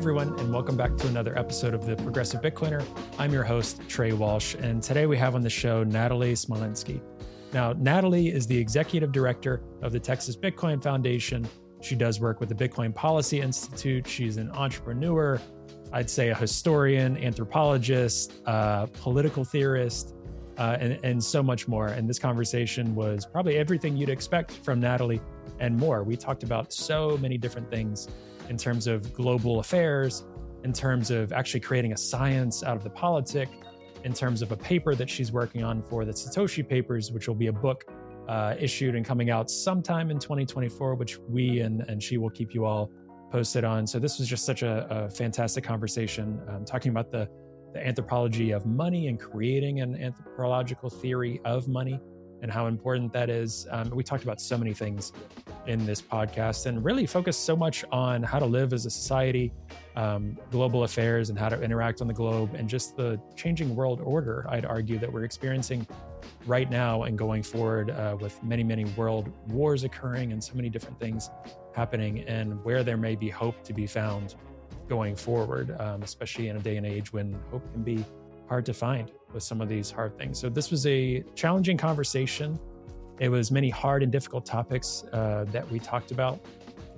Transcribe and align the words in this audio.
everyone, 0.00 0.32
and 0.38 0.50
welcome 0.50 0.78
back 0.78 0.96
to 0.96 1.06
another 1.08 1.38
episode 1.38 1.74
of 1.74 1.84
the 1.84 1.94
Progressive 1.96 2.40
Bitcoiner. 2.40 2.82
I'm 3.18 3.34
your 3.34 3.44
host, 3.44 3.82
Trey 3.86 4.14
Walsh, 4.14 4.54
and 4.54 4.82
today 4.82 5.04
we 5.04 5.18
have 5.18 5.34
on 5.34 5.42
the 5.42 5.50
show 5.50 5.84
Natalie 5.84 6.32
Smolenski. 6.32 7.02
Now, 7.52 7.74
Natalie 7.74 8.28
is 8.28 8.46
the 8.46 8.56
executive 8.56 9.12
director 9.12 9.62
of 9.82 9.92
the 9.92 10.00
Texas 10.00 10.38
Bitcoin 10.38 10.82
Foundation. 10.82 11.46
She 11.82 11.96
does 11.96 12.18
work 12.18 12.40
with 12.40 12.48
the 12.48 12.54
Bitcoin 12.54 12.94
Policy 12.94 13.42
Institute. 13.42 14.08
She's 14.08 14.38
an 14.38 14.50
entrepreneur, 14.52 15.38
I'd 15.92 16.08
say 16.08 16.30
a 16.30 16.34
historian, 16.34 17.18
anthropologist, 17.18 18.40
uh, 18.46 18.86
political 18.86 19.44
theorist, 19.44 20.14
uh, 20.56 20.78
and, 20.80 20.98
and 21.04 21.22
so 21.22 21.42
much 21.42 21.68
more. 21.68 21.88
And 21.88 22.08
this 22.08 22.18
conversation 22.18 22.94
was 22.94 23.26
probably 23.26 23.58
everything 23.58 23.98
you'd 23.98 24.08
expect 24.08 24.52
from 24.52 24.80
Natalie 24.80 25.20
and 25.58 25.76
more. 25.76 26.04
We 26.04 26.16
talked 26.16 26.42
about 26.42 26.72
so 26.72 27.18
many 27.18 27.36
different 27.36 27.70
things 27.70 28.08
in 28.48 28.56
terms 28.56 28.86
of 28.86 29.12
global 29.12 29.60
affairs, 29.60 30.24
in 30.64 30.72
terms 30.72 31.10
of 31.10 31.32
actually 31.32 31.60
creating 31.60 31.92
a 31.92 31.96
science 31.96 32.62
out 32.62 32.76
of 32.76 32.84
the 32.84 32.90
politic, 32.90 33.48
in 34.04 34.12
terms 34.12 34.42
of 34.42 34.52
a 34.52 34.56
paper 34.56 34.94
that 34.94 35.08
she's 35.08 35.32
working 35.32 35.62
on 35.62 35.82
for 35.82 36.04
the 36.04 36.12
Satoshi 36.12 36.66
Papers, 36.66 37.12
which 37.12 37.28
will 37.28 37.34
be 37.34 37.48
a 37.48 37.52
book 37.52 37.84
uh, 38.28 38.54
issued 38.58 38.94
and 38.94 39.04
coming 39.04 39.30
out 39.30 39.50
sometime 39.50 40.10
in 40.10 40.18
2024, 40.18 40.94
which 40.94 41.18
we 41.28 41.60
and, 41.60 41.82
and 41.88 42.02
she 42.02 42.16
will 42.16 42.30
keep 42.30 42.54
you 42.54 42.64
all 42.64 42.90
posted 43.30 43.64
on. 43.64 43.86
So 43.86 43.98
this 43.98 44.18
was 44.18 44.28
just 44.28 44.44
such 44.44 44.62
a, 44.62 44.86
a 44.90 45.10
fantastic 45.10 45.64
conversation, 45.64 46.40
um, 46.48 46.64
talking 46.64 46.90
about 46.90 47.10
the, 47.10 47.28
the 47.72 47.86
anthropology 47.86 48.50
of 48.52 48.66
money 48.66 49.08
and 49.08 49.18
creating 49.18 49.80
an 49.80 50.00
anthropological 50.00 50.90
theory 50.90 51.40
of 51.44 51.68
money 51.68 52.00
and 52.42 52.50
how 52.50 52.66
important 52.66 53.12
that 53.12 53.30
is. 53.30 53.66
Um, 53.70 53.90
we 53.90 54.02
talked 54.02 54.24
about 54.24 54.40
so 54.40 54.56
many 54.56 54.72
things 54.72 55.12
in 55.66 55.84
this 55.84 56.00
podcast 56.00 56.66
and 56.66 56.84
really 56.84 57.06
focused 57.06 57.44
so 57.44 57.54
much 57.54 57.84
on 57.92 58.22
how 58.22 58.38
to 58.38 58.46
live 58.46 58.72
as 58.72 58.86
a 58.86 58.90
society, 58.90 59.52
um, 59.96 60.38
global 60.50 60.84
affairs, 60.84 61.30
and 61.30 61.38
how 61.38 61.48
to 61.48 61.60
interact 61.62 62.00
on 62.00 62.06
the 62.06 62.14
globe, 62.14 62.54
and 62.54 62.68
just 62.68 62.96
the 62.96 63.20
changing 63.36 63.76
world 63.76 64.00
order, 64.00 64.46
I'd 64.48 64.64
argue, 64.64 64.98
that 64.98 65.12
we're 65.12 65.24
experiencing 65.24 65.86
right 66.46 66.70
now 66.70 67.02
and 67.02 67.18
going 67.18 67.42
forward 67.42 67.90
uh, 67.90 68.16
with 68.18 68.42
many, 68.42 68.64
many 68.64 68.84
world 68.96 69.30
wars 69.48 69.84
occurring 69.84 70.32
and 70.32 70.42
so 70.42 70.54
many 70.54 70.68
different 70.70 70.98
things 70.98 71.30
happening, 71.74 72.20
and 72.20 72.62
where 72.64 72.82
there 72.82 72.96
may 72.96 73.16
be 73.16 73.28
hope 73.28 73.62
to 73.64 73.72
be 73.72 73.86
found 73.86 74.34
going 74.88 75.14
forward, 75.14 75.76
um, 75.78 76.02
especially 76.02 76.48
in 76.48 76.56
a 76.56 76.60
day 76.60 76.76
and 76.76 76.86
age 76.86 77.12
when 77.12 77.38
hope 77.50 77.70
can 77.72 77.82
be 77.82 78.04
hard 78.50 78.66
to 78.66 78.74
find 78.74 79.12
with 79.32 79.44
some 79.44 79.60
of 79.60 79.68
these 79.68 79.92
hard 79.92 80.18
things. 80.18 80.36
So 80.38 80.48
this 80.48 80.72
was 80.72 80.84
a 80.84 81.22
challenging 81.36 81.76
conversation. 81.76 82.58
It 83.20 83.28
was 83.28 83.52
many 83.52 83.70
hard 83.70 84.02
and 84.02 84.10
difficult 84.10 84.44
topics 84.44 85.04
uh, 85.12 85.44
that 85.52 85.70
we 85.70 85.78
talked 85.78 86.10
about. 86.10 86.40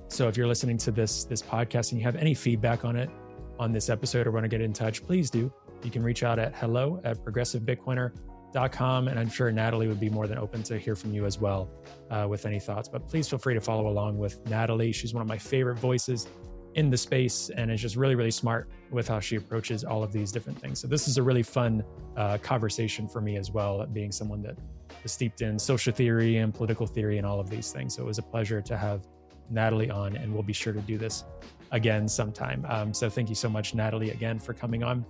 So 0.09 0.29
if 0.29 0.37
you're 0.37 0.47
listening 0.47 0.79
to 0.79 0.91
this 0.91 1.25
this 1.25 1.43
podcast 1.43 1.93
and 1.93 2.01
you 2.01 2.05
have 2.05 2.17
any 2.17 2.33
feedback 2.33 2.87
on 2.87 2.97
it 2.97 3.11
on 3.59 3.71
this 3.71 3.91
episode 3.91 4.27
or 4.27 4.31
want 4.31 4.45
to 4.45 4.49
get 4.49 4.63
in 4.63 4.73
touch, 4.73 5.05
please 5.05 5.29
do. 5.29 5.53
You 5.83 5.91
can 5.91 6.03
reach 6.03 6.23
out 6.23 6.39
at 6.39 6.55
hello 6.57 7.01
at 7.05 7.19
progressivebitcoiner.com. 7.19 9.09
And 9.09 9.21
I'm 9.21 9.29
sure 9.29 9.53
Natalie 9.53 9.89
would 9.89 10.01
be 10.01 10.09
more 10.09 10.27
than 10.27 10.39
open 10.39 10.63
to 10.65 10.79
hear 10.79 10.97
from 10.97 11.13
you 11.13 11.27
as 11.27 11.39
well 11.39 11.69
uh, 12.11 12.27
with 12.31 12.47
any 12.47 12.61
thoughts. 12.61 12.89
But 12.89 13.09
please 13.09 13.29
feel 13.29 13.39
free 13.39 13.55
to 13.55 13.61
follow 13.61 13.89
along 13.89 14.17
with 14.17 14.43
Natalie. 14.49 14.93
She's 14.93 15.13
one 15.13 15.21
of 15.21 15.29
my 15.29 15.39
favorite 15.39 15.79
voices 15.79 16.29
in 16.75 16.91
the 16.91 16.97
space 16.97 17.51
and 17.51 17.71
is 17.71 17.81
just 17.81 17.97
really, 17.97 18.15
really 18.15 18.31
smart 18.31 18.69
with 18.91 19.09
how 19.09 19.21
she 19.21 19.37
approaches 19.37 19.85
all 19.85 20.03
of 20.03 20.13
these 20.13 20.33
different 20.33 20.59
things. 20.61 20.81
So 20.81 20.87
this 20.87 21.09
is 21.09 21.19
a 21.19 21.23
really 21.23 21.43
fun 21.43 21.85
uh, 22.17 22.39
conversation 22.39 23.09
for 23.09 23.21
me 23.21 23.37
as 23.37 23.51
well, 23.51 23.87
being 23.87 24.13
someone 24.13 24.43
that 24.43 24.57
is 25.05 25.13
steeped 25.13 25.43
in 25.43 25.59
social 25.59 25.93
theory 25.93 26.39
and 26.39 26.55
political 26.55 26.87
theory 26.87 27.19
and 27.19 27.27
all 27.27 27.41
of 27.41 27.51
these 27.51 27.73
things. 27.73 27.95
So 27.95 28.03
it 28.03 28.07
was 28.07 28.19
a 28.19 28.23
pleasure 28.23 28.61
to 28.61 28.77
have 28.77 29.07
Natalie 29.51 29.91
on, 29.91 30.17
and 30.17 30.33
we'll 30.33 30.43
be 30.43 30.53
sure 30.53 30.73
to 30.73 30.81
do 30.81 30.99
this 30.99 31.25
again 31.71 32.09
sometime. 32.09 32.65
Um, 32.69 32.95
so 32.95 33.09
thank 33.09 33.29
you 33.29 33.35
so 33.35 33.49
much, 33.49 33.75
Natalie, 33.75 34.11
again 34.11 34.39
for 34.39 34.55
coming 34.55 34.83
on. 34.83 35.05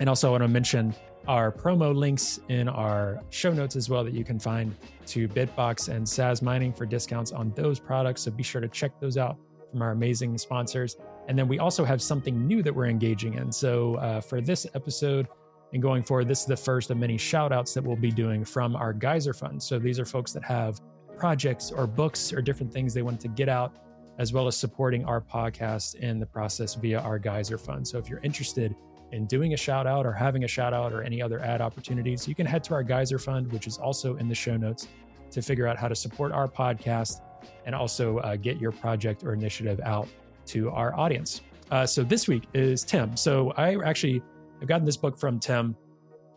And 0.00 0.08
also, 0.08 0.28
I 0.28 0.30
want 0.32 0.44
to 0.44 0.48
mention 0.48 0.94
our 1.26 1.50
promo 1.50 1.94
links 1.94 2.40
in 2.48 2.68
our 2.68 3.20
show 3.30 3.52
notes 3.52 3.76
as 3.76 3.90
well 3.90 4.04
that 4.04 4.14
you 4.14 4.24
can 4.24 4.38
find 4.38 4.74
to 5.06 5.28
Bitbox 5.28 5.88
and 5.88 6.06
Saz 6.06 6.40
Mining 6.40 6.72
for 6.72 6.86
discounts 6.86 7.32
on 7.32 7.52
those 7.56 7.80
products. 7.80 8.22
So 8.22 8.30
be 8.30 8.42
sure 8.42 8.60
to 8.60 8.68
check 8.68 8.92
those 9.00 9.18
out 9.18 9.36
from 9.70 9.82
our 9.82 9.90
amazing 9.90 10.36
sponsors. 10.38 10.96
And 11.28 11.38
then 11.38 11.48
we 11.48 11.58
also 11.58 11.84
have 11.84 12.00
something 12.00 12.46
new 12.46 12.62
that 12.62 12.74
we're 12.74 12.86
engaging 12.86 13.34
in. 13.34 13.52
So 13.52 13.96
uh, 13.96 14.20
for 14.20 14.40
this 14.40 14.66
episode 14.74 15.28
and 15.72 15.82
going 15.82 16.02
forward, 16.02 16.28
this 16.28 16.40
is 16.40 16.46
the 16.46 16.56
first 16.56 16.90
of 16.90 16.96
many 16.96 17.18
shout 17.18 17.52
outs 17.52 17.74
that 17.74 17.84
we'll 17.84 17.96
be 17.96 18.10
doing 18.10 18.44
from 18.44 18.74
our 18.74 18.92
Geyser 18.92 19.34
Fund. 19.34 19.62
So 19.62 19.78
these 19.78 20.00
are 20.00 20.06
folks 20.06 20.32
that 20.32 20.44
have 20.44 20.80
projects 21.18 21.70
or 21.70 21.86
books 21.86 22.32
or 22.32 22.40
different 22.40 22.72
things 22.72 22.94
they 22.94 23.02
want 23.02 23.20
to 23.20 23.28
get 23.28 23.48
out, 23.48 23.76
as 24.18 24.32
well 24.32 24.46
as 24.46 24.56
supporting 24.56 25.04
our 25.04 25.20
podcast 25.20 25.96
in 25.96 26.18
the 26.18 26.26
process 26.26 26.74
via 26.74 27.00
our 27.00 27.18
Geyser 27.18 27.58
Fund. 27.58 27.86
So 27.86 27.98
if 27.98 28.08
you're 28.08 28.20
interested 28.20 28.74
in 29.12 29.26
doing 29.26 29.52
a 29.54 29.56
shout 29.56 29.86
out 29.86 30.06
or 30.06 30.12
having 30.12 30.44
a 30.44 30.48
shout 30.48 30.72
out 30.72 30.92
or 30.92 31.02
any 31.02 31.20
other 31.20 31.40
ad 31.40 31.60
opportunities, 31.60 32.26
you 32.26 32.34
can 32.34 32.46
head 32.46 32.64
to 32.64 32.74
our 32.74 32.82
Geyser 32.82 33.18
Fund, 33.18 33.52
which 33.52 33.66
is 33.66 33.76
also 33.78 34.16
in 34.16 34.28
the 34.28 34.34
show 34.34 34.56
notes, 34.56 34.88
to 35.30 35.42
figure 35.42 35.66
out 35.66 35.76
how 35.76 35.88
to 35.88 35.94
support 35.94 36.32
our 36.32 36.48
podcast 36.48 37.20
and 37.66 37.74
also 37.74 38.18
uh, 38.18 38.36
get 38.36 38.58
your 38.58 38.72
project 38.72 39.24
or 39.24 39.32
initiative 39.32 39.80
out 39.84 40.08
to 40.46 40.70
our 40.70 40.94
audience. 40.98 41.42
Uh, 41.70 41.86
so 41.86 42.02
this 42.02 42.28
week 42.28 42.44
is 42.54 42.82
Tim. 42.82 43.16
So 43.16 43.52
I 43.56 43.76
actually 43.84 44.22
have 44.60 44.68
gotten 44.68 44.86
this 44.86 44.96
book 44.96 45.18
from 45.18 45.38
Tim 45.38 45.76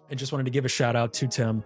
and 0.09 0.19
just 0.19 0.31
wanted 0.31 0.43
to 0.43 0.51
give 0.51 0.65
a 0.65 0.69
shout 0.69 0.95
out 0.95 1.13
to 1.13 1.27
Tim. 1.27 1.63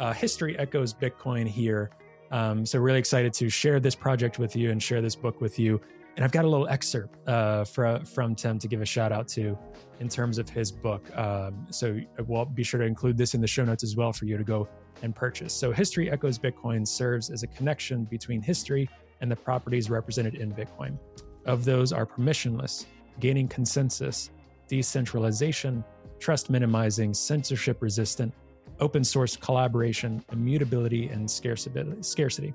Uh, 0.00 0.12
History 0.12 0.58
Echoes 0.58 0.92
Bitcoin 0.92 1.46
here. 1.46 1.90
Um, 2.32 2.66
so 2.66 2.80
really 2.80 2.98
excited 2.98 3.32
to 3.34 3.48
share 3.48 3.78
this 3.78 3.94
project 3.94 4.38
with 4.38 4.56
you 4.56 4.72
and 4.72 4.82
share 4.82 5.00
this 5.00 5.14
book 5.14 5.40
with 5.40 5.58
you. 5.58 5.80
And 6.16 6.24
I've 6.24 6.32
got 6.32 6.44
a 6.44 6.48
little 6.48 6.68
excerpt 6.68 7.16
uh, 7.28 7.64
from, 7.64 8.04
from 8.04 8.34
Tim 8.34 8.58
to 8.58 8.68
give 8.68 8.80
a 8.80 8.86
shout 8.86 9.12
out 9.12 9.28
to 9.28 9.56
in 10.00 10.08
terms 10.08 10.38
of 10.38 10.48
his 10.48 10.72
book. 10.72 11.16
Um, 11.16 11.66
so 11.70 11.98
we'll 12.26 12.44
be 12.44 12.64
sure 12.64 12.80
to 12.80 12.86
include 12.86 13.16
this 13.16 13.34
in 13.34 13.40
the 13.40 13.46
show 13.46 13.64
notes 13.64 13.84
as 13.84 13.96
well 13.96 14.12
for 14.12 14.24
you 14.24 14.36
to 14.36 14.44
go 14.44 14.68
and 15.02 15.14
purchase. 15.14 15.52
So 15.52 15.72
History 15.72 16.10
Echoes 16.10 16.38
Bitcoin 16.38 16.86
serves 16.86 17.30
as 17.30 17.42
a 17.42 17.46
connection 17.48 18.04
between 18.04 18.40
history 18.40 18.88
and 19.20 19.30
the 19.30 19.36
properties 19.36 19.90
represented 19.90 20.34
in 20.34 20.52
Bitcoin. 20.52 20.98
Of 21.46 21.64
those 21.64 21.92
are 21.92 22.06
permissionless, 22.06 22.86
gaining 23.20 23.48
consensus, 23.48 24.30
decentralization, 24.68 25.84
trust 26.18 26.50
minimizing, 26.50 27.14
censorship 27.14 27.82
resistant, 27.82 28.32
open 28.80 29.04
source 29.04 29.36
collaboration, 29.36 30.24
immutability, 30.32 31.08
and 31.08 31.30
scarcity. 31.30 32.54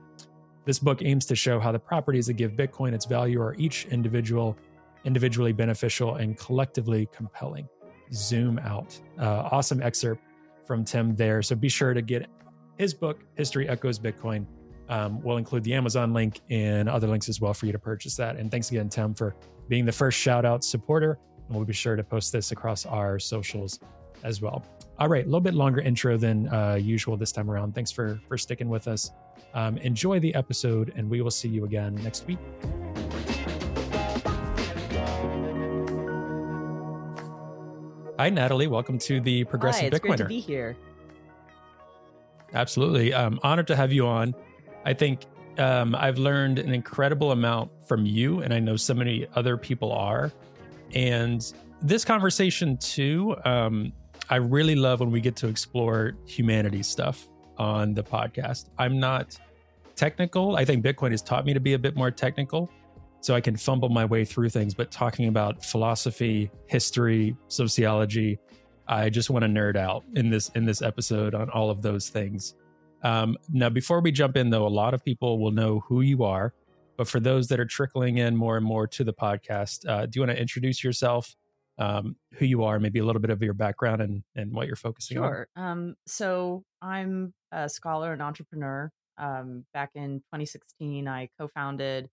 This 0.65 0.79
book 0.79 1.01
aims 1.01 1.25
to 1.27 1.35
show 1.35 1.59
how 1.59 1.71
the 1.71 1.79
properties 1.79 2.27
that 2.27 2.33
give 2.33 2.53
Bitcoin 2.53 2.93
its 2.93 3.05
value 3.05 3.41
are 3.41 3.55
each 3.57 3.85
individual, 3.85 4.57
individually 5.05 5.53
beneficial, 5.53 6.15
and 6.15 6.37
collectively 6.37 7.07
compelling. 7.13 7.67
Zoom 8.11 8.59
out. 8.59 8.99
Uh, 9.19 9.47
awesome 9.51 9.81
excerpt 9.81 10.21
from 10.69 10.85
Tim 10.85 11.15
there. 11.15 11.41
So 11.41 11.55
be 11.55 11.67
sure 11.67 11.95
to 11.95 12.01
get 12.03 12.27
his 12.77 12.93
book, 12.93 13.23
History 13.33 13.67
Echoes 13.67 13.97
Bitcoin. 13.97 14.45
Um, 14.87 15.19
we'll 15.23 15.37
include 15.37 15.63
the 15.63 15.73
Amazon 15.73 16.13
link 16.13 16.41
and 16.51 16.87
other 16.87 17.07
links 17.07 17.27
as 17.27 17.41
well 17.41 17.55
for 17.55 17.65
you 17.65 17.71
to 17.71 17.79
purchase 17.79 18.15
that. 18.17 18.35
And 18.35 18.51
thanks 18.51 18.69
again, 18.69 18.87
Tim, 18.87 19.15
for 19.15 19.35
being 19.67 19.83
the 19.83 19.91
first 19.91 20.19
shout 20.19 20.45
out 20.45 20.63
supporter. 20.63 21.17
And 21.47 21.55
we'll 21.55 21.65
be 21.65 21.73
sure 21.73 21.95
to 21.95 22.03
post 22.03 22.31
this 22.31 22.51
across 22.51 22.85
our 22.85 23.17
socials 23.17 23.79
as 24.23 24.43
well. 24.43 24.63
All 24.99 25.07
right, 25.07 25.23
a 25.23 25.25
little 25.25 25.39
bit 25.41 25.55
longer 25.55 25.81
intro 25.81 26.17
than 26.17 26.47
uh, 26.49 26.75
usual 26.79 27.17
this 27.17 27.31
time 27.31 27.49
around. 27.49 27.73
Thanks 27.73 27.91
for 27.91 28.19
for 28.27 28.37
sticking 28.37 28.69
with 28.69 28.87
us. 28.87 29.09
Um, 29.55 29.77
enjoy 29.77 30.19
the 30.19 30.35
episode, 30.35 30.93
and 30.95 31.09
we 31.09 31.21
will 31.21 31.31
see 31.31 31.49
you 31.49 31.65
again 31.65 31.95
next 32.03 32.27
week. 32.27 32.39
Hi, 38.19 38.29
Natalie. 38.29 38.67
Welcome 38.67 38.97
to 38.97 39.21
the 39.21 39.45
Progressive 39.45 39.79
Hi, 39.79 39.87
it's 39.87 39.99
Bitcoiner. 39.99 40.07
great 40.07 40.17
to 40.17 40.25
be 40.25 40.39
here. 40.41 40.75
Absolutely. 42.53 43.13
Um, 43.13 43.39
honored 43.43 43.67
to 43.67 43.77
have 43.77 43.93
you 43.93 44.07
on. 44.07 44.35
I 44.83 44.93
think 44.93 45.21
um, 45.57 45.95
I've 45.95 46.17
learned 46.17 46.59
an 46.59 46.73
incredible 46.73 47.31
amount 47.31 47.71
from 47.87 48.05
you, 48.05 48.41
and 48.41 48.53
I 48.53 48.59
know 48.59 48.75
so 48.75 48.93
many 48.93 49.25
other 49.35 49.55
people 49.55 49.93
are. 49.93 50.33
And 50.93 51.49
this 51.81 52.03
conversation, 52.03 52.75
too, 52.75 53.37
um, 53.45 53.93
I 54.29 54.35
really 54.35 54.75
love 54.75 54.99
when 54.99 55.11
we 55.11 55.21
get 55.21 55.37
to 55.37 55.47
explore 55.47 56.17
humanity 56.25 56.83
stuff 56.83 57.29
on 57.57 57.93
the 57.93 58.03
podcast. 58.03 58.65
I'm 58.77 58.99
not 58.99 59.39
technical. 59.95 60.57
I 60.57 60.65
think 60.65 60.83
Bitcoin 60.83 61.11
has 61.11 61.21
taught 61.21 61.45
me 61.45 61.53
to 61.53 61.61
be 61.61 61.71
a 61.71 61.79
bit 61.79 61.95
more 61.95 62.11
technical. 62.11 62.69
So 63.21 63.35
I 63.35 63.41
can 63.41 63.57
fumble 63.57 63.89
my 63.89 64.05
way 64.05 64.23
through 64.23 64.49
things, 64.49 64.73
but 64.73 64.91
talking 64.91 65.27
about 65.27 65.63
philosophy, 65.63 66.49
history, 66.67 67.35
sociology, 67.47 68.39
I 68.87 69.09
just 69.09 69.29
want 69.29 69.43
to 69.43 69.49
nerd 69.49 69.75
out 69.75 70.03
in 70.15 70.29
this 70.29 70.49
in 70.55 70.65
this 70.65 70.81
episode 70.81 71.35
on 71.35 71.49
all 71.51 71.69
of 71.69 71.81
those 71.81 72.09
things. 72.09 72.55
Um, 73.03 73.37
now, 73.49 73.69
before 73.69 74.01
we 74.01 74.11
jump 74.11 74.35
in, 74.35 74.49
though, 74.49 74.65
a 74.65 74.67
lot 74.67 74.93
of 74.93 75.03
people 75.03 75.39
will 75.39 75.51
know 75.51 75.81
who 75.87 76.01
you 76.01 76.23
are. 76.23 76.53
But 76.97 77.07
for 77.07 77.19
those 77.21 77.47
that 77.47 77.59
are 77.61 77.65
trickling 77.65 78.17
in 78.17 78.35
more 78.35 78.57
and 78.57 78.65
more 78.65 78.85
to 78.87 79.03
the 79.05 79.13
podcast, 79.13 79.87
uh, 79.87 80.05
do 80.05 80.11
you 80.15 80.21
want 80.21 80.35
to 80.35 80.41
introduce 80.41 80.83
yourself, 80.83 81.33
um, 81.77 82.17
who 82.33 82.45
you 82.45 82.63
are, 82.65 82.77
maybe 82.77 82.99
a 82.99 83.05
little 83.05 83.21
bit 83.21 83.29
of 83.29 83.41
your 83.41 83.53
background 83.53 84.01
and, 84.01 84.21
and 84.35 84.51
what 84.51 84.67
you're 84.67 84.75
focusing 84.75 85.15
sure. 85.15 85.47
on? 85.55 85.63
Um, 85.63 85.95
so 86.07 86.63
I'm 86.81 87.33
a 87.53 87.69
scholar 87.69 88.11
and 88.11 88.21
entrepreneur. 88.21 88.91
Um, 89.17 89.65
back 89.73 89.91
in 89.95 90.19
2016, 90.33 91.07
I 91.07 91.29
co 91.39 91.47
founded 91.47 92.09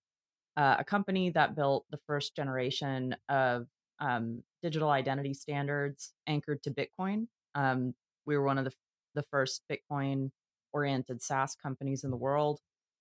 uh, 0.56 0.76
a 0.78 0.84
company 0.84 1.30
that 1.30 1.54
built 1.54 1.84
the 1.90 1.98
first 2.06 2.34
generation 2.34 3.16
of 3.28 3.66
um, 4.00 4.42
digital 4.62 4.90
identity 4.90 5.34
standards 5.34 6.12
anchored 6.26 6.62
to 6.62 6.70
Bitcoin. 6.70 7.26
Um, 7.54 7.94
we 8.26 8.36
were 8.36 8.44
one 8.44 8.58
of 8.58 8.64
the 8.64 8.72
the 9.16 9.22
first 9.22 9.62
Bitcoin 9.68 10.30
oriented 10.72 11.22
SaaS 11.22 11.56
companies 11.56 12.04
in 12.04 12.10
the 12.10 12.16
world. 12.16 12.60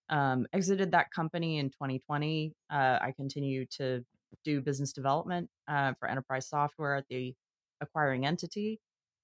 Um, 0.10 0.48
exited 0.54 0.92
that 0.92 1.12
company 1.12 1.60
in 1.60 1.70
2020. 1.70 2.54
Uh, 2.72 3.00
I 3.02 3.14
continue 3.16 3.66
to 3.78 4.04
do 4.44 4.62
business 4.62 4.94
development 4.94 5.50
uh, 5.68 5.94
for 6.00 6.08
enterprise 6.08 6.48
software 6.48 6.96
at 6.96 7.06
the 7.10 7.36
acquiring 7.82 8.26
entity. 8.26 8.80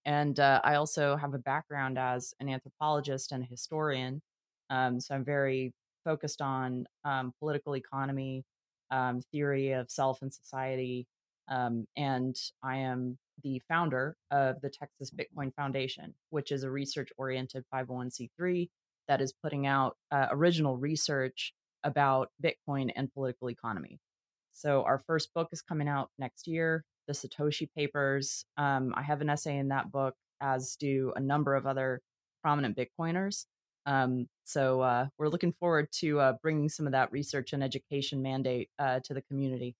And 0.05 0.39
uh, 0.39 0.59
I 0.63 0.75
also 0.75 1.15
have 1.15 1.33
a 1.33 1.39
background 1.39 1.97
as 1.97 2.33
an 2.39 2.49
anthropologist 2.49 3.31
and 3.31 3.43
a 3.43 3.47
historian. 3.47 4.21
Um, 4.69 4.99
so 4.99 5.15
I'm 5.15 5.23
very 5.23 5.73
focused 6.03 6.41
on 6.41 6.85
um, 7.05 7.33
political 7.39 7.75
economy, 7.75 8.43
um, 8.89 9.21
theory 9.31 9.71
of 9.71 9.89
self 9.89 10.21
and 10.21 10.33
society. 10.33 11.07
Um, 11.47 11.85
and 11.97 12.35
I 12.63 12.77
am 12.77 13.17
the 13.43 13.61
founder 13.67 14.15
of 14.29 14.61
the 14.61 14.69
Texas 14.69 15.11
Bitcoin 15.11 15.53
Foundation, 15.55 16.13
which 16.29 16.51
is 16.51 16.63
a 16.63 16.71
research 16.71 17.09
oriented 17.17 17.65
501c3 17.73 18.69
that 19.07 19.21
is 19.21 19.33
putting 19.33 19.65
out 19.65 19.97
uh, 20.11 20.27
original 20.31 20.77
research 20.77 21.53
about 21.83 22.29
Bitcoin 22.43 22.91
and 22.95 23.11
political 23.11 23.49
economy. 23.49 23.99
So, 24.53 24.83
our 24.83 24.99
first 24.99 25.33
book 25.33 25.49
is 25.51 25.61
coming 25.61 25.87
out 25.87 26.09
next 26.19 26.47
year, 26.47 26.83
the 27.07 27.13
Satoshi 27.13 27.67
Papers. 27.75 28.45
Um, 28.57 28.93
I 28.95 29.01
have 29.01 29.21
an 29.21 29.29
essay 29.29 29.57
in 29.57 29.69
that 29.69 29.91
book, 29.91 30.15
as 30.39 30.75
do 30.79 31.13
a 31.15 31.19
number 31.19 31.55
of 31.55 31.65
other 31.65 32.01
prominent 32.41 32.77
Bitcoiners. 32.77 33.45
Um, 33.85 34.27
so, 34.43 34.81
uh, 34.81 35.07
we're 35.17 35.29
looking 35.29 35.53
forward 35.53 35.87
to 35.99 36.19
uh, 36.19 36.33
bringing 36.41 36.69
some 36.69 36.85
of 36.85 36.91
that 36.91 37.11
research 37.11 37.53
and 37.53 37.63
education 37.63 38.21
mandate 38.21 38.69
uh, 38.79 38.99
to 39.05 39.13
the 39.13 39.21
community. 39.21 39.75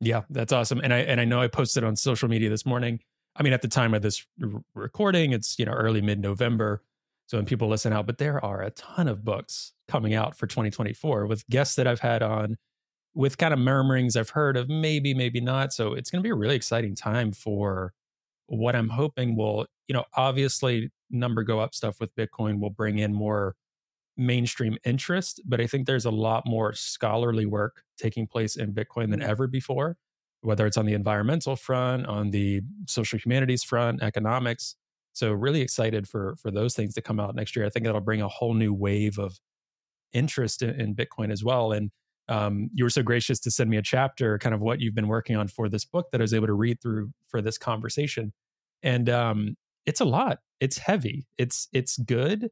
Yeah, 0.00 0.22
that's 0.28 0.52
awesome. 0.52 0.80
And 0.82 0.92
I 0.92 0.98
and 0.98 1.20
I 1.20 1.24
know 1.24 1.40
I 1.40 1.48
posted 1.48 1.84
on 1.84 1.96
social 1.96 2.28
media 2.28 2.50
this 2.50 2.66
morning. 2.66 3.00
I 3.34 3.42
mean, 3.42 3.52
at 3.52 3.62
the 3.62 3.68
time 3.68 3.94
of 3.94 4.02
this 4.02 4.26
recording, 4.74 5.32
it's 5.32 5.58
you 5.58 5.64
know 5.64 5.72
early 5.72 6.00
mid 6.00 6.20
November. 6.20 6.82
So 7.26 7.38
when 7.38 7.46
people 7.46 7.68
listen 7.68 7.92
out, 7.92 8.06
but 8.06 8.18
there 8.18 8.44
are 8.44 8.62
a 8.62 8.70
ton 8.70 9.08
of 9.08 9.24
books 9.24 9.72
coming 9.88 10.14
out 10.14 10.36
for 10.36 10.46
2024 10.46 11.26
with 11.26 11.46
guests 11.48 11.74
that 11.76 11.86
I've 11.86 12.00
had 12.00 12.22
on, 12.22 12.56
with 13.14 13.36
kind 13.36 13.52
of 13.52 13.58
murmurings 13.58 14.14
I've 14.14 14.30
heard 14.30 14.56
of 14.56 14.68
maybe, 14.68 15.12
maybe 15.12 15.40
not. 15.40 15.72
So 15.72 15.94
it's 15.94 16.08
going 16.08 16.22
to 16.22 16.26
be 16.26 16.30
a 16.30 16.36
really 16.36 16.54
exciting 16.54 16.94
time 16.94 17.32
for 17.32 17.94
what 18.46 18.76
I'm 18.76 18.90
hoping 18.90 19.34
will, 19.36 19.66
you 19.88 19.94
know, 19.94 20.04
obviously 20.14 20.90
number 21.10 21.42
go 21.42 21.60
up 21.60 21.74
stuff 21.74 22.00
with 22.00 22.14
Bitcoin 22.16 22.60
will 22.60 22.70
bring 22.70 22.98
in 22.98 23.12
more 23.12 23.54
mainstream 24.16 24.78
interest, 24.84 25.40
but 25.44 25.60
I 25.60 25.66
think 25.66 25.86
there's 25.86 26.06
a 26.06 26.10
lot 26.10 26.44
more 26.46 26.72
scholarly 26.72 27.46
work 27.46 27.82
taking 27.98 28.26
place 28.26 28.56
in 28.56 28.72
Bitcoin 28.72 29.10
than 29.10 29.20
mm-hmm. 29.20 29.30
ever 29.30 29.46
before, 29.46 29.96
whether 30.40 30.66
it's 30.66 30.76
on 30.76 30.86
the 30.86 30.94
environmental 30.94 31.56
front, 31.56 32.06
on 32.06 32.30
the 32.30 32.62
social 32.88 33.18
humanities 33.18 33.62
front, 33.62 34.02
economics. 34.02 34.76
So 35.12 35.32
really 35.32 35.60
excited 35.60 36.08
for 36.08 36.36
for 36.40 36.50
those 36.50 36.74
things 36.74 36.94
to 36.94 37.02
come 37.02 37.20
out 37.20 37.34
next 37.34 37.56
year. 37.56 37.64
I 37.64 37.70
think 37.70 37.84
that'll 37.84 38.00
bring 38.00 38.22
a 38.22 38.28
whole 38.28 38.54
new 38.54 38.72
wave 38.72 39.18
of 39.18 39.38
interest 40.12 40.62
in, 40.62 40.80
in 40.80 40.94
Bitcoin 40.94 41.30
as 41.30 41.42
well. 41.44 41.72
And 41.72 41.90
um, 42.28 42.70
you 42.74 42.84
were 42.84 42.90
so 42.90 43.02
gracious 43.02 43.38
to 43.40 43.50
send 43.50 43.70
me 43.70 43.76
a 43.76 43.82
chapter, 43.82 44.38
kind 44.38 44.54
of 44.54 44.60
what 44.60 44.80
you've 44.80 44.94
been 44.94 45.08
working 45.08 45.36
on 45.36 45.48
for 45.48 45.68
this 45.68 45.84
book 45.84 46.06
that 46.10 46.20
I 46.20 46.24
was 46.24 46.34
able 46.34 46.48
to 46.48 46.54
read 46.54 46.80
through 46.82 47.12
for 47.28 47.40
this 47.40 47.56
conversation. 47.56 48.32
And 48.82 49.08
um, 49.08 49.56
it's 49.86 50.00
a 50.00 50.04
lot. 50.04 50.40
It's 50.60 50.78
heavy. 50.78 51.26
It's 51.38 51.68
it's 51.72 51.96
good 51.98 52.50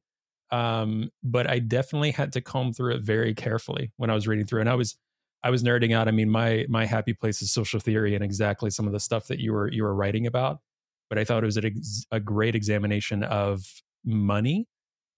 um, 0.55 1.11
but 1.25 1.49
I 1.49 1.59
definitely 1.59 2.13
had 2.13 2.33
to 2.35 2.41
comb 2.41 2.73
through 2.73 2.95
it 2.95 3.03
very 3.03 3.35
carefully 3.35 3.93
when 3.97 4.09
I 4.09 4.15
was 4.15 4.29
reading 4.29 4.47
through. 4.47 4.61
And 4.61 4.71
I 4.71 4.75
was 4.75 4.97
I 5.43 5.51
was 5.51 5.65
nerding 5.65 5.95
out. 5.95 6.07
I 6.07 6.13
mean, 6.13 6.31
my 6.31 6.65
my 6.69 6.87
happy 6.87 7.13
place 7.13 7.43
is 7.43 7.51
social 7.51 7.81
theory 7.81 8.15
and 8.15 8.23
exactly 8.23 8.71
some 8.71 8.87
of 8.87 8.93
the 8.93 9.01
stuff 9.01 9.27
that 9.27 9.41
you 9.41 9.53
were 9.53 9.71
you 9.71 9.83
were 9.83 9.95
writing 9.95 10.27
about. 10.27 10.61
But 11.11 11.19
I 11.19 11.25
thought 11.25 11.43
it 11.43 11.47
was 11.47 11.59
a, 11.59 11.73
a 12.13 12.21
great 12.21 12.55
examination 12.55 13.25
of 13.25 13.65
money, 14.05 14.69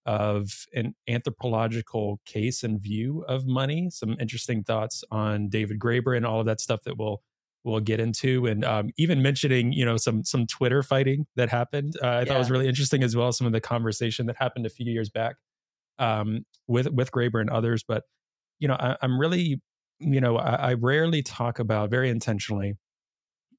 of 0.05 0.65
an 0.73 0.95
anthropological 1.07 2.19
case 2.25 2.63
and 2.63 2.81
view 2.81 3.23
of 3.27 3.45
money. 3.45 3.89
Some 3.91 4.17
interesting 4.19 4.63
thoughts 4.63 5.03
on 5.11 5.49
David 5.49 5.79
Graeber 5.79 6.17
and 6.17 6.25
all 6.25 6.39
of 6.39 6.47
that 6.47 6.59
stuff 6.61 6.81
that 6.85 6.97
we'll 6.97 7.21
we'll 7.67 7.79
get 7.81 7.99
into, 7.99 8.45
and 8.45 8.63
um, 8.65 8.89
even 8.97 9.21
mentioning 9.21 9.71
you 9.73 9.85
know 9.85 9.97
some 9.97 10.23
some 10.23 10.47
Twitter 10.47 10.81
fighting 10.81 11.27
that 11.35 11.49
happened. 11.49 11.95
Uh, 12.01 12.07
I 12.07 12.19
yeah. 12.19 12.25
thought 12.25 12.37
was 12.39 12.51
really 12.51 12.67
interesting 12.67 13.03
as 13.03 13.15
well. 13.15 13.31
Some 13.31 13.45
of 13.47 13.53
the 13.53 13.61
conversation 13.61 14.25
that 14.27 14.37
happened 14.37 14.65
a 14.65 14.69
few 14.69 14.91
years 14.91 15.09
back 15.09 15.35
um, 15.99 16.45
with 16.67 16.89
with 16.91 17.11
Graeber 17.11 17.41
and 17.41 17.49
others. 17.49 17.83
But 17.87 18.03
you 18.59 18.67
know, 18.67 18.75
I, 18.75 18.97
am 19.01 19.19
really 19.19 19.61
you 19.99 20.21
know 20.21 20.37
I, 20.37 20.71
I, 20.71 20.73
rarely 20.73 21.21
talk 21.21 21.59
about 21.59 21.91
very 21.91 22.09
intentionally, 22.09 22.75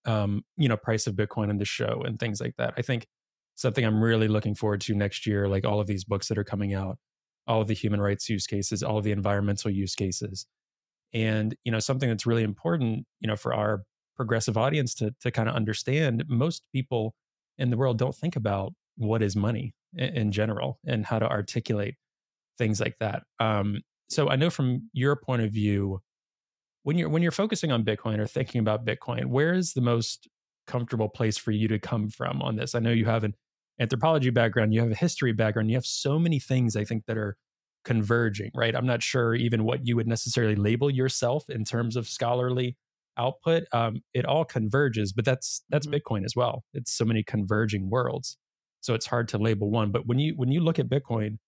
um, 0.05 0.45
you 0.57 0.69
know, 0.69 0.77
price 0.77 1.07
of 1.07 1.15
Bitcoin 1.15 1.51
in 1.51 1.59
the 1.59 1.65
show 1.65 2.03
and 2.05 2.19
things 2.19 2.41
like 2.41 2.57
that. 2.57 2.75
I 2.77 2.83
think 2.83 3.07
something 3.55 3.85
I'm 3.85 4.03
really 4.03 4.29
looking 4.29 4.55
forward 4.55 4.81
to 4.83 4.95
next 4.95 5.27
year, 5.27 5.49
like 5.49 5.65
all 5.67 5.81
of 5.81 5.87
these 5.87 6.05
books 6.05 6.29
that 6.29 6.39
are 6.39 6.45
coming 6.45 6.75
out, 6.75 6.99
all 7.47 7.61
of 7.61 7.69
the 7.69 7.75
human 7.75 8.01
rights 8.01 8.29
use 8.29 8.47
cases, 8.47 8.83
all 8.83 8.99
of 8.99 9.05
the 9.05 9.13
environmental 9.13 9.71
use 9.71 9.95
cases 9.95 10.47
and 11.13 11.55
you 11.65 11.73
know 11.73 11.79
something 11.79 12.09
that's 12.09 12.27
really 12.27 12.43
important 12.43 13.07
you 13.21 13.29
know 13.29 13.37
for 13.37 13.55
our 13.55 13.83
progressive 14.19 14.59
audience 14.59 14.95
to 14.95 15.15
to 15.21 15.31
kind 15.31 15.49
of 15.49 15.55
understand 15.55 16.25
most 16.29 16.63
people 16.73 17.15
in 17.57 17.71
the 17.71 17.77
world 17.77 17.97
don't 17.99 18.15
think 18.15 18.37
about 18.37 18.75
what 18.97 19.23
is 19.23 19.35
money 19.35 19.75
in, 19.97 20.15
in 20.15 20.33
general 20.33 20.79
and 20.85 21.07
how 21.07 21.19
to 21.19 21.27
articulate 21.27 21.95
things 22.59 22.81
like 22.81 22.97
that. 23.01 23.23
Um, 23.41 23.81
so 24.11 24.29
i 24.29 24.37
know 24.37 24.51
from 24.51 24.89
your 24.93 25.17
point 25.17 25.43
of 25.43 25.53
view 25.53 26.01
when 26.83 26.97
you're 26.99 27.09
when 27.09 27.23
you're 27.23 27.31
focusing 27.31 27.71
on 27.71 27.85
bitcoin 27.85 28.19
or 28.19 28.27
thinking 28.27 28.61
about 28.61 28.85
bitcoin 28.85 29.27
where 29.27 29.55
is 29.55 29.75
the 29.75 29.81
most 29.81 30.29
comfortable 30.67 31.09
place 31.09 31.37
for 31.37 31.51
you 31.51 31.67
to 31.67 31.79
come 31.79 32.11
from 32.11 32.43
on 32.43 32.57
this? 32.57 32.75
I 32.75 32.79
know 32.79 32.91
you 32.91 33.07
have 33.07 33.25
an 33.25 33.35
anthropology 33.81 34.31
background 34.31 34.75
you 34.75 34.81
have 34.81 34.91
a 34.91 34.95
history 34.95 35.33
background 35.33 35.71
you 35.71 35.77
have 35.77 35.87
so 35.87 36.19
many 36.19 36.39
things 36.39 36.75
i 36.77 36.85
think 36.85 37.05
that 37.07 37.17
are 37.17 37.37
converging 37.85 38.51
right? 38.55 38.75
I'm 38.75 38.87
not 38.87 39.03
sure 39.03 39.35
even 39.35 39.65
what 39.65 39.87
you 39.87 39.97
would 39.97 40.09
necessarily 40.09 40.57
label 40.57 40.91
yourself 40.91 41.49
in 41.49 41.65
terms 41.65 41.97
of 41.97 42.09
scholarly 42.09 42.77
output 43.19 43.65
um, 43.73 44.03
it 44.15 44.25
all 44.25 44.45
converges 44.45 45.13
but 45.13 45.25
that's 45.25 45.63
that's 45.69 45.87
mm-hmm. 45.87 45.97
bitcoin 45.97 46.25
as 46.25 46.35
well. 46.37 46.65
It's 46.75 46.93
so 46.93 47.05
many 47.05 47.23
converging 47.23 47.91
worlds 47.91 48.37
so 48.81 48.95
it's 48.95 49.07
hard 49.07 49.29
to 49.29 49.39
label 49.39 49.71
one 49.71 49.91
but 49.91 50.07
when 50.07 50.19
you 50.19 50.35
when 50.37 50.51
you 50.51 50.61
look 50.61 50.79
at 50.79 50.89
bitcoin 50.89 51.39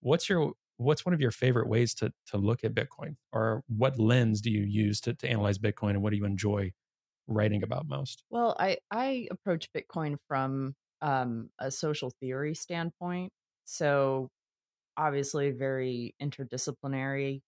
what's 0.00 0.28
your 0.28 0.52
what's 0.78 1.06
one 1.06 1.14
of 1.14 1.20
your 1.20 1.30
favorite 1.30 1.68
ways 1.68 1.94
to 1.94 2.12
to 2.28 2.38
look 2.38 2.64
at 2.64 2.74
bitcoin? 2.74 3.16
Or 3.32 3.62
what 3.68 3.98
lens 3.98 4.40
do 4.40 4.50
you 4.50 4.62
use 4.62 5.00
to, 5.02 5.14
to 5.14 5.28
analyze 5.28 5.58
bitcoin 5.58 5.90
and 5.90 6.02
what 6.02 6.10
do 6.10 6.16
you 6.16 6.24
enjoy 6.24 6.72
writing 7.26 7.62
about 7.62 7.86
most? 7.88 8.22
Well 8.30 8.56
i 8.58 8.78
i 8.90 9.26
approach 9.30 9.68
bitcoin 9.72 10.16
from 10.28 10.74
um, 11.02 11.50
a 11.58 11.70
social 11.70 12.10
theory 12.20 12.54
standpoint 12.54 13.32
so 13.64 14.30
obviously 14.96 15.50
very 15.50 16.14
interdisciplinary 16.22 17.42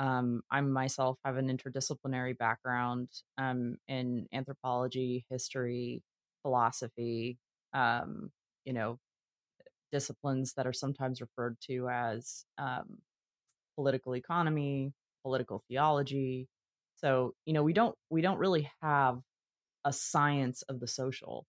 um, 0.00 0.40
I 0.50 0.62
myself 0.62 1.18
have 1.26 1.36
an 1.36 1.54
interdisciplinary 1.54 2.36
background 2.36 3.10
um, 3.36 3.76
in 3.86 4.26
anthropology, 4.32 5.26
history, 5.28 6.02
philosophy, 6.40 7.36
um, 7.74 8.30
you 8.64 8.72
know, 8.72 8.98
disciplines 9.92 10.54
that 10.54 10.66
are 10.66 10.72
sometimes 10.72 11.20
referred 11.20 11.58
to 11.66 11.90
as 11.90 12.46
um, 12.56 12.98
political 13.76 14.16
economy, 14.16 14.94
political 15.22 15.62
theology. 15.68 16.48
So, 16.96 17.34
you 17.44 17.52
know, 17.52 17.62
we 17.62 17.74
don't 17.74 17.94
we 18.08 18.22
don't 18.22 18.38
really 18.38 18.70
have 18.80 19.20
a 19.84 19.92
science 19.92 20.62
of 20.62 20.80
the 20.80 20.86
social 20.88 21.44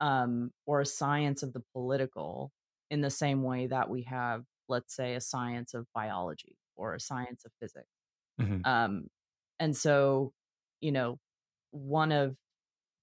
um, 0.00 0.50
or 0.66 0.80
a 0.80 0.86
science 0.86 1.42
of 1.42 1.52
the 1.52 1.62
political 1.74 2.52
in 2.90 3.02
the 3.02 3.10
same 3.10 3.42
way 3.42 3.66
that 3.66 3.90
we 3.90 4.04
have, 4.04 4.44
let's 4.66 4.96
say, 4.96 5.14
a 5.14 5.20
science 5.20 5.74
of 5.74 5.86
biology 5.94 6.56
or 6.82 6.94
a 6.94 7.00
science 7.00 7.44
of 7.44 7.52
physics. 7.60 7.88
Mm-hmm. 8.40 8.66
Um, 8.66 9.06
and 9.60 9.76
so, 9.76 10.32
you 10.80 10.90
know, 10.90 11.18
one 11.70 12.12
of 12.12 12.36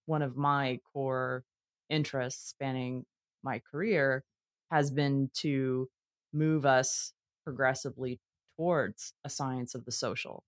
one 0.06 0.22
of 0.22 0.36
my 0.36 0.80
core 0.92 1.44
interests 1.90 2.50
spanning 2.50 3.06
my 3.44 3.62
career 3.72 4.24
has 4.70 4.92
been 4.92 5.30
to 5.34 5.88
move 6.34 6.66
us 6.66 7.14
progressively 7.44 8.20
towards 8.58 9.14
a 9.24 9.30
science 9.30 9.74
of 9.76 9.86
the 9.86 9.92
social. 9.92 10.44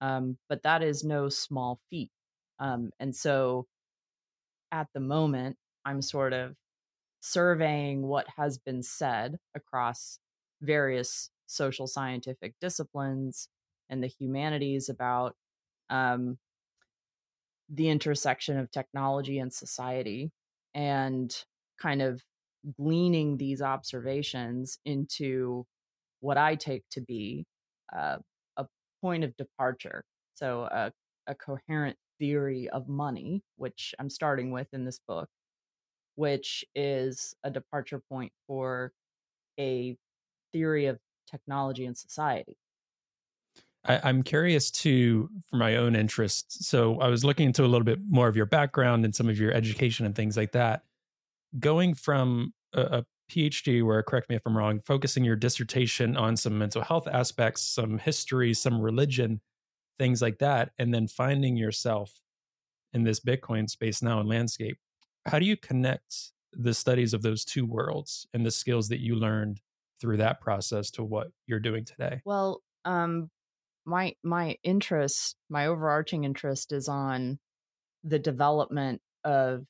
Um, 0.00 0.38
but 0.48 0.62
that 0.62 0.82
is 0.82 1.04
no 1.04 1.28
small 1.28 1.80
feat. 1.90 2.10
Um, 2.58 2.90
and 2.98 3.14
so 3.14 3.66
at 4.72 4.88
the 4.94 5.00
moment, 5.00 5.56
I'm 5.84 6.02
sort 6.02 6.32
of 6.32 6.54
surveying 7.20 8.06
what 8.06 8.26
has 8.36 8.58
been 8.58 8.82
said 8.82 9.38
across 9.54 10.18
various 10.62 11.30
social 11.50 11.86
scientific 11.86 12.54
disciplines 12.60 13.48
and 13.88 14.02
the 14.02 14.06
humanities 14.06 14.88
about 14.88 15.34
um, 15.90 16.38
the 17.68 17.88
intersection 17.88 18.58
of 18.58 18.70
technology 18.70 19.38
and 19.38 19.52
society 19.52 20.30
and 20.74 21.44
kind 21.80 22.02
of 22.02 22.22
gleaning 22.78 23.36
these 23.36 23.62
observations 23.62 24.78
into 24.84 25.64
what 26.20 26.36
I 26.36 26.54
take 26.54 26.84
to 26.90 27.00
be 27.00 27.46
uh, 27.96 28.18
a 28.56 28.66
point 29.00 29.24
of 29.24 29.36
departure. 29.36 30.04
So, 30.34 30.62
a, 30.62 30.92
a 31.26 31.34
coherent 31.34 31.96
theory 32.18 32.68
of 32.68 32.88
money, 32.88 33.42
which 33.56 33.94
I'm 33.98 34.10
starting 34.10 34.50
with 34.50 34.68
in 34.72 34.84
this 34.84 35.00
book, 35.06 35.28
which 36.16 36.64
is 36.74 37.34
a 37.44 37.50
departure 37.50 38.02
point 38.10 38.32
for 38.46 38.92
a 39.58 39.96
theory 40.52 40.86
of 40.86 40.98
technology 41.30 41.84
and 41.86 41.96
society. 41.96 42.56
I, 43.84 44.08
am 44.08 44.22
curious 44.22 44.70
too, 44.70 45.30
for 45.48 45.56
my 45.56 45.76
own 45.76 45.96
interest. 45.96 46.64
So 46.64 47.00
I 47.00 47.08
was 47.08 47.24
looking 47.24 47.46
into 47.46 47.64
a 47.64 47.66
little 47.66 47.84
bit 47.84 47.98
more 48.08 48.28
of 48.28 48.36
your 48.36 48.46
background 48.46 49.04
and 49.04 49.14
some 49.14 49.28
of 49.28 49.38
your 49.38 49.52
education 49.52 50.04
and 50.04 50.14
things 50.14 50.36
like 50.36 50.52
that. 50.52 50.82
Going 51.58 51.94
from 51.94 52.52
a, 52.74 52.80
a 52.80 53.06
PhD, 53.30 53.82
where 53.82 54.02
correct 54.02 54.28
me 54.28 54.36
if 54.36 54.42
I'm 54.44 54.56
wrong, 54.56 54.80
focusing 54.80 55.24
your 55.24 55.36
dissertation 55.36 56.16
on 56.16 56.36
some 56.36 56.58
mental 56.58 56.82
health 56.82 57.08
aspects, 57.08 57.62
some 57.62 57.98
history, 57.98 58.52
some 58.52 58.80
religion, 58.80 59.40
things 59.98 60.20
like 60.20 60.38
that, 60.38 60.72
and 60.78 60.92
then 60.92 61.06
finding 61.06 61.56
yourself 61.56 62.20
in 62.92 63.04
this 63.04 63.20
Bitcoin 63.20 63.70
space 63.70 64.02
now 64.02 64.20
and 64.20 64.28
landscape. 64.28 64.78
How 65.26 65.38
do 65.38 65.46
you 65.46 65.56
connect 65.56 66.32
the 66.52 66.74
studies 66.74 67.14
of 67.14 67.22
those 67.22 67.44
two 67.44 67.64
worlds 67.64 68.26
and 68.34 68.44
the 68.44 68.50
skills 68.50 68.88
that 68.88 69.00
you 69.00 69.14
learned 69.14 69.60
through 70.00 70.18
that 70.18 70.40
process 70.40 70.90
to 70.92 71.04
what 71.04 71.32
you're 71.46 71.60
doing 71.60 71.84
today? 71.84 72.22
Well, 72.24 72.62
um, 72.84 73.30
my 73.86 74.16
my 74.22 74.58
interest, 74.64 75.36
my 75.50 75.66
overarching 75.66 76.24
interest 76.24 76.72
is 76.72 76.88
on 76.88 77.40
the 78.04 78.18
development 78.18 79.02
of 79.24 79.66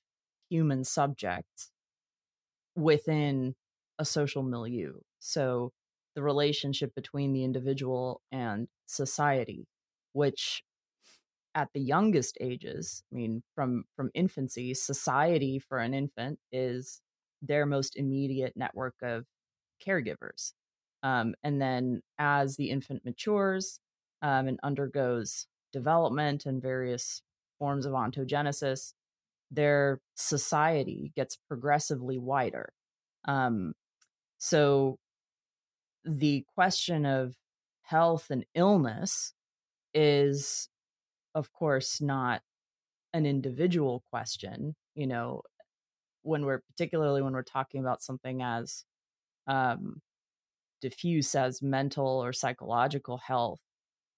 human 0.50 0.84
subjects 0.84 1.72
within 2.74 3.54
a 3.98 4.04
social 4.04 4.42
milieu. 4.42 4.94
So 5.18 5.72
the 6.14 6.22
relationship 6.22 6.94
between 6.94 7.32
the 7.32 7.44
individual 7.44 8.22
and 8.32 8.68
society, 8.86 9.66
which 10.12 10.62
at 11.54 11.70
the 11.74 11.80
youngest 11.80 12.38
ages, 12.40 13.04
I 13.12 13.16
mean 13.16 13.42
from 13.54 13.84
from 13.96 14.10
infancy, 14.14 14.74
society 14.74 15.58
for 15.58 15.78
an 15.78 15.94
infant 15.94 16.40
is 16.52 17.02
their 17.42 17.66
most 17.66 17.96
immediate 17.96 18.54
network 18.56 18.96
of 19.02 19.26
caregivers. 19.86 20.52
Um, 21.02 21.34
and 21.42 21.60
then 21.60 22.02
as 22.18 22.56
the 22.56 22.70
infant 22.70 23.04
matures 23.04 23.80
um, 24.22 24.48
and 24.48 24.60
undergoes 24.62 25.46
development 25.72 26.46
and 26.46 26.60
various 26.60 27.22
forms 27.58 27.86
of 27.86 27.92
ontogenesis, 27.92 28.92
their 29.50 30.00
society 30.14 31.12
gets 31.16 31.36
progressively 31.48 32.18
wider. 32.18 32.72
Um, 33.26 33.72
so 34.38 34.98
the 36.04 36.44
question 36.54 37.04
of 37.04 37.34
health 37.82 38.26
and 38.30 38.44
illness 38.54 39.34
is, 39.92 40.68
of 41.34 41.52
course, 41.52 42.00
not 42.00 42.42
an 43.12 43.26
individual 43.26 44.04
question. 44.10 44.76
You 44.94 45.06
know, 45.06 45.42
when 46.22 46.44
we're 46.44 46.62
particularly 46.70 47.22
when 47.22 47.32
we're 47.32 47.42
talking 47.42 47.80
about 47.80 48.02
something 48.02 48.42
as 48.42 48.84
um, 49.50 50.00
diffuse 50.80 51.34
as 51.34 51.60
mental 51.60 52.06
or 52.06 52.32
psychological 52.32 53.18
health, 53.18 53.58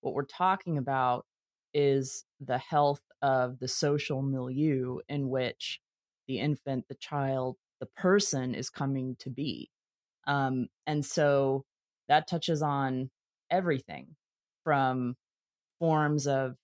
what 0.03 0.15
we're 0.15 0.25
talking 0.25 0.77
about 0.77 1.25
is 1.73 2.25
the 2.39 2.59
health 2.59 3.01
of 3.23 3.59
the 3.59 3.67
social 3.67 4.21
milieu 4.21 4.99
in 5.09 5.31
which 5.31 5.81
the 6.29 6.39
infant, 6.39 6.85
the 6.89 6.95
child, 6.97 7.57
the 7.81 7.87
person 7.97 8.55
is 8.55 8.69
coming 8.69 9.17
to 9.21 9.31
be. 9.31 9.71
Um, 10.27 10.69
and 10.87 11.05
so 11.05 11.65
that 12.09 12.29
touches 12.29 12.63
on 12.63 13.11
everything 13.51 14.17
from 14.65 15.17
forms 15.79 16.27
of 16.27 16.57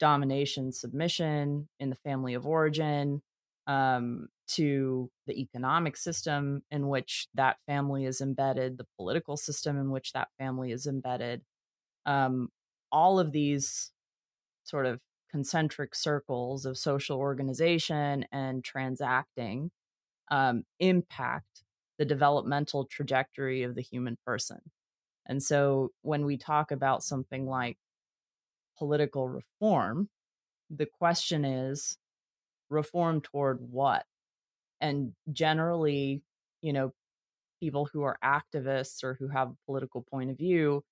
domination, 0.00 0.72
submission 0.72 1.68
in 1.78 1.90
the 1.90 1.96
family 1.96 2.32
of 2.32 2.46
origin, 2.46 3.22
um, 3.66 4.28
to 4.48 5.10
the 5.26 5.40
economic 5.40 5.96
system 5.96 6.62
in 6.70 6.88
which 6.88 7.28
that 7.34 7.56
family 7.66 8.04
is 8.04 8.20
embedded, 8.20 8.78
the 8.78 8.86
political 8.96 9.36
system 9.36 9.78
in 9.78 9.90
which 9.90 10.12
that 10.12 10.28
family 10.38 10.72
is 10.72 10.86
embedded. 10.86 11.42
Um, 12.04 12.48
all 12.92 13.18
of 13.18 13.32
these 13.32 13.90
sort 14.64 14.86
of 14.86 15.00
concentric 15.30 15.94
circles 15.94 16.64
of 16.64 16.78
social 16.78 17.18
organization 17.18 18.24
and 18.30 18.62
transacting 18.64 19.70
um, 20.30 20.64
impact 20.80 21.62
the 21.98 22.04
developmental 22.04 22.84
trajectory 22.86 23.62
of 23.62 23.74
the 23.74 23.82
human 23.82 24.16
person. 24.24 24.60
And 25.26 25.42
so 25.42 25.90
when 26.02 26.24
we 26.24 26.36
talk 26.36 26.70
about 26.70 27.02
something 27.02 27.46
like 27.46 27.78
political 28.78 29.28
reform, 29.28 30.08
the 30.70 30.86
question 30.86 31.44
is 31.44 31.98
reform 32.68 33.20
toward 33.20 33.58
what? 33.60 34.04
And 34.80 35.12
generally, 35.32 36.22
you 36.62 36.72
know, 36.72 36.92
people 37.60 37.88
who 37.92 38.02
are 38.02 38.18
activists 38.22 39.02
or 39.02 39.14
who 39.14 39.28
have 39.28 39.48
a 39.48 39.56
political 39.66 40.02
point 40.02 40.30
of 40.30 40.36
view 40.36 40.82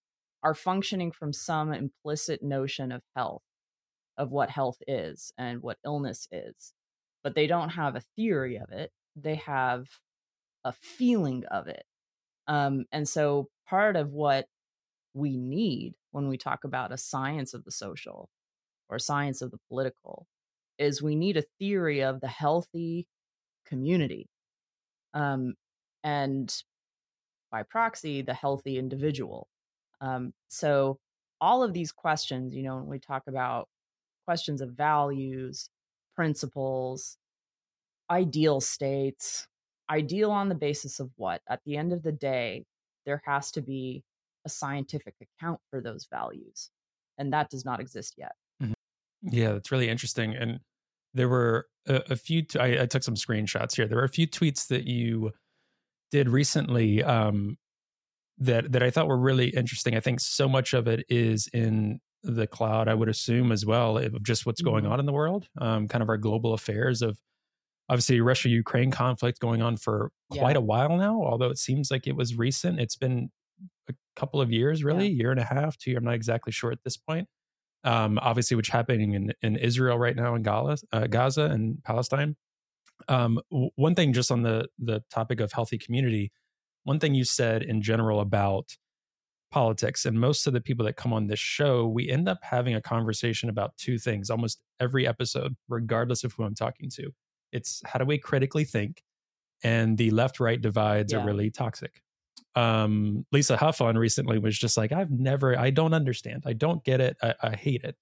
are 0.43 0.55
functioning 0.55 1.11
from 1.11 1.33
some 1.33 1.73
implicit 1.73 2.43
notion 2.43 2.93
of 2.93 3.03
health, 3.17 3.43
of 4.17 4.31
what 4.31 4.51
health 4.51 4.79
is 4.87 5.33
and 5.39 5.63
what 5.63 5.79
illness 5.85 6.29
is. 6.31 6.73
But 7.23 7.35
they 7.35 7.47
don't 7.47 7.71
have 7.71 7.97
a 7.97 8.03
theory 8.17 8.57
of 8.57 8.71
it, 8.71 8.91
they 9.17 9.37
have 9.37 9.87
a 10.65 10.73
feeling 10.73 11.45
of 11.51 11.67
it. 11.67 11.85
Um, 12.47 12.85
and 12.93 13.09
so 13.09 13.49
part 13.67 13.97
of 13.97 14.13
what 14.13 14.47
we 15.15 15.37
need 15.37 15.95
when 16.11 16.29
we 16.29 16.37
talk 16.37 16.65
about 16.65 16.93
a 16.93 16.99
science 16.99 17.55
of 17.55 17.65
the 17.65 17.71
social 17.71 18.29
or 18.89 18.99
science 18.99 19.41
of 19.41 19.51
the 19.51 19.61
political 19.69 20.27
is 20.79 21.03
we 21.03 21.15
need 21.15 21.37
a 21.37 21.45
theory 21.59 22.03
of 22.03 22.21
the 22.21 22.29
healthy 22.29 23.07
community. 23.67 24.29
Um, 25.15 25.55
and 26.03 26.55
by 27.51 27.63
proxy 27.63 28.23
the 28.23 28.35
healthy 28.35 28.79
individual. 28.79 29.49
Um, 30.01 30.33
so 30.49 30.99
all 31.41 31.63
of 31.63 31.73
these 31.73 31.93
questions 31.93 32.55
you 32.55 32.63
know 32.63 32.77
when 32.77 32.87
we 32.87 32.99
talk 32.99 33.25
about 33.27 33.69
questions 34.25 34.61
of 34.61 34.71
values 34.71 35.69
principles 36.15 37.19
ideal 38.09 38.61
states 38.61 39.47
ideal 39.91 40.31
on 40.31 40.49
the 40.49 40.55
basis 40.55 41.01
of 41.01 41.11
what 41.17 41.43
at 41.49 41.61
the 41.67 41.77
end 41.77 41.93
of 41.93 42.03
the 42.03 42.13
day 42.13 42.65
there 43.05 43.21
has 43.27 43.51
to 43.51 43.61
be 43.61 44.03
a 44.47 44.49
scientific 44.49 45.15
account 45.21 45.59
for 45.71 45.81
those 45.81 46.07
values 46.11 46.71
and 47.19 47.33
that 47.33 47.51
does 47.51 47.65
not 47.65 47.81
exist 47.81 48.15
yet. 48.17 48.33
Yeah, 49.23 49.53
that's 49.53 49.73
really 49.73 49.89
interesting. 49.89 50.35
And 50.35 50.61
there 51.15 51.29
were 51.29 51.67
a, 51.87 52.03
a 52.11 52.17
few. 52.17 52.43
T- 52.43 52.59
I, 52.59 52.83
I 52.83 52.87
took 52.87 53.03
some 53.03 53.15
screenshots 53.15 53.77
here. 53.77 53.87
There 53.87 53.99
were 53.99 54.05
a 54.05 54.09
few 54.09 54.27
tweets 54.27 54.67
that 54.69 54.87
you 54.87 55.33
did 56.11 56.29
recently 56.29 57.03
um, 57.03 57.57
that 58.39 58.73
that 58.73 58.83
I 58.83 58.91
thought 58.91 59.09
were 59.09 59.19
really 59.19 59.49
interesting. 59.49 59.97
I 59.97 60.01
think 60.01 60.21
so 60.21 60.49
much 60.49 60.75
of 60.75 60.87
it 60.89 61.05
is 61.09 61.49
in 61.53 62.01
the 62.23 62.47
cloud. 62.47 62.89
I 62.89 62.95
would 62.95 63.09
assume 63.09 63.53
as 63.53 63.65
well 63.65 63.99
of 63.99 64.23
just 64.23 64.45
what's 64.47 64.63
going 64.63 64.85
mm-hmm. 64.85 64.93
on 64.93 65.01
in 65.01 65.07
the 65.07 65.13
world, 65.13 65.49
um, 65.61 65.89
kind 65.89 66.03
of 66.03 66.09
our 66.09 66.17
global 66.17 66.55
affairs 66.55 67.01
of 67.03 67.19
obviously 67.89 68.21
Russia 68.21 68.49
Ukraine 68.49 68.91
conflict 68.91 69.41
going 69.41 69.63
on 69.63 69.77
for 69.77 70.11
quite 70.31 70.57
yeah. 70.57 70.59
a 70.59 70.63
while 70.63 70.97
now. 70.97 71.23
Although 71.23 71.51
it 71.51 71.59
seems 71.59 71.91
like 71.91 72.07
it 72.07 72.17
was 72.17 72.35
recent, 72.35 72.81
it's 72.81 72.97
been 72.97 73.31
a 73.89 73.95
couple 74.17 74.41
of 74.41 74.51
years, 74.51 74.83
really, 74.83 75.07
yeah. 75.09 75.23
year 75.23 75.31
and 75.31 75.41
a 75.41 75.45
half, 75.45 75.77
two. 75.77 75.95
I'm 75.97 76.05
not 76.05 76.15
exactly 76.15 76.53
sure 76.53 76.73
at 76.73 76.83
this 76.83 76.97
point 76.97 77.29
um, 77.85 78.19
obviously, 78.23 78.57
which 78.57 78.69
happening 78.69 79.13
in, 79.13 79.33
in 79.43 79.57
Israel 79.57 79.99
right 79.99 80.17
now 80.17 80.35
in 80.35 80.43
Gaza, 80.43 80.85
uh, 80.93 81.07
Gaza 81.07 81.45
and 81.45 81.83
Palestine. 81.85 82.37
Um, 83.09 83.41
w- 83.51 83.71
one 83.77 83.95
thing, 83.95 84.13
just 84.13 84.31
on 84.31 84.43
the 84.43 84.69
the 84.79 85.03
topic 85.11 85.41
of 85.41 85.53
healthy 85.53 85.79
community, 85.79 86.33
one 86.85 86.99
thing 86.99 87.15
you 87.15 87.25
said 87.25 87.63
in 87.63 87.83
general 87.83 88.21
about 88.21 88.77
politics, 89.51 90.05
and 90.05 90.19
most 90.19 90.47
of 90.47 90.53
the 90.53 90.61
people 90.61 90.85
that 90.87 90.97
come 90.97 91.13
on 91.13 91.27
this 91.27 91.39
show, 91.39 91.87
we 91.87 92.09
end 92.09 92.29
up 92.29 92.39
having 92.43 92.75
a 92.75 92.81
conversation 92.81 93.49
about 93.49 93.77
two 93.77 93.99
things 93.99 94.31
almost 94.31 94.61
every 94.81 95.07
episode, 95.07 95.55
regardless 95.69 96.25
of 96.25 96.33
who 96.33 96.45
I'm 96.45 96.55
talking 96.55 96.91
to. 96.95 97.11
It's 97.53 97.83
how 97.85 97.99
do 97.99 98.05
we 98.05 98.19
critically 98.19 98.65
think, 98.65 99.03
and 99.63 99.99
the 99.99 100.11
left 100.11 100.41
right 100.41 100.61
divides 100.61 101.13
yeah. 101.13 101.21
are 101.21 101.27
really 101.27 101.51
toxic 101.51 102.01
um, 102.55 103.27
Lisa 103.33 103.57
Huff 103.57 103.81
on 103.81 103.99
recently 103.99 104.39
was 104.39 104.59
just 104.59 104.77
like, 104.77 104.93
I've 104.93 105.11
never, 105.11 105.59
I 105.59 105.71
don't 105.71 105.95
understand. 105.95 106.45
I 106.47 106.53
don't 106.53 106.85
get 106.85 107.01
it. 107.01 107.17
I, 107.23 107.35
I 107.43 107.57
hate 107.57 107.83
it. 107.83 107.97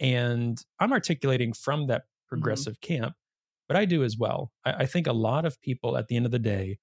And 0.00 0.58
I'm 0.80 0.92
articulating 0.92 1.52
from 1.52 1.86
that 1.86 2.02
mm-hmm. 2.02 2.28
progressive 2.28 2.80
mm-hmm. 2.80 3.02
camp, 3.02 3.14
but 3.68 3.76
I 3.76 3.84
do 3.84 4.04
as 4.04 4.16
well. 4.18 4.52
I, 4.64 4.72
I 4.72 4.86
think 4.86 5.06
a 5.06 5.12
lot 5.12 5.44
of 5.44 5.60
people 5.60 5.96
at 5.96 6.08
the 6.08 6.16
end 6.16 6.26
of 6.26 6.32
the 6.32 6.38
day, 6.38 6.78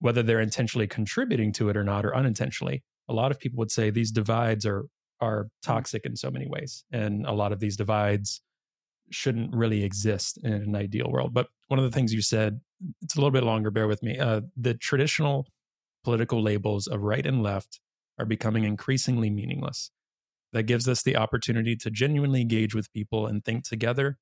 whether 0.00 0.22
they're 0.22 0.40
intentionally 0.40 0.86
contributing 0.86 1.52
to 1.52 1.68
it 1.68 1.76
or 1.76 1.84
not, 1.84 2.04
or 2.04 2.14
unintentionally, 2.14 2.82
a 3.08 3.14
lot 3.14 3.30
of 3.30 3.38
people 3.38 3.58
would 3.58 3.70
say 3.70 3.90
these 3.90 4.10
divides 4.10 4.66
are 4.66 4.86
are 5.20 5.44
mm-hmm. 5.44 5.72
toxic 5.72 6.04
in 6.04 6.16
so 6.16 6.30
many 6.30 6.46
ways. 6.46 6.84
And 6.92 7.26
a 7.26 7.32
lot 7.32 7.52
of 7.52 7.60
these 7.60 7.76
divides 7.76 8.42
shouldn't 9.10 9.54
really 9.54 9.84
exist 9.84 10.38
in 10.42 10.52
an 10.52 10.76
ideal 10.76 11.10
world. 11.10 11.32
But 11.32 11.48
one 11.68 11.78
of 11.78 11.84
the 11.84 11.90
things 11.90 12.12
you 12.12 12.22
said, 12.22 12.60
it's 13.02 13.14
a 13.14 13.18
little 13.18 13.30
bit 13.30 13.44
longer, 13.44 13.70
bear 13.70 13.86
with 13.86 14.02
me. 14.02 14.18
Uh, 14.18 14.42
the 14.56 14.74
traditional 14.74 15.46
political 16.04 16.42
labels 16.42 16.86
of 16.86 17.00
right 17.02 17.26
and 17.26 17.42
left 17.42 17.80
are 18.18 18.26
becoming 18.26 18.64
increasingly 18.64 19.30
meaningless. 19.30 19.90
that 20.54 20.62
gives 20.62 20.88
us 20.88 21.02
the 21.02 21.16
opportunity 21.16 21.74
to 21.76 21.90
genuinely 21.90 22.40
engage 22.40 22.74
with 22.74 22.92
people 22.92 23.26
and 23.26 23.44
think 23.44 23.64
together, 23.64 24.18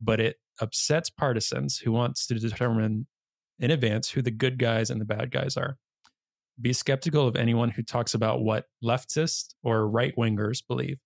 but 0.00 0.20
it 0.20 0.36
upsets 0.60 1.08
partisans 1.08 1.78
who 1.78 1.90
wants 1.90 2.26
to 2.26 2.34
determine 2.34 3.06
in 3.58 3.70
advance 3.70 4.10
who 4.10 4.20
the 4.20 4.30
good 4.30 4.58
guys 4.58 4.90
and 4.90 5.00
the 5.00 5.06
bad 5.06 5.30
guys 5.30 5.56
are. 5.56 5.78
Be 6.60 6.74
skeptical 6.74 7.26
of 7.26 7.36
anyone 7.36 7.70
who 7.70 7.82
talks 7.82 8.12
about 8.12 8.42
what 8.42 8.66
leftists 8.84 9.54
or 9.62 9.88
right 9.88 10.14
wingers 10.14 10.62
believe. 10.66 11.00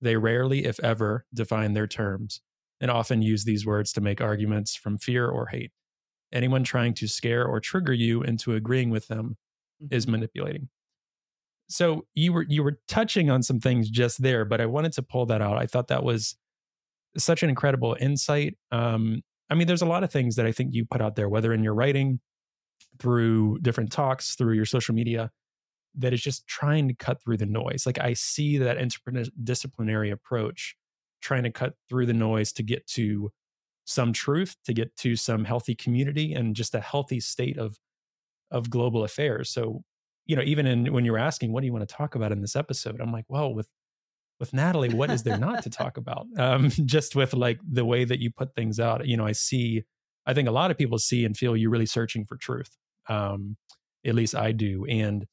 They 0.00 0.16
rarely, 0.16 0.64
if 0.64 0.80
ever, 0.80 1.24
define 1.32 1.74
their 1.74 1.86
terms 1.86 2.40
and 2.80 2.90
often 2.90 3.22
use 3.22 3.44
these 3.44 3.64
words 3.64 3.92
to 3.92 4.00
make 4.00 4.20
arguments 4.20 4.74
from 4.74 4.98
fear 4.98 5.28
or 5.28 5.46
hate. 5.46 5.70
Anyone 6.32 6.64
trying 6.64 6.94
to 6.94 7.06
scare 7.06 7.46
or 7.46 7.60
trigger 7.60 7.92
you 7.92 8.22
into 8.22 8.54
agreeing 8.54 8.90
with 8.90 9.06
them 9.06 9.36
mm-hmm. 9.82 9.94
is 9.94 10.06
manipulating. 10.06 10.68
So 11.68 12.06
you 12.14 12.32
were 12.32 12.46
you 12.48 12.62
were 12.62 12.80
touching 12.88 13.30
on 13.30 13.42
some 13.42 13.60
things 13.60 13.90
just 13.90 14.22
there, 14.22 14.44
but 14.44 14.60
I 14.60 14.66
wanted 14.66 14.92
to 14.94 15.02
pull 15.02 15.26
that 15.26 15.42
out. 15.42 15.58
I 15.58 15.66
thought 15.66 15.88
that 15.88 16.02
was 16.02 16.36
such 17.16 17.42
an 17.42 17.50
incredible 17.50 17.96
insight. 18.00 18.56
Um, 18.72 19.22
I 19.50 19.54
mean, 19.54 19.66
there's 19.66 19.82
a 19.82 19.86
lot 19.86 20.04
of 20.04 20.10
things 20.10 20.36
that 20.36 20.46
I 20.46 20.52
think 20.52 20.74
you 20.74 20.84
put 20.84 21.00
out 21.00 21.16
there, 21.16 21.28
whether 21.28 21.52
in 21.52 21.62
your 21.62 21.74
writing, 21.74 22.20
through 22.98 23.58
different 23.60 23.92
talks, 23.92 24.34
through 24.34 24.54
your 24.54 24.64
social 24.64 24.94
media, 24.94 25.30
that 25.94 26.12
is 26.12 26.22
just 26.22 26.46
trying 26.46 26.88
to 26.88 26.94
cut 26.94 27.22
through 27.22 27.38
the 27.38 27.46
noise. 27.46 27.84
Like 27.86 27.98
I 27.98 28.12
see 28.12 28.58
that 28.58 28.78
interdisciplinary 28.78 30.12
approach 30.12 30.76
trying 31.20 31.42
to 31.42 31.50
cut 31.50 31.74
through 31.88 32.06
the 32.06 32.14
noise 32.14 32.52
to 32.52 32.62
get 32.62 32.86
to 32.86 33.30
some 33.84 34.12
truth, 34.12 34.56
to 34.64 34.72
get 34.72 34.94
to 34.96 35.16
some 35.16 35.44
healthy 35.44 35.74
community 35.74 36.34
and 36.34 36.54
just 36.54 36.74
a 36.74 36.80
healthy 36.80 37.20
state 37.20 37.58
of 37.58 37.78
of 38.50 38.70
global 38.70 39.04
affairs. 39.04 39.50
So, 39.50 39.82
you 40.26 40.36
know, 40.36 40.42
even 40.42 40.66
in 40.66 40.92
when 40.92 41.04
you 41.04 41.12
were 41.12 41.18
asking, 41.18 41.52
what 41.52 41.60
do 41.60 41.66
you 41.66 41.72
want 41.72 41.88
to 41.88 41.94
talk 41.94 42.14
about 42.14 42.32
in 42.32 42.40
this 42.40 42.56
episode? 42.56 43.00
I'm 43.00 43.12
like, 43.12 43.24
well, 43.28 43.52
with 43.52 43.68
with 44.40 44.52
Natalie, 44.52 44.94
what 44.94 45.10
is 45.10 45.24
there 45.24 45.38
not 45.38 45.62
to 45.64 45.70
talk 45.70 45.96
about? 45.96 46.26
Um, 46.38 46.70
just 46.84 47.16
with 47.16 47.34
like 47.34 47.58
the 47.68 47.84
way 47.84 48.04
that 48.04 48.20
you 48.20 48.30
put 48.30 48.54
things 48.54 48.78
out, 48.78 49.06
you 49.06 49.16
know, 49.16 49.26
I 49.26 49.32
see, 49.32 49.82
I 50.26 50.34
think 50.34 50.48
a 50.48 50.52
lot 50.52 50.70
of 50.70 50.78
people 50.78 50.98
see 50.98 51.24
and 51.24 51.36
feel 51.36 51.56
you're 51.56 51.70
really 51.70 51.86
searching 51.86 52.24
for 52.24 52.36
truth. 52.36 52.76
Um, 53.08 53.56
at 54.06 54.14
least 54.14 54.34
I 54.36 54.52
do, 54.52 54.84
and 54.86 55.26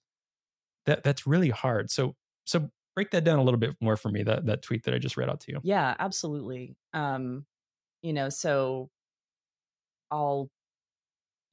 that 0.86 1.04
that's 1.04 1.28
really 1.28 1.50
hard. 1.50 1.92
So, 1.92 2.16
so 2.46 2.70
break 2.96 3.12
that 3.12 3.24
down 3.24 3.38
a 3.38 3.44
little 3.44 3.60
bit 3.60 3.76
more 3.80 3.98
for 3.98 4.10
me. 4.10 4.24
That 4.24 4.46
that 4.48 4.62
tweet 4.64 4.84
that 4.86 4.94
I 4.94 4.98
just 4.98 5.18
read 5.18 5.30
out 5.30 5.42
to 5.42 5.52
you. 5.52 5.60
Yeah, 5.64 5.94
absolutely. 6.00 6.76
Um, 6.94 7.46
you 8.02 8.14
know, 8.14 8.30
so 8.30 8.90
I'll 10.10 10.50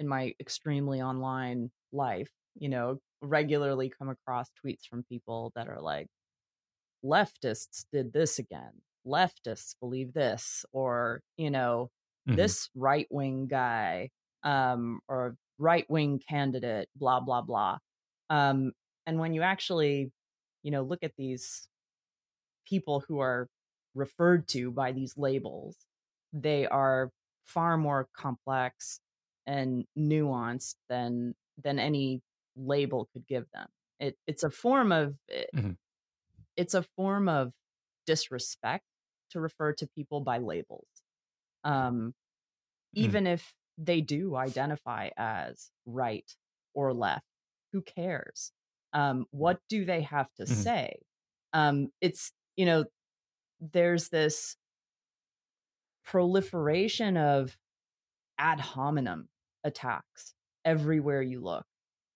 in 0.03 0.09
my 0.09 0.35
extremely 0.41 1.01
online 1.01 1.71
life, 1.93 2.31
you 2.57 2.69
know, 2.69 2.99
regularly 3.23 3.91
come 3.97 4.09
across 4.09 4.49
tweets 4.63 4.85
from 4.91 5.05
people 5.05 5.53
that 5.55 5.69
are 5.69 5.81
like, 5.81 6.09
leftists 7.05 7.85
did 7.93 8.13
this 8.13 8.41
again. 8.41 8.73
Leftists 9.07 9.77
believe 9.81 10.13
this, 10.13 10.65
or, 10.73 11.21
you 11.37 11.51
know, 11.51 11.89
mm-hmm. 12.29 12.37
this 12.37 12.69
right 12.75 13.07
wing 13.11 13.47
guy, 13.47 14.11
um, 14.43 14.99
or 15.09 15.37
right 15.59 15.87
wing 15.89 16.21
candidate, 16.29 16.89
blah, 16.97 17.21
blah, 17.21 17.43
blah. 17.43 17.79
Um, 18.29 18.73
and 19.07 19.21
when 19.21 19.35
you 19.35 19.43
actually, 19.43 20.11
you 20.65 20.73
know, 20.73 20.83
look 20.83 21.05
at 21.05 21.13
these 21.17 21.69
people 22.69 23.05
who 23.07 23.21
are 23.21 23.47
referred 23.95 24.49
to 24.49 24.73
by 24.73 24.91
these 24.91 25.15
labels, 25.17 25.77
they 26.33 26.67
are 26.67 27.11
far 27.47 27.77
more 27.77 28.09
complex 28.17 28.99
and 29.47 29.85
nuanced 29.99 30.77
than 30.89 31.35
than 31.63 31.79
any 31.79 32.21
label 32.57 33.09
could 33.13 33.27
give 33.27 33.47
them. 33.53 33.69
It, 34.01 34.17
it's 34.27 34.43
a 34.43 34.51
form 34.51 34.93
of 34.93 35.17
eh, 35.31 35.45
mm-hmm 35.55 35.73
it's 36.57 36.75
a 36.75 36.83
form 36.83 37.29
of 37.29 37.53
disrespect 38.07 38.85
to 39.31 39.41
refer 39.41 39.73
to 39.75 39.87
people 39.87 40.21
by 40.21 40.39
labels. 40.39 40.87
Um, 41.65 42.15
hmm. 42.95 43.05
even 43.05 43.27
if 43.27 43.55
they 43.79 44.01
do 44.01 44.37
identify 44.37 45.11
as 45.17 45.71
right 45.87 46.31
or 46.75 46.93
left, 46.93 47.27
who 47.73 47.83
cares? 47.83 48.53
Um, 48.93 49.27
what 49.31 49.61
do 49.69 49.85
they 49.85 50.03
have 50.03 50.29
to 50.35 50.45
mm-hmm. 50.45 50.55
say? 50.55 50.97
Um, 51.53 51.89
it's, 52.01 52.33
you 52.57 52.67
know, 52.67 52.85
there's 53.61 54.09
this 54.09 54.57
proliferation 56.05 57.17
of 57.17 57.57
ad 58.39 58.61
hominem 58.61 59.29
attacks 59.65 60.35
everywhere 60.65 61.23
you 61.23 61.41
look. 61.41 61.65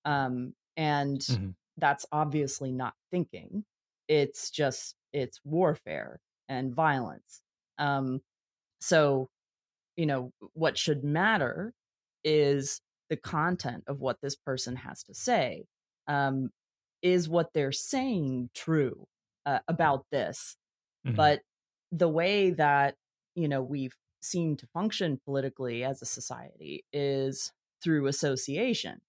Um, 0.04 0.54
and 0.76 1.20
mm-hmm. 1.20 1.50
that's 1.78 2.06
obviously 2.12 2.72
not 2.72 2.94
thinking 3.10 3.64
it's 4.08 4.50
just 4.50 4.94
it's 5.12 5.40
warfare 5.44 6.20
and 6.48 6.74
violence 6.74 7.40
um 7.78 8.20
so 8.80 9.28
you 9.96 10.06
know 10.06 10.30
what 10.52 10.78
should 10.78 11.02
matter 11.02 11.72
is 12.24 12.80
the 13.08 13.16
content 13.16 13.84
of 13.86 14.00
what 14.00 14.18
this 14.22 14.36
person 14.36 14.76
has 14.76 15.02
to 15.02 15.14
say 15.14 15.64
um 16.08 16.50
is 17.02 17.28
what 17.28 17.52
they're 17.52 17.72
saying 17.72 18.48
true 18.54 19.06
uh, 19.44 19.60
about 19.68 20.04
this 20.10 20.56
mm-hmm. 21.06 21.16
but 21.16 21.40
the 21.92 22.08
way 22.08 22.50
that 22.50 22.94
you 23.34 23.48
know 23.48 23.62
we've 23.62 23.94
seemed 24.26 24.58
to 24.58 24.66
function 24.66 25.20
politically 25.24 25.84
as 25.84 26.02
a 26.02 26.06
society 26.06 26.84
is 26.92 27.52
through 27.82 28.06
association 28.06 29.00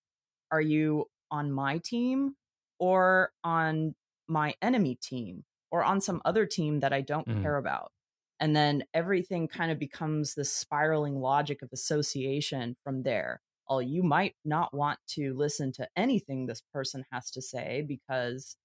are 0.51 0.61
you 0.61 1.05
on 1.31 1.51
my 1.51 1.77
team 1.79 2.35
or 2.79 3.31
on 3.43 3.95
my 4.27 4.53
enemy 4.61 4.95
team 4.95 5.43
or 5.71 5.83
on 5.83 6.01
some 6.01 6.21
other 6.25 6.45
team 6.45 6.79
that 6.79 6.93
I 6.93 7.01
don't 7.01 7.27
mm. 7.27 7.41
care 7.41 7.57
about. 7.57 7.91
And 8.39 8.55
then 8.55 8.83
everything 8.93 9.47
kind 9.47 9.71
of 9.71 9.79
becomes 9.79 10.35
this 10.35 10.53
spiraling 10.53 11.19
logic 11.19 11.61
of 11.61 11.69
association 11.73 12.75
from 12.83 13.03
there. 13.03 13.41
Oh, 13.67 13.79
you 13.79 14.03
might 14.03 14.35
not 14.45 14.73
want 14.73 14.99
to 15.09 15.33
listen 15.33 15.71
to 15.73 15.87
anything 15.95 16.45
this 16.45 16.61
person 16.73 17.03
has 17.11 17.31
to 17.31 17.41
say 17.41 17.83
because 17.85 18.55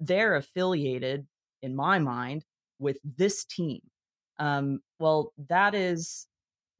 they're 0.00 0.34
affiliated, 0.34 1.26
in 1.62 1.76
my 1.76 1.98
mind, 1.98 2.44
with 2.80 2.98
this 3.04 3.44
team. 3.44 3.82
Um, 4.38 4.80
well, 4.98 5.32
that 5.48 5.74
is 5.74 6.26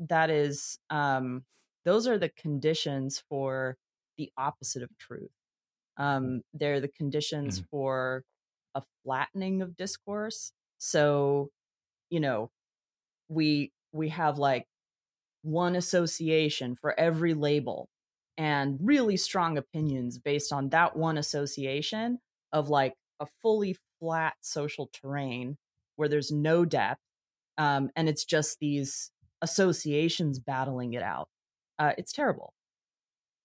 that 0.00 0.30
is 0.30 0.78
um, 0.90 1.44
those 1.84 2.06
are 2.06 2.18
the 2.18 2.30
conditions 2.30 3.22
for 3.28 3.76
the 4.16 4.30
opposite 4.36 4.82
of 4.82 4.90
truth. 4.98 5.30
Um, 5.96 6.42
they're 6.54 6.80
the 6.80 6.88
conditions 6.88 7.60
mm 7.60 7.64
for 7.70 8.24
a 8.74 8.82
flattening 9.04 9.62
of 9.62 9.76
discourse. 9.76 10.52
So, 10.78 11.50
you 12.10 12.20
know, 12.20 12.50
we 13.28 13.72
we 13.92 14.10
have 14.10 14.38
like 14.38 14.66
one 15.42 15.76
association 15.76 16.74
for 16.74 16.98
every 16.98 17.34
label 17.34 17.88
and 18.36 18.78
really 18.82 19.16
strong 19.16 19.58
opinions 19.58 20.18
based 20.18 20.52
on 20.52 20.70
that 20.70 20.96
one 20.96 21.18
association 21.18 22.18
of 22.52 22.68
like 22.68 22.94
a 23.20 23.26
fully 23.42 23.76
flat 24.00 24.34
social 24.42 24.88
terrain 24.92 25.56
where 25.96 26.08
there's 26.08 26.30
no 26.32 26.64
depth 26.64 27.00
um, 27.58 27.90
and 27.96 28.08
it's 28.08 28.24
just 28.24 28.58
these 28.60 29.10
associations 29.42 30.38
battling 30.38 30.94
it 30.94 31.02
out. 31.02 31.28
Uh, 31.78 31.92
it's 31.98 32.12
terrible. 32.12 32.54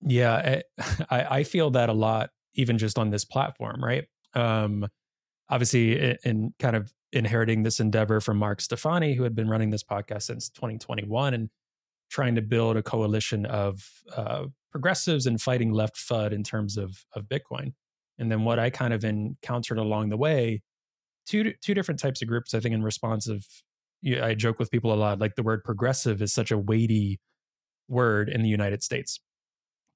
Yeah, 0.02 0.36
eh, 0.44 0.62
I, 1.10 1.40
I 1.40 1.44
feel 1.44 1.72
that 1.72 1.90
a 1.90 1.94
lot 1.94 2.30
even 2.56 2.78
just 2.78 3.00
on 3.00 3.10
this 3.10 3.26
platform, 3.26 3.84
right? 3.84 4.06
Um, 4.36 4.88
obviously, 5.50 6.00
in, 6.00 6.18
in 6.24 6.54
kind 6.60 6.76
of 6.76 6.94
inheriting 7.12 7.64
this 7.64 7.80
endeavor 7.80 8.20
from 8.20 8.38
Mark 8.38 8.62
Stefani, 8.62 9.14
who 9.14 9.24
had 9.24 9.36
been 9.36 9.50
running 9.50 9.70
this 9.70 9.84
podcast 9.84 10.24
since 10.24 10.50
2021 10.50 11.34
and 11.34 11.50
trying 12.10 12.36
to 12.36 12.42
build 12.42 12.78
a 12.78 12.84
coalition 12.84 13.46
of 13.46 13.88
uh, 14.16 14.46
progressives 14.72 15.26
and 15.26 15.42
fighting 15.42 15.72
left 15.72 15.96
FUD 15.96 16.32
in 16.32 16.44
terms 16.44 16.78
of 16.78 17.06
of 17.16 17.26
Bitcoin. 17.26 17.74
And 18.20 18.32
then 18.32 18.44
what 18.44 18.60
I 18.60 18.70
kind 18.70 18.94
of 18.94 19.04
encountered 19.04 19.78
along 19.78 20.10
the 20.10 20.18
way, 20.18 20.62
two 21.26 21.54
two 21.62 21.74
different 21.74 22.00
types 22.00 22.22
of 22.22 22.28
groups. 22.28 22.54
I 22.54 22.60
think 22.60 22.74
in 22.74 22.84
response 22.84 23.28
of, 23.28 23.46
I 24.22 24.34
joke 24.36 24.60
with 24.60 24.72
people 24.72 24.94
a 24.94 24.96
lot, 24.96 25.20
like 25.20 25.36
the 25.36 25.44
word 25.44 25.64
progressive 25.64 26.22
is 26.22 26.34
such 26.34 26.52
a 26.52 26.58
weighty 26.58 27.20
word 27.88 28.30
in 28.30 28.42
the 28.42 28.50
United 28.50 28.84
States. 28.84 29.20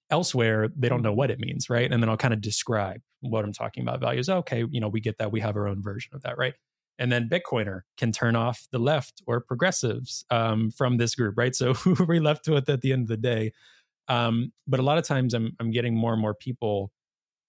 Elsewhere 0.10 0.70
they 0.76 0.88
don't 0.88 1.02
know 1.02 1.13
what 1.13 1.30
it 1.30 1.39
means 1.39 1.70
right? 1.70 1.91
And 1.91 2.02
then 2.02 2.10
i'll 2.10 2.15
kind 2.15 2.34
of 2.34 2.39
describe 2.39 3.02
what 3.22 3.43
i'm 3.43 3.52
talking 3.52 3.84
about 3.84 4.00
values 4.00 4.30
okay 4.30 4.63
you 4.70 4.80
know 4.80 4.88
we 4.88 5.02
get 5.02 5.17
that 5.17 5.32
we 5.32 5.41
have 5.41 5.56
our 5.58 5.67
own 5.67 5.82
version 5.82 6.12
of 6.15 6.22
that 6.24 6.38
right? 6.38 6.54
And 7.00 7.12
then 7.12 7.30
bitcoiner 7.30 7.82
can 7.98 8.12
turn 8.12 8.36
off 8.36 8.67
the 8.72 8.80
left 8.80 9.22
or 9.28 9.41
progressives 9.41 10.26
um, 10.32 10.72
from 10.72 10.98
this 10.98 11.13
group 11.13 11.36
right? 11.38 11.54
So 11.54 11.74
who 11.84 11.96
are 12.02 12.08
we 12.08 12.20
left 12.20 12.48
with 12.48 12.70
at 12.70 12.82
the 12.82 12.93
end 12.93 13.04
of 13.04 13.08
the 13.10 13.17
day? 13.17 13.52
Um, 14.08 14.54
but 14.65 14.80
a 14.80 14.84
lot 14.84 14.98
of 14.98 15.04
times 15.04 15.34
I'm, 15.34 15.52
I'm 15.60 15.72
getting 15.72 15.93
more 15.93 16.13
and 16.13 16.22
more 16.22 16.34
people 16.34 16.91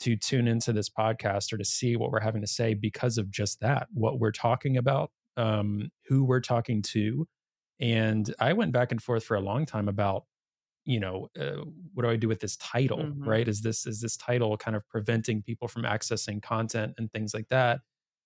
to 0.01 0.17
tune 0.17 0.49
into 0.49 0.73
this 0.73 0.89
podcast 0.89 1.53
or 1.53 1.59
to 1.59 1.65
see 1.65 1.97
what 1.97 2.11
we're 2.11 2.21
having 2.21 2.41
to 2.41 2.47
say 2.47 2.75
because 2.75 3.19
of 3.19 3.31
just 3.31 3.61
that 3.61 3.89
what 3.93 4.19
we're 4.19 4.33
talking 4.33 4.77
about 4.77 5.11
um, 5.39 5.91
who 6.09 6.25
we're 6.25 6.41
talking 6.41 6.83
to 6.83 7.27
and 7.81 8.35
i 8.41 8.53
went 8.53 8.73
back 8.73 8.93
and 8.93 9.03
forth 9.03 9.25
for 9.25 9.37
a 9.37 9.41
long 9.41 9.65
time 9.65 9.89
about 9.89 10.25
you 10.85 11.01
know 11.01 11.29
uh, 11.41 11.65
what 11.95 12.05
do 12.05 12.11
i 12.11 12.17
do 12.17 12.29
with 12.29 12.41
this 12.41 12.57
title 12.57 12.99
mm-hmm. 12.99 13.29
right 13.29 13.49
is 13.49 13.63
this 13.63 13.87
is 13.87 14.01
this 14.01 14.17
title 14.17 14.57
kind 14.57 14.77
of 14.77 14.89
preventing 14.89 15.43
people 15.43 15.69
from 15.69 15.85
accessing 15.85 16.43
content 16.43 16.93
and 16.99 17.13
things 17.13 17.35
like 17.35 17.49
that 17.49 17.81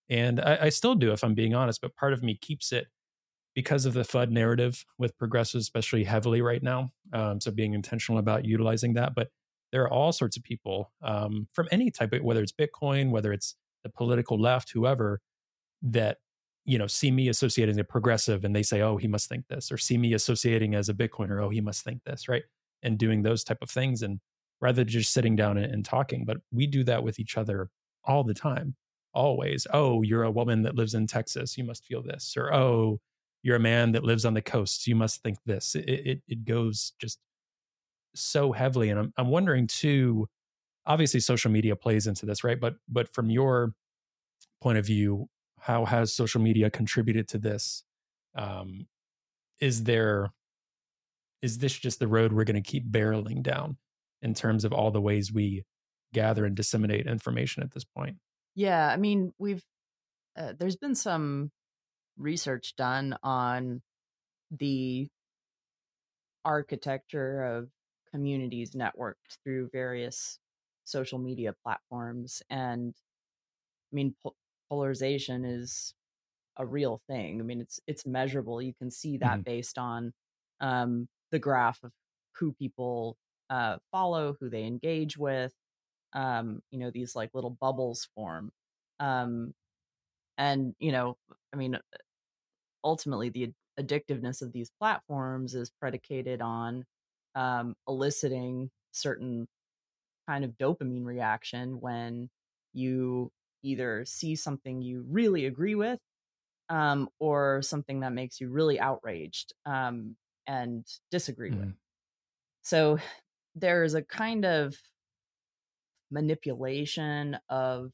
And 0.08 0.40
I, 0.40 0.58
I 0.62 0.68
still 0.68 0.94
do, 0.94 1.12
if 1.12 1.24
I'm 1.24 1.34
being 1.34 1.54
honest, 1.54 1.80
but 1.80 1.96
part 1.96 2.12
of 2.12 2.22
me 2.22 2.36
keeps 2.36 2.72
it 2.72 2.88
because 3.54 3.86
of 3.86 3.94
the 3.94 4.02
FUD 4.02 4.30
narrative 4.30 4.84
with 4.98 5.16
progressives, 5.18 5.64
especially 5.64 6.04
heavily 6.04 6.42
right 6.42 6.62
now. 6.62 6.90
Um, 7.12 7.40
so 7.40 7.50
being 7.50 7.74
intentional 7.74 8.18
about 8.18 8.44
utilizing 8.44 8.94
that. 8.94 9.14
But 9.14 9.28
there 9.72 9.82
are 9.84 9.90
all 9.90 10.12
sorts 10.12 10.36
of 10.36 10.42
people 10.42 10.92
um, 11.02 11.48
from 11.52 11.68
any 11.72 11.90
type 11.90 12.12
of, 12.12 12.22
whether 12.22 12.42
it's 12.42 12.52
Bitcoin, 12.52 13.10
whether 13.10 13.32
it's 13.32 13.56
the 13.84 13.90
political 13.90 14.40
left, 14.40 14.70
whoever, 14.72 15.20
that 15.82 16.18
you 16.64 16.78
know 16.78 16.86
see 16.86 17.10
me 17.10 17.28
associating 17.28 17.72
as 17.74 17.78
a 17.78 17.84
progressive 17.84 18.44
and 18.44 18.54
they 18.54 18.62
say 18.62 18.80
oh 18.80 18.96
he 18.96 19.08
must 19.08 19.28
think 19.28 19.46
this 19.48 19.72
or 19.72 19.78
see 19.78 19.98
me 19.98 20.14
associating 20.14 20.74
as 20.74 20.88
a 20.88 20.94
bitcoiner 20.94 21.42
oh 21.42 21.48
he 21.48 21.60
must 21.60 21.84
think 21.84 22.02
this 22.04 22.28
right 22.28 22.44
and 22.82 22.98
doing 22.98 23.22
those 23.22 23.44
type 23.44 23.58
of 23.62 23.70
things 23.70 24.02
and 24.02 24.20
rather 24.60 24.84
just 24.84 25.12
sitting 25.12 25.34
down 25.34 25.56
and, 25.56 25.72
and 25.72 25.84
talking 25.84 26.24
but 26.24 26.38
we 26.52 26.66
do 26.66 26.84
that 26.84 27.02
with 27.02 27.18
each 27.18 27.36
other 27.36 27.68
all 28.04 28.24
the 28.24 28.34
time 28.34 28.74
always. 29.14 29.66
Oh 29.72 30.02
you're 30.02 30.22
a 30.22 30.30
woman 30.30 30.62
that 30.62 30.74
lives 30.74 30.94
in 30.94 31.06
texas 31.06 31.58
you 31.58 31.64
must 31.64 31.84
feel 31.84 32.02
this 32.02 32.34
or 32.36 32.52
oh 32.54 33.00
you're 33.42 33.56
a 33.56 33.60
man 33.60 33.92
that 33.92 34.04
lives 34.04 34.24
on 34.24 34.34
the 34.34 34.42
coast 34.42 34.86
you 34.86 34.94
must 34.94 35.22
think 35.22 35.38
this 35.44 35.74
it, 35.74 35.88
it, 35.88 36.22
it 36.28 36.44
goes 36.44 36.92
just 37.00 37.18
so 38.14 38.52
heavily 38.52 38.90
and 38.90 38.98
I'm, 38.98 39.12
I'm 39.16 39.28
wondering 39.28 39.66
too 39.66 40.28
obviously 40.86 41.20
social 41.20 41.50
media 41.50 41.76
plays 41.76 42.06
into 42.06 42.24
this 42.24 42.44
right 42.44 42.60
but 42.60 42.74
but 42.88 43.12
from 43.12 43.30
your 43.30 43.74
point 44.62 44.78
of 44.78 44.86
view 44.86 45.28
how 45.62 45.84
has 45.84 46.12
social 46.12 46.40
media 46.40 46.70
contributed 46.70 47.28
to 47.28 47.38
this? 47.38 47.84
Um, 48.34 48.86
is 49.60 49.84
there 49.84 50.32
is 51.40 51.58
this 51.58 51.78
just 51.78 52.00
the 52.00 52.08
road 52.08 52.32
we're 52.32 52.44
going 52.44 52.60
to 52.60 52.68
keep 52.68 52.90
barreling 52.90 53.42
down 53.42 53.76
in 54.22 54.34
terms 54.34 54.64
of 54.64 54.72
all 54.72 54.90
the 54.90 55.00
ways 55.00 55.32
we 55.32 55.64
gather 56.12 56.44
and 56.44 56.56
disseminate 56.56 57.06
information 57.06 57.62
at 57.62 57.72
this 57.72 57.84
point? 57.84 58.16
Yeah 58.56 58.88
i 58.88 58.96
mean 58.96 59.32
we've 59.38 59.62
uh, 60.36 60.52
there's 60.58 60.76
been 60.76 60.96
some 60.96 61.52
research 62.18 62.74
done 62.76 63.16
on 63.22 63.82
the 64.50 65.08
architecture 66.44 67.44
of 67.44 67.68
communities 68.10 68.72
networked 68.72 69.38
through 69.44 69.70
various 69.72 70.40
social 70.84 71.20
media 71.20 71.54
platforms 71.62 72.42
and 72.50 72.94
i 73.92 73.94
mean 73.94 74.14
polarization 74.72 75.44
is 75.44 75.92
a 76.56 76.64
real 76.64 76.98
thing 77.06 77.38
i 77.40 77.44
mean 77.44 77.60
it's 77.60 77.78
it's 77.86 78.06
measurable 78.06 78.62
you 78.62 78.72
can 78.72 78.90
see 78.90 79.18
that 79.18 79.32
mm-hmm. 79.32 79.42
based 79.42 79.76
on 79.76 80.14
um, 80.60 81.08
the 81.30 81.38
graph 81.38 81.82
of 81.82 81.90
who 82.38 82.54
people 82.54 83.18
uh, 83.50 83.76
follow 83.90 84.34
who 84.40 84.48
they 84.48 84.64
engage 84.64 85.18
with 85.18 85.52
um, 86.14 86.62
you 86.70 86.78
know 86.78 86.90
these 86.90 87.14
like 87.14 87.28
little 87.34 87.54
bubbles 87.60 88.08
form 88.14 88.50
um, 88.98 89.52
and 90.38 90.74
you 90.78 90.90
know 90.90 91.18
i 91.52 91.56
mean 91.56 91.76
ultimately 92.82 93.28
the 93.28 93.52
addictiveness 93.78 94.40
of 94.40 94.52
these 94.52 94.70
platforms 94.80 95.54
is 95.54 95.70
predicated 95.80 96.40
on 96.40 96.84
um, 97.34 97.74
eliciting 97.86 98.70
certain 98.90 99.46
kind 100.26 100.46
of 100.46 100.52
dopamine 100.52 101.04
reaction 101.04 101.78
when 101.78 102.30
you 102.72 103.30
either 103.62 104.04
see 104.04 104.36
something 104.36 104.82
you 104.82 105.04
really 105.08 105.46
agree 105.46 105.74
with 105.74 105.98
um, 106.68 107.08
or 107.18 107.62
something 107.62 108.00
that 108.00 108.12
makes 108.12 108.40
you 108.40 108.48
really 108.48 108.80
outraged 108.80 109.52
um, 109.66 110.16
and 110.46 110.86
disagree 111.10 111.50
mm. 111.50 111.58
with. 111.58 111.68
Mm-hmm. 111.68 111.76
So 112.62 112.98
there's 113.54 113.94
a 113.94 114.02
kind 114.02 114.44
of 114.44 114.74
manipulation 116.10 117.38
of 117.48 117.90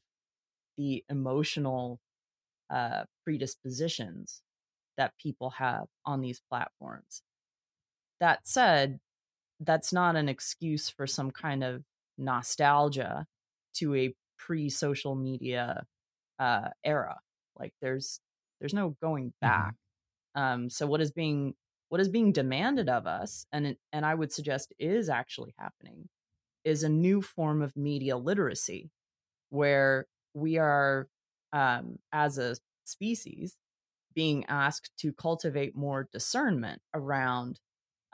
the 0.77 1.03
emotional 1.09 1.99
uh, 2.69 3.03
predispositions 3.23 4.41
that 4.97 5.13
people 5.21 5.49
have 5.51 5.85
on 6.05 6.21
these 6.21 6.41
platforms. 6.49 7.21
That 8.19 8.47
said, 8.47 8.99
that's 9.59 9.91
not 9.91 10.15
an 10.15 10.29
excuse 10.29 10.89
for 10.89 11.07
some 11.07 11.31
kind 11.31 11.63
of 11.63 11.83
nostalgia 12.17 13.25
to 13.75 13.95
a 13.95 14.13
pre-social 14.39 15.15
media 15.15 15.85
uh, 16.39 16.69
era. 16.83 17.19
Like 17.57 17.73
there's 17.81 18.19
there's 18.59 18.73
no 18.73 18.95
going 19.01 19.27
mm-hmm. 19.27 19.47
back. 19.47 19.75
Mm-hmm. 20.37 20.41
Um, 20.41 20.69
so 20.69 20.87
what 20.87 21.01
is 21.01 21.11
being 21.11 21.53
what 21.89 22.01
is 22.01 22.09
being 22.09 22.31
demanded 22.31 22.89
of 22.89 23.05
us, 23.05 23.45
and 23.51 23.75
and 23.91 24.05
I 24.05 24.15
would 24.15 24.31
suggest 24.31 24.73
is 24.79 25.09
actually 25.09 25.53
happening, 25.57 26.09
is 26.63 26.83
a 26.83 26.89
new 26.89 27.21
form 27.21 27.61
of 27.61 27.75
media 27.75 28.17
literacy, 28.17 28.89
where 29.49 30.07
we 30.33 30.57
are 30.57 31.07
um, 31.51 31.99
as 32.11 32.37
a 32.37 32.55
species 32.85 33.57
being 34.15 34.45
asked 34.47 34.91
to 34.97 35.13
cultivate 35.13 35.75
more 35.75 36.07
discernment 36.11 36.81
around 36.93 37.59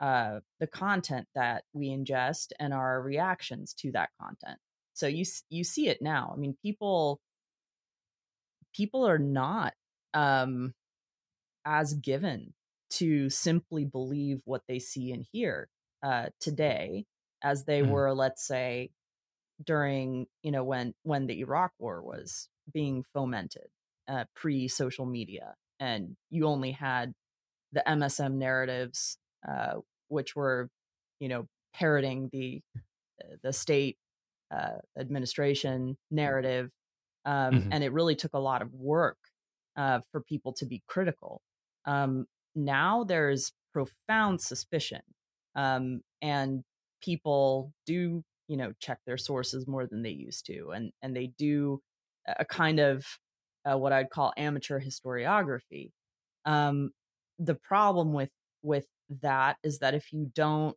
uh, 0.00 0.40
the 0.60 0.66
content 0.66 1.26
that 1.34 1.64
we 1.72 1.88
ingest 1.88 2.48
and 2.58 2.74
our 2.74 3.00
reactions 3.00 3.72
to 3.74 3.90
that 3.92 4.10
content. 4.20 4.58
So 4.96 5.06
you 5.06 5.26
you 5.50 5.62
see 5.62 5.88
it 5.88 6.00
now. 6.00 6.32
I 6.34 6.38
mean, 6.38 6.56
people 6.62 7.20
people 8.74 9.06
are 9.06 9.18
not 9.18 9.74
um, 10.14 10.72
as 11.66 11.92
given 11.92 12.54
to 12.88 13.28
simply 13.28 13.84
believe 13.84 14.40
what 14.46 14.62
they 14.66 14.78
see 14.78 15.12
and 15.12 15.26
hear 15.32 15.68
uh, 16.02 16.26
today 16.40 17.04
as 17.42 17.64
they 17.64 17.82
mm. 17.82 17.90
were, 17.90 18.14
let's 18.14 18.46
say, 18.46 18.90
during 19.62 20.26
you 20.42 20.50
know 20.50 20.64
when 20.64 20.94
when 21.02 21.26
the 21.26 21.40
Iraq 21.40 21.72
War 21.78 22.02
was 22.02 22.48
being 22.72 23.04
fomented 23.12 23.68
uh, 24.08 24.24
pre 24.34 24.66
social 24.66 25.04
media, 25.04 25.56
and 25.78 26.16
you 26.30 26.46
only 26.46 26.72
had 26.72 27.12
the 27.72 27.82
MSM 27.86 28.36
narratives 28.36 29.18
uh, 29.46 29.74
which 30.08 30.34
were, 30.34 30.70
you 31.20 31.28
know, 31.28 31.46
parroting 31.74 32.30
the 32.32 32.62
uh, 33.22 33.36
the 33.42 33.52
state 33.52 33.98
uh, 34.54 34.78
administration 34.98 35.96
narrative, 36.10 36.70
um, 37.24 37.54
mm-hmm. 37.54 37.72
and 37.72 37.84
it 37.84 37.92
really 37.92 38.14
took 38.14 38.34
a 38.34 38.38
lot 38.38 38.62
of 38.62 38.72
work 38.72 39.18
uh, 39.76 40.00
for 40.10 40.20
people 40.20 40.52
to 40.54 40.66
be 40.66 40.82
critical. 40.86 41.42
Um, 41.84 42.26
now 42.54 43.04
there's 43.04 43.52
profound 43.72 44.40
suspicion, 44.40 45.02
um, 45.54 46.00
and 46.22 46.64
people 47.02 47.72
do, 47.84 48.24
you 48.48 48.56
know, 48.56 48.72
check 48.80 48.98
their 49.06 49.18
sources 49.18 49.66
more 49.66 49.86
than 49.86 50.02
they 50.02 50.10
used 50.10 50.46
to, 50.46 50.70
and 50.70 50.92
and 51.02 51.14
they 51.14 51.32
do 51.38 51.80
a 52.26 52.44
kind 52.44 52.80
of 52.80 53.04
uh, 53.64 53.76
what 53.76 53.92
I'd 53.92 54.10
call 54.10 54.32
amateur 54.36 54.80
historiography. 54.80 55.90
Um, 56.44 56.90
the 57.38 57.54
problem 57.54 58.12
with 58.12 58.30
with 58.62 58.86
that 59.22 59.56
is 59.62 59.78
that 59.80 59.94
if 59.94 60.12
you 60.12 60.30
don't 60.34 60.76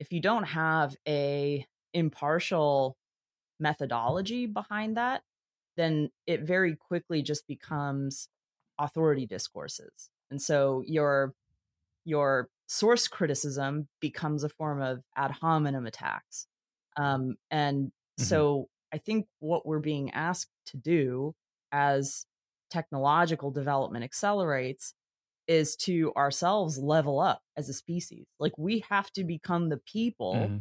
if 0.00 0.12
you 0.12 0.20
don't 0.20 0.44
have 0.44 0.96
a 1.06 1.64
impartial 1.94 2.96
methodology 3.62 4.46
behind 4.46 4.96
that 4.96 5.22
then 5.76 6.10
it 6.26 6.42
very 6.42 6.76
quickly 6.76 7.22
just 7.22 7.46
becomes 7.46 8.28
authority 8.78 9.26
discourses 9.26 10.10
and 10.30 10.40
so 10.40 10.82
your 10.86 11.32
your 12.04 12.48
source 12.66 13.06
criticism 13.06 13.88
becomes 14.00 14.44
a 14.44 14.48
form 14.48 14.82
of 14.82 15.02
ad 15.16 15.30
hominem 15.30 15.86
attacks 15.86 16.46
um, 16.96 17.36
and 17.50 17.86
mm-hmm. 17.86 18.24
so 18.24 18.68
i 18.92 18.98
think 18.98 19.26
what 19.38 19.64
we're 19.64 19.78
being 19.78 20.10
asked 20.10 20.50
to 20.66 20.76
do 20.76 21.34
as 21.70 22.26
technological 22.70 23.50
development 23.50 24.04
accelerates 24.04 24.94
is 25.46 25.76
to 25.76 26.12
ourselves 26.16 26.78
level 26.78 27.20
up 27.20 27.42
as 27.56 27.68
a 27.68 27.74
species. 27.74 28.26
Like 28.38 28.56
we 28.56 28.84
have 28.88 29.10
to 29.12 29.24
become 29.24 29.68
the 29.68 29.80
people 29.86 30.34
mm-hmm. 30.34 30.56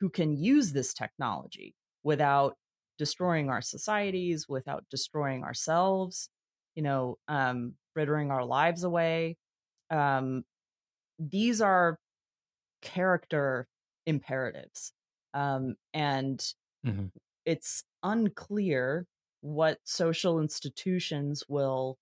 who 0.00 0.10
can 0.10 0.36
use 0.36 0.72
this 0.72 0.92
technology 0.92 1.74
without 2.06 2.54
destroying 2.98 3.50
our 3.50 3.60
societies, 3.60 4.48
without 4.48 4.84
destroying 4.92 5.42
ourselves, 5.42 6.30
you 6.76 6.82
know, 6.82 7.18
um, 7.26 7.74
frittering 7.94 8.30
our 8.30 8.44
lives 8.44 8.84
away. 8.84 9.36
Um, 9.90 10.44
these 11.18 11.60
are 11.60 11.98
character 12.80 13.66
imperatives. 14.06 14.92
Um, 15.34 15.74
and 15.92 16.38
mm-hmm. 16.86 17.06
it's 17.44 17.82
unclear 18.04 19.06
what 19.40 19.78
social 19.82 20.40
institutions 20.40 21.42
will 21.48 21.98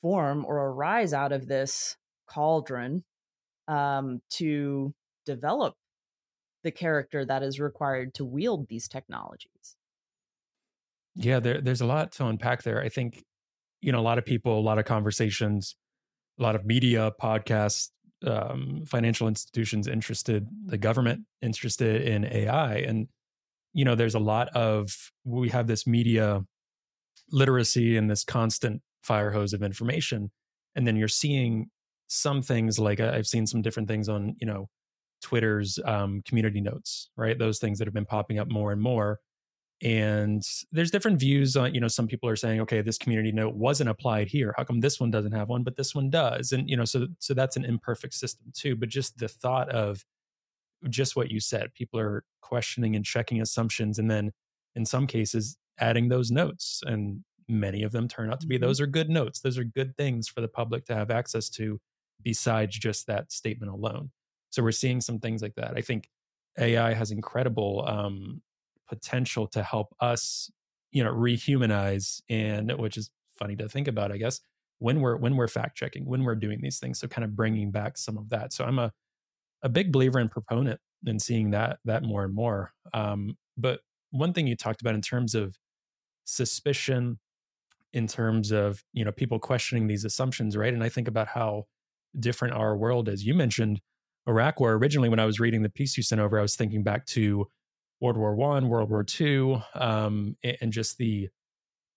form 0.00 0.44
or 0.44 0.56
arise 0.56 1.14
out 1.14 1.30
of 1.30 1.46
this 1.46 1.96
cauldron 2.26 3.04
um, 3.68 4.22
to 4.30 4.92
develop 5.24 5.76
the 6.62 6.70
character 6.70 7.24
that 7.24 7.42
is 7.42 7.60
required 7.60 8.14
to 8.14 8.24
wield 8.24 8.68
these 8.68 8.88
technologies. 8.88 9.76
Yeah, 11.14 11.40
there, 11.40 11.60
there's 11.60 11.80
a 11.80 11.86
lot 11.86 12.12
to 12.12 12.26
unpack 12.26 12.62
there. 12.62 12.80
I 12.80 12.88
think, 12.88 13.22
you 13.80 13.92
know, 13.92 14.00
a 14.00 14.02
lot 14.02 14.18
of 14.18 14.24
people, 14.24 14.58
a 14.58 14.60
lot 14.60 14.78
of 14.78 14.84
conversations, 14.84 15.76
a 16.38 16.42
lot 16.42 16.54
of 16.54 16.64
media, 16.64 17.12
podcasts, 17.20 17.90
um, 18.26 18.84
financial 18.86 19.28
institutions 19.28 19.88
interested, 19.88 20.46
the 20.66 20.78
government 20.78 21.22
interested 21.42 22.02
in 22.02 22.24
AI. 22.24 22.76
And, 22.76 23.08
you 23.74 23.84
know, 23.84 23.94
there's 23.94 24.14
a 24.14 24.20
lot 24.20 24.48
of, 24.50 24.94
we 25.24 25.50
have 25.50 25.66
this 25.66 25.86
media 25.86 26.44
literacy 27.30 27.96
and 27.96 28.10
this 28.10 28.24
constant 28.24 28.82
fire 29.02 29.32
hose 29.32 29.52
of 29.52 29.62
information 29.62 30.30
and 30.74 30.86
then 30.86 30.96
you're 30.96 31.08
seeing 31.08 31.70
some 32.08 32.42
things 32.42 32.78
like 32.78 33.00
i've 33.00 33.26
seen 33.26 33.46
some 33.46 33.62
different 33.62 33.88
things 33.88 34.08
on 34.08 34.34
you 34.40 34.46
know 34.46 34.68
twitter's 35.22 35.78
um, 35.84 36.22
community 36.26 36.60
notes 36.60 37.08
right? 37.16 37.38
Those 37.38 37.58
things 37.58 37.78
that 37.78 37.86
have 37.86 37.94
been 37.94 38.06
popping 38.06 38.38
up 38.38 38.48
more 38.48 38.72
and 38.72 38.80
more. 38.80 39.20
And 39.82 40.42
there's 40.70 40.92
different 40.92 41.18
views 41.18 41.56
on 41.56 41.74
you 41.74 41.80
know 41.80 41.88
some 41.88 42.06
people 42.06 42.28
are 42.28 42.36
saying 42.36 42.60
okay 42.60 42.82
this 42.82 42.98
community 42.98 43.32
note 43.32 43.54
wasn't 43.54 43.90
applied 43.90 44.28
here. 44.28 44.54
How 44.56 44.64
come 44.64 44.80
this 44.80 45.00
one 45.00 45.10
doesn't 45.10 45.32
have 45.32 45.48
one 45.48 45.64
but 45.64 45.76
this 45.76 45.94
one 45.94 46.10
does? 46.10 46.52
And 46.52 46.68
you 46.70 46.76
know 46.76 46.84
so 46.84 47.08
so 47.18 47.34
that's 47.34 47.56
an 47.56 47.64
imperfect 47.64 48.14
system 48.14 48.52
too 48.54 48.76
but 48.76 48.88
just 48.88 49.18
the 49.18 49.28
thought 49.28 49.68
of 49.70 50.04
just 50.88 51.16
what 51.16 51.30
you 51.30 51.40
said 51.40 51.74
people 51.74 51.98
are 52.00 52.24
questioning 52.42 52.96
and 52.96 53.04
checking 53.04 53.40
assumptions 53.40 53.98
and 53.98 54.10
then 54.10 54.32
in 54.74 54.84
some 54.84 55.06
cases 55.06 55.56
adding 55.78 56.08
those 56.08 56.30
notes 56.30 56.82
and 56.86 57.24
many 57.48 57.82
of 57.82 57.92
them 57.92 58.08
turn 58.08 58.32
out 58.32 58.40
to 58.40 58.46
be 58.46 58.56
mm-hmm. 58.56 58.64
those 58.64 58.80
are 58.80 58.86
good 58.86 59.10
notes. 59.10 59.40
Those 59.40 59.58
are 59.58 59.64
good 59.64 59.96
things 59.96 60.28
for 60.28 60.40
the 60.40 60.48
public 60.48 60.84
to 60.86 60.94
have 60.94 61.10
access 61.10 61.48
to 61.50 61.80
besides 62.22 62.78
just 62.78 63.08
that 63.08 63.32
statement 63.32 63.72
alone 63.72 64.10
so 64.52 64.62
we're 64.62 64.70
seeing 64.70 65.00
some 65.00 65.18
things 65.18 65.42
like 65.42 65.54
that 65.56 65.74
i 65.76 65.80
think 65.80 66.08
ai 66.58 66.94
has 66.94 67.10
incredible 67.10 67.84
um, 67.88 68.40
potential 68.92 69.46
to 69.46 69.62
help 69.62 69.94
us, 70.00 70.50
you 70.90 71.02
know, 71.02 71.10
rehumanize 71.10 72.20
and 72.28 72.70
which 72.78 72.98
is 72.98 73.10
funny 73.38 73.56
to 73.56 73.66
think 73.66 73.88
about, 73.88 74.12
I 74.12 74.18
guess, 74.18 74.40
when 74.80 75.00
we're 75.00 75.16
when 75.16 75.36
we're 75.36 75.48
fact 75.48 75.78
checking, 75.78 76.04
when 76.04 76.24
we're 76.24 76.34
doing 76.34 76.60
these 76.60 76.78
things. 76.78 77.00
So 77.00 77.08
kind 77.08 77.24
of 77.24 77.34
bringing 77.34 77.70
back 77.70 77.96
some 77.96 78.18
of 78.18 78.28
that. 78.28 78.52
So 78.52 78.64
I'm 78.64 78.78
a 78.78 78.92
a 79.62 79.70
big 79.70 79.92
believer 79.92 80.18
and 80.18 80.30
proponent 80.30 80.78
in 81.06 81.18
seeing 81.18 81.52
that 81.52 81.78
that 81.86 82.02
more 82.02 82.24
and 82.24 82.34
more. 82.34 82.72
Um, 82.92 83.38
but 83.56 83.80
one 84.10 84.34
thing 84.34 84.46
you 84.46 84.56
talked 84.56 84.82
about 84.82 84.94
in 84.94 85.00
terms 85.00 85.34
of 85.34 85.56
suspicion, 86.26 87.18
in 87.94 88.06
terms 88.06 88.50
of 88.50 88.84
you 88.92 89.06
know 89.06 89.12
people 89.12 89.38
questioning 89.38 89.86
these 89.86 90.04
assumptions, 90.04 90.54
right? 90.54 90.74
And 90.74 90.84
I 90.84 90.90
think 90.90 91.08
about 91.08 91.28
how 91.28 91.64
different 92.20 92.52
our 92.54 92.76
world 92.76 93.08
is. 93.08 93.24
You 93.24 93.34
mentioned 93.34 93.80
Iraq 94.26 94.60
War 94.60 94.72
originally. 94.74 95.08
When 95.08 95.20
I 95.20 95.24
was 95.24 95.40
reading 95.40 95.62
the 95.62 95.68
piece 95.68 95.96
you 95.96 96.02
sent 96.02 96.20
over, 96.20 96.38
I 96.38 96.42
was 96.42 96.56
thinking 96.56 96.82
back 96.82 97.06
to 97.06 97.46
World 98.00 98.16
War 98.16 98.34
One, 98.34 98.68
World 98.68 98.90
War 98.90 99.04
Two, 99.04 99.60
um, 99.74 100.36
and 100.42 100.72
just 100.72 100.98
the 100.98 101.28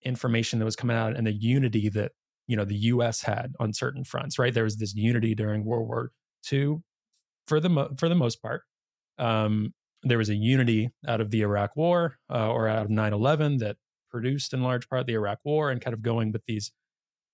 information 0.02 0.58
that 0.58 0.64
was 0.64 0.76
coming 0.76 0.96
out 0.96 1.16
and 1.16 1.26
the 1.26 1.32
unity 1.32 1.88
that 1.90 2.12
you 2.46 2.56
know 2.56 2.64
the 2.64 2.76
U.S. 2.76 3.22
had 3.22 3.54
on 3.58 3.72
certain 3.72 4.04
fronts. 4.04 4.38
Right, 4.38 4.54
there 4.54 4.64
was 4.64 4.76
this 4.76 4.94
unity 4.94 5.34
during 5.34 5.64
World 5.64 5.88
War 5.88 6.12
Two, 6.42 6.82
for 7.46 7.60
the 7.60 7.68
mo- 7.68 7.94
for 7.98 8.08
the 8.08 8.14
most 8.14 8.42
part. 8.42 8.62
Um, 9.18 9.74
there 10.02 10.18
was 10.18 10.28
a 10.28 10.34
unity 10.34 10.90
out 11.08 11.20
of 11.20 11.30
the 11.30 11.40
Iraq 11.40 11.76
War 11.76 12.18
uh, 12.30 12.50
or 12.50 12.68
out 12.68 12.84
of 12.84 12.90
9/11 12.90 13.58
that 13.58 13.76
produced 14.10 14.52
in 14.52 14.62
large 14.62 14.88
part 14.88 15.06
the 15.06 15.14
Iraq 15.14 15.38
War, 15.44 15.70
and 15.70 15.80
kind 15.80 15.94
of 15.94 16.02
going 16.02 16.32
with 16.32 16.44
these 16.46 16.72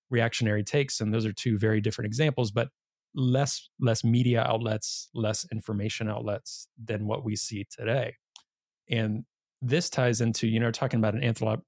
reactionary 0.09 0.63
takes. 0.63 1.01
And 1.01 1.13
those 1.13 1.25
are 1.25 1.33
two 1.33 1.57
very 1.57 1.81
different 1.81 2.07
examples, 2.07 2.51
but 2.51 2.69
less 3.15 3.69
less 3.79 4.03
media 4.03 4.41
outlets, 4.41 5.09
less 5.13 5.45
information 5.51 6.09
outlets 6.09 6.67
than 6.83 7.05
what 7.05 7.23
we 7.23 7.35
see 7.35 7.65
today. 7.69 8.15
And 8.89 9.25
this 9.61 9.89
ties 9.89 10.19
into, 10.19 10.47
you 10.47 10.59
know, 10.59 10.71
talking 10.71 10.99
about 10.99 11.15
an 11.15 11.23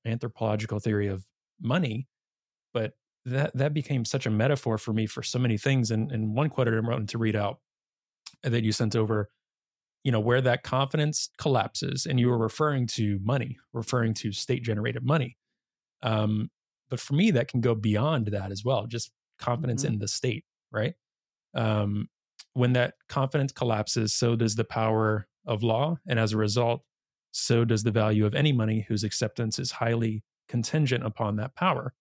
anthropological 0.05 0.79
theory 0.79 1.07
of 1.07 1.25
money, 1.61 2.07
but 2.73 2.93
that 3.25 3.55
that 3.55 3.73
became 3.73 4.05
such 4.05 4.25
a 4.25 4.29
metaphor 4.29 4.77
for 4.77 4.93
me 4.93 5.05
for 5.05 5.23
so 5.23 5.39
many 5.39 5.57
things. 5.57 5.91
And, 5.91 6.11
and 6.11 6.35
one 6.35 6.49
quote 6.49 6.67
I 6.67 6.79
wanted 6.79 7.09
to 7.09 7.17
read 7.17 7.35
out 7.35 7.59
that 8.43 8.63
you 8.63 8.71
sent 8.71 8.95
over, 8.95 9.29
you 10.03 10.11
know, 10.11 10.19
where 10.19 10.41
that 10.41 10.63
confidence 10.63 11.29
collapses, 11.37 12.05
and 12.05 12.19
you 12.19 12.27
were 12.29 12.37
referring 12.37 12.85
to 12.87 13.19
money, 13.23 13.57
referring 13.73 14.13
to 14.15 14.31
state 14.31 14.63
generated 14.63 15.03
money. 15.03 15.37
Um, 16.03 16.49
but 16.89 16.99
for 16.99 17.13
me, 17.13 17.31
that 17.31 17.47
can 17.47 17.61
go 17.61 17.73
beyond 17.73 18.27
that 18.27 18.51
as 18.51 18.63
well, 18.63 18.85
just 18.85 19.11
confidence 19.39 19.83
mm-hmm. 19.83 19.93
in 19.93 19.99
the 19.99 20.07
state, 20.07 20.45
right? 20.71 20.93
Um, 21.55 22.09
when 22.53 22.73
that 22.73 22.95
confidence 23.09 23.51
collapses, 23.51 24.13
so 24.13 24.35
does 24.35 24.55
the 24.55 24.63
power 24.63 25.27
of 25.45 25.63
law. 25.63 25.97
And 26.07 26.19
as 26.19 26.33
a 26.33 26.37
result, 26.37 26.83
so 27.31 27.65
does 27.65 27.83
the 27.83 27.91
value 27.91 28.25
of 28.25 28.33
any 28.33 28.53
money 28.53 28.85
whose 28.87 29.03
acceptance 29.03 29.59
is 29.59 29.71
highly 29.71 30.23
contingent 30.47 31.05
upon 31.05 31.35
that 31.35 31.55
power. 31.55 31.93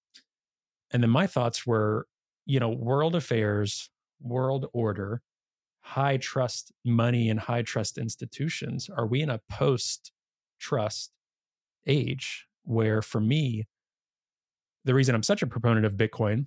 And 0.93 1.03
then 1.03 1.11
my 1.11 1.27
thoughts 1.27 1.67
were, 1.67 2.07
you 2.47 2.61
know, 2.61 2.69
world 2.69 3.17
affairs, 3.17 3.91
world 4.21 4.67
order, 4.73 5.23
high 5.81 6.17
trust 6.17 6.73
money 6.85 7.29
and 7.29 7.41
high 7.41 7.63
trust 7.63 7.99
institutions. 7.99 8.89
Are 8.89 9.07
we 9.07 9.23
in 9.23 9.31
a 9.31 9.41
post 9.51 10.13
trust 10.59 11.11
age 11.87 12.47
where, 12.63 13.03
for 13.03 13.21
me, 13.21 13.67
the 14.85 14.95
reason 14.95 15.15
I'm 15.15 15.23
such 15.23 15.43
a 15.43 15.47
proponent 15.47 15.85
of 15.85 15.97
Bitcoin, 15.97 16.47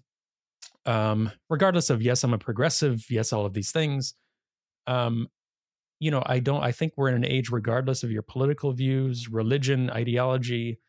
um, 0.87 1.31
regardless 1.49 1.89
of 1.89 2.01
yes, 2.01 2.23
I'm 2.23 2.33
a 2.33 2.37
progressive, 2.37 3.05
yes, 3.09 3.31
all 3.33 3.45
of 3.45 3.53
these 3.53 3.71
things, 3.71 4.15
um, 4.87 5.27
you 5.99 6.11
know, 6.11 6.23
I 6.25 6.39
don't, 6.39 6.63
I 6.63 6.71
think 6.71 6.93
we're 6.95 7.09
in 7.09 7.15
an 7.15 7.25
age, 7.25 7.49
regardless 7.49 8.03
of 8.03 8.11
your 8.11 8.21
political 8.21 8.71
views, 8.71 9.27
religion, 9.29 9.89
ideology, 9.89 10.79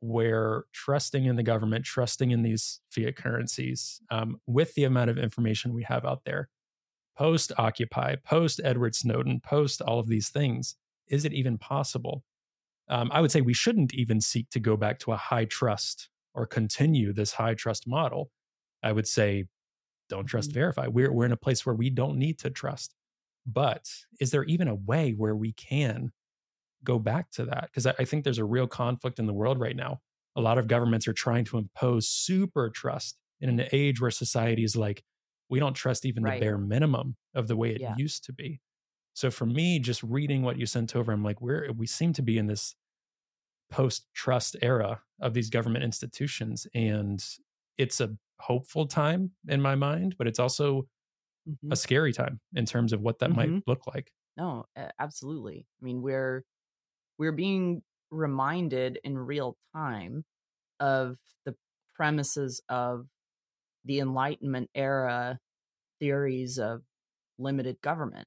where 0.00 0.64
trusting 0.72 1.24
in 1.24 1.36
the 1.36 1.42
government, 1.42 1.84
trusting 1.84 2.30
in 2.30 2.42
these 2.42 2.80
fiat 2.90 3.16
currencies, 3.16 4.00
um, 4.10 4.38
with 4.46 4.74
the 4.74 4.84
amount 4.84 5.10
of 5.10 5.18
information 5.18 5.72
we 5.72 5.82
have 5.82 6.04
out 6.04 6.24
there, 6.24 6.48
post 7.16 7.52
Occupy, 7.58 8.16
post 8.16 8.60
Edward 8.62 8.94
Snowden, 8.94 9.40
post 9.40 9.80
all 9.80 9.98
of 9.98 10.08
these 10.08 10.28
things, 10.28 10.76
is 11.08 11.24
it 11.24 11.32
even 11.32 11.58
possible? 11.58 12.22
Um, 12.88 13.10
I 13.12 13.20
would 13.20 13.32
say 13.32 13.40
we 13.40 13.54
shouldn't 13.54 13.94
even 13.94 14.20
seek 14.20 14.50
to 14.50 14.60
go 14.60 14.76
back 14.76 14.98
to 15.00 15.12
a 15.12 15.16
high 15.16 15.46
trust 15.46 16.10
or 16.34 16.46
continue 16.46 17.12
this 17.12 17.32
high 17.32 17.54
trust 17.54 17.86
model. 17.86 18.30
I 18.84 18.92
would 18.92 19.08
say, 19.08 19.46
don't 20.08 20.26
trust, 20.26 20.50
mm-hmm. 20.50 20.60
verify. 20.60 20.86
We're, 20.86 21.12
we're 21.12 21.24
in 21.24 21.32
a 21.32 21.36
place 21.36 21.64
where 21.64 21.74
we 21.74 21.90
don't 21.90 22.18
need 22.18 22.38
to 22.40 22.50
trust. 22.50 22.94
But 23.46 23.88
is 24.20 24.30
there 24.30 24.44
even 24.44 24.68
a 24.68 24.74
way 24.74 25.12
where 25.12 25.34
we 25.34 25.52
can 25.52 26.12
go 26.84 26.98
back 26.98 27.30
to 27.32 27.46
that? 27.46 27.70
Because 27.70 27.86
I, 27.86 27.94
I 27.98 28.04
think 28.04 28.24
there's 28.24 28.38
a 28.38 28.44
real 28.44 28.66
conflict 28.66 29.18
in 29.18 29.26
the 29.26 29.32
world 29.32 29.58
right 29.58 29.76
now. 29.76 30.00
A 30.36 30.40
lot 30.40 30.58
of 30.58 30.68
governments 30.68 31.08
are 31.08 31.12
trying 31.12 31.44
to 31.46 31.58
impose 31.58 32.08
super 32.08 32.70
trust 32.70 33.16
in 33.40 33.48
an 33.48 33.68
age 33.72 34.00
where 34.00 34.10
society 34.10 34.64
is 34.64 34.76
like, 34.76 35.02
we 35.48 35.60
don't 35.60 35.74
trust 35.74 36.04
even 36.06 36.22
right. 36.22 36.40
the 36.40 36.46
bare 36.46 36.58
minimum 36.58 37.16
of 37.34 37.48
the 37.48 37.56
way 37.56 37.70
it 37.70 37.80
yeah. 37.80 37.94
used 37.96 38.24
to 38.24 38.32
be. 38.32 38.60
So 39.12 39.30
for 39.30 39.46
me, 39.46 39.78
just 39.78 40.02
reading 40.02 40.42
what 40.42 40.58
you 40.58 40.66
sent 40.66 40.96
over, 40.96 41.12
I'm 41.12 41.22
like, 41.22 41.40
we're 41.40 41.70
we 41.72 41.86
seem 41.86 42.12
to 42.14 42.22
be 42.22 42.38
in 42.38 42.46
this 42.46 42.74
post 43.70 44.06
trust 44.14 44.56
era 44.62 45.00
of 45.20 45.34
these 45.34 45.50
government 45.50 45.84
institutions. 45.84 46.66
And 46.74 47.24
it's 47.78 48.00
a 48.00 48.16
hopeful 48.40 48.86
time 48.86 49.30
in 49.48 49.60
my 49.62 49.74
mind, 49.74 50.16
but 50.18 50.26
it's 50.26 50.38
also 50.38 50.86
mm-hmm. 51.48 51.72
a 51.72 51.76
scary 51.76 52.12
time 52.12 52.40
in 52.54 52.66
terms 52.66 52.92
of 52.92 53.00
what 53.00 53.18
that 53.20 53.30
mm-hmm. 53.30 53.54
might 53.54 53.62
look 53.66 53.86
like. 53.86 54.10
No, 54.36 54.64
absolutely. 54.98 55.66
I 55.80 55.84
mean, 55.84 56.02
we're 56.02 56.44
we're 57.18 57.32
being 57.32 57.82
reminded 58.10 58.98
in 59.04 59.16
real 59.16 59.56
time 59.74 60.24
of 60.80 61.16
the 61.44 61.54
premises 61.94 62.60
of 62.68 63.06
the 63.84 64.00
enlightenment 64.00 64.70
era 64.74 65.38
theories 66.00 66.58
of 66.58 66.82
limited 67.38 67.80
government 67.80 68.26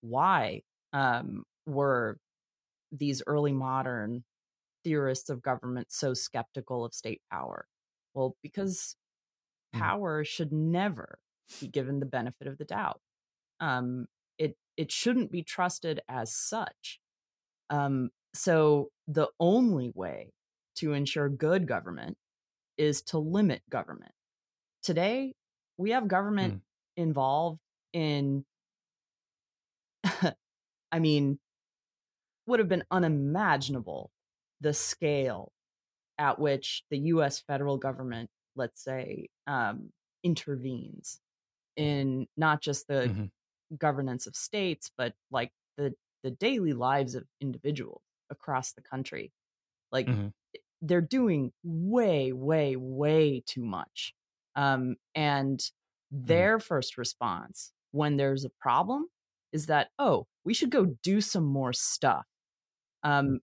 why 0.00 0.60
um, 0.92 1.44
were 1.66 2.18
these 2.90 3.22
early 3.26 3.52
modern 3.52 4.24
theorists 4.84 5.30
of 5.30 5.42
government 5.42 5.86
so 5.90 6.12
skeptical 6.12 6.84
of 6.84 6.92
state 6.92 7.22
power 7.30 7.66
well 8.14 8.36
because. 8.42 8.96
Power 9.72 10.24
should 10.24 10.52
never 10.52 11.18
be 11.60 11.68
given 11.68 12.00
the 12.00 12.06
benefit 12.06 12.46
of 12.46 12.58
the 12.58 12.64
doubt. 12.64 13.00
Um, 13.60 14.06
it 14.38 14.56
it 14.76 14.90
shouldn't 14.90 15.30
be 15.30 15.42
trusted 15.42 16.00
as 16.08 16.34
such. 16.34 17.00
Um, 17.70 18.10
so 18.34 18.90
the 19.06 19.28
only 19.38 19.92
way 19.94 20.32
to 20.76 20.92
ensure 20.92 21.28
good 21.28 21.66
government 21.66 22.16
is 22.78 23.02
to 23.02 23.18
limit 23.18 23.62
government. 23.70 24.12
Today, 24.82 25.34
we 25.76 25.90
have 25.90 26.08
government 26.08 26.54
mm. 26.54 26.60
involved 26.96 27.60
in, 27.92 28.44
I 30.92 30.98
mean, 30.98 31.38
would 32.46 32.58
have 32.58 32.68
been 32.68 32.84
unimaginable 32.90 34.10
the 34.60 34.72
scale 34.72 35.52
at 36.18 36.38
which 36.38 36.82
the 36.90 36.98
US 36.98 37.40
federal 37.40 37.78
government, 37.78 38.30
let's 38.56 38.82
say, 38.82 39.28
um, 39.46 39.90
intervenes 40.22 41.20
in 41.76 42.26
not 42.36 42.60
just 42.60 42.86
the 42.86 43.08
mm-hmm. 43.08 43.24
governance 43.76 44.26
of 44.26 44.36
states, 44.36 44.90
but 44.96 45.14
like 45.30 45.50
the 45.76 45.94
the 46.22 46.30
daily 46.30 46.72
lives 46.72 47.14
of 47.14 47.24
individuals 47.40 48.02
across 48.30 48.72
the 48.72 48.82
country. 48.82 49.32
Like 49.90 50.06
mm-hmm. 50.06 50.28
they're 50.80 51.00
doing 51.00 51.52
way, 51.64 52.32
way, 52.32 52.76
way 52.76 53.42
too 53.44 53.64
much. 53.64 54.14
Um, 54.54 54.96
and 55.14 55.58
mm-hmm. 55.58 56.26
their 56.26 56.58
first 56.58 56.96
response 56.96 57.72
when 57.90 58.16
there's 58.16 58.44
a 58.44 58.50
problem 58.60 59.08
is 59.52 59.66
that, 59.66 59.88
oh, 59.98 60.26
we 60.44 60.54
should 60.54 60.70
go 60.70 60.96
do 61.02 61.20
some 61.20 61.44
more 61.44 61.72
stuff. 61.72 62.26
Um, 63.02 63.40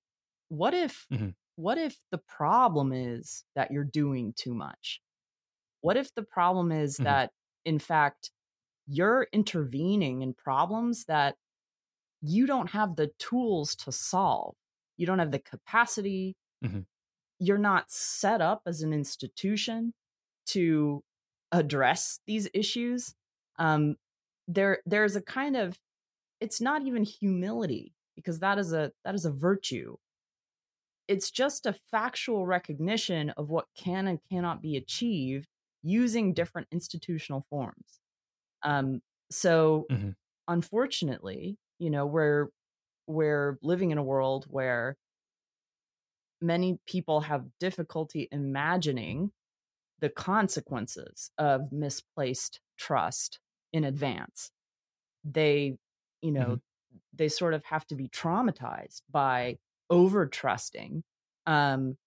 what 0.48 0.74
if 0.74 1.06
mm-hmm. 1.12 1.30
What 1.60 1.78
if 1.78 2.00
the 2.12 2.18
problem 2.20 2.94
is 2.94 3.44
that 3.56 3.72
you're 3.72 3.84
doing 3.84 4.34
too 4.34 4.54
much? 4.54 5.02
What 5.82 5.98
if 5.98 6.14
the 6.16 6.24
problem 6.24 6.72
is 6.72 7.00
Mhm. 7.00 7.06
that, 7.06 7.32
in 7.66 7.80
fact, 7.80 8.32
you're 8.88 9.28
intervening 9.34 10.22
in 10.24 10.34
problems 10.34 11.06
that 11.06 11.38
you 12.22 12.48
don't 12.48 12.72
have 12.72 12.96
the 12.96 13.10
tools 13.20 13.76
to 13.78 13.92
solve? 13.92 14.56
You 14.98 15.08
don't 15.08 15.20
have 15.20 15.32
the 15.32 15.40
capacity. 15.40 16.38
Mhm. 16.62 16.84
You're 17.40 17.58
not 17.58 17.90
set 17.92 18.42
up 18.42 18.64
as 18.66 18.82
an 18.82 18.92
institution 18.94 19.94
to 20.48 21.04
address 21.52 22.20
these 22.28 22.50
issues. 22.54 23.16
Um, 23.58 23.96
there, 24.48 24.82
there's 24.86 25.16
a 25.16 25.22
kind 25.22 25.56
of, 25.56 25.80
it's 26.42 26.62
not 26.62 26.84
even 26.84 27.04
humility 27.04 27.96
because 28.16 28.40
that 28.40 28.60
is 28.60 28.74
a 28.74 28.94
that 29.06 29.16
is 29.16 29.26
a 29.26 29.32
virtue 29.32 29.98
it's 31.10 31.32
just 31.32 31.68
a 31.68 31.74
factual 31.92 32.48
recognition 32.48 33.32
of 33.32 33.50
what 33.52 33.68
can 33.78 34.08
and 34.08 34.22
cannot 34.32 34.62
be 34.64 34.78
achieved 34.78 35.50
using 35.84 36.36
different 36.36 36.70
institutional 36.72 37.46
forms. 37.52 38.02
Um, 38.64 39.02
so, 39.32 39.90
Mhm. 39.90 40.14
unfortunately, 40.48 41.58
you 41.80 41.90
know, 41.92 42.06
we're 42.08 42.50
we're 43.08 43.60
living 43.64 43.92
in 43.92 43.98
a 44.00 44.04
world 44.04 44.46
where 44.50 44.98
many 46.42 46.80
people 46.86 47.22
have 47.22 47.48
difficulty 47.60 48.28
imagining 48.32 49.32
the 50.00 50.10
consequences 50.10 51.32
of 51.38 51.72
misplaced 51.72 52.62
trust 52.78 53.40
in 53.74 53.84
advance. 53.86 54.52
They, 55.24 55.78
you 56.22 56.32
know, 56.32 56.58
Mhm. 56.58 56.60
they 57.14 57.30
sort 57.30 57.54
of 57.54 57.64
have 57.66 57.86
to 57.88 57.96
be 57.96 58.10
traumatized 58.10 59.04
by 59.10 59.58
over 59.90 60.28
trusting, 60.28 61.04
um, 61.46 61.98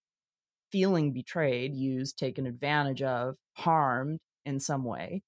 feeling 0.71 1.13
betrayed, 1.13 1.75
used, 1.75 2.17
taken 2.19 2.45
advantage 2.47 3.01
of, 3.03 3.37
harmed 3.55 4.19
in 4.45 4.59
some 4.59 4.83
way, 4.85 5.23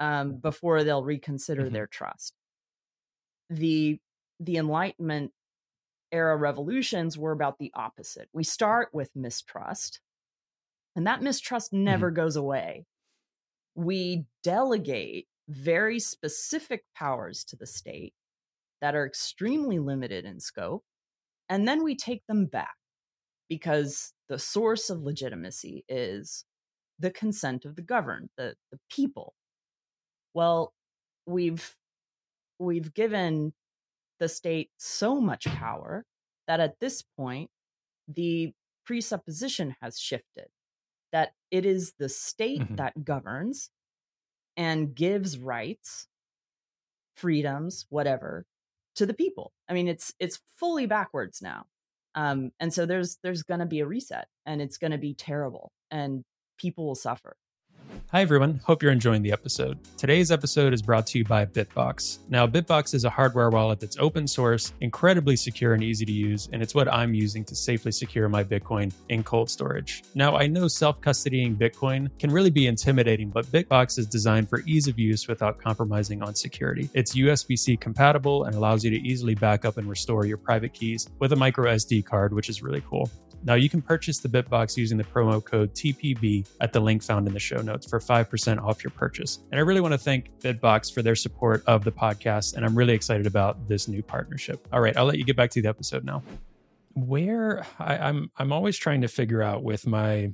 um, 0.00 0.36
before 0.38 0.84
they'll 0.84 1.04
reconsider 1.04 1.68
Mhm. 1.68 1.70
their 1.70 1.88
trust. 1.88 2.34
The 3.50 4.00
the 4.40 4.56
Enlightenment 4.56 5.32
era 6.12 6.36
revolutions 6.36 7.18
were 7.18 7.32
about 7.32 7.58
the 7.58 7.72
opposite. 7.74 8.28
We 8.32 8.44
start 8.44 8.90
with 8.94 9.16
mistrust, 9.16 10.00
and 10.96 11.06
that 11.06 11.22
mistrust 11.22 11.72
never 11.72 12.10
goes 12.10 12.36
away. 12.36 12.86
We 13.74 14.26
delegate 14.42 15.28
very 15.48 16.00
specific 16.00 16.86
powers 16.94 17.44
to 17.46 17.56
the 17.56 17.66
state 17.66 18.14
that 18.80 18.94
are 18.96 19.06
extremely 19.06 19.78
limited 19.80 20.24
in 20.26 20.40
scope, 20.40 20.84
and 21.48 21.66
then 21.68 21.84
we 21.84 21.96
take 21.96 22.22
them 22.28 22.46
back 22.46 22.74
because 23.48 24.12
the 24.28 24.38
source 24.38 24.90
of 24.90 25.02
legitimacy 25.02 25.84
is 25.88 26.44
the 26.98 27.10
consent 27.10 27.64
of 27.64 27.76
the 27.76 27.82
governed, 27.82 28.30
the, 28.36 28.56
the 28.72 28.78
people. 28.90 29.34
Well, 30.34 30.72
we've 31.26 31.76
we've 32.58 32.94
given 32.94 33.54
the 34.20 34.28
state 34.28 34.70
so 34.78 35.20
much 35.20 35.44
power 35.46 36.04
that 36.48 36.60
at 36.60 36.80
this 36.80 37.02
point 37.02 37.50
the 38.08 38.54
presupposition 38.86 39.76
has 39.82 39.98
shifted 39.98 40.48
that 41.12 41.32
it 41.50 41.66
is 41.66 41.94
the 41.98 42.08
state 42.08 42.62
Mhm. 42.62 42.76
that 42.76 43.04
governs 43.04 43.70
and 44.56 44.94
gives 44.94 45.38
rights 45.38 46.08
freedoms 47.14 47.86
whatever 47.88 48.44
to 48.96 49.06
the 49.06 49.14
people. 49.14 49.52
I 49.68 49.74
mean 49.74 49.88
it's 49.88 50.14
it's 50.18 50.40
fully 50.56 50.86
backwards 50.86 51.40
now. 51.42 51.66
Um 52.14 52.52
and 52.60 52.72
so 52.72 52.86
there's 52.86 53.18
there's 53.22 53.42
going 53.42 53.60
to 53.60 53.66
be 53.66 53.80
a 53.80 53.86
reset 53.86 54.28
and 54.44 54.60
it's 54.60 54.78
going 54.78 54.92
to 54.92 54.98
be 54.98 55.14
terrible 55.14 55.72
and 55.90 56.24
people 56.58 56.86
will 56.86 56.94
suffer 56.94 57.36
Hi, 58.12 58.22
everyone. 58.22 58.60
Hope 58.64 58.82
you're 58.82 58.92
enjoying 58.92 59.22
the 59.22 59.32
episode. 59.32 59.78
Today's 59.96 60.30
episode 60.30 60.72
is 60.72 60.80
brought 60.80 61.06
to 61.08 61.18
you 61.18 61.24
by 61.24 61.44
Bitbox. 61.44 62.20
Now, 62.28 62.46
Bitbox 62.46 62.94
is 62.94 63.04
a 63.04 63.10
hardware 63.10 63.50
wallet 63.50 63.80
that's 63.80 63.98
open 63.98 64.26
source, 64.26 64.72
incredibly 64.80 65.36
secure, 65.36 65.74
and 65.74 65.82
easy 65.82 66.04
to 66.04 66.12
use, 66.12 66.48
and 66.52 66.62
it's 66.62 66.74
what 66.74 66.92
I'm 66.92 67.14
using 67.14 67.44
to 67.44 67.56
safely 67.56 67.92
secure 67.92 68.28
my 68.28 68.44
Bitcoin 68.44 68.92
in 69.08 69.22
cold 69.22 69.50
storage. 69.50 70.02
Now, 70.14 70.36
I 70.36 70.46
know 70.46 70.68
self 70.68 71.00
custodying 71.00 71.56
Bitcoin 71.56 72.08
can 72.18 72.30
really 72.30 72.50
be 72.50 72.68
intimidating, 72.68 73.28
but 73.28 73.44
Bitbox 73.46 73.98
is 73.98 74.06
designed 74.06 74.48
for 74.48 74.60
ease 74.60 74.88
of 74.88 74.98
use 74.98 75.28
without 75.28 75.58
compromising 75.58 76.22
on 76.22 76.34
security. 76.34 76.88
It's 76.94 77.16
USB 77.16 77.58
C 77.58 77.76
compatible 77.76 78.44
and 78.44 78.54
allows 78.54 78.84
you 78.84 78.90
to 78.90 78.96
easily 78.96 79.34
back 79.34 79.64
up 79.64 79.78
and 79.78 79.88
restore 79.88 80.24
your 80.26 80.38
private 80.38 80.72
keys 80.72 81.08
with 81.18 81.32
a 81.32 81.36
micro 81.36 81.72
SD 81.72 82.04
card, 82.04 82.32
which 82.32 82.48
is 82.48 82.62
really 82.62 82.82
cool. 82.88 83.10
Now, 83.44 83.54
you 83.54 83.68
can 83.68 83.80
purchase 83.80 84.18
the 84.18 84.28
Bitbox 84.28 84.76
using 84.76 84.98
the 84.98 85.04
promo 85.04 85.44
code 85.44 85.72
TPB 85.74 86.48
at 86.60 86.72
the 86.72 86.80
link 86.80 87.02
found 87.02 87.26
in 87.26 87.32
the 87.32 87.40
show 87.40 87.58
notes 87.58 87.86
for 87.86 88.00
5% 88.00 88.62
off 88.62 88.82
your 88.82 88.90
purchase. 88.90 89.40
And 89.50 89.60
I 89.60 89.62
really 89.62 89.80
want 89.80 89.92
to 89.92 89.98
thank 89.98 90.30
Bitbox 90.40 90.92
for 90.92 91.02
their 91.02 91.14
support 91.14 91.62
of 91.66 91.84
the 91.84 91.92
podcast, 91.92 92.56
and 92.56 92.64
I'm 92.64 92.74
really 92.74 92.94
excited 92.94 93.26
about 93.26 93.68
this 93.68 93.88
new 93.88 94.02
partnership. 94.02 94.66
All 94.72 94.80
right, 94.80 94.96
I'll 94.96 95.04
let 95.04 95.18
you 95.18 95.24
get 95.24 95.36
back 95.36 95.50
to 95.50 95.62
the 95.62 95.68
episode 95.68 96.04
now. 96.04 96.22
Where 96.94 97.66
I, 97.78 97.98
I'm, 97.98 98.30
I'm 98.36 98.52
always 98.52 98.76
trying 98.76 99.02
to 99.02 99.08
figure 99.08 99.42
out 99.42 99.62
with 99.62 99.86
my 99.86 100.30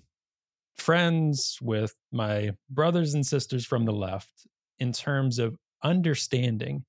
friends, 0.77 1.59
with 1.61 1.95
my 2.13 2.53
brothers 2.71 3.15
and 3.15 3.27
sisters 3.27 3.67
from 3.67 3.85
the 3.85 3.93
left, 3.93 4.47
in 4.79 4.93
terms 4.93 5.39
of 5.39 5.57
understanding 5.83 6.85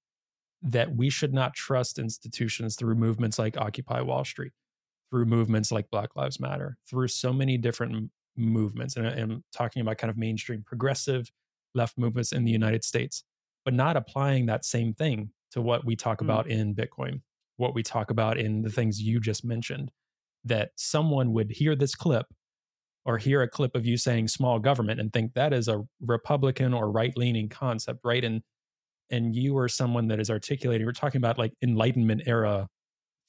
that 0.62 0.96
we 0.96 1.10
should 1.10 1.34
not 1.34 1.54
trust 1.54 2.00
institutions 2.00 2.76
through 2.76 2.96
movements 2.96 3.38
like 3.38 3.58
Occupy 3.58 4.02
Wall 4.02 4.24
Street 4.24 4.54
through 5.14 5.26
movements 5.26 5.72
like 5.72 5.92
Black 5.92 6.16
Lives 6.16 6.40
Matter, 6.40 6.76
through 6.90 7.08
so 7.08 7.32
many 7.32 7.56
different 7.56 7.94
m- 7.96 8.12
movements. 8.36 8.96
And 8.98 9.06
I- 9.08 9.12
I'm 9.12 9.44
talking 9.52 9.80
about 9.84 10.00
kind 10.00 10.10
of 10.10 10.18
mainstream 10.18 10.64
progressive 10.66 11.32
left 11.76 12.00
movements 12.00 12.32
in 12.32 12.46
the 12.46 12.52
United 12.52 12.84
States, 12.84 13.24
but 13.64 13.76
not 13.76 13.96
applying 13.96 14.48
that 14.48 14.66
same 14.66 14.92
thing 14.96 15.30
to 15.52 15.62
what 15.62 15.86
we 15.86 15.96
talk 15.96 16.18
Mm. 16.18 16.24
about 16.24 16.48
in 16.50 16.74
Bitcoin, 16.74 17.22
what 17.58 17.76
we 17.76 17.84
talk 17.84 18.10
about 18.10 18.40
in 18.40 18.64
the 18.64 18.72
things 18.72 19.00
you 19.04 19.20
just 19.20 19.46
mentioned. 19.46 19.92
That 20.46 20.72
someone 20.78 21.32
would 21.34 21.52
hear 21.52 21.76
this 21.76 21.94
clip 21.94 22.26
or 23.06 23.20
hear 23.20 23.44
a 23.44 23.48
clip 23.48 23.76
of 23.76 23.86
you 23.86 23.98
saying 23.98 24.30
small 24.30 24.58
government 24.58 25.00
and 25.00 25.14
think 25.14 25.34
that 25.36 25.54
is 25.54 25.68
a 25.68 25.84
Republican 26.02 26.74
or 26.74 26.90
right 26.90 27.16
leaning 27.16 27.50
concept, 27.50 28.00
right? 28.04 28.24
And 28.24 28.42
and 29.12 29.36
you 29.36 29.56
are 29.58 29.70
someone 29.70 30.08
that 30.08 30.20
is 30.20 30.32
articulating, 30.32 30.88
we're 30.88 30.92
talking 30.94 31.20
about 31.20 31.38
like 31.38 31.54
Enlightenment 31.62 32.24
era 32.26 32.68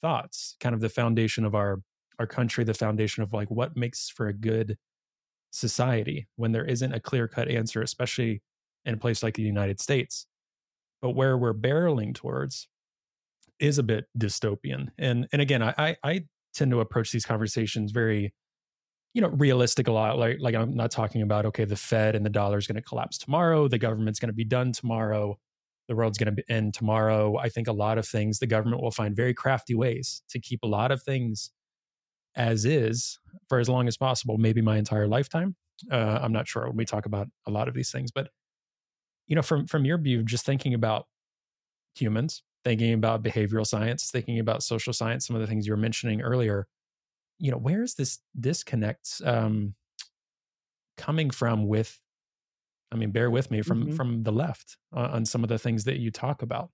thoughts 0.05 0.55
kind 0.61 0.75
of 0.75 0.83
the 0.83 0.89
foundation 0.91 1.47
of 1.47 1.55
our 1.55 1.81
our 2.19 2.27
country 2.27 2.63
the 2.63 2.75
foundation 2.75 3.23
of 3.23 3.33
like 3.33 3.51
what 3.51 3.75
makes 3.75 4.11
for 4.11 4.29
a 4.29 4.35
good 4.35 4.77
society 5.51 6.29
when 6.37 6.53
there 6.53 6.67
isn't 6.67 6.93
a 6.93 7.01
clear 7.01 7.27
cut 7.27 7.49
answer 7.49 7.81
especially 7.81 8.43
in 8.85 8.93
a 8.93 8.99
place 8.99 9.23
like 9.23 9.35
the 9.35 9.43
united 9.43 9.81
states. 9.81 10.27
But 11.01 11.11
where 11.11 11.39
we're 11.39 11.55
barreling 11.55 12.15
towards 12.15 12.69
is 13.59 13.79
a 13.79 13.83
bit 13.83 14.05
dystopian. 14.19 14.89
And 14.99 15.27
and 15.33 15.41
again 15.41 15.63
i 15.63 15.75
i, 15.79 15.97
I 16.05 16.25
tend 16.53 16.71
to 16.73 16.81
approach 16.81 17.11
these 17.11 17.25
conversations 17.25 17.91
very 17.91 18.35
you 19.15 19.23
know 19.23 19.29
realistic 19.29 19.89
a 19.89 19.93
lot 19.93 20.19
like 20.19 20.37
like 20.39 20.55
i'm 20.55 20.75
not 20.75 20.91
talking 20.91 21.23
about 21.23 21.47
okay 21.47 21.65
the 21.65 21.77
fed 21.77 22.15
and 22.15 22.27
the 22.27 22.31
dollar 22.31 22.59
is 22.59 22.67
going 22.67 22.77
to 22.77 22.83
collapse 22.83 23.17
tomorrow 23.17 23.69
the 23.69 23.79
government's 23.79 24.21
going 24.21 24.29
to 24.29 24.35
be 24.35 24.45
done 24.45 24.71
tomorrow 24.73 25.39
the 25.89 25.95
world's 25.95 26.19
going 26.19 26.35
to 26.35 26.43
end 26.51 26.75
tomorrow. 26.75 27.37
I 27.37 27.49
think 27.49 27.69
a 27.69 27.73
lot 27.73 27.99
of 27.99 28.07
things 28.07 28.39
the 28.39 28.47
government 28.47 28.83
will 28.83 28.91
find 28.91 29.15
very 29.15 29.35
crafty 29.35 29.75
ways 29.75 30.23
to 30.31 30.41
keep 30.41 30.63
a 30.63 30.67
lot 30.67 30.91
of 30.91 31.03
things 31.03 31.51
as 32.37 32.65
is 32.65 33.19
for 33.49 33.59
as 33.59 33.69
long 33.69 33.87
as 33.87 33.97
possible, 33.97 34.39
maybe 34.39 34.61
my 34.61 34.77
entire 34.77 35.07
lifetime. 35.07 35.57
Uh, 35.91 36.19
I'm 36.23 36.33
not 36.33 36.49
sure 36.49 36.67
when 36.67 36.77
we 36.77 36.85
talk 36.85 37.07
about 37.07 37.29
a 37.47 37.51
lot 37.51 37.69
of 37.69 37.75
these 37.75 37.91
things, 37.91 38.11
but 38.11 38.29
you 39.27 39.37
know, 39.37 39.43
from 39.43 39.67
from 39.67 39.85
your 39.85 39.99
view, 39.99 40.23
just 40.23 40.45
thinking 40.45 40.75
about 40.75 41.07
humans, 41.95 42.43
thinking 42.63 42.93
about 42.93 43.23
behavioral 43.23 43.67
science, 43.67 44.11
thinking 44.11 44.39
about 44.39 44.63
social 44.63 44.93
science, 44.93 45.27
some 45.27 45.37
of 45.37 45.41
the 45.41 45.49
things 45.49 45.67
you 45.67 45.73
were 45.73 45.79
mentioning 45.79 46.21
earlier, 46.21 46.67
you 47.39 47.51
know, 47.51 47.57
where 47.57 47.83
is 47.83 47.95
this 47.95 48.19
disconnect 48.39 49.21
um, 49.25 49.75
coming 50.97 51.31
from 51.31 51.67
with 51.67 51.99
I 52.95 52.97
mean, 52.97 53.11
bear 53.11 53.31
with 53.31 53.51
me 53.51 53.61
from 53.61 53.89
Mhm. 53.89 53.97
from 53.97 54.23
the 54.23 54.33
left 54.33 54.77
uh, 54.97 55.09
on 55.13 55.25
some 55.27 55.43
of 55.43 55.49
the 55.49 55.59
things 55.59 55.85
that 55.85 55.99
you 55.99 56.11
talk 56.11 56.43
about. 56.43 56.71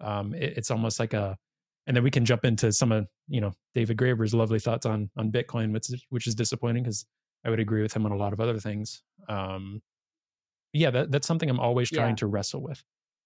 Um, 0.00 0.32
it, 0.34 0.56
it's 0.58 0.70
almost 0.70 1.00
like 1.00 1.12
a, 1.12 1.36
and 1.86 1.96
then 1.96 2.04
we 2.04 2.10
can 2.10 2.24
jump 2.24 2.44
into 2.44 2.72
some 2.72 2.92
of 2.92 3.08
you 3.28 3.40
know 3.40 3.52
David 3.74 3.96
Graeber's 3.98 4.32
lovely 4.32 4.60
thoughts 4.60 4.86
on 4.86 5.10
on 5.16 5.32
Bitcoin, 5.32 5.72
which 5.72 5.90
is, 5.92 6.04
which 6.10 6.26
is 6.28 6.34
disappointing 6.34 6.84
because 6.84 7.04
I 7.44 7.50
would 7.50 7.60
agree 7.60 7.82
with 7.82 7.94
him 7.94 8.06
on 8.06 8.12
a 8.12 8.16
lot 8.16 8.32
of 8.32 8.40
other 8.40 8.58
things. 8.58 9.02
Um, 9.28 9.82
yeah, 10.72 10.90
that, 10.90 11.10
that's 11.10 11.26
something 11.26 11.48
I'm 11.50 11.60
always 11.60 11.90
trying 11.90 12.10
Yeah. 12.10 12.16
to 12.16 12.26
wrestle 12.26 12.62
with. 12.62 12.82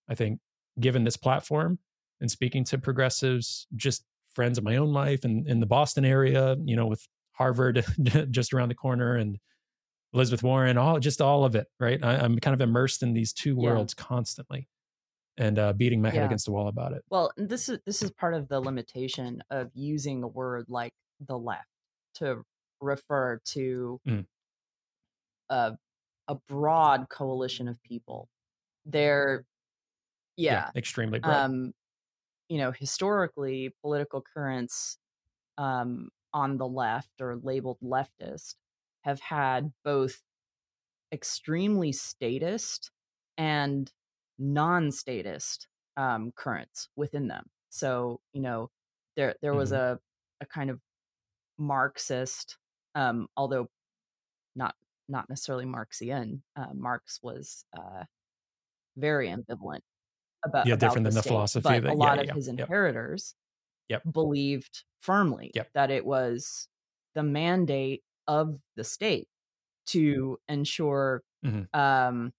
I 0.08 0.14
think 0.14 0.40
given 0.78 1.04
this 1.04 1.16
platform 1.16 1.78
and 2.20 2.30
speaking 2.30 2.64
to 2.64 2.78
progressives, 2.78 3.66
just 3.76 4.04
friends 4.30 4.56
of 4.58 4.64
my 4.64 4.76
own 4.76 4.92
life 4.92 5.24
and 5.24 5.46
in 5.48 5.58
the 5.60 5.66
Boston 5.66 6.04
area, 6.04 6.56
you 6.64 6.76
know, 6.76 6.86
with 6.86 7.06
Harvard 7.32 7.84
just 8.30 8.52
around 8.52 8.68
the 8.68 8.74
corner 8.74 9.16
and 9.16 9.38
Elizabeth 10.12 10.42
Warren, 10.42 10.76
all 10.76 10.98
just 10.98 11.20
all 11.20 11.44
of 11.44 11.54
it, 11.54 11.66
right? 11.78 12.02
I, 12.02 12.16
I'm 12.16 12.38
kind 12.38 12.54
of 12.54 12.60
immersed 12.60 13.02
in 13.02 13.12
these 13.12 13.32
two 13.32 13.54
Yeah. 13.56 13.70
worlds 13.70 13.94
constantly, 13.94 14.68
and 15.36 15.58
uh, 15.58 15.72
beating 15.72 16.02
my 16.02 16.10
head 16.10 16.24
against 16.24 16.46
the 16.46 16.52
wall 16.52 16.68
about 16.68 16.92
it. 16.92 17.04
Well, 17.10 17.32
this 17.36 17.68
is 17.68 17.78
this 17.86 18.02
is 18.02 18.10
part 18.10 18.34
of 18.34 18.48
the 18.48 18.60
limitation 18.60 19.42
of 19.50 19.70
using 19.74 20.22
a 20.22 20.28
word 20.28 20.66
like 20.68 20.92
the 21.26 21.38
left 21.38 21.68
to 22.14 22.42
refer 22.80 23.40
to 23.44 24.00
Mm. 24.08 24.26
a 25.50 25.76
a 26.28 26.34
broad 26.48 27.08
coalition 27.08 27.68
of 27.68 27.80
people. 27.82 28.28
They're 28.86 29.44
yeah, 30.36 30.70
extremely 30.74 31.18
broad. 31.18 31.44
um, 31.44 31.72
you 32.48 32.58
know, 32.58 32.72
historically, 32.72 33.74
political 33.82 34.22
currents 34.22 34.96
um, 35.58 36.08
on 36.32 36.56
the 36.56 36.66
left 36.66 37.20
or 37.20 37.36
labeled 37.36 37.78
leftist 37.82 38.54
have 39.02 39.20
had 39.20 39.72
both 39.84 40.22
extremely 41.12 41.92
statist 41.92 42.90
and 43.38 43.92
non-statist 44.38 45.68
um, 45.96 46.32
currents 46.32 46.88
within 46.96 47.28
them. 47.28 47.50
So, 47.70 48.20
you 48.32 48.40
know, 48.42 48.70
there 49.16 49.36
there 49.42 49.54
was 49.54 49.72
Mhm. 49.72 49.72
a 49.72 50.00
a 50.40 50.46
kind 50.46 50.70
of 50.70 50.80
Marxist, 51.58 52.58
um, 52.94 53.28
although 53.36 53.68
not 54.56 54.76
not 55.08 55.28
necessarily 55.28 55.66
Marxian. 55.66 56.42
Uh, 56.56 56.74
Marx 56.74 57.20
was 57.22 57.64
uh, 57.76 58.04
very 58.96 59.28
ambivalent 59.28 59.82
about 60.44 60.68
Yeah, 60.68 60.76
about 60.76 61.00
different 61.00 61.04
than 61.04 61.14
the 61.14 61.22
philosophy 61.22 61.58
but 61.62 61.80
that- 61.80 61.92
a 61.92 61.94
lot 61.94 62.18
yeah, 62.18 62.20
of 62.20 62.28
yeah, 62.28 62.34
his 62.34 62.48
inheritors 62.48 63.34
Yep. 63.88 64.06
believed 64.10 64.84
firmly 65.00 65.54
Yep. 65.54 65.70
that 65.74 65.90
it 65.90 66.04
was 66.06 66.68
the 67.14 67.22
mandate 67.22 68.04
of 68.28 68.60
the 68.76 68.84
state 68.84 69.28
to 69.86 70.38
ensure 70.48 71.22
Mhm. 71.42 71.66
um, 71.74 72.32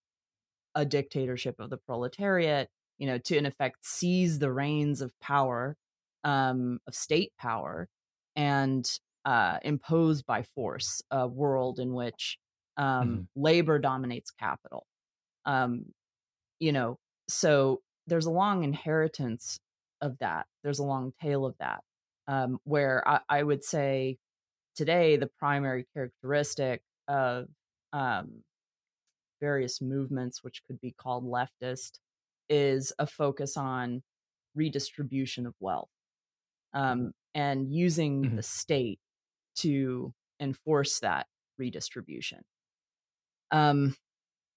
a 0.75 0.85
dictatorship 0.85 1.59
of 1.59 1.69
the 1.69 1.77
proletariat, 1.77 2.69
you 2.97 3.07
know, 3.07 3.17
to 3.19 3.37
in 3.37 3.45
effect 3.45 3.85
seize 3.85 4.39
the 4.39 4.51
reins 4.51 5.01
of 5.01 5.17
power, 5.19 5.77
um, 6.23 6.79
of 6.87 6.95
state 6.95 7.33
power, 7.37 7.89
and 8.35 8.99
uh, 9.25 9.59
impose 9.63 10.23
by 10.23 10.43
force 10.43 11.01
a 11.11 11.27
world 11.27 11.79
in 11.79 11.93
which 11.93 12.37
um, 12.77 13.21
Mhm. 13.21 13.27
labor 13.35 13.79
dominates 13.79 14.31
capital. 14.31 14.87
Um, 15.45 15.93
you 16.59 16.71
know, 16.71 16.97
so 17.27 17.81
there's 18.07 18.25
a 18.25 18.31
long 18.31 18.63
inheritance 18.63 19.59
of 20.01 20.17
that. 20.19 20.47
There's 20.63 20.79
a 20.79 20.83
long 20.83 21.13
tail 21.21 21.45
of 21.45 21.55
that, 21.59 21.83
um, 22.27 22.59
where 22.63 23.07
I, 23.07 23.21
I 23.29 23.43
would 23.43 23.63
say 23.63 24.17
today 24.75 25.17
the 25.17 25.27
primary 25.27 25.85
characteristic 25.93 26.81
of 27.07 27.47
um, 27.93 28.43
various 29.39 29.81
movements, 29.81 30.43
which 30.43 30.63
could 30.65 30.79
be 30.79 30.91
called 30.91 31.25
leftist, 31.25 31.99
is 32.49 32.93
a 32.99 33.07
focus 33.07 33.57
on 33.57 34.03
redistribution 34.55 35.45
of 35.45 35.55
wealth 35.59 35.89
um, 36.73 37.13
and 37.35 37.73
using 37.73 38.23
Mhm. 38.23 38.35
the 38.35 38.43
state 38.43 38.99
to 39.55 40.13
enforce 40.39 40.99
that 41.01 41.27
redistribution. 41.57 42.43
Um, 43.51 43.95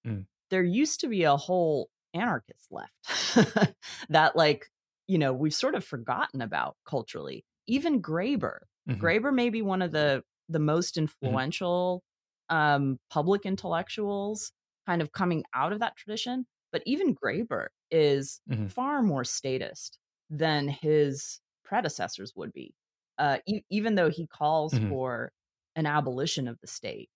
Mm. 0.06 0.26
There 0.50 0.62
used 0.62 1.00
to 1.00 1.08
be 1.08 1.24
a 1.24 1.36
whole 1.36 1.90
anarchist 2.12 2.70
left 2.70 2.92
that, 4.08 4.36
like, 4.36 4.70
you 5.06 5.18
know, 5.18 5.32
we've 5.32 5.54
sort 5.54 5.74
of 5.74 5.84
forgotten 5.84 6.40
about 6.42 6.76
culturally. 6.84 7.44
Even 7.66 8.02
Graeber, 8.02 8.60
Mhm. 8.86 8.96
Graeber 9.00 9.34
may 9.34 9.50
be 9.50 9.62
one 9.62 9.82
of 9.82 9.92
the 9.92 10.24
the 10.48 10.58
most 10.58 10.96
influential 10.98 12.02
um, 12.50 12.98
public 13.10 13.46
intellectuals, 13.46 14.52
kind 14.86 15.00
of 15.02 15.12
coming 15.12 15.44
out 15.54 15.72
of 15.72 15.80
that 15.80 15.96
tradition. 15.96 16.46
But 16.72 16.82
even 16.86 17.14
Graeber 17.16 17.68
is 17.90 18.40
Mhm. 18.46 18.68
far 18.68 19.02
more 19.02 19.24
statist 19.24 19.98
than 20.30 20.68
his 20.68 21.40
predecessors 21.64 22.34
would 22.36 22.52
be, 22.52 22.74
uh, 23.18 23.38
e- 23.46 23.62
even 23.70 23.94
though 23.94 24.10
he 24.10 24.26
calls 24.26 24.78
Mhm. 24.78 24.88
for 24.88 25.32
an 25.76 25.86
abolition 25.86 26.48
of 26.48 26.58
the 26.60 26.66
state. 26.66 27.10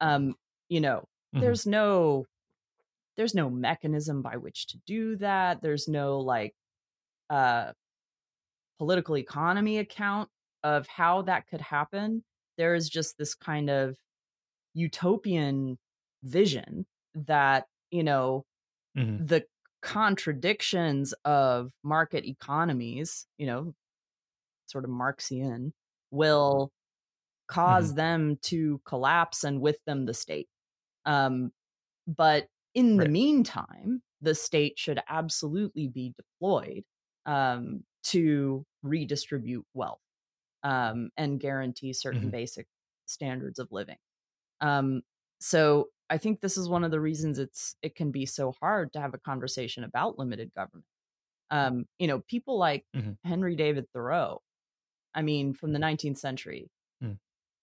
Um, 0.00 0.36
you 0.68 0.80
know, 0.80 1.08
there's 1.40 1.66
no 1.66 2.26
there's 3.16 3.34
no 3.34 3.50
mechanism 3.50 4.22
by 4.22 4.36
which 4.36 4.66
to 4.68 4.78
do 4.86 5.16
that. 5.16 5.62
There's 5.62 5.88
no 5.88 6.20
like 6.20 6.54
uh 7.30 7.72
political 8.78 9.16
economy 9.16 9.78
account 9.78 10.30
of 10.64 10.86
how 10.88 11.22
that 11.22 11.46
could 11.48 11.60
happen. 11.60 12.24
There 12.56 12.74
is 12.74 12.88
just 12.88 13.18
this 13.18 13.34
kind 13.34 13.70
of 13.70 13.98
utopian 14.74 15.78
vision 16.22 16.86
that, 17.14 17.66
you 17.90 18.04
know, 18.04 18.44
Mhm. 18.94 19.18
the 19.18 19.46
contradictions 19.82 21.14
of 21.24 21.72
market 21.84 22.26
economies, 22.26 23.26
you 23.38 23.46
know, 23.46 23.74
sort 24.66 24.84
of 24.84 24.90
Marxian, 24.90 25.72
will 26.10 26.70
cause 27.48 27.94
them 27.94 28.38
to 28.42 28.80
collapse 28.86 29.44
and 29.44 29.60
with 29.60 29.78
them 29.86 30.06
the 30.06 30.14
state. 30.14 30.48
Um, 31.06 31.52
but 32.06 32.48
in 32.74 32.98
the 32.98 33.06
Right. 33.06 33.08
meantime, 33.08 34.02
the 34.22 34.34
state 34.34 34.78
should 34.78 35.00
absolutely 35.08 35.88
be 35.88 36.14
deployed 36.16 36.84
um, 37.26 37.84
to 38.04 38.66
redistribute 38.82 39.66
wealth 39.74 40.00
um, 40.62 41.10
and 41.16 41.40
guarantee 41.40 41.92
certain 41.92 42.28
Mhm. 42.28 42.30
basic 42.30 42.66
standards 43.06 43.58
of 43.58 43.72
living. 43.72 43.98
Um, 44.60 45.02
so 45.40 45.90
I 46.10 46.18
think 46.18 46.40
this 46.40 46.56
is 46.56 46.68
one 46.68 46.84
of 46.84 46.90
the 46.90 47.00
reasons 47.00 47.38
it's 47.38 47.76
it 47.82 47.94
can 47.96 48.10
be 48.10 48.26
so 48.26 48.52
hard 48.52 48.92
to 48.94 49.00
have 49.00 49.14
a 49.14 49.18
conversation 49.18 49.84
about 49.84 50.18
limited 50.18 50.52
government. 50.54 50.86
Um, 51.50 51.86
you 51.98 52.08
know, 52.08 52.20
people 52.20 52.58
like 52.58 52.86
Mhm. 52.94 53.18
Henry 53.24 53.56
David 53.56 53.86
Thoreau, 53.92 54.42
I 55.14 55.22
mean, 55.22 55.54
from 55.54 55.72
the 55.72 55.80
19th 55.80 56.18
century, 56.18 56.70
Mm. 57.00 57.18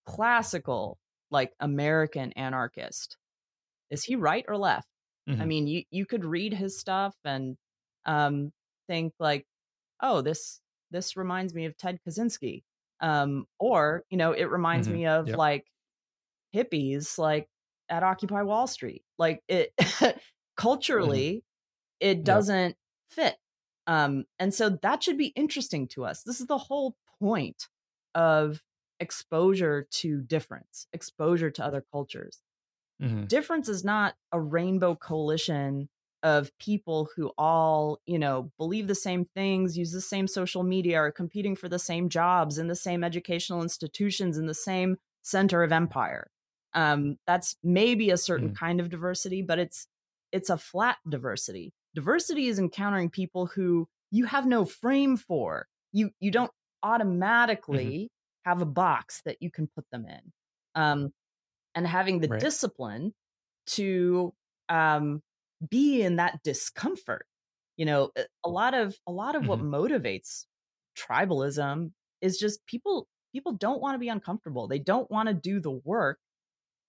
classical, 0.06 1.00
like 1.32 1.54
American 1.60 2.32
anarchist. 2.34 3.18
Is 3.92 4.04
he 4.06 4.18
right 4.18 4.46
or 4.48 4.58
left? 4.58 4.90
I 5.40 5.46
Mhm. 5.46 5.48
mean, 5.48 5.68
you 5.68 5.84
you 5.92 6.06
could 6.06 6.26
read 6.26 6.54
his 6.54 6.80
stuff 6.80 7.16
and 7.26 7.58
um, 8.06 8.54
think 8.88 9.14
like, 9.20 9.48
oh, 10.02 10.22
this 10.22 10.62
this 10.92 11.18
reminds 11.18 11.54
me 11.56 11.66
of 11.66 11.78
Ted 11.78 12.00
Kaczynski, 12.08 12.64
um, 13.02 13.48
or 13.60 14.04
you 14.10 14.18
know, 14.18 14.32
it 14.34 14.46
reminds 14.46 14.88
Mhm. 14.88 14.92
me 14.92 15.06
of 15.08 15.34
Yep. 15.34 15.36
like 15.36 15.68
hippies, 16.54 17.18
like 17.18 17.50
at 17.90 18.04
Occupy 18.04 18.42
Wall 18.44 18.68
Street. 18.68 19.04
Like 19.18 19.44
it 19.48 19.74
culturally, 20.58 21.44
it 22.00 22.24
doesn't 22.26 22.78
fit, 23.10 23.38
um, 23.88 24.26
and 24.40 24.54
so 24.54 24.70
that 24.84 25.04
should 25.04 25.18
be 25.18 25.28
interesting 25.30 25.88
to 25.90 26.06
us. 26.06 26.24
This 26.24 26.42
is 26.42 26.48
the 26.48 26.58
whole 26.58 26.98
point 27.20 27.70
of 28.16 28.64
exposure 29.00 29.88
to 29.92 30.22
difference, 30.24 30.88
exposure 30.94 31.52
to 31.52 31.66
other 31.66 31.86
cultures 31.92 32.42
Mhm. 33.00 33.28
difference 33.28 33.70
is 33.70 33.84
not 33.84 34.16
a 34.32 34.40
rainbow 34.40 34.96
coalition 34.96 35.90
of 36.26 36.58
people 36.60 37.10
who 37.16 37.32
all 37.40 38.02
you 38.08 38.20
know 38.20 38.52
believe 38.58 38.88
the 38.90 38.96
same 38.96 39.26
things 39.26 39.78
use 39.78 39.94
the 39.94 40.02
same 40.02 40.28
social 40.28 40.64
media 40.64 40.98
are 40.98 41.14
competing 41.14 41.56
for 41.56 41.70
the 41.70 41.80
same 41.80 42.10
jobs 42.10 42.60
in 42.60 42.68
the 42.68 42.76
same 42.76 43.06
educational 43.06 43.64
institutions 43.64 44.38
in 44.38 44.48
the 44.48 44.56
same 44.56 44.98
center 45.24 45.64
of 45.64 45.72
empire. 45.72 46.32
Um, 46.74 47.18
that's 47.28 47.56
maybe 47.64 48.10
a 48.12 48.18
certain 48.18 48.50
Mhm. 48.50 48.56
kind 48.60 48.82
of 48.82 48.90
diversity 48.90 49.42
but 49.44 49.60
it's 49.60 49.88
it's 50.32 50.50
a 50.50 50.58
flat 50.58 50.98
diversity. 51.08 51.74
Diversity 51.94 52.48
is 52.48 52.60
encountering 52.60 53.10
people 53.10 53.46
who 53.48 53.88
you 54.12 54.26
have 54.26 54.46
no 54.46 54.66
frame 54.66 55.18
for. 55.18 55.68
You 55.94 56.12
you 56.20 56.32
don't 56.32 56.52
automatically 56.84 58.12
have 58.46 58.62
a 58.62 58.66
box 58.66 59.22
that 59.26 59.38
you 59.42 59.50
can 59.52 59.68
put 59.68 59.86
them 59.92 60.06
in. 60.08 60.34
Um, 60.76 61.14
and 61.76 61.88
having 61.88 62.20
the 62.20 62.28
Right. 62.28 62.48
discipline 62.48 63.14
to 63.68 64.34
um, 64.70 65.22
be 65.70 66.02
in 66.02 66.18
that 66.18 66.42
discomfort. 66.44 67.26
You 67.78 67.86
know, 67.86 68.12
a- 68.46 68.50
lot 68.50 68.74
of 68.74 68.96
a 69.08 69.12
lot 69.12 69.36
of 69.36 69.48
what 69.48 69.60
motivates 69.60 70.46
tribalism 70.98 71.92
is 72.22 72.38
just 72.38 72.66
people 72.66 73.08
people 73.34 73.52
don't 73.54 73.82
want 73.82 73.96
to 73.96 74.00
be 74.00 74.10
uncomfortable. 74.10 74.68
They 74.68 74.80
don't 74.80 75.10
want 75.12 75.28
to 75.28 75.34
do 75.34 75.60
the 75.60 75.72
work 75.72 76.20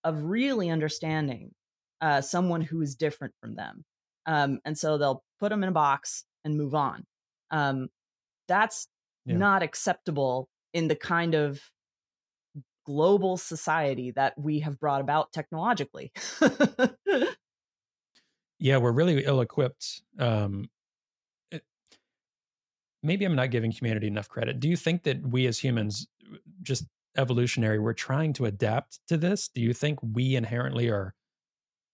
of 0.05 0.23
really 0.23 0.71
understanding 0.71 1.53
uh, 2.01 2.21
someone 2.21 2.61
who 2.61 2.81
is 2.83 2.95
different 2.95 3.35
from 3.41 3.57
them, 3.57 3.85
um, 4.27 4.61
and 4.65 4.79
so 4.79 4.97
they'll 4.99 5.25
put 5.41 5.49
them 5.51 5.63
in 5.63 5.69
a 5.69 5.73
box 5.73 6.25
and 6.45 6.57
move 6.57 6.75
on. 6.75 7.05
Um, 7.51 7.89
that's 8.49 8.89
Yeah. 9.25 9.39
not 9.39 9.63
acceptable 9.65 10.49
in 10.73 10.87
the 10.89 10.95
kind 10.97 11.35
of 11.35 11.61
global 12.85 13.37
society 13.37 14.13
that 14.13 14.35
we 14.39 14.61
have 14.61 14.79
brought 14.79 15.01
about 15.01 15.33
technologically. 15.33 16.13
yeah 18.59 18.77
we're 18.77 18.93
really 18.93 19.25
ill-equipped 19.25 20.03
um 20.19 20.69
it, 21.51 21.63
maybe 23.03 23.25
i'm 23.25 23.37
not 23.37 23.51
giving 23.51 23.71
humanity 23.71 24.07
enough 24.07 24.29
credit. 24.29 24.61
Do 24.61 24.69
you 24.69 24.77
think 24.77 25.03
that 25.05 25.27
we 25.27 25.47
as 25.47 25.59
humans 25.59 26.07
just 26.63 26.85
evolutionary 27.17 27.79
we're 27.79 27.95
trying 27.95 28.33
to 28.35 28.45
adapt 28.45 29.01
to 29.09 29.17
this? 29.17 29.49
Do 29.49 29.61
you 29.63 29.73
think 29.73 29.99
we 30.03 30.37
inherently 30.37 30.89
are 30.89 31.15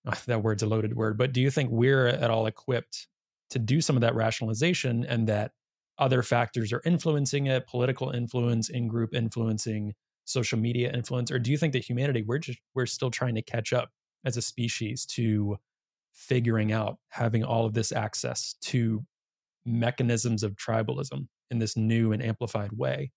that 0.27 0.43
word's 0.43 0.63
a 0.63 0.67
loaded 0.67 0.97
word 0.97 1.17
but 1.17 1.33
do 1.33 1.41
you 1.41 1.51
think 1.51 1.71
we're 1.71 2.09
at 2.09 2.31
all 2.31 2.47
equipped 2.47 3.07
to 3.51 3.59
do 3.59 3.81
some 3.81 3.97
of 3.97 4.01
that 4.01 4.15
rationalization 4.15 5.05
and 5.05 5.29
that 5.29 5.53
other 5.99 6.23
factors 6.23 6.73
are 6.73 6.83
influencing 6.85 7.47
it 7.47 7.67
political 7.67 8.11
influence 8.11 8.69
in 8.69 8.89
group 8.89 9.15
influencing 9.15 9.95
social 10.25 10.59
media 10.59 10.91
influence, 10.93 11.31
or 11.31 11.39
do 11.39 11.51
you 11.51 11.59
think 11.59 11.73
that 11.73 11.85
humanity 11.85 12.23
we're 12.23 12.39
just 12.39 12.59
we're 12.75 12.87
still 12.87 13.11
trying 13.11 13.35
to 13.35 13.43
catch 13.43 13.73
up 13.73 13.91
as 14.25 14.37
a 14.37 14.43
species 14.43 15.05
to 15.05 15.57
figuring 16.13 16.73
out 16.73 16.99
having 17.09 17.45
all 17.45 17.65
of 17.65 17.75
this 17.75 17.93
access 17.93 18.55
to 18.63 19.05
mechanisms 19.65 20.43
of 20.43 20.57
tribalism 20.57 21.27
in 21.51 21.59
this 21.59 21.77
new 21.77 22.13
and 22.13 22.23
amplified 22.23 22.73
way? 22.73 23.13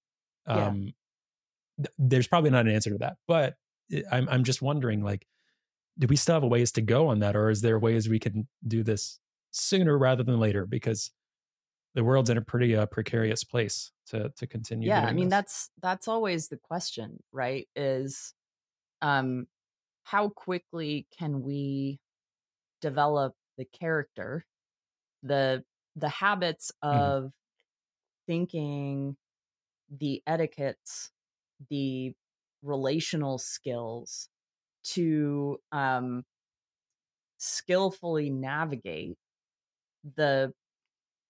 Yeah. 0.47 0.67
Um, 0.67 0.93
th- 1.77 1.93
there's 1.97 2.27
probably 2.27 2.51
not 2.51 2.65
an 2.65 2.73
answer 2.73 2.91
to 2.91 2.97
that, 2.99 3.17
but 3.27 3.55
I'm 4.11 4.27
I'm 4.29 4.43
just 4.43 4.61
wondering 4.61 5.03
like 5.03 5.25
do 5.97 6.07
we 6.07 6.15
still 6.15 6.35
have 6.35 6.43
a 6.43 6.47
ways 6.47 6.71
to 6.73 6.81
go 6.81 7.07
on 7.07 7.19
that 7.19 7.35
or 7.35 7.49
is 7.49 7.61
there 7.61 7.79
ways 7.79 8.09
we 8.09 8.19
can 8.19 8.47
do 8.67 8.83
this 8.83 9.19
sooner 9.51 9.97
rather 9.97 10.23
than 10.23 10.39
later 10.39 10.65
because 10.65 11.11
the 11.93 12.03
world's 12.03 12.29
in 12.29 12.37
a 12.37 12.41
pretty 12.41 12.75
uh, 12.75 12.85
precarious 12.87 13.43
place 13.43 13.91
to 14.07 14.29
to 14.37 14.45
continue 14.45 14.89
yeah 14.89 15.05
i 15.05 15.13
mean 15.13 15.29
this. 15.29 15.31
that's 15.31 15.69
that's 15.81 16.07
always 16.07 16.49
the 16.49 16.57
question 16.57 17.17
right 17.31 17.67
is 17.75 18.33
um 19.01 19.47
how 20.03 20.29
quickly 20.29 21.07
can 21.17 21.41
we 21.41 21.99
develop 22.89 23.33
the 23.57 23.65
character 23.65 24.45
the 25.23 25.63
the 25.95 26.09
habits 26.09 26.71
Mhm. 26.91 27.15
of 27.15 27.31
thinking 28.27 29.17
the 29.89 30.23
etiquettes 30.27 31.11
the 31.69 32.13
relational 32.63 33.37
skills 33.39 34.29
to 34.83 35.59
um 35.71 36.25
skillfully 37.37 38.29
navigate 38.29 39.17
the 40.03 40.53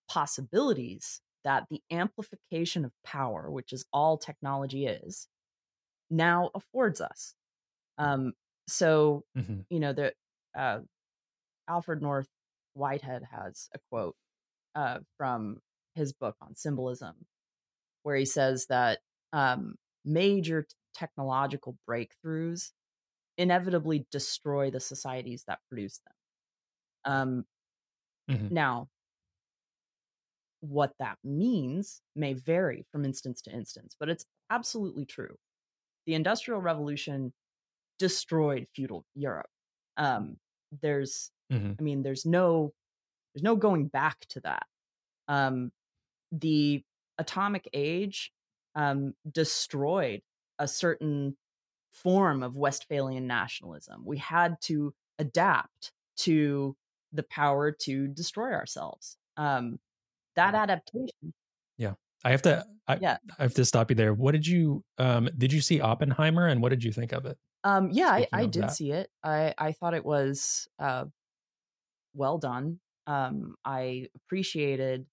possibilities 0.10 1.22
that 1.44 1.68
the 1.70 1.82
amplification 1.92 2.86
of 2.86 2.94
power, 3.06 3.52
which 3.52 3.74
is 3.74 3.86
all 3.94 4.18
technology 4.18 4.88
is, 4.88 5.28
now 6.10 6.52
affords 6.56 7.02
us. 7.02 7.36
Um, 7.98 8.34
so, 8.68 9.26
Mhm. 9.36 9.66
you 9.70 9.80
know, 9.80 9.94
the 9.94 10.14
uh, 10.58 10.82
Alfred 11.70 12.02
North 12.02 12.30
Whitehead 12.74 13.24
has 13.32 13.70
a 13.74 13.80
quote 13.92 14.16
uh, 14.76 15.00
from 15.18 15.62
his 15.96 16.14
book 16.14 16.36
on 16.42 16.56
symbolism, 16.56 17.16
where 18.04 18.16
he 18.16 18.26
says 18.26 18.68
that 18.68 19.00
um, 19.34 19.76
major 20.06 20.64
t- 20.64 20.70
technological 20.94 21.78
breakthroughs 21.90 22.72
inevitably 23.38 24.08
destroy 24.12 24.72
the 24.72 24.80
societies 24.80 25.44
that 25.48 25.60
produce 25.70 26.00
them. 26.00 26.16
Um, 27.14 27.46
Mhm. 28.30 28.52
Now, 28.52 28.90
what 30.62 30.94
that 31.00 31.18
means 31.24 32.02
may 32.16 32.34
vary 32.34 32.86
from 32.92 33.06
instance 33.06 33.42
to 33.44 33.52
instance, 33.52 33.96
but 34.00 34.10
it's 34.10 34.26
absolutely 34.50 35.06
true. 35.06 35.36
The 36.06 36.16
Industrial 36.16 36.62
Revolution 36.62 37.34
destroyed 38.00 38.68
feudal 38.76 39.06
Europe. 39.16 39.50
Um, 39.98 40.38
there's, 40.82 41.32
Mhm. 41.50 41.80
I 41.80 41.84
mean, 41.84 42.04
there's 42.04 42.26
no, 42.26 42.74
there's 43.34 43.44
no 43.44 43.56
going 43.58 43.88
back 43.88 44.22
to 44.30 44.42
that. 44.42 44.68
Um, 45.28 45.72
the 46.32 46.84
atomic 47.18 47.70
age 47.74 48.34
um, 48.76 49.16
destroyed 49.32 50.22
a 50.60 50.68
certain 50.68 51.38
form 51.92 52.44
of 52.44 52.58
Westphalian 52.58 53.28
nationalism. 53.28 54.06
We 54.06 54.18
had 54.18 54.58
to 54.64 54.94
adapt 55.20 55.94
to 56.18 56.78
the 57.14 57.24
power 57.24 57.72
to 57.72 58.08
destroy 58.08 58.54
ourselves. 58.54 59.18
Um, 59.38 59.80
that 60.36 60.56
adaptation, 60.56 61.34
Yeah, 61.78 61.96
I 62.24 62.32
have 62.32 62.42
to 62.44 62.66
I, 62.88 62.96
yeah, 63.00 63.18
I 63.38 63.44
have 63.44 63.54
to 63.56 63.66
stop 63.66 63.90
you 63.92 63.96
there. 63.96 64.14
What 64.14 64.32
did 64.32 64.48
you 64.48 64.84
um 64.98 65.30
did 65.38 65.52
you 65.54 65.62
see 65.62 65.82
Oppenheimer 65.82 66.48
and 66.48 66.62
what 66.62 66.70
did 66.70 66.84
you 66.84 66.92
think 66.92 67.12
of 67.12 67.26
it? 67.26 67.38
um, 67.64 67.90
yeah, 67.92 68.10
I, 68.10 68.28
Speaking 68.28 68.32
I 68.32 68.46
did 68.46 68.70
that. 68.70 68.72
see 68.72 68.92
it. 68.92 69.10
I 69.24 69.54
I 69.58 69.72
thought 69.72 69.94
it 69.94 70.06
was 70.06 70.68
uh, 70.80 71.06
well 72.16 72.40
done. 72.40 72.82
Um, 73.08 73.58
I 73.66 74.10
appreciated, 74.16 75.08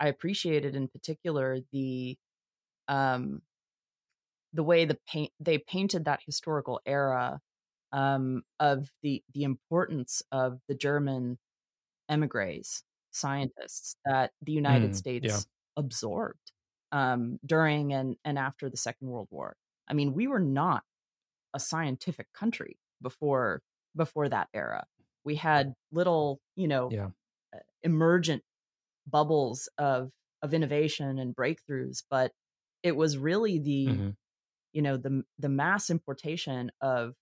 I 0.00 0.08
appreciated 0.08 0.76
in 0.76 0.88
particular 0.88 1.60
the 1.72 2.18
um 2.88 3.42
the 4.52 4.62
way 4.62 4.84
the 4.84 4.98
paint 5.06 5.32
they 5.40 5.58
painted 5.58 6.04
that 6.04 6.22
historical 6.24 6.80
era 6.86 7.40
um, 7.92 8.42
of 8.60 8.90
the 9.02 9.22
the 9.32 9.44
importance 9.44 10.22
of 10.32 10.60
the 10.68 10.74
German 10.74 11.38
emigres, 12.10 12.84
scientists 13.12 13.96
that 14.06 14.32
the 14.42 14.52
United 14.52 14.94
Mm, 14.94 14.96
States 14.96 15.20
yeah. 15.20 15.44
absorbed 15.76 16.52
um, 16.92 17.40
during 17.46 17.92
and 17.94 18.16
and 18.24 18.38
after 18.38 18.70
the 18.70 18.78
Second 18.78 19.08
World 19.08 19.28
War. 19.30 19.56
I 19.88 19.94
mean, 19.94 20.14
we 20.14 20.28
were 20.28 20.40
not 20.40 20.84
a 21.54 21.60
scientific 21.60 22.32
country 22.34 22.78
before 23.02 23.62
before 23.96 24.28
that 24.28 24.48
era. 24.54 24.86
We 25.24 25.36
had 25.36 25.74
little, 25.92 26.40
you 26.56 26.68
know, 26.68 26.92
Yeah. 26.92 27.10
uh, 27.54 27.60
emergent 27.82 28.44
bubbles 29.06 29.68
of 29.78 30.12
of 30.42 30.54
innovation 30.54 31.18
and 31.18 31.36
breakthroughs, 31.36 32.04
but 32.10 32.32
it 32.82 32.96
was 32.96 33.18
really 33.18 33.58
the 33.60 34.02
Mhm. 34.02 34.16
you 34.72 34.82
know 34.82 34.96
the 34.98 35.24
the 35.38 35.48
mass 35.50 35.90
importation 35.90 36.72
of 36.82 37.14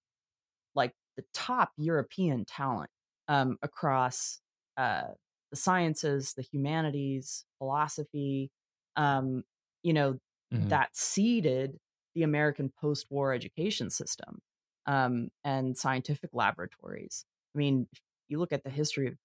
like 0.74 0.94
the 1.16 1.24
top 1.34 1.72
European 1.76 2.44
talent 2.44 2.90
um, 3.28 3.58
across 3.62 4.40
uh, 4.76 5.08
the 5.50 5.56
sciences, 5.56 6.34
the 6.34 6.42
humanities, 6.42 7.44
philosophy, 7.58 8.50
um, 8.96 9.42
you 9.82 9.92
know, 9.92 10.18
Mhm. 10.50 10.80
that 10.80 10.94
seeded 10.96 11.78
the 12.14 12.22
American 12.22 12.70
post-war 12.70 13.32
education 13.32 13.90
system 13.90 14.40
um, 14.86 15.28
and 15.44 15.76
scientific 15.76 16.30
laboratories. 16.32 17.24
I 17.54 17.58
mean, 17.58 17.88
you 18.28 18.38
look 18.38 18.52
at 18.52 18.64
the 18.64 18.70
history 18.70 19.08
of 19.08 19.16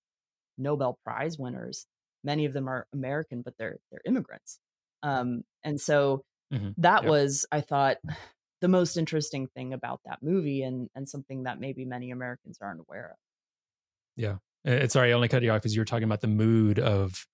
Nobel 0.57 0.99
Prize 1.05 1.37
winners. 1.39 1.87
Many 2.23 2.45
of 2.45 2.53
them 2.53 2.67
are 2.67 2.87
American, 2.93 3.41
but 3.43 3.55
they're 3.57 3.77
they're 3.91 4.01
immigrants. 4.05 4.59
Um, 5.03 5.43
and 5.63 5.79
so 5.81 6.23
Mhm. 6.51 6.75
that 6.77 7.05
Yep. 7.05 7.15
was, 7.15 7.45
I 7.51 7.61
thought, 7.61 7.97
the 8.61 8.67
most 8.69 8.97
interesting 8.97 9.47
thing 9.49 9.73
about 9.73 10.01
that 10.05 10.23
movie, 10.23 10.63
and 10.63 10.89
and 10.95 11.09
something 11.09 11.43
that 11.43 11.59
maybe 11.59 11.85
many 11.85 12.11
Americans 12.11 12.59
aren't 12.61 12.81
aware 12.81 13.11
of. 13.11 13.17
Yeah. 14.15 14.37
Sorry, 14.87 15.09
I 15.11 15.13
only 15.13 15.27
cut 15.27 15.43
you 15.43 15.51
off 15.51 15.61
because 15.61 15.75
you 15.75 15.81
were 15.81 15.85
talking 15.85 16.05
about 16.05 16.21
the 16.21 16.27
mood 16.27 16.79
of 16.79 17.27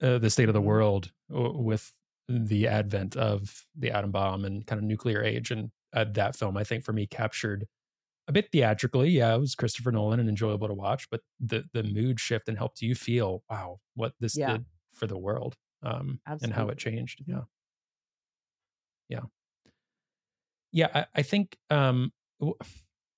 uh, 0.00 0.18
the 0.18 0.30
state 0.30 0.48
of 0.48 0.54
the 0.54 0.60
Mhm. 0.60 0.62
world 0.62 1.12
with 1.28 1.92
the 2.28 2.66
advent 2.68 3.16
of 3.16 3.66
the 3.74 3.90
atom 3.90 4.10
bomb 4.10 4.44
and 4.44 4.66
kind 4.66 4.78
of 4.78 4.84
nuclear 4.84 5.22
age. 5.22 5.50
And 5.50 5.70
uh, 5.92 6.04
that 6.12 6.36
film, 6.36 6.56
I 6.56 6.64
think, 6.64 6.84
for 6.84 6.92
me, 6.92 7.06
captured 7.06 7.66
a 8.28 8.32
bit 8.32 8.50
theatrically. 8.52 9.10
Yeah, 9.10 9.34
it 9.34 9.38
was 9.38 9.54
Christopher 9.54 9.92
Nolan 9.92 10.20
and 10.20 10.28
enjoyable 10.28 10.68
to 10.68 10.74
watch, 10.74 11.08
but 11.10 11.22
the 11.40 11.64
the 11.72 11.82
mood 11.82 12.20
shift 12.20 12.48
and 12.48 12.56
helped 12.58 12.82
you 12.82 12.94
feel, 12.94 13.44
wow, 13.50 13.80
what 13.94 14.14
this 14.20 14.38
Yeah. 14.38 14.58
did 14.58 14.66
for 14.92 15.06
the 15.06 15.18
world 15.18 15.56
um, 15.82 16.20
and 16.40 16.52
how 16.52 16.68
it 16.68 16.78
changed. 16.78 17.22
Mhm. 17.22 17.24
Yeah. 17.26 17.42
Yeah. 19.08 19.22
Yeah. 20.70 20.88
I, 20.94 21.06
I 21.16 21.22
think 21.22 21.56
um, 21.70 22.12
w- 22.40 22.56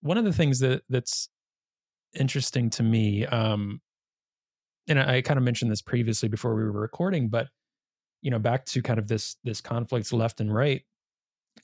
one 0.01 0.19
of 0.19 0.25
the 0.25 0.33
things 0.33 0.61
that 0.61 0.83
that's 0.89 1.29
interesting 2.15 2.71
to 2.71 2.83
me, 2.83 3.27
um, 3.27 3.81
and 4.89 4.99
I, 5.01 5.17
I 5.17 5.23
kind 5.23 5.39
of 5.39 5.45
mentioned 5.45 5.71
this 5.71 5.83
previously 5.83 6.29
before 6.29 6.55
we 6.55 6.65
were 6.65 6.73
recording, 6.73 7.29
but 7.29 7.49
you 8.23 8.31
know, 8.31 8.39
back 8.39 8.65
to 8.67 8.83
kind 8.83 8.99
of 8.99 9.09
this 9.09 9.37
this 9.45 9.61
conflicts 9.61 10.13
left 10.13 10.41
and 10.41 10.53
right. 10.55 10.83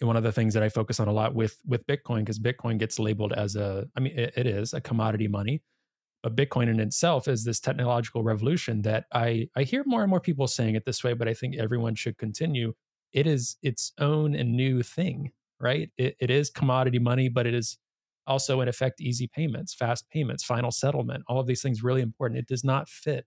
One 0.00 0.16
of 0.16 0.22
the 0.22 0.32
things 0.32 0.54
that 0.54 0.62
I 0.62 0.68
focus 0.68 1.00
on 1.00 1.08
a 1.08 1.12
lot 1.12 1.34
with 1.34 1.58
with 1.66 1.86
Bitcoin, 1.86 2.20
because 2.20 2.38
Bitcoin 2.38 2.78
gets 2.78 2.98
labeled 2.98 3.32
as 3.32 3.56
a, 3.56 3.86
I 3.96 4.00
mean, 4.00 4.18
it, 4.18 4.32
it 4.36 4.46
is 4.46 4.72
a 4.72 4.80
commodity 4.80 5.28
money, 5.28 5.62
but 6.22 6.36
Bitcoin 6.36 6.68
in 6.68 6.80
itself 6.80 7.28
is 7.28 7.44
this 7.44 7.60
technological 7.60 8.22
revolution 8.22 8.82
that 8.82 9.04
I 9.12 9.48
I 9.56 9.64
hear 9.64 9.82
more 9.86 10.02
and 10.02 10.10
more 10.10 10.20
people 10.20 10.46
saying 10.46 10.74
it 10.74 10.84
this 10.86 11.04
way, 11.04 11.12
but 11.12 11.28
I 11.28 11.34
think 11.34 11.56
everyone 11.56 11.94
should 11.94 12.16
continue. 12.16 12.72
It 13.12 13.26
is 13.26 13.56
its 13.62 13.92
own 13.98 14.34
and 14.34 14.52
new 14.52 14.82
thing, 14.82 15.32
right? 15.60 15.90
It, 15.98 16.16
it 16.20 16.30
is 16.30 16.48
commodity 16.48 16.98
money, 16.98 17.28
but 17.28 17.46
it 17.46 17.54
is 17.54 17.76
also 18.26 18.60
in 18.60 18.68
effect 18.68 19.00
easy 19.00 19.26
payments, 19.26 19.74
fast 19.74 20.08
payments, 20.10 20.44
final 20.44 20.70
settlement. 20.70 21.24
All 21.26 21.40
of 21.40 21.46
these 21.46 21.62
things 21.62 21.82
really 21.82 22.02
important. 22.02 22.38
It 22.38 22.46
does 22.46 22.62
not 22.64 22.88
fit 22.88 23.26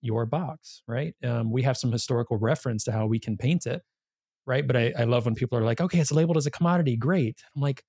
your 0.00 0.24
box, 0.24 0.82
right? 0.88 1.14
Um, 1.22 1.52
we 1.52 1.62
have 1.62 1.76
some 1.76 1.92
historical 1.92 2.38
reference 2.38 2.84
to 2.84 2.92
how 2.92 3.06
we 3.06 3.18
can 3.18 3.36
paint 3.36 3.66
it, 3.66 3.82
right? 4.50 4.66
But 4.66 4.76
I, 4.76 4.94
I 4.98 5.04
love 5.04 5.26
when 5.26 5.36
people 5.36 5.58
are 5.58 5.64
like, 5.64 5.80
okay, 5.82 6.00
it's 6.00 6.12
labeled 6.12 6.38
as 6.38 6.46
a 6.46 6.52
commodity, 6.52 6.96
great. 6.96 7.42
I'm 7.56 7.62
like, 7.62 7.84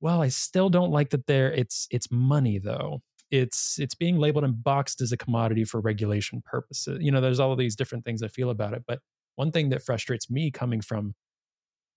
well, 0.00 0.22
I 0.22 0.28
still 0.28 0.70
don't 0.70 0.90
like 0.90 1.10
that 1.10 1.26
there 1.26 1.52
it's 1.52 1.86
it's 1.90 2.10
money 2.10 2.58
though. 2.58 3.02
It's 3.30 3.78
it's 3.78 3.94
being 3.94 4.18
labeled 4.18 4.44
and 4.44 4.62
boxed 4.62 5.00
as 5.00 5.12
a 5.12 5.16
commodity 5.16 5.64
for 5.64 5.80
regulation 5.80 6.42
purposes. 6.44 6.98
You 7.00 7.12
know, 7.12 7.20
there's 7.20 7.40
all 7.40 7.52
of 7.52 7.58
these 7.58 7.76
different 7.76 8.04
things 8.04 8.22
I 8.22 8.28
feel 8.28 8.50
about 8.50 8.74
it. 8.74 8.84
But 8.86 9.00
one 9.36 9.52
thing 9.52 9.70
that 9.70 9.82
frustrates 9.82 10.30
me 10.30 10.50
coming 10.50 10.80
from 10.80 11.14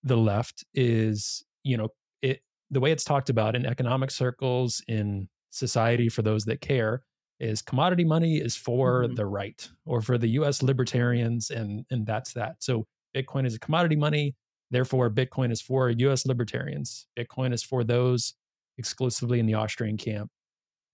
the 0.04 0.18
left 0.18 0.66
is, 0.74 1.44
you 1.64 1.78
know, 1.78 1.90
it 2.22 2.42
the 2.70 2.80
way 2.80 2.92
it's 2.92 3.04
talked 3.04 3.30
about 3.30 3.56
in 3.56 3.66
economic 3.66 4.12
circles, 4.12 4.84
in 4.88 5.30
society 5.52 6.10
for 6.10 6.22
those 6.22 6.46
that 6.46 6.62
care, 6.62 7.04
is 7.40 7.62
commodity 7.62 8.04
money 8.06 8.38
is 8.38 8.56
for 8.56 9.08
Mhm. 9.08 9.16
the 9.16 9.26
right 9.26 9.70
or 9.86 10.02
for 10.02 10.18
the 10.18 10.30
US 10.30 10.62
libertarians 10.64 11.50
and 11.50 11.86
and 11.90 12.06
that's 12.06 12.34
that. 12.34 12.64
So 12.64 12.88
Bitcoin 13.16 13.46
is 13.46 13.56
a 13.56 13.60
commodity 13.60 13.96
money 13.96 14.36
Therefore, 14.74 15.12
Bitcoin 15.12 15.52
is 15.52 15.62
for 15.62 15.92
US 15.92 16.26
libertarians. 16.26 17.06
Bitcoin 17.18 17.54
is 17.54 17.62
for 17.62 17.84
those 17.84 18.34
exclusively 18.80 19.40
in 19.40 19.46
the 19.46 19.54
Austrian 19.54 19.98
camp. 19.98 20.32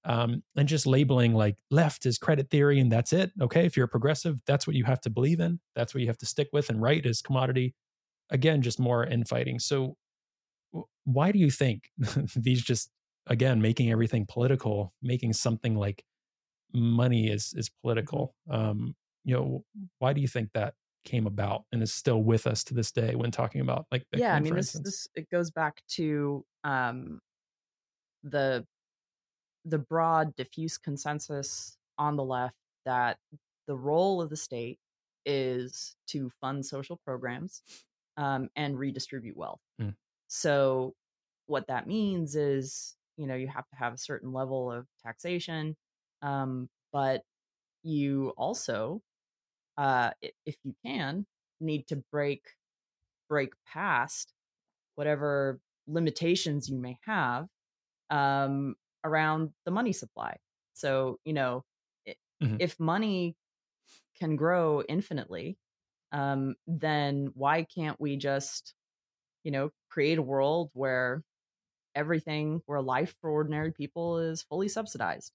Um, 0.04 0.44
and 0.58 0.68
just 0.68 0.86
labeling 0.86 1.34
like 1.34 1.56
left 1.72 2.06
is 2.06 2.18
credit 2.18 2.50
theory 2.50 2.82
and 2.82 2.92
that's 2.92 3.14
it. 3.14 3.32
Okay. 3.42 3.66
If 3.66 3.78
you're 3.78 3.86
a 3.86 3.90
progressive, 3.90 4.42
that's 4.46 4.68
what 4.68 4.76
you 4.76 4.84
have 4.84 5.00
to 5.02 5.10
believe 5.10 5.40
in. 5.40 5.62
That's 5.76 5.94
what 5.94 6.02
you 6.02 6.08
have 6.08 6.18
to 6.18 6.26
stick 6.26 6.50
with. 6.52 6.70
And 6.70 6.82
right 6.82 7.06
is 7.06 7.22
commodity. 7.22 7.74
Again, 8.30 8.62
just 8.62 8.80
more 8.80 9.06
infighting. 9.06 9.60
So, 9.60 9.96
why 11.06 11.32
do 11.32 11.40
you 11.40 11.50
think 11.50 11.90
these 12.36 12.62
just, 12.62 12.92
again, 13.28 13.62
making 13.62 13.92
everything 13.92 14.26
political, 14.30 14.94
making 15.02 15.34
something 15.34 15.76
like 15.76 16.04
money 16.74 17.30
is 17.30 17.54
is 17.56 17.72
political? 17.82 18.36
Um, 18.50 18.96
you 19.24 19.36
know, 19.36 19.64
why 20.00 20.14
do 20.14 20.22
you 20.22 20.28
think 20.28 20.50
that 20.54 20.76
came 21.06 21.26
about 21.26 21.64
and 21.72 21.82
is 21.82 21.94
still 21.94 22.22
with 22.22 22.46
us 22.46 22.64
to 22.64 22.74
this 22.74 22.92
day 22.92 23.16
when 23.16 23.32
talking 23.32 23.62
about 23.62 23.86
like 23.92 24.06
yeah 24.14 24.36
i 24.36 24.40
mean 24.40 24.54
this 24.54 24.74
this 24.74 25.08
it 25.16 25.30
goes 25.30 25.50
back 25.50 25.82
to 25.88 26.44
um 26.64 27.20
the 28.24 28.66
the 29.66 29.78
broad 29.78 30.36
diffuse 30.36 30.78
consensus 30.78 31.78
on 31.98 32.16
the 32.16 32.24
left 32.24 32.56
that 32.86 33.18
the 33.68 33.76
role 33.76 34.22
of 34.22 34.30
the 34.30 34.36
state 34.36 34.80
is 35.26 35.96
to 36.08 36.30
fund 36.42 36.66
social 36.66 37.00
programs 37.06 37.62
um, 38.18 38.50
and 38.56 38.78
redistribute 38.78 39.38
wealth 39.38 39.62
mm. 39.82 39.94
so 40.28 40.94
what 41.46 41.68
that 41.68 41.88
means 41.88 42.36
is 42.36 42.96
you 43.18 43.28
know 43.28 43.36
you 43.36 43.48
have 43.48 43.68
to 43.70 43.76
have 43.76 43.94
a 43.94 43.98
certain 43.98 44.34
level 44.34 44.72
of 44.72 44.86
taxation 45.04 45.76
um, 46.22 46.70
but 46.92 47.22
you 47.84 48.34
also 48.38 49.02
uh, 49.80 50.12
if 50.46 50.58
you 50.64 50.76
can, 50.86 51.26
need 51.62 51.88
to 51.88 52.04
break 52.12 52.44
break 53.30 53.54
past 53.66 54.34
whatever 54.96 55.60
limitations 55.88 56.68
you 56.68 56.78
may 56.78 56.98
have 57.06 57.48
um, 58.10 58.76
around 59.06 59.52
the 59.66 59.72
money 59.72 59.94
supply. 59.94 60.36
So 60.74 61.18
you 61.24 61.34
know, 61.34 61.64
mm-hmm. 62.08 62.58
if 62.60 62.78
money 62.80 63.36
can 64.20 64.36
grow 64.36 64.84
infinitely, 64.88 65.58
um, 66.12 66.56
then 66.68 67.30
why 67.34 67.64
can't 67.64 68.00
we 68.02 68.18
just, 68.18 68.74
you 69.46 69.52
know, 69.52 69.70
create 69.90 70.18
a 70.18 70.22
world 70.24 70.72
where 70.74 71.24
everything, 71.96 72.62
where 72.66 72.82
life 72.82 73.16
for 73.22 73.30
ordinary 73.30 73.72
people 73.72 74.20
is 74.20 74.42
fully 74.42 74.68
subsidized, 74.68 75.32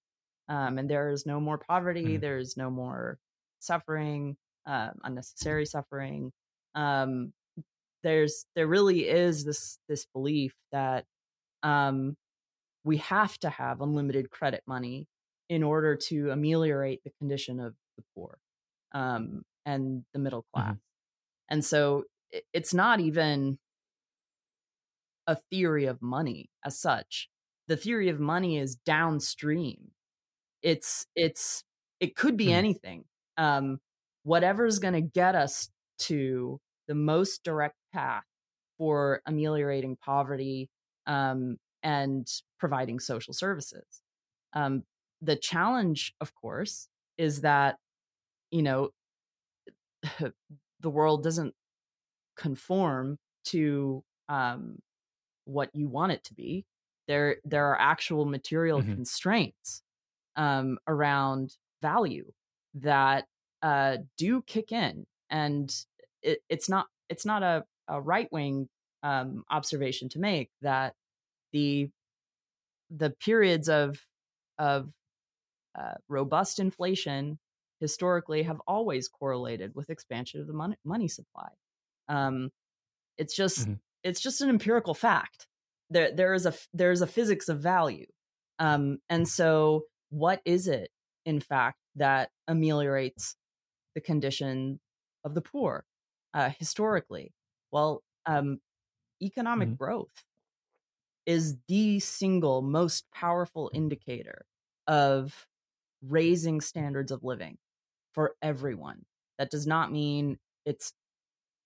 um, 0.50 0.76
and 0.76 0.90
there 0.90 1.08
is 1.08 1.24
no 1.24 1.40
more 1.40 1.56
poverty, 1.56 2.04
mm-hmm. 2.04 2.20
there's 2.20 2.58
no 2.58 2.70
more 2.70 3.18
suffering, 3.64 4.36
uh, 4.66 4.90
unnecessary 5.02 5.66
suffering. 5.66 6.32
Um, 6.74 7.32
there's 8.02 8.46
there 8.54 8.66
really 8.66 9.08
is 9.08 9.44
this 9.44 9.78
this 9.88 10.06
belief 10.12 10.54
that 10.72 11.04
um, 11.62 12.16
we 12.84 12.98
have 12.98 13.38
to 13.38 13.48
have 13.48 13.80
unlimited 13.80 14.30
credit 14.30 14.62
money 14.66 15.08
in 15.48 15.62
order 15.62 15.96
to 15.96 16.30
ameliorate 16.30 17.02
the 17.04 17.12
condition 17.18 17.60
of 17.60 17.74
the 17.96 18.04
poor 18.14 18.38
um, 18.92 19.42
and 19.64 20.04
the 20.12 20.18
middle 20.18 20.44
class. 20.52 20.74
Mm-hmm. 20.74 21.50
And 21.50 21.64
so 21.64 22.04
it, 22.30 22.44
it's 22.52 22.74
not 22.74 23.00
even 23.00 23.58
a 25.26 25.36
theory 25.50 25.86
of 25.86 26.02
money 26.02 26.50
as 26.64 26.78
such. 26.78 27.28
The 27.68 27.76
theory 27.76 28.10
of 28.10 28.20
money 28.20 28.58
is 28.58 28.76
downstream. 28.76 29.92
It's 30.62 31.06
it's 31.16 31.64
it 32.00 32.14
could 32.14 32.36
be 32.36 32.46
mm-hmm. 32.46 32.54
anything. 32.54 33.04
Um, 33.36 33.78
whatever's 34.22 34.78
going 34.78 34.94
to 34.94 35.00
get 35.00 35.34
us 35.34 35.68
to 35.98 36.60
the 36.88 36.94
most 36.94 37.44
direct 37.44 37.76
path 37.92 38.24
for 38.78 39.22
ameliorating 39.26 39.96
poverty 39.96 40.68
um, 41.06 41.56
and 41.82 42.26
providing 42.58 42.98
social 42.98 43.32
services. 43.32 44.02
Um, 44.52 44.82
the 45.20 45.36
challenge, 45.36 46.14
of 46.20 46.34
course, 46.34 46.88
is 47.16 47.42
that, 47.42 47.76
you 48.50 48.62
know, 48.62 48.90
the 50.80 50.90
world 50.90 51.22
doesn't 51.22 51.54
conform 52.36 53.18
to 53.46 54.02
um, 54.28 54.78
what 55.44 55.70
you 55.72 55.88
want 55.88 56.12
it 56.12 56.24
to 56.24 56.34
be. 56.34 56.64
There, 57.06 57.36
there 57.44 57.66
are 57.66 57.80
actual 57.80 58.24
material 58.24 58.80
mm-hmm. 58.80 58.94
constraints 58.94 59.82
um, 60.36 60.78
around 60.88 61.56
value 61.82 62.32
that 62.74 63.26
uh, 63.62 63.98
do 64.18 64.42
kick 64.42 64.72
in, 64.72 65.06
and 65.30 65.74
it, 66.22 66.40
it's 66.48 66.68
not 66.68 66.86
it's 67.08 67.26
not 67.26 67.42
a, 67.42 67.64
a 67.88 68.00
right 68.00 68.28
wing 68.32 68.68
um, 69.02 69.44
observation 69.50 70.08
to 70.10 70.18
make 70.18 70.50
that 70.62 70.94
the 71.52 71.90
the 72.90 73.10
periods 73.10 73.68
of 73.68 73.98
of 74.58 74.90
uh, 75.78 75.94
robust 76.08 76.58
inflation 76.58 77.38
historically 77.80 78.44
have 78.44 78.60
always 78.66 79.08
correlated 79.08 79.72
with 79.74 79.90
expansion 79.90 80.40
of 80.40 80.46
the 80.46 80.52
money, 80.52 80.76
money 80.84 81.08
supply. 81.08 81.48
Um, 82.08 82.50
it's 83.18 83.36
just 83.36 83.62
mm-hmm. 83.62 83.74
it's 84.02 84.20
just 84.20 84.40
an 84.40 84.48
empirical 84.48 84.94
fact. 84.94 85.46
There 85.90 86.12
there 86.12 86.34
is 86.34 86.46
a 86.46 86.54
there 86.72 86.92
is 86.92 87.02
a 87.02 87.06
physics 87.06 87.48
of 87.48 87.60
value, 87.60 88.06
um, 88.58 88.98
and 89.08 89.28
so 89.28 89.84
what 90.10 90.40
is 90.44 90.68
it 90.68 90.90
in 91.26 91.40
fact 91.40 91.78
that 91.96 92.30
ameliorates 92.48 93.36
the 93.94 94.00
condition 94.00 94.80
of 95.24 95.34
the 95.34 95.40
poor 95.40 95.84
uh, 96.32 96.50
historically. 96.58 97.32
Well, 97.70 98.02
um, 98.26 98.60
economic 99.22 99.68
mm-hmm. 99.68 99.76
growth 99.76 100.24
is 101.26 101.56
the 101.68 102.00
single 102.00 102.62
most 102.62 103.10
powerful 103.12 103.70
indicator 103.72 104.44
of 104.86 105.46
raising 106.06 106.60
standards 106.60 107.10
of 107.10 107.24
living 107.24 107.56
for 108.12 108.34
everyone. 108.42 109.04
That 109.38 109.50
does 109.50 109.66
not 109.66 109.90
mean 109.90 110.38
it's 110.64 110.92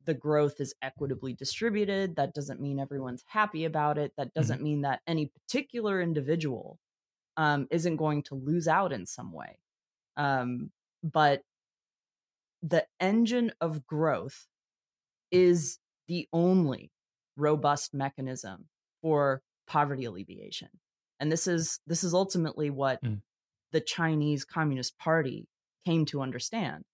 the 0.05 0.15
growth 0.15 0.61
is 0.61 0.75
equitably 0.81 1.35
distributed. 1.35 2.17
That 2.17 2.33
doesn't 2.33 2.61
mean 2.61 2.79
everyone's 2.79 3.25
happy 3.27 3.65
about 3.65 3.99
it. 3.99 4.13
That 4.17 4.29
mm-hmm. 4.29 4.41
doesn't 4.41 4.57
mm-hmm. 4.57 4.65
mean 4.65 4.81
that 4.83 5.01
any 5.07 5.27
particular 5.27 6.01
individual 6.01 6.79
um, 7.37 7.67
isn't 7.71 7.97
going 7.97 8.23
to 8.25 8.35
lose 8.35 8.69
out 8.69 8.93
in 8.93 9.07
some 9.07 9.33
way. 9.33 9.59
Um, 10.19 10.71
but 11.03 11.43
the 12.63 12.85
engine 13.01 13.53
of 13.61 13.87
growth 13.87 14.47
is 15.31 15.79
the 16.09 16.29
only 16.33 16.91
robust 17.37 17.95
mechanism 17.95 18.67
for 19.01 19.43
poverty 19.67 20.05
alleviation 20.05 20.69
and 21.21 21.31
this 21.31 21.47
is 21.47 21.81
this 21.87 22.03
is 22.03 22.15
ultimately 22.15 22.71
what 22.71 23.03
mm. 23.03 23.21
the 23.73 23.81
chinese 23.81 24.45
communist 24.45 24.99
party 24.99 25.47
came 25.87 26.05
to 26.05 26.21
understand 26.21 26.85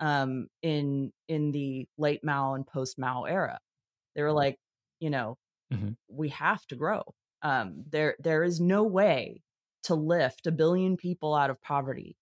um, 0.00 0.48
in 0.62 1.12
in 1.28 1.52
the 1.52 1.86
late 1.98 2.24
mao 2.24 2.54
and 2.54 2.66
post 2.66 2.98
mao 2.98 3.24
era 3.24 3.58
they 4.16 4.22
were 4.22 4.32
like 4.32 4.56
you 4.98 5.10
know 5.10 5.36
mm-hmm. 5.72 5.90
we 6.08 6.30
have 6.30 6.66
to 6.66 6.74
grow 6.74 7.02
um, 7.42 7.84
there 7.90 8.16
there 8.18 8.42
is 8.42 8.60
no 8.60 8.82
way 8.82 9.42
to 9.84 9.94
lift 9.94 10.46
a 10.46 10.52
billion 10.52 10.96
people 10.96 11.34
out 11.34 11.50
of 11.50 11.60
poverty 11.60 12.16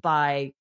by 0.00 0.52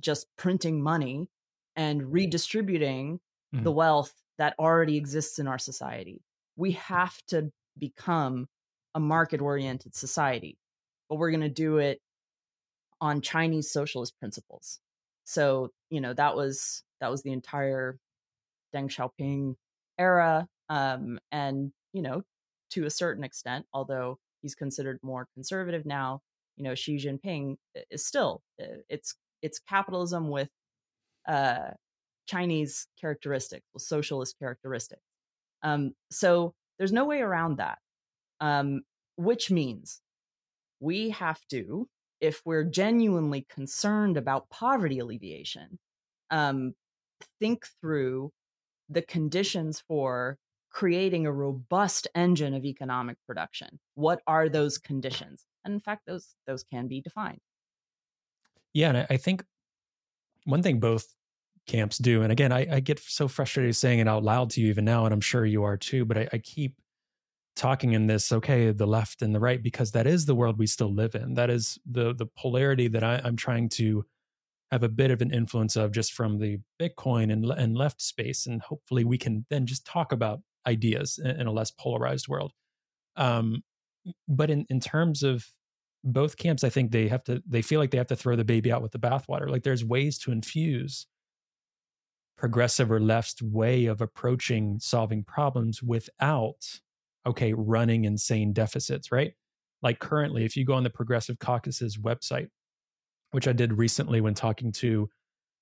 just 0.00 0.26
printing 0.36 0.82
money 0.82 1.28
and 1.76 2.12
redistributing 2.12 3.20
mm-hmm. 3.54 3.64
the 3.64 3.72
wealth 3.72 4.12
that 4.38 4.54
already 4.58 4.96
exists 4.96 5.38
in 5.38 5.46
our 5.46 5.58
society. 5.58 6.22
We 6.56 6.72
have 6.72 7.16
to 7.28 7.52
become 7.78 8.48
a 8.94 9.00
market 9.00 9.40
oriented 9.40 9.94
society, 9.94 10.58
but 11.08 11.16
we're 11.16 11.30
going 11.30 11.40
to 11.42 11.48
do 11.48 11.78
it 11.78 12.00
on 13.00 13.20
Chinese 13.20 13.70
socialist 13.70 14.18
principles. 14.18 14.80
So, 15.24 15.70
you 15.90 16.00
know, 16.00 16.14
that 16.14 16.36
was 16.36 16.82
that 17.00 17.10
was 17.10 17.22
the 17.22 17.32
entire 17.32 17.98
Deng 18.74 18.88
Xiaoping 18.88 19.56
era 19.98 20.48
um 20.68 21.18
and, 21.30 21.72
you 21.92 22.02
know, 22.02 22.22
to 22.70 22.86
a 22.86 22.90
certain 22.90 23.24
extent, 23.24 23.66
although 23.72 24.18
he's 24.40 24.54
considered 24.54 24.98
more 25.02 25.28
conservative 25.34 25.84
now, 25.84 26.20
you 26.56 26.64
know, 26.64 26.74
Xi 26.74 26.96
Jinping 26.96 27.56
is 27.90 28.04
still 28.06 28.42
it's 28.58 29.14
it's 29.42 29.58
capitalism 29.58 30.28
with 30.28 30.50
uh, 31.28 31.70
Chinese 32.26 32.86
characteristics, 33.00 33.66
socialist 33.78 34.38
characteristics. 34.38 35.02
Um, 35.62 35.92
so 36.10 36.54
there's 36.78 36.92
no 36.92 37.04
way 37.04 37.20
around 37.20 37.58
that, 37.58 37.78
um, 38.40 38.82
which 39.16 39.50
means 39.50 40.00
we 40.80 41.10
have 41.10 41.40
to, 41.50 41.88
if 42.20 42.42
we're 42.44 42.64
genuinely 42.64 43.46
concerned 43.48 44.16
about 44.16 44.50
poverty 44.50 44.98
alleviation, 44.98 45.78
um, 46.30 46.74
think 47.40 47.66
through 47.80 48.32
the 48.88 49.02
conditions 49.02 49.82
for 49.86 50.38
creating 50.70 51.26
a 51.26 51.32
robust 51.32 52.08
engine 52.14 52.54
of 52.54 52.64
economic 52.64 53.16
production. 53.26 53.78
What 53.94 54.20
are 54.26 54.48
those 54.48 54.78
conditions? 54.78 55.44
And 55.64 55.74
in 55.74 55.80
fact, 55.80 56.06
those 56.06 56.34
those 56.46 56.62
can 56.62 56.88
be 56.88 57.00
defined. 57.00 57.40
Yeah, 58.72 58.88
and 58.88 59.06
I 59.10 59.16
think 59.16 59.44
one 60.44 60.62
thing 60.62 60.80
both 60.80 61.06
camps 61.66 61.98
do. 61.98 62.22
And 62.22 62.32
again, 62.32 62.52
I, 62.52 62.66
I, 62.76 62.80
get 62.80 62.98
so 62.98 63.28
frustrated 63.28 63.76
saying 63.76 64.00
it 64.00 64.08
out 64.08 64.24
loud 64.24 64.50
to 64.50 64.60
you 64.60 64.68
even 64.68 64.84
now, 64.84 65.04
and 65.04 65.14
I'm 65.14 65.20
sure 65.20 65.46
you 65.46 65.62
are 65.62 65.76
too. 65.76 66.04
But 66.04 66.18
I, 66.18 66.28
I 66.32 66.38
keep 66.38 66.76
talking 67.54 67.92
in 67.92 68.06
this, 68.08 68.32
okay, 68.32 68.72
the 68.72 68.86
left 68.86 69.22
and 69.22 69.32
the 69.32 69.38
right, 69.38 69.62
because 69.62 69.92
that 69.92 70.06
is 70.06 70.26
the 70.26 70.34
world 70.34 70.58
we 70.58 70.66
still 70.66 70.92
live 70.92 71.14
in. 71.14 71.34
That 71.34 71.50
is 71.50 71.78
the 71.88 72.14
the 72.14 72.26
polarity 72.26 72.88
that 72.88 73.04
I, 73.04 73.20
I'm 73.22 73.36
trying 73.36 73.68
to 73.70 74.04
have 74.72 74.82
a 74.82 74.88
bit 74.88 75.10
of 75.10 75.20
an 75.20 75.32
influence 75.32 75.76
of 75.76 75.92
just 75.92 76.14
from 76.14 76.38
the 76.38 76.58
Bitcoin 76.80 77.30
and, 77.30 77.44
and 77.44 77.76
left 77.76 78.00
space. 78.00 78.46
And 78.46 78.62
hopefully 78.62 79.04
we 79.04 79.18
can 79.18 79.44
then 79.50 79.66
just 79.66 79.86
talk 79.86 80.12
about 80.12 80.40
ideas 80.66 81.20
in, 81.22 81.42
in 81.42 81.46
a 81.46 81.52
less 81.52 81.70
polarized 81.70 82.26
world. 82.26 82.52
Um, 83.16 83.62
but 84.28 84.50
in, 84.50 84.66
in 84.68 84.80
terms 84.80 85.22
of 85.22 85.46
both 86.04 86.36
camps, 86.36 86.64
I 86.64 86.68
think 86.68 86.90
they 86.90 87.08
have 87.08 87.24
to, 87.24 87.42
they 87.46 87.62
feel 87.62 87.78
like 87.80 87.90
they 87.90 87.98
have 87.98 88.08
to 88.08 88.16
throw 88.16 88.36
the 88.36 88.44
baby 88.44 88.72
out 88.72 88.82
with 88.82 88.92
the 88.92 88.98
bathwater. 88.98 89.48
Like 89.48 89.62
there's 89.62 89.84
ways 89.84 90.18
to 90.20 90.32
infuse 90.32 91.06
progressive 92.36 92.90
or 92.90 92.98
left's 92.98 93.40
way 93.40 93.86
of 93.86 94.00
approaching 94.00 94.78
solving 94.80 95.22
problems 95.22 95.82
without, 95.82 96.80
okay, 97.24 97.52
running 97.52 98.04
insane 98.04 98.52
deficits, 98.52 99.12
right? 99.12 99.34
Like 99.80 100.00
currently, 100.00 100.44
if 100.44 100.56
you 100.56 100.64
go 100.64 100.74
on 100.74 100.82
the 100.82 100.90
Progressive 100.90 101.38
Caucus's 101.38 101.98
website, 101.98 102.48
which 103.30 103.46
I 103.46 103.52
did 103.52 103.72
recently 103.72 104.20
when 104.20 104.34
talking 104.34 104.72
to 104.72 105.08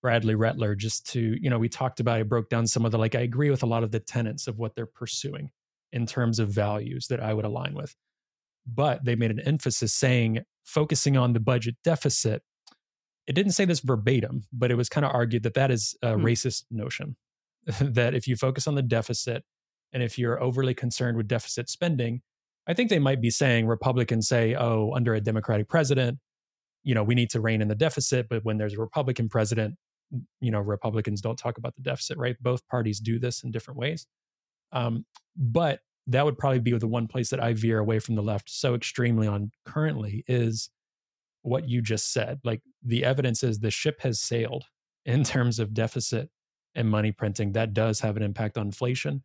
Bradley 0.03 0.35
Rettler, 0.35 0.77
just 0.77 1.07
to, 1.13 1.37
you 1.41 1.51
know, 1.51 1.59
we 1.59 1.69
talked 1.69 2.01
about, 2.01 2.19
I 2.19 2.23
broke 2.23 2.49
down 2.49 2.67
some 2.67 2.87
of 2.87 2.93
the, 2.93 2.99
like, 2.99 3.15
I 3.15 3.21
agree 3.21 3.51
with 3.51 3.63
a 3.63 3.67
lot 3.67 3.83
of 3.83 3.91
the 3.91 4.01
tenets 4.01 4.47
of 4.47 4.59
what 4.59 4.75
they're 4.75 4.87
pursuing 4.87 5.51
in 5.93 6.07
terms 6.07 6.39
of 6.39 6.49
values 6.49 7.09
that 7.09 7.21
I 7.21 7.35
would 7.35 7.45
align 7.45 7.75
with. 7.75 7.95
But 8.73 9.05
they 9.05 9.17
made 9.17 9.31
an 9.31 9.41
emphasis 9.41 9.93
saying, 9.95 10.41
focusing 10.65 11.17
on 11.17 11.33
the 11.33 11.41
budget 11.41 11.77
deficit. 11.83 12.43
It 13.27 13.35
didn't 13.35 13.53
say 13.53 13.65
this 13.65 13.81
verbatim, 13.81 14.45
but 14.53 14.71
it 14.71 14.77
was 14.77 14.89
kind 14.89 15.05
of 15.05 15.13
argued 15.13 15.43
that 15.43 15.55
that 15.55 15.71
is 15.71 15.97
a 16.03 16.15
hmm. 16.15 16.25
racist 16.25 16.65
notion. 16.71 17.17
that 17.81 18.15
if 18.15 18.27
you 18.27 18.37
focus 18.37 18.67
on 18.67 18.75
the 18.75 18.83
deficit 18.83 19.45
and 19.93 20.03
if 20.03 20.19
you're 20.19 20.43
overly 20.43 20.75
concerned 20.75 21.17
with 21.17 21.29
deficit 21.29 21.69
spending, 21.69 22.23
I 22.67 22.75
think 22.75 22.89
they 22.89 22.99
might 22.99 23.21
be 23.21 23.31
saying 23.31 23.67
Republicans 23.67 24.29
say, 24.29 24.55
oh, 24.55 24.93
under 24.95 25.15
a 25.15 25.21
Democratic 25.21 25.69
president, 25.69 26.19
you 26.85 26.95
know, 26.95 27.03
we 27.03 27.15
need 27.15 27.31
to 27.31 27.41
rein 27.41 27.61
in 27.61 27.69
the 27.69 27.75
deficit. 27.75 28.29
But 28.29 28.45
when 28.45 28.59
there's 28.59 28.75
a 28.75 28.81
Republican 28.81 29.29
president, 29.29 29.75
you 30.41 30.51
know, 30.51 30.61
Republicans 30.61 31.21
don't 31.21 31.39
talk 31.39 31.59
about 31.59 31.75
the 31.77 31.83
deficit, 31.83 32.17
right? 32.17 32.37
Both 32.41 32.67
parties 32.69 33.01
do 33.01 33.19
this 33.19 33.43
in 33.43 33.51
different 33.51 33.79
ways. 33.79 34.07
Um, 34.73 35.05
but 35.37 35.81
that 36.07 36.25
would 36.25 36.39
probably 36.39 36.59
be 36.59 36.77
the 36.77 36.89
one 36.89 37.07
place 37.07 37.31
that 37.31 37.43
I 37.43 37.53
veer 37.53 37.79
away 37.79 37.99
from 37.99 38.15
the 38.15 38.23
left 38.23 38.51
so 38.51 38.75
extremely 38.75 39.27
on 39.27 39.51
currently 39.65 40.25
is 40.27 40.71
what 41.43 41.69
you 41.69 41.81
just 41.83 42.13
said. 42.13 42.41
Like 42.45 42.63
the 42.83 43.05
evidence 43.05 43.43
is 43.43 43.59
the 43.59 43.71
ship 43.71 44.01
has 44.03 44.21
sailed 44.21 44.65
in 45.05 45.25
terms 45.25 45.59
of 45.59 45.75
deficit 45.75 46.31
and 46.75 46.89
money 46.89 47.13
printing. 47.13 47.53
That 47.53 47.75
does 47.75 48.01
have 48.01 48.17
an 48.17 48.23
impact 48.23 48.59
on 48.59 48.67
inflation. 48.67 49.23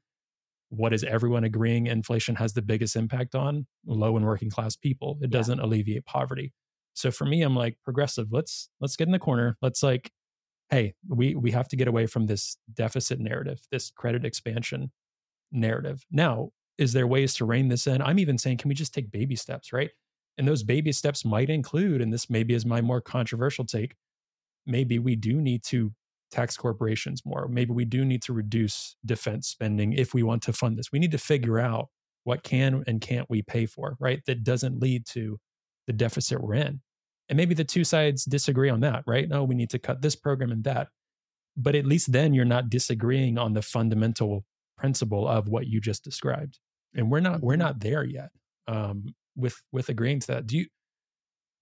What 0.70 0.94
is 0.94 1.04
everyone 1.04 1.44
agreeing 1.44 1.88
inflation 1.88 2.36
has 2.36 2.54
the 2.54 2.62
biggest 2.62 2.96
impact 2.96 3.36
on? 3.36 3.68
Low 3.86 4.18
and 4.18 4.26
working 4.26 4.50
class 4.50 4.76
people. 4.76 5.18
It 5.22 5.30
yeah. 5.32 5.38
doesn't 5.38 5.60
alleviate 5.60 6.06
poverty. 6.06 6.54
So 6.94 7.12
for 7.12 7.26
me, 7.26 7.42
I'm 7.42 7.56
like 7.56 7.78
progressive. 7.84 8.28
Let's 8.32 8.70
let's 8.80 8.96
get 8.96 9.08
in 9.08 9.12
the 9.12 9.20
corner. 9.20 9.58
Let's 9.62 9.84
like, 9.84 10.12
hey, 10.70 10.96
we 11.08 11.36
we 11.36 11.52
have 11.52 11.68
to 11.68 11.76
get 11.76 11.88
away 11.88 12.08
from 12.08 12.26
this 12.26 12.58
deficit 12.74 13.20
narrative, 13.20 13.60
this 13.72 13.92
credit 13.92 14.26
expansion 14.26 14.92
narrative. 15.52 16.06
Now, 16.10 16.50
is 16.78 16.94
there 16.94 17.08
ways 17.08 17.34
to 17.36 17.46
rein 17.46 17.70
this 17.70 17.88
in? 17.88 18.02
I'm 18.02 18.20
even 18.20 18.38
saying, 18.38 18.58
can 18.58 18.70
we 18.70 18.76
just 18.76 18.94
take 18.94 19.12
baby 19.12 19.36
steps, 19.36 19.72
right? 19.72 19.92
And 20.38 20.48
those 20.48 20.64
baby 20.64 20.92
steps 20.92 21.24
might 21.24 21.50
include, 21.50 22.02
and 22.02 22.12
this 22.12 22.30
maybe 22.30 22.54
is 22.54 22.66
my 22.66 22.82
more 22.82 23.02
controversial 23.02 23.66
take, 23.66 23.96
maybe 24.66 25.00
we 25.00 25.16
do 25.16 25.42
need 25.42 25.64
to 25.66 25.94
tax 26.32 26.58
corporations 26.58 27.24
more. 27.26 27.48
Maybe 27.48 27.72
we 27.72 27.86
do 27.86 28.04
need 28.04 28.22
to 28.24 28.34
reduce 28.34 28.96
defense 29.06 29.48
spending 29.48 29.94
if 29.94 30.14
we 30.14 30.24
want 30.24 30.42
to 30.44 30.54
fund 30.54 30.78
this. 30.78 30.92
We 30.92 31.00
need 31.00 31.12
to 31.12 31.18
figure 31.18 31.60
out 31.60 31.90
what 32.24 32.44
can 32.44 32.84
and 32.88 33.00
can't 33.00 33.30
we 33.30 33.42
pay 33.42 33.66
for, 33.66 33.96
right? 34.00 34.22
That 34.26 34.44
doesn't 34.44 34.82
lead 34.82 35.06
to 35.12 35.40
the 35.88 35.94
deficit 35.94 36.42
we're 36.42 36.56
in. 36.56 36.82
And 37.30 37.38
maybe 37.38 37.56
the 37.56 37.64
two 37.64 37.84
sides 37.84 38.26
disagree 38.26 38.70
on 38.70 38.82
that, 38.82 39.04
right? 39.08 39.30
No, 39.30 39.44
we 39.44 39.56
need 39.56 39.70
to 39.70 39.80
cut 39.80 40.02
this 40.02 40.16
program 40.16 40.52
and 40.52 40.64
that. 40.66 40.90
But 41.56 41.76
at 41.76 41.86
least 41.86 42.12
then 42.12 42.34
you're 42.34 42.46
not 42.46 42.70
disagreeing 42.70 43.38
on 43.38 43.54
the 43.54 43.62
fundamental 43.62 44.44
principle 44.78 45.28
of 45.28 45.48
what 45.48 45.68
you 45.68 45.80
just 45.80 46.04
described. 46.04 46.60
And 46.96 47.12
we're 47.12 47.20
not 47.20 47.42
we're 47.42 47.54
mm-hmm. 47.54 47.62
not 47.62 47.80
there 47.80 48.04
yet 48.04 48.30
um, 48.68 49.14
with 49.36 49.62
with 49.72 49.90
agreeing 49.90 50.20
to 50.22 50.28
that. 50.28 50.48
Do 50.48 50.58
you? 50.58 50.68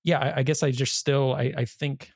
Yeah, 0.03 0.19
I, 0.19 0.39
I 0.39 0.43
guess 0.43 0.63
I 0.63 0.71
just 0.71 0.95
still 0.95 1.33
I, 1.33 1.53
I 1.57 1.65
think 1.65 2.11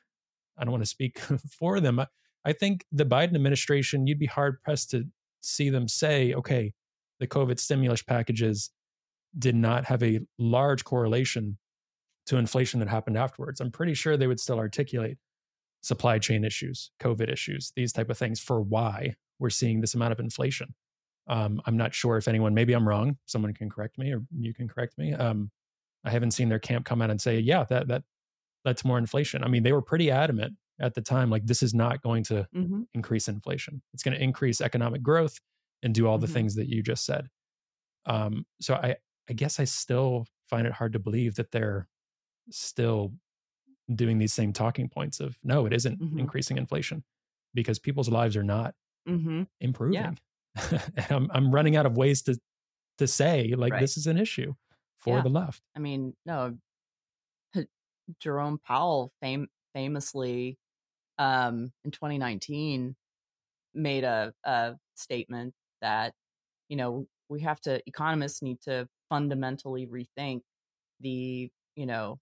I 0.58 0.64
don't 0.64 0.72
want 0.72 0.84
to 0.84 0.90
speak 0.90 1.18
for 1.58 1.80
them. 1.80 2.00
I, 2.00 2.06
I 2.44 2.52
think 2.52 2.84
the 2.92 3.04
Biden 3.04 3.34
administration, 3.34 4.06
you'd 4.06 4.18
be 4.18 4.26
hard 4.26 4.62
pressed 4.62 4.90
to 4.90 5.04
see 5.40 5.70
them 5.70 5.88
say, 5.88 6.34
okay, 6.34 6.72
the 7.20 7.26
COVID 7.26 7.58
stimulus 7.58 8.02
packages 8.02 8.70
did 9.38 9.54
not 9.54 9.84
have 9.86 10.02
a 10.02 10.20
large 10.38 10.84
correlation 10.84 11.58
to 12.26 12.36
inflation 12.36 12.80
that 12.80 12.88
happened 12.88 13.16
afterwards. 13.16 13.60
I'm 13.60 13.70
pretty 13.70 13.94
sure 13.94 14.16
they 14.16 14.26
would 14.26 14.40
still 14.40 14.58
articulate 14.58 15.18
supply 15.82 16.18
chain 16.18 16.44
issues, 16.44 16.90
COVID 17.00 17.30
issues, 17.30 17.72
these 17.76 17.92
type 17.92 18.10
of 18.10 18.18
things 18.18 18.40
for 18.40 18.60
why 18.60 19.14
we're 19.38 19.50
seeing 19.50 19.80
this 19.80 19.94
amount 19.94 20.12
of 20.12 20.20
inflation. 20.20 20.74
Um, 21.28 21.60
I'm 21.66 21.76
not 21.76 21.94
sure 21.94 22.16
if 22.16 22.26
anyone, 22.28 22.54
maybe 22.54 22.72
I'm 22.72 22.88
wrong. 22.88 23.18
Someone 23.26 23.52
can 23.52 23.70
correct 23.70 23.98
me, 23.98 24.12
or 24.12 24.22
you 24.38 24.54
can 24.54 24.68
correct 24.68 24.96
me. 24.98 25.12
Um, 25.12 25.50
I 26.04 26.10
haven't 26.10 26.30
seen 26.30 26.48
their 26.48 26.58
camp 26.58 26.86
come 26.86 27.02
out 27.02 27.10
and 27.10 27.20
say, 27.20 27.38
"Yeah, 27.38 27.64
that 27.64 27.88
that 27.88 28.02
that's 28.64 28.84
more 28.84 28.98
inflation." 28.98 29.44
I 29.44 29.48
mean, 29.48 29.62
they 29.62 29.72
were 29.72 29.82
pretty 29.82 30.10
adamant 30.10 30.54
at 30.80 30.94
the 30.94 31.00
time, 31.00 31.30
like 31.30 31.46
this 31.46 31.62
is 31.62 31.74
not 31.74 32.02
going 32.02 32.24
to 32.24 32.46
mm-hmm. 32.54 32.82
increase 32.94 33.28
inflation. 33.28 33.82
It's 33.92 34.02
going 34.02 34.16
to 34.16 34.22
increase 34.22 34.60
economic 34.60 35.02
growth 35.02 35.38
and 35.82 35.94
do 35.94 36.06
all 36.06 36.16
mm-hmm. 36.16 36.26
the 36.26 36.32
things 36.32 36.54
that 36.54 36.68
you 36.68 36.82
just 36.82 37.04
said. 37.04 37.28
Um, 38.06 38.46
so 38.60 38.74
I, 38.74 38.96
I 39.28 39.32
guess 39.32 39.60
I 39.60 39.64
still 39.64 40.26
find 40.48 40.66
it 40.66 40.72
hard 40.72 40.92
to 40.94 40.98
believe 40.98 41.34
that 41.34 41.50
they're 41.50 41.88
still 42.50 43.12
doing 43.92 44.18
these 44.18 44.32
same 44.32 44.52
talking 44.52 44.88
points 44.88 45.20
of 45.20 45.38
no, 45.42 45.66
it 45.66 45.72
isn't 45.72 46.00
mm-hmm. 46.00 46.18
increasing 46.18 46.58
inflation 46.58 47.04
because 47.54 47.78
people's 47.78 48.08
lives 48.08 48.36
are 48.36 48.44
not 48.44 48.74
mm-hmm. 49.08 49.42
improving. 49.60 49.94
Yeah. 49.94 50.12
and 50.96 51.06
I'm 51.10 51.30
I'm 51.32 51.54
running 51.54 51.76
out 51.76 51.86
of 51.86 51.96
ways 51.96 52.22
to 52.22 52.38
to 52.98 53.06
say 53.06 53.54
like 53.56 53.72
right. 53.72 53.80
this 53.80 53.96
is 53.96 54.06
an 54.06 54.18
issue 54.18 54.54
for 54.98 55.16
yeah. 55.16 55.22
the 55.22 55.28
left. 55.28 55.62
I 55.76 55.78
mean, 55.78 56.14
no, 56.26 56.56
Jerome 58.20 58.58
Powell 58.66 59.12
fam- 59.20 59.48
famously 59.74 60.58
um, 61.18 61.72
in 61.84 61.90
2019 61.90 62.96
made 63.74 64.04
a, 64.04 64.32
a 64.44 64.74
statement 64.96 65.54
that 65.80 66.14
you 66.68 66.76
know 66.76 67.06
we 67.28 67.40
have 67.42 67.60
to 67.60 67.80
economists 67.86 68.42
need 68.42 68.60
to 68.62 68.88
fundamentally 69.08 69.86
rethink 69.86 70.40
the 71.00 71.50
you 71.76 71.86
know 71.86 72.18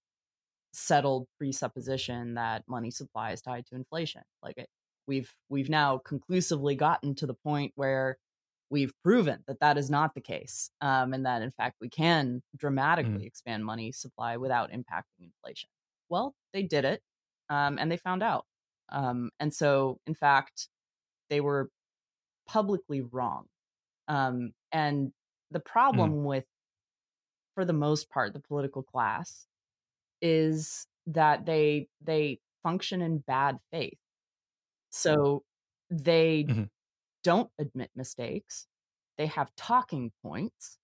settled 0.73 1.27
presupposition 1.39 2.35
that 2.35 2.63
money 2.69 2.91
supply 2.91 3.33
is 3.33 3.41
tied 3.41 3.65
to 3.67 3.75
inflation. 3.75 4.23
Like 4.43 4.59
it, 4.59 4.69
we've 5.07 5.33
we've 5.49 5.71
now 5.71 5.99
conclusively 6.05 6.75
gotten 6.75 7.15
to 7.17 7.27
the 7.27 7.35
point 7.35 7.73
where 7.77 8.19
we've 8.71 8.93
proven 9.03 9.45
that 9.47 9.61
that 9.61 9.79
is 9.79 9.91
not 9.91 10.15
the 10.15 10.21
case, 10.21 10.71
um, 10.81 11.13
and 11.13 11.25
that 11.27 11.43
in 11.43 11.51
fact 11.51 11.77
we 11.81 11.89
can 11.89 12.37
mm. 12.37 12.59
dramatically 12.59 13.25
mm. 13.25 13.27
expand 13.27 13.65
money 13.65 13.93
supply 13.93 14.37
without 14.37 14.71
impacting 14.71 15.23
inflation. 15.23 15.69
Well, 16.09 16.35
they 16.53 16.63
did 16.63 16.85
it, 16.85 17.03
um, 17.49 17.79
and 17.79 17.91
they 17.91 17.97
found 17.97 18.23
out. 18.23 18.47
Um, 18.91 19.31
and 19.41 19.53
so, 19.53 19.99
in 20.07 20.15
fact, 20.15 20.69
they 21.31 21.41
were 21.41 21.71
publicly 22.47 23.01
wrong. 23.01 23.47
Um, 24.09 24.53
and 24.73 25.13
the 25.51 25.61
mm. 25.61 25.65
problem 25.65 26.13
mm. 26.13 26.25
with, 26.25 26.45
for 27.55 27.65
the 27.65 27.73
most 27.73 28.11
part, 28.11 28.33
the 28.33 28.41
political 28.41 28.83
class 28.83 29.47
is 30.23 30.87
that 31.07 31.47
they 31.47 31.89
they 32.03 32.41
function 32.63 33.01
in 33.03 33.19
bad 33.19 33.59
faith. 33.71 33.99
So 34.91 35.45
they 35.91 36.47
mm-hmm. 36.49 36.65
Don't 37.27 37.51
admit 37.59 37.91
mistakes. 37.97 38.69
They 39.19 39.27
have 39.27 39.51
talking 39.57 40.13
points 40.23 40.79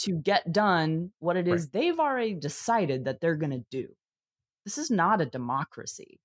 to 0.00 0.12
get 0.12 0.52
done 0.52 1.12
what 1.20 1.38
it 1.38 1.48
is 1.48 1.62
right. 1.62 1.72
they've 1.72 1.98
already 1.98 2.34
decided 2.34 3.06
that 3.06 3.22
they're 3.22 3.34
going 3.34 3.50
to 3.50 3.64
do. 3.70 3.88
This 4.66 4.76
is 4.76 4.90
not 4.90 5.22
a 5.22 5.26
democracy. 5.26 6.20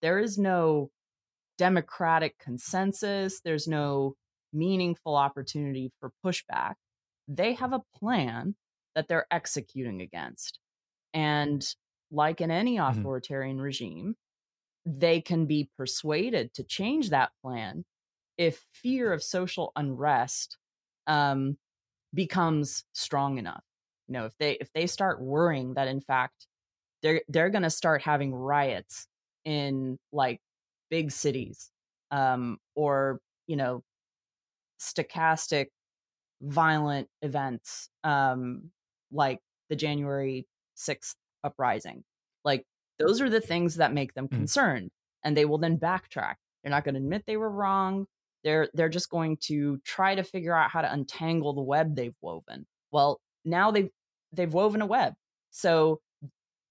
There 0.00 0.20
is 0.20 0.38
no 0.38 0.90
democratic 1.58 2.38
consensus, 2.38 3.40
there's 3.40 3.66
no 3.66 4.14
meaningful 4.52 5.16
opportunity 5.16 5.90
for 5.98 6.12
pushback. 6.24 6.74
They 7.26 7.54
have 7.54 7.72
a 7.72 7.82
plan 7.98 8.54
that 8.94 9.08
they're 9.08 9.26
executing 9.32 10.00
against. 10.00 10.60
And 11.12 11.66
like 12.12 12.40
in 12.40 12.52
any 12.52 12.76
mm-hmm. 12.76 13.00
authoritarian 13.00 13.56
mm-hmm. 13.56 13.64
regime, 13.64 14.14
they 14.86 15.20
can 15.20 15.46
be 15.46 15.68
persuaded 15.76 16.54
to 16.54 16.62
change 16.62 17.10
that 17.10 17.32
plan 17.42 17.84
if 18.40 18.66
fear 18.72 19.12
of 19.12 19.22
social 19.22 19.72
unrest 19.76 20.58
um, 21.06 21.58
becomes 22.14 22.84
strong 22.94 23.38
enough. 23.38 23.64
You 24.08 24.14
know, 24.14 24.26
if 24.26 24.36
they 24.38 24.52
if 24.54 24.72
they 24.74 24.86
start 24.88 25.22
worrying 25.22 25.74
that 25.74 25.88
in 25.88 26.00
fact 26.00 26.46
they're 27.02 27.22
they're 27.28 27.50
going 27.50 27.62
to 27.64 27.70
start 27.70 28.02
having 28.02 28.34
riots 28.34 29.08
in 29.44 29.98
like 30.12 30.40
big 30.90 31.12
cities 31.12 31.70
um, 32.12 32.58
or 32.76 33.20
you 33.48 33.56
know 33.56 33.84
stochastic 34.80 35.66
violent 36.42 37.08
events 37.22 37.90
um, 38.04 38.72
like 39.12 39.40
the 39.70 39.76
January 39.76 40.46
6th 40.74 41.16
uprising. 41.44 42.04
Like 42.44 42.66
those 42.98 43.20
are 43.20 43.30
the 43.30 43.40
things 43.40 43.76
that 43.76 43.92
make 43.94 44.14
them 44.14 44.28
Mhm. 44.30 44.36
concerned 44.38 44.90
and 45.24 45.36
they 45.36 45.44
will 45.46 45.58
then 45.58 45.78
backtrack. 45.78 46.36
They're 46.62 46.70
not 46.70 46.84
going 46.84 46.94
to 46.96 47.00
admit 47.00 47.24
they 47.26 47.36
were 47.38 47.50
wrong. 47.50 48.06
They're 48.44 48.68
they're 48.74 48.88
just 48.88 49.10
going 49.10 49.38
to 49.42 49.78
try 49.84 50.14
to 50.14 50.22
figure 50.24 50.54
out 50.56 50.70
how 50.70 50.82
to 50.82 50.92
untangle 50.92 51.52
the 51.54 51.62
web 51.62 51.96
they've 51.96 52.16
woven. 52.22 52.66
Well, 52.92 53.20
now 53.44 53.70
they've 53.70 53.90
they've 54.32 54.52
woven 54.52 54.82
a 54.82 54.86
web. 54.86 55.14
So 55.50 56.00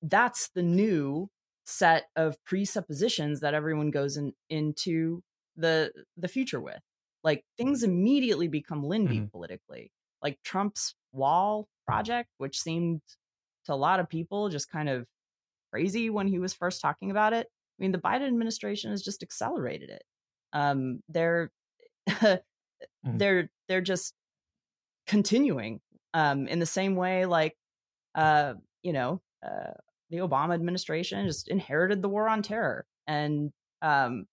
that's 0.02 0.50
the 0.50 0.64
new 0.64 1.30
set 1.66 2.08
of 2.16 2.38
presuppositions 2.46 3.42
that 3.42 3.54
everyone 3.54 3.92
goes 3.92 4.18
in, 4.18 4.34
into 4.50 5.22
the 5.56 5.92
the 6.18 6.28
future 6.28 6.60
with. 6.62 6.80
Like 7.24 7.44
things 7.58 7.84
immediately 7.84 8.48
become 8.48 8.84
Lindy 8.84 9.22
Mhm. 9.22 9.32
politically. 9.32 9.92
Like 10.24 10.40
Trump's 10.44 10.96
wall 11.12 11.68
project, 11.86 12.30
which 12.38 12.60
seemed 12.60 13.02
to 13.66 13.74
a 13.74 13.76
lot 13.76 14.00
of 14.00 14.10
people 14.10 14.50
just 14.50 14.70
kind 14.72 14.90
of 14.90 15.08
crazy 15.72 16.10
when 16.10 16.28
he 16.28 16.40
was 16.40 16.54
first 16.54 16.82
talking 16.82 17.12
about 17.12 17.34
it. 17.34 17.48
I 17.48 17.82
mean, 17.84 17.92
the 17.92 17.98
Biden 18.00 18.28
administration 18.28 18.92
has 18.92 19.04
just 19.04 19.24
accelerated 19.24 19.90
it. 19.90 20.04
Um, 20.54 21.02
they're 21.10 21.52
they're 23.04 23.50
they're 23.68 23.82
just 23.82 24.14
continuing 25.08 25.80
um, 26.14 26.48
in 26.48 26.60
the 26.60 26.66
same 26.66 26.96
way, 26.96 27.26
like 27.26 27.56
uh, 28.16 28.54
you 28.84 28.94
know, 28.94 29.22
uh, 29.46 29.74
the 30.10 30.18
Obama 30.18 30.54
administration 30.54 31.28
just 31.28 31.48
inherited 31.48 32.02
the 32.02 32.10
war 32.10 32.28
on 32.28 32.42
terror 32.42 32.86
and 33.08 33.52
um, 33.82 34.26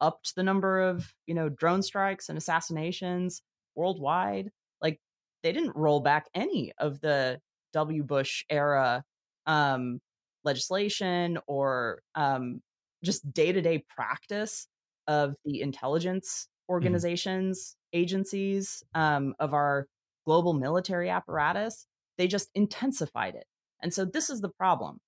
upped 0.00 0.34
the 0.34 0.42
number 0.42 0.80
of 0.80 1.12
you 1.26 1.34
know 1.34 1.48
drone 1.48 1.82
strikes 1.82 2.28
and 2.28 2.38
assassinations 2.38 3.42
worldwide. 3.74 4.50
Like 4.80 5.00
they 5.42 5.52
didn't 5.52 5.76
roll 5.76 6.00
back 6.00 6.26
any 6.34 6.72
of 6.78 7.00
the 7.00 7.40
W. 7.72 8.02
Bush 8.04 8.44
era 8.50 9.04
um, 9.46 10.00
legislation 10.44 11.38
or 11.46 12.00
um, 12.14 12.60
just 13.02 13.32
day 13.32 13.52
to 13.52 13.60
day 13.60 13.84
practice 13.94 14.66
of 15.06 15.34
the 15.44 15.60
intelligence 15.60 16.48
organizations, 16.68 17.76
agencies 17.92 18.82
um, 18.94 19.34
of 19.38 19.54
our 19.54 19.88
global 20.26 20.54
military 20.54 21.10
apparatus. 21.10 21.86
They 22.18 22.26
just 22.28 22.50
intensified 22.54 23.34
it. 23.34 23.46
And 23.82 23.92
so 23.92 24.04
this 24.04 24.30
is 24.30 24.40
the 24.40 24.48
problem. 24.50 25.00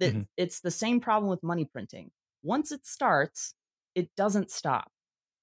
That 0.00 0.16
Mhm. 0.16 0.26
it's 0.36 0.60
the 0.60 0.70
same 0.70 1.00
problem 1.00 1.30
with 1.30 1.42
money 1.42 1.64
printing. 1.66 2.10
Once 2.42 2.72
it 2.72 2.86
starts, 2.86 3.54
it 3.94 4.14
doesn't 4.16 4.50
stop 4.50 4.90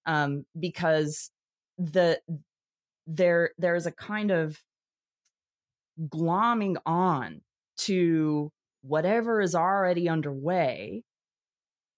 um, 0.06 0.46
because 0.60 1.32
the 1.78 2.22
there 3.08 3.52
there's 3.58 3.86
a 3.86 3.92
kind 3.92 4.32
of 4.32 4.64
glomming 6.08 6.78
on 6.86 7.42
to 7.78 8.52
whatever 8.82 9.42
is 9.42 9.56
already 9.56 10.08
underway 10.08 11.04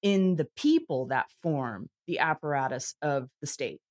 in 0.04 0.38
the 0.38 0.48
people 0.58 1.08
that 1.08 1.32
form 1.44 1.90
the 2.08 2.20
apparatus 2.20 2.96
of 3.02 3.30
the 3.42 3.48
state 3.48 3.82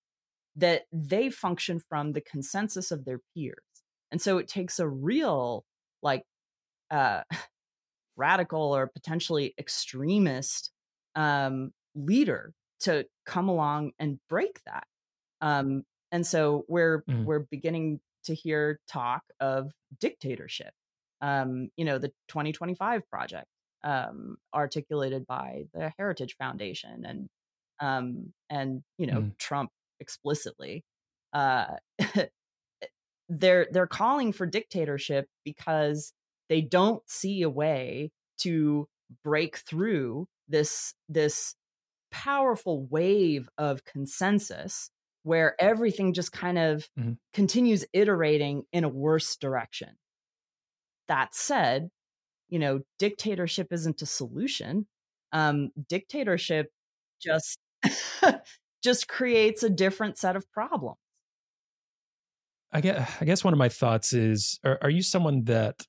that 0.56 0.82
they 0.92 1.30
function 1.30 1.80
from 1.88 2.12
the 2.12 2.20
consensus 2.20 2.90
of 2.90 3.04
their 3.04 3.20
peers 3.34 3.62
and 4.10 4.20
so 4.20 4.38
it 4.38 4.48
takes 4.48 4.78
a 4.80 4.88
real 4.88 5.64
like 6.02 6.22
uh 6.90 7.22
radical 8.16 8.74
or 8.74 8.86
potentially 8.88 9.54
extremist 9.58 10.70
um 11.14 11.72
leader 11.94 12.52
to 12.80 13.06
come 13.26 13.48
along 13.48 13.92
and 13.98 14.18
break 14.28 14.60
that 14.66 14.84
um 15.40 15.84
and 16.12 16.26
so 16.26 16.64
we're 16.68 17.02
Mhm. 17.08 17.24
we're 17.24 17.40
beginning 17.50 18.00
to 18.24 18.34
hear 18.34 18.80
talk 18.88 19.22
of 19.40 19.72
dictatorship 20.00 20.72
um 21.20 21.68
you 21.76 21.84
know 21.84 21.98
the 21.98 22.12
2025 22.28 23.08
project 23.10 23.46
um 23.82 24.36
articulated 24.54 25.26
by 25.26 25.64
the 25.72 25.92
heritage 25.98 26.36
foundation 26.36 27.04
and 27.06 27.28
um 27.80 28.32
and 28.50 28.82
you 28.98 29.06
know 29.06 29.24
Mhm. 29.24 29.34
trump 29.38 29.70
explicitly 30.00 30.84
uh 31.32 31.76
they're 33.28 33.68
they're 33.70 33.86
calling 33.86 34.32
for 34.32 34.46
dictatorship 34.46 35.28
because 35.44 36.12
they 36.48 36.60
don't 36.60 37.08
see 37.08 37.42
a 37.42 37.50
way 37.50 38.10
to 38.38 38.88
break 39.22 39.56
through 39.58 40.26
this 40.48 40.94
this 41.08 41.54
powerful 42.10 42.86
wave 42.86 43.48
of 43.58 43.84
consensus 43.84 44.90
where 45.24 45.56
everything 45.60 46.14
just 46.14 46.32
kind 46.32 46.58
of 46.58 46.88
Mhm. 46.96 47.14
continues 47.34 47.84
iterating 47.92 48.64
in 48.72 48.84
a 48.84 48.88
worse 48.88 49.36
direction. 49.36 49.96
That 51.08 51.34
said, 51.34 51.90
you 52.48 52.58
know, 52.58 52.82
dictatorship 52.98 53.68
isn't 53.72 54.02
a 54.02 54.06
solution. 54.06 54.88
Um, 55.32 55.70
dictatorship 55.88 56.70
just 57.20 57.58
just 58.82 59.08
creates 59.08 59.62
a 59.62 59.70
different 59.70 60.18
set 60.18 60.36
of 60.36 60.50
problems. 60.52 60.98
I 62.72 62.80
guess, 62.80 63.16
I 63.20 63.24
guess 63.24 63.42
one 63.42 63.52
of 63.52 63.58
my 63.58 63.68
thoughts 63.68 64.12
is 64.12 64.60
are, 64.64 64.78
are 64.82 64.90
you 64.90 65.02
someone 65.02 65.44
that, 65.44 65.86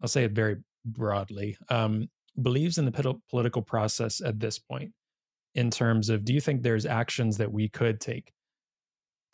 I'll 0.00 0.08
say 0.08 0.24
it 0.24 0.32
very 0.32 0.56
broadly, 0.84 1.56
um, 1.68 2.08
believes 2.40 2.78
in 2.78 2.86
the 2.86 3.20
political 3.28 3.62
process 3.62 4.22
at 4.22 4.40
this 4.40 4.58
point 4.58 4.92
in 5.54 5.70
terms 5.70 6.08
of 6.08 6.24
do 6.24 6.32
you 6.32 6.40
think 6.40 6.62
there's 6.62 6.86
actions 6.86 7.36
that 7.36 7.52
we 7.52 7.68
could 7.68 8.00
take 8.00 8.32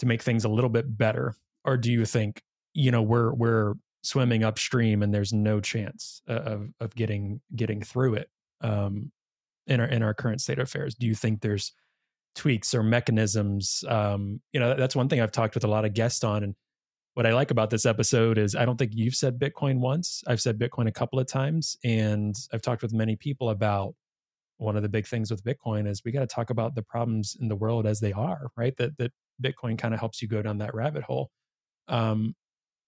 to 0.00 0.06
make 0.06 0.22
things 0.22 0.44
a 0.44 0.48
little 0.48 0.70
bit 0.70 0.98
better? 0.98 1.36
Or 1.64 1.76
do 1.76 1.92
you 1.92 2.04
think, 2.04 2.42
you 2.74 2.90
know, 2.90 3.02
we're, 3.02 3.32
we're, 3.32 3.74
swimming 4.02 4.44
upstream 4.44 5.02
and 5.02 5.12
there's 5.12 5.32
no 5.32 5.60
chance 5.60 6.22
uh, 6.28 6.32
of 6.32 6.68
of 6.80 6.94
getting 6.94 7.40
getting 7.56 7.82
through 7.82 8.14
it 8.14 8.30
um 8.60 9.10
in 9.66 9.80
our 9.80 9.86
in 9.86 10.02
our 10.02 10.14
current 10.14 10.40
state 10.40 10.58
of 10.58 10.68
affairs 10.68 10.94
do 10.94 11.06
you 11.06 11.14
think 11.14 11.40
there's 11.40 11.72
tweaks 12.34 12.74
or 12.74 12.82
mechanisms 12.82 13.84
um 13.88 14.40
you 14.52 14.60
know 14.60 14.74
that's 14.76 14.94
one 14.94 15.08
thing 15.08 15.20
i've 15.20 15.32
talked 15.32 15.54
with 15.54 15.64
a 15.64 15.68
lot 15.68 15.84
of 15.84 15.94
guests 15.94 16.22
on 16.22 16.44
and 16.44 16.54
what 17.14 17.26
i 17.26 17.32
like 17.32 17.50
about 17.50 17.70
this 17.70 17.84
episode 17.84 18.38
is 18.38 18.54
i 18.54 18.64
don't 18.64 18.76
think 18.76 18.92
you've 18.94 19.14
said 19.14 19.38
bitcoin 19.38 19.78
once. 19.78 20.22
I've 20.26 20.40
said 20.40 20.58
bitcoin 20.58 20.86
a 20.88 20.92
couple 20.92 21.18
of 21.18 21.26
times 21.26 21.76
and 21.84 22.36
i've 22.52 22.62
talked 22.62 22.82
with 22.82 22.92
many 22.92 23.16
people 23.16 23.50
about 23.50 23.94
one 24.58 24.76
of 24.76 24.82
the 24.82 24.88
big 24.88 25.06
things 25.06 25.30
with 25.30 25.42
bitcoin 25.44 25.88
is 25.88 26.04
we 26.04 26.12
got 26.12 26.20
to 26.20 26.26
talk 26.26 26.50
about 26.50 26.74
the 26.74 26.82
problems 26.82 27.36
in 27.40 27.48
the 27.48 27.56
world 27.56 27.86
as 27.86 28.00
they 28.00 28.12
are 28.12 28.48
right? 28.56 28.76
That 28.76 28.96
that 28.98 29.12
bitcoin 29.42 29.78
kind 29.78 29.94
of 29.94 30.00
helps 30.00 30.20
you 30.20 30.28
go 30.28 30.42
down 30.42 30.58
that 30.58 30.74
rabbit 30.74 31.04
hole. 31.04 31.30
Um 31.86 32.34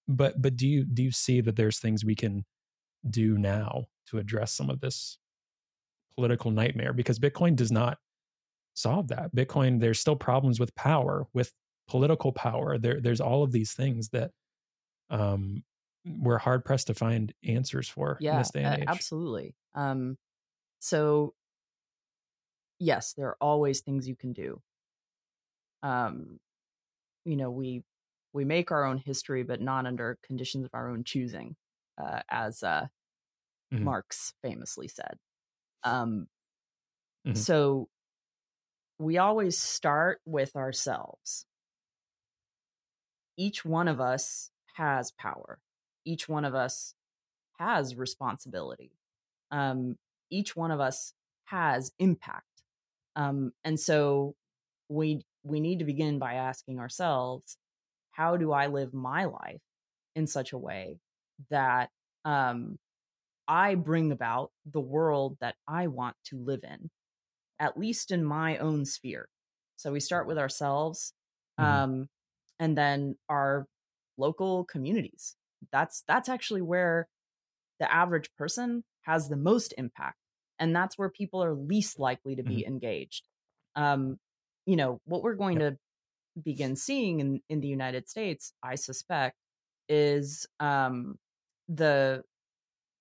but 0.08 0.40
but 0.42 0.56
do 0.56 0.66
you 0.66 0.84
do 0.84 1.02
you 1.02 1.12
see 1.12 1.40
that 1.40 1.56
there's 1.56 1.78
things 1.78 2.04
we 2.04 2.16
can 2.16 2.44
do 3.08 3.38
now 3.38 3.86
to 4.08 4.18
address 4.18 4.52
some 4.52 4.68
of 4.68 4.80
this 4.80 5.18
political 6.16 6.50
nightmare? 6.50 6.92
Because 6.92 7.18
bitcoin 7.18 7.54
does 7.54 7.70
not 7.70 7.98
solve 8.80 9.08
that 9.08 9.34
bitcoin 9.34 9.80
there's 9.80 10.00
still 10.00 10.16
problems 10.16 10.60
with 10.60 10.74
power 10.74 11.26
with 11.34 11.52
political 11.88 12.32
power 12.32 12.78
there 12.78 13.00
there's 13.00 13.20
all 13.20 13.42
of 13.42 13.52
these 13.52 13.74
things 13.74 14.10
that 14.10 14.32
um 15.10 15.64
we're 16.06 16.38
hard 16.38 16.64
pressed 16.64 16.88
to 16.88 16.94
find 16.94 17.34
answers 17.44 17.88
for 17.88 18.24
in 18.30 18.36
Yeah, 18.36 18.38
this 18.38 18.50
day 18.50 18.64
and 18.64 18.74
age 18.74 19.02
absolutely. 19.02 19.56
Um, 19.74 20.18
so 20.80 21.34
yes, 22.78 23.12
there 23.14 23.28
are 23.28 23.36
always 23.40 23.80
things 23.80 24.08
you 24.08 24.16
can 24.16 24.32
do. 24.32 24.62
Um, 25.82 26.38
you 27.24 27.36
know, 27.36 27.50
we 27.50 27.84
we 28.34 28.44
make 28.44 28.72
our 28.72 28.84
own 28.84 28.98
history, 28.98 29.44
but 29.44 29.60
not 29.62 29.86
under 29.86 30.18
conditions 30.22 30.66
of 30.66 30.72
our 30.74 30.90
own 30.90 31.04
choosing, 31.04 31.56
uh, 31.98 32.22
as 32.30 32.62
uh, 32.62 32.88
Mhm. 33.70 33.90
Marx 33.90 34.34
famously 34.42 34.88
said. 34.88 35.18
Um, 35.84 36.28
Mhm. 37.24 37.44
So 37.44 37.88
we 39.00 39.16
always 39.16 39.56
start 39.56 40.20
with 40.26 40.54
ourselves. 40.56 41.46
Each 43.38 43.64
one 43.64 43.88
of 43.88 43.98
us 43.98 44.50
has 44.74 45.10
power. 45.12 45.58
Each 46.04 46.28
one 46.28 46.44
of 46.44 46.54
us 46.54 46.94
has 47.58 47.96
responsibility. 47.96 48.92
Um, 49.50 49.96
each 50.30 50.54
one 50.54 50.70
of 50.70 50.80
us 50.80 51.14
has 51.44 51.92
impact. 51.98 52.44
Um, 53.16 53.52
and 53.64 53.80
so 53.80 54.34
we 54.90 55.22
we 55.44 55.60
need 55.60 55.78
to 55.78 55.86
begin 55.86 56.18
by 56.18 56.34
asking 56.34 56.78
ourselves, 56.78 57.56
how 58.10 58.36
do 58.36 58.52
I 58.52 58.66
live 58.66 58.92
my 58.92 59.24
life 59.24 59.62
in 60.14 60.26
such 60.26 60.52
a 60.52 60.58
way 60.58 60.98
that 61.48 61.88
um, 62.26 62.78
I 63.48 63.76
bring 63.76 64.12
about 64.12 64.50
the 64.70 64.80
world 64.80 65.38
that 65.40 65.54
I 65.66 65.86
want 65.86 66.16
to 66.26 66.36
live 66.36 66.60
in, 66.64 66.90
at 67.60 67.78
least 67.78 68.12
in 68.12 68.24
my 68.24 68.58
own 68.58 68.86
sphere. 68.86 69.28
So 69.76 69.92
we 69.92 70.00
start 70.00 70.26
with 70.28 70.38
ourselves, 70.38 71.14
Mhm. 71.60 71.64
um, 71.64 72.10
and 72.60 72.78
then 72.78 73.16
our 73.28 73.68
local 74.18 74.64
communities. 74.66 75.36
That's 75.72 76.02
that's 76.08 76.28
actually 76.28 76.62
where 76.62 77.08
the 77.80 77.92
average 77.92 78.30
person 78.36 78.84
has 79.02 79.28
the 79.28 79.36
most 79.36 79.74
impact, 79.78 80.18
and 80.58 80.74
that's 80.76 80.98
where 80.98 81.10
people 81.10 81.42
are 81.44 81.54
least 81.54 81.98
likely 81.98 82.36
to 82.36 82.42
be 82.44 82.66
engaged. 82.66 83.28
Um, 83.76 84.18
you 84.66 84.76
know, 84.76 85.00
what 85.06 85.22
we're 85.22 85.34
going 85.36 85.60
yep. 85.60 85.66
to 85.74 85.78
begin 86.42 86.76
seeing 86.76 87.20
in, 87.20 87.42
in 87.48 87.60
the 87.60 87.68
United 87.68 88.08
States, 88.08 88.52
I 88.62 88.76
suspect, 88.76 89.36
is 89.88 90.46
um, 90.60 91.18
the 91.68 92.24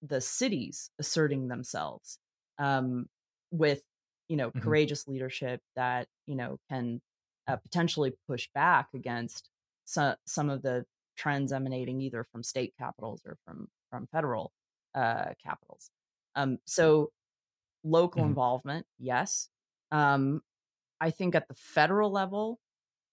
the 0.02 0.22
cities 0.22 0.92
asserting 1.00 1.50
themselves 1.50 2.20
um, 2.60 3.10
with 3.52 3.84
you 4.30 4.38
know 4.38 4.50
mm-hmm. 4.50 4.60
courageous 4.60 5.08
leadership 5.08 5.62
that 5.76 6.08
you 6.26 6.36
know 6.36 6.58
can 6.70 7.02
uh, 7.48 7.58
potentially 7.58 8.14
push 8.28 8.48
back 8.54 8.88
against 8.94 9.50
so, 9.86 10.16
some 10.26 10.50
of 10.50 10.62
the 10.62 10.86
trends 11.18 11.52
emanating 11.52 12.00
either 12.00 12.24
from 12.32 12.44
state 12.44 12.74
capitals 12.80 13.22
or 13.26 13.38
from 13.46 13.68
from 13.90 14.08
federal 14.12 14.54
uh, 14.96 15.34
capitals. 15.44 15.90
Um, 16.36 16.60
so 16.66 17.12
local 17.84 18.22
mm-hmm. 18.22 18.30
involvement, 18.30 18.86
yes. 19.00 19.50
Um, 19.92 20.42
I 21.02 21.10
think 21.10 21.36
at 21.36 21.48
the 21.48 21.56
federal 21.56 22.12
level, 22.12 22.60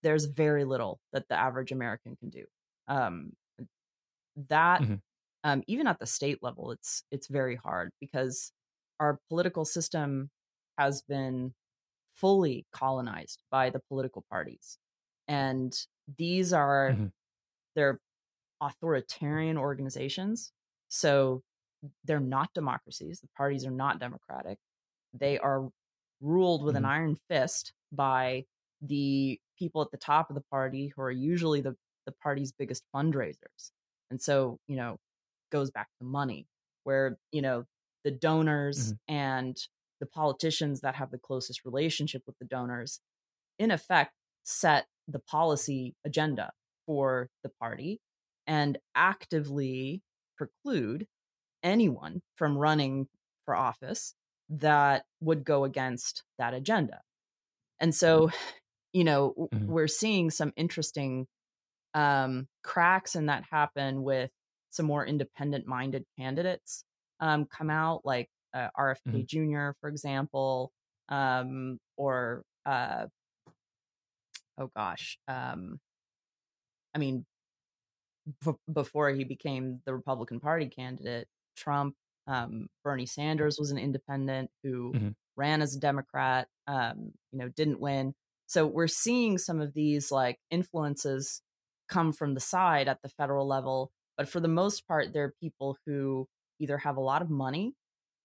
there's 0.03 0.27
very 0.27 0.65
little 0.65 1.01
that 1.13 1.29
the 1.29 1.35
average 1.35 1.73
American 1.73 2.17
can 2.17 2.31
do. 2.31 2.45
Um, 2.89 3.33
that 4.49 4.83
mm-hmm. 4.83 4.95
um, 5.45 5.63
even 5.67 5.87
at 5.87 5.99
the 5.99 6.07
state 6.07 6.43
level, 6.43 6.71
it's 6.73 7.03
it's 7.11 7.27
very 7.27 7.57
hard 7.57 7.91
because 8.01 8.53
our 9.01 9.19
political 9.29 9.65
system 9.65 10.31
has 10.79 11.03
been 11.03 11.55
fully 12.15 12.67
colonized 12.73 13.43
by 13.51 13.71
the 13.71 13.81
political 13.89 14.25
parties, 14.31 14.79
and 15.29 15.75
these 16.19 16.53
are 16.53 16.91
mm-hmm. 16.93 17.07
they're 17.75 18.01
authoritarian 18.61 19.59
organizations. 19.59 20.53
So 20.89 21.43
they're 22.05 22.21
not 22.21 22.55
democracies. 22.55 23.21
The 23.21 23.29
parties 23.37 23.67
are 23.67 23.71
not 23.71 24.01
democratic. 24.01 24.59
They 25.13 25.39
are 25.39 25.69
ruled 26.21 26.65
with 26.65 26.75
mm-hmm. 26.75 26.85
an 26.85 26.91
iron 26.91 27.17
fist 27.29 27.73
by 27.93 28.45
the 28.81 29.39
people 29.59 29.83
at 29.83 29.91
the 29.91 29.99
top 29.99 30.31
of 30.31 30.37
the 30.37 30.45
party 30.51 30.93
who 30.95 31.03
are 31.03 31.11
usually 31.11 31.61
the, 31.61 31.77
the 32.07 32.13
party's 32.13 32.53
biggest 32.53 32.85
fundraisers. 32.95 33.73
And 34.11 34.21
so, 34.21 34.59
you 34.67 34.77
know, 34.77 34.99
goes 35.51 35.71
back 35.71 35.89
to 35.99 36.05
money, 36.07 36.47
where, 36.85 37.19
you 37.33 37.43
know, 37.43 37.65
the 38.05 38.11
donors 38.11 38.93
mm-hmm. 38.93 39.15
and 39.15 39.57
the 40.01 40.07
politicians 40.07 40.81
that 40.81 40.97
have 40.97 41.11
the 41.11 41.19
closest 41.19 41.65
relationship 41.65 42.23
with 42.27 42.39
the 42.39 42.45
donors, 42.45 43.01
in 43.59 43.71
effect, 43.71 44.13
set 44.43 44.87
the 45.09 45.19
policy 45.19 45.95
agenda 46.05 46.53
for 46.87 47.29
the 47.43 47.49
party 47.49 48.01
and 48.47 48.79
actively 48.95 50.03
preclude 50.37 51.07
anyone 51.63 52.23
from 52.37 52.57
running 52.57 53.09
for 53.45 53.57
office 53.57 54.15
that 54.49 55.05
would 55.21 55.45
go 55.45 55.65
against 55.65 56.23
that 56.39 56.55
agenda. 56.55 57.01
And 57.81 57.95
so, 57.95 58.31
you 58.93 59.05
know, 59.05 59.35
mm-hmm. 59.53 59.67
we're 59.67 59.89
seeing 59.89 60.31
some 60.31 60.53
interesting 60.57 61.27
um, 61.95 62.47
cracks 62.63 63.17
in 63.17 63.27
that 63.27 63.45
happen 63.51 64.03
with 64.03 64.31
some 64.71 64.87
more 64.87 65.05
independent 65.05 65.67
minded 65.67 66.05
candidates 66.19 66.85
um, 67.21 67.47
come 67.47 67.71
out, 67.71 68.03
like 68.05 68.29
uh, 68.57 68.69
RFK 68.79 68.97
mm-hmm. 69.09 69.53
Jr., 69.53 69.77
for 69.81 69.89
example, 69.89 70.73
um, 71.09 71.79
or, 71.97 72.43
uh, 72.65 73.07
oh 74.59 74.71
gosh, 74.75 75.19
um, 75.29 75.79
I 76.95 76.99
mean, 76.99 77.27
b- 78.45 78.53
before 78.73 79.11
he 79.11 79.25
became 79.25 79.81
the 79.85 79.95
Republican 79.95 80.41
Party 80.41 80.67
candidate, 80.69 81.29
Trump, 81.57 81.95
um, 82.27 82.69
Bernie 82.83 83.07
Sanders 83.07 83.59
was 83.59 83.71
an 83.71 83.79
independent 83.79 84.51
who 84.63 84.93
mm-hmm. 84.95 85.09
ran 85.37 85.63
as 85.63 85.77
a 85.77 85.81
Democrat, 85.81 86.49
um, 86.67 87.13
you 87.33 87.39
know, 87.39 87.49
didn't 87.49 87.81
win. 87.81 88.15
So 88.47 88.67
we're 88.67 88.89
seeing 88.89 89.39
some 89.39 89.61
of 89.61 89.75
these 89.75 90.11
like 90.11 90.39
influences 90.51 91.43
come 91.89 92.13
from 92.13 92.35
the 92.35 92.41
side 92.41 92.89
at 92.89 93.03
the 93.03 93.11
federal 93.11 93.47
level, 93.47 93.91
but 94.17 94.29
for 94.29 94.41
the 94.41 94.49
most 94.49 94.89
part, 94.89 95.13
they're 95.13 95.35
people 95.41 95.77
who 95.87 96.27
either 96.59 96.79
have 96.79 96.97
a 96.97 97.01
lot 97.01 97.23
of 97.23 97.31
money 97.31 97.75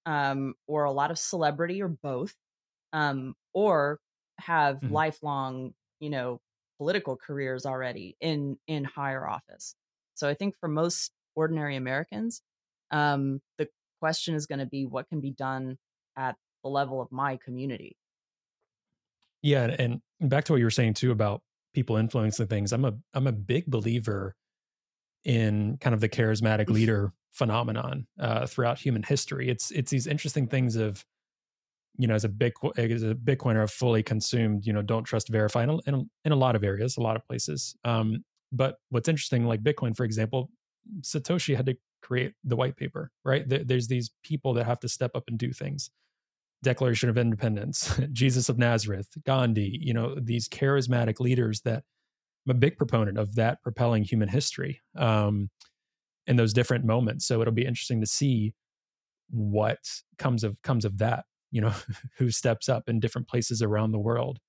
um, 0.06 0.56
or 0.68 0.84
a 0.84 0.92
lot 0.92 1.12
of 1.12 1.20
celebrity 1.20 1.82
or 1.82 1.88
both, 1.88 2.34
um, 2.94 3.36
or 3.54 4.00
have 4.40 4.78
mm-hmm. 4.78 4.94
lifelong, 4.94 5.74
you 6.00 6.10
know, 6.10 6.40
political 6.78 7.16
careers 7.16 7.66
already 7.66 8.16
in 8.20 8.58
in 8.68 8.84
higher 8.84 9.28
office. 9.28 9.76
So 10.16 10.28
I 10.28 10.34
think 10.34 10.56
for 10.60 10.68
most 10.68 11.12
ordinary 11.36 11.76
Americans, 11.76 12.42
um, 12.92 13.42
the 13.58 13.68
question 14.00 14.36
is 14.36 14.48
going 14.48 14.60
to 14.60 14.66
be 14.66 14.86
what 14.86 15.08
can 15.10 15.22
be 15.22 15.32
done 15.32 15.78
at 16.18 16.36
the 16.64 16.70
level 16.70 17.02
of 17.02 17.12
my 17.12 17.38
community. 17.38 17.98
Yeah, 19.42 19.76
and 19.80 20.02
back 20.20 20.46
to 20.46 20.54
what 20.54 20.60
you 20.60 20.66
were 20.66 20.72
saying 20.72 20.96
too 20.96 21.12
about 21.12 21.42
people 21.74 21.98
influencing 21.98 22.48
things. 22.48 22.74
I'm 22.74 22.86
a 22.86 22.94
I'm 23.14 23.28
a 23.28 23.32
big 23.32 23.66
believer 23.66 24.36
in 25.24 25.78
kind 25.80 25.94
of 25.94 26.02
the 26.02 26.10
charismatic 26.10 26.70
leader 26.70 27.14
phenomenon 27.32 28.06
uh, 28.20 28.46
throughout 28.46 28.80
human 28.80 29.04
history. 29.04 29.50
It's 29.50 29.72
it's 29.72 29.92
these 29.92 30.08
interesting 30.08 30.48
things 30.48 30.76
of 30.76 31.04
you 31.98 32.08
know 32.08 32.16
as 32.16 32.24
a 32.24 32.30
big 32.30 32.54
as 32.78 33.04
a 33.04 33.16
Bitcoiner, 33.16 33.70
fully 33.70 34.04
consumed 34.04 34.66
you 34.66 34.74
know 34.74 34.82
don't 34.82 35.04
trust 35.04 35.30
verify 35.30 35.64
in 35.64 35.70
a, 35.70 35.78
in 35.88 35.94
a, 35.94 36.02
in 36.26 36.32
a 36.32 36.36
lot 36.36 36.56
of 36.56 36.64
areas, 36.64 36.98
a 36.98 37.02
lot 37.02 37.16
of 37.16 37.26
places. 37.28 37.76
Um, 37.84 38.24
but 38.52 38.76
what's 38.90 39.08
interesting, 39.08 39.46
like 39.46 39.64
Bitcoin, 39.64 39.96
for 39.96 40.04
example, 40.04 40.50
Satoshi 41.02 41.56
had 41.56 41.66
to 41.68 41.78
create 42.02 42.34
the 42.44 42.56
white 42.56 42.76
paper, 42.76 43.12
right? 43.24 43.44
There's 43.48 43.88
these 43.88 44.12
people 44.24 44.54
that 44.56 44.66
have 44.66 44.80
to 44.82 44.90
step 44.90 45.12
up 45.16 45.24
and 45.28 45.38
do 45.38 45.54
things. 45.54 45.90
Declaration 46.64 47.10
of 47.10 47.18
Independence, 47.18 48.00
Jesus 48.12 48.50
of 48.50 48.58
Nazareth, 48.58 49.08
Gandhi, 49.26 49.80
you 49.82 49.94
know, 49.94 50.16
these 50.20 50.50
charismatic 50.50 51.20
leaders 51.20 51.62
that 51.62 51.84
I'm 52.46 52.52
a 52.52 52.60
big 52.60 52.78
proponent 52.78 53.18
of 53.18 53.36
that 53.36 53.62
propelling 53.62 54.04
human 54.04 54.28
history 54.28 54.82
um, 54.98 55.50
in 56.28 56.36
those 56.36 56.54
different 56.54 56.86
moments. 56.86 57.28
So 57.28 57.42
it'll 57.42 57.54
be 57.54 57.66
interesting 57.66 58.02
to 58.02 58.08
see 58.08 58.54
what 59.30 59.80
comes 60.18 60.44
of 60.44 60.62
comes 60.62 60.86
of 60.86 60.98
that. 61.00 61.26
You 61.52 61.62
know, 61.62 61.74
who 62.18 62.32
steps 62.32 62.70
up 62.70 62.88
in 62.88 63.00
different 63.00 63.28
places 63.28 63.62
around 63.62 63.92
the 63.92 64.00
world 64.00 64.40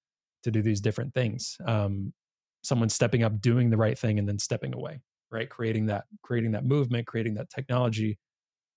to 0.45 0.51
do 0.51 0.63
these 0.63 0.81
different 0.81 1.15
things. 1.15 1.57
Um, 1.67 2.13
someone 2.63 2.89
stepping 2.89 3.23
up, 3.23 3.41
doing 3.41 3.71
the 3.71 3.77
right 3.77 3.99
thing, 3.99 4.19
and 4.19 4.29
then 4.29 4.39
stepping 4.39 4.75
away. 4.75 5.01
Right, 5.31 5.49
creating 5.49 5.87
that 5.87 6.05
creating 6.23 6.53
that 6.53 6.65
movement, 6.65 7.07
creating 7.07 7.35
that 7.35 7.49
technology, 7.51 8.19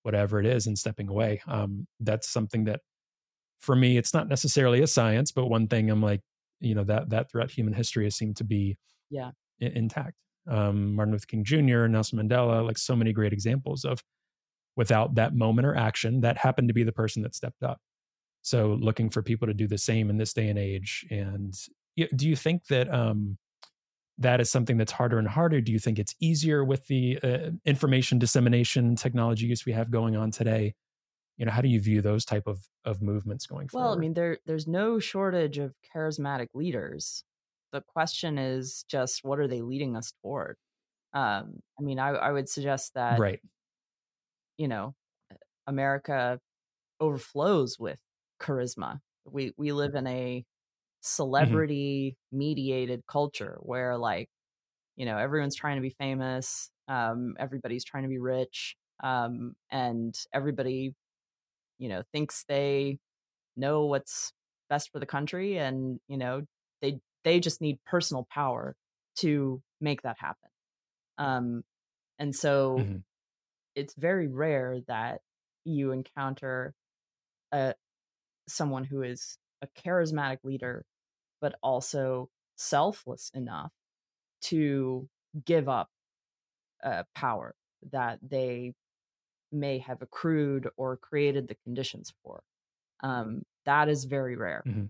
whatever 0.02 0.40
it 0.40 0.46
is, 0.46 0.66
and 0.66 0.78
stepping 0.78 1.08
away. 1.08 1.42
Um, 1.46 1.86
that's 2.00 2.28
something 2.28 2.64
that, 2.64 2.80
for 3.60 3.76
me, 3.76 3.98
it's 3.98 4.14
not 4.14 4.28
necessarily 4.28 4.80
a 4.82 4.86
science, 4.86 5.32
but 5.32 5.46
one 5.46 5.68
thing 5.68 5.90
I'm 5.90 6.02
like, 6.02 6.22
you 6.60 6.74
know, 6.74 6.84
that 6.84 7.10
that 7.10 7.30
throughout 7.30 7.50
human 7.50 7.74
history 7.74 8.04
has 8.04 8.16
seemed 8.16 8.36
to 8.36 8.44
be 8.44 8.78
yeah 9.10 9.32
I- 9.60 9.66
intact. 9.66 10.14
Um, 10.48 10.94
Martin 10.94 11.12
Luther 11.12 11.26
King 11.26 11.44
Jr., 11.44 11.86
Nelson 11.86 12.18
Mandela, 12.18 12.64
like 12.64 12.78
so 12.78 12.94
many 12.94 13.12
great 13.12 13.32
examples 13.32 13.84
of 13.84 14.02
without 14.76 15.14
that 15.14 15.34
moment 15.34 15.66
or 15.66 15.74
action, 15.74 16.20
that 16.20 16.36
happened 16.36 16.68
to 16.68 16.74
be 16.74 16.84
the 16.84 16.92
person 16.92 17.22
that 17.22 17.34
stepped 17.34 17.62
up. 17.62 17.80
So 18.42 18.78
looking 18.80 19.10
for 19.10 19.22
people 19.22 19.48
to 19.48 19.54
do 19.54 19.66
the 19.66 19.78
same 19.78 20.08
in 20.08 20.18
this 20.18 20.32
day 20.32 20.48
and 20.48 20.58
age. 20.58 21.04
And 21.10 21.52
do 22.14 22.28
you 22.28 22.36
think 22.36 22.66
that 22.66 22.92
um, 22.92 23.38
that 24.18 24.40
is 24.40 24.50
something 24.50 24.76
that's 24.76 24.92
harder 24.92 25.18
and 25.18 25.26
harder? 25.26 25.60
Do 25.60 25.72
you 25.72 25.78
think 25.78 25.98
it's 25.98 26.14
easier 26.20 26.64
with 26.64 26.86
the 26.86 27.18
uh, 27.22 27.50
information 27.64 28.18
dissemination 28.18 28.96
technology 28.96 29.46
use 29.46 29.66
we 29.66 29.72
have 29.72 29.90
going 29.90 30.16
on 30.16 30.30
today? 30.30 30.74
You 31.38 31.46
know, 31.46 31.52
how 31.52 31.60
do 31.60 31.68
you 31.68 31.80
view 31.80 32.00
those 32.00 32.24
type 32.24 32.46
of 32.46 32.60
of 32.84 33.02
movements 33.02 33.46
going 33.46 33.68
well, 33.72 33.82
forward? 33.82 33.88
Well, 33.88 33.98
I 33.98 34.00
mean, 34.00 34.14
there 34.14 34.38
there's 34.46 34.66
no 34.66 34.98
shortage 34.98 35.58
of 35.58 35.74
charismatic 35.94 36.48
leaders 36.54 37.24
the 37.76 37.82
question 37.86 38.38
is 38.38 38.84
just 38.88 39.20
what 39.22 39.38
are 39.38 39.48
they 39.48 39.60
leading 39.60 39.96
us 39.96 40.12
toward? 40.22 40.56
Um, 41.12 41.60
I 41.78 41.82
mean, 41.82 41.98
I, 41.98 42.10
I 42.10 42.32
would 42.32 42.48
suggest 42.48 42.94
that, 42.94 43.18
right. 43.18 43.40
you 44.56 44.68
know, 44.68 44.94
America 45.66 46.40
overflows 47.00 47.78
with 47.78 47.98
charisma. 48.40 49.00
We 49.24 49.52
we 49.56 49.72
live 49.72 49.94
in 49.94 50.06
a 50.06 50.44
celebrity 51.02 52.16
mediated 52.32 53.00
mm-hmm. 53.00 53.12
culture 53.12 53.58
where 53.60 53.96
like, 53.98 54.28
you 54.96 55.04
know, 55.04 55.18
everyone's 55.18 55.56
trying 55.56 55.76
to 55.76 55.82
be 55.82 55.90
famous, 55.90 56.70
um, 56.88 57.34
everybody's 57.38 57.84
trying 57.84 58.04
to 58.04 58.08
be 58.08 58.18
rich, 58.18 58.76
um, 59.04 59.54
and 59.70 60.14
everybody, 60.32 60.94
you 61.78 61.88
know, 61.88 62.02
thinks 62.12 62.44
they 62.48 62.98
know 63.56 63.86
what's 63.86 64.32
best 64.70 64.90
for 64.92 64.98
the 64.98 65.06
country 65.06 65.58
and, 65.58 66.00
you 66.08 66.16
know, 66.16 66.42
they 67.26 67.40
just 67.40 67.60
need 67.60 67.78
personal 67.84 68.26
power 68.30 68.76
to 69.16 69.60
make 69.80 70.02
that 70.02 70.16
happen. 70.18 70.48
Um, 71.18 71.64
and 72.20 72.34
so 72.34 72.76
mm-hmm. 72.78 72.96
it's 73.74 73.94
very 73.94 74.28
rare 74.28 74.78
that 74.86 75.22
you 75.64 75.90
encounter 75.90 76.72
a 77.50 77.74
someone 78.48 78.84
who 78.84 79.02
is 79.02 79.38
a 79.60 79.66
charismatic 79.66 80.38
leader, 80.44 80.84
but 81.40 81.56
also 81.64 82.30
selfless 82.54 83.32
enough 83.34 83.72
to 84.42 85.08
give 85.44 85.68
up 85.68 85.88
uh, 86.84 87.02
power 87.16 87.56
that 87.90 88.20
they 88.22 88.72
may 89.50 89.78
have 89.78 90.00
accrued 90.00 90.68
or 90.76 90.96
created 90.96 91.48
the 91.48 91.56
conditions 91.64 92.14
for. 92.22 92.40
Um, 93.00 93.42
that 93.64 93.88
is 93.88 94.04
very 94.04 94.36
rare. 94.36 94.62
Mm-hmm. 94.64 94.84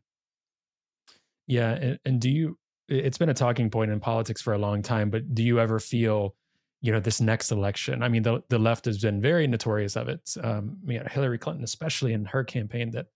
Yeah, 1.47 1.71
and, 1.71 1.99
and 2.05 2.21
do 2.21 2.31
you? 2.31 2.59
It's 2.89 3.19
been 3.19 3.29
a 3.29 3.35
talking 3.35 3.69
point 3.71 3.91
in 3.91 3.99
politics 3.99 4.41
for 4.41 4.53
a 4.53 4.59
long 4.59 4.83
time, 4.83 5.11
but 5.11 5.35
do 5.35 5.43
you 5.43 5.59
ever 5.59 5.79
feel? 5.81 6.35
you 6.83 6.93
know 6.93 7.01
this 7.01 7.21
next 7.21 7.51
election 7.51 8.03
i 8.03 8.09
mean 8.09 8.23
the, 8.23 8.43
the 8.49 8.59
left 8.59 8.85
has 8.85 8.99
been 8.99 9.21
very 9.21 9.47
notorious 9.47 9.97
of 9.97 10.09
it 10.09 10.21
um, 10.43 10.77
you 10.87 10.99
know, 10.99 11.07
hillary 11.11 11.39
clinton 11.39 11.65
especially 11.65 12.13
in 12.13 12.25
her 12.25 12.45
campaign 12.45 12.91
that 12.91 13.07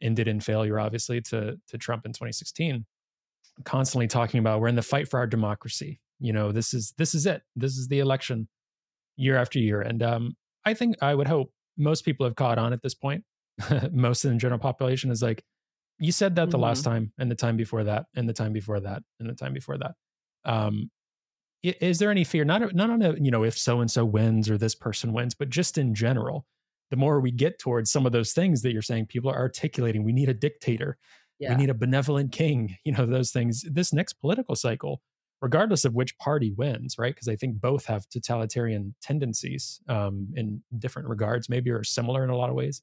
ended 0.00 0.28
in 0.28 0.40
failure 0.40 0.78
obviously 0.78 1.20
to 1.20 1.58
to 1.68 1.78
trump 1.78 2.06
in 2.06 2.12
2016 2.12 2.84
constantly 3.64 4.06
talking 4.06 4.40
about 4.40 4.60
we're 4.60 4.68
in 4.68 4.76
the 4.76 4.82
fight 4.82 5.08
for 5.08 5.18
our 5.18 5.26
democracy 5.26 6.00
you 6.20 6.32
know 6.32 6.52
this 6.52 6.72
is 6.72 6.94
this 6.96 7.14
is 7.14 7.26
it 7.26 7.42
this 7.54 7.76
is 7.76 7.88
the 7.88 7.98
election 7.98 8.48
year 9.16 9.36
after 9.36 9.58
year 9.58 9.80
and 9.80 10.02
um, 10.02 10.36
i 10.64 10.72
think 10.72 10.96
i 11.02 11.14
would 11.14 11.28
hope 11.28 11.52
most 11.76 12.04
people 12.04 12.24
have 12.24 12.36
caught 12.36 12.58
on 12.58 12.72
at 12.72 12.82
this 12.82 12.94
point 12.94 13.24
most 13.92 14.24
of 14.24 14.30
the 14.30 14.36
general 14.36 14.58
population 14.58 15.10
is 15.10 15.22
like 15.22 15.44
you 16.02 16.12
said 16.12 16.34
that 16.34 16.50
the 16.50 16.56
mm-hmm. 16.56 16.64
last 16.64 16.82
time 16.82 17.12
and 17.18 17.30
the 17.30 17.36
time 17.36 17.56
before 17.56 17.84
that 17.84 18.06
and 18.16 18.28
the 18.28 18.32
time 18.32 18.52
before 18.52 18.80
that 18.80 19.02
and 19.20 19.30
the 19.30 19.34
time 19.34 19.52
before 19.52 19.78
that 19.78 19.92
um, 20.44 20.90
is 21.62 21.98
there 21.98 22.10
any 22.10 22.24
fear 22.24 22.44
not 22.44 22.74
not 22.74 22.90
on 22.90 23.02
a 23.02 23.14
you 23.14 23.30
know 23.30 23.44
if 23.44 23.56
so 23.56 23.80
and 23.80 23.90
so 23.90 24.04
wins 24.04 24.50
or 24.50 24.58
this 24.58 24.74
person 24.74 25.12
wins 25.12 25.34
but 25.34 25.48
just 25.48 25.78
in 25.78 25.94
general 25.94 26.44
the 26.90 26.96
more 26.96 27.20
we 27.20 27.30
get 27.30 27.58
towards 27.58 27.90
some 27.90 28.04
of 28.04 28.12
those 28.12 28.32
things 28.32 28.62
that 28.62 28.72
you're 28.72 28.82
saying 28.82 29.06
people 29.06 29.30
are 29.30 29.38
articulating 29.38 30.02
we 30.02 30.12
need 30.12 30.28
a 30.28 30.34
dictator 30.34 30.98
yeah. 31.38 31.50
we 31.50 31.56
need 31.56 31.70
a 31.70 31.74
benevolent 31.74 32.32
king 32.32 32.76
you 32.84 32.92
know 32.92 33.06
those 33.06 33.30
things 33.30 33.64
this 33.70 33.92
next 33.92 34.14
political 34.14 34.56
cycle 34.56 35.00
regardless 35.40 35.84
of 35.84 35.94
which 35.94 36.18
party 36.18 36.52
wins 36.56 36.96
right 36.98 37.14
because 37.14 37.28
i 37.28 37.36
think 37.36 37.60
both 37.60 37.86
have 37.86 38.08
totalitarian 38.08 38.92
tendencies 39.00 39.80
um, 39.88 40.28
in 40.34 40.60
different 40.78 41.08
regards 41.08 41.48
maybe 41.48 41.70
are 41.70 41.84
similar 41.84 42.24
in 42.24 42.30
a 42.30 42.36
lot 42.36 42.50
of 42.50 42.56
ways 42.56 42.82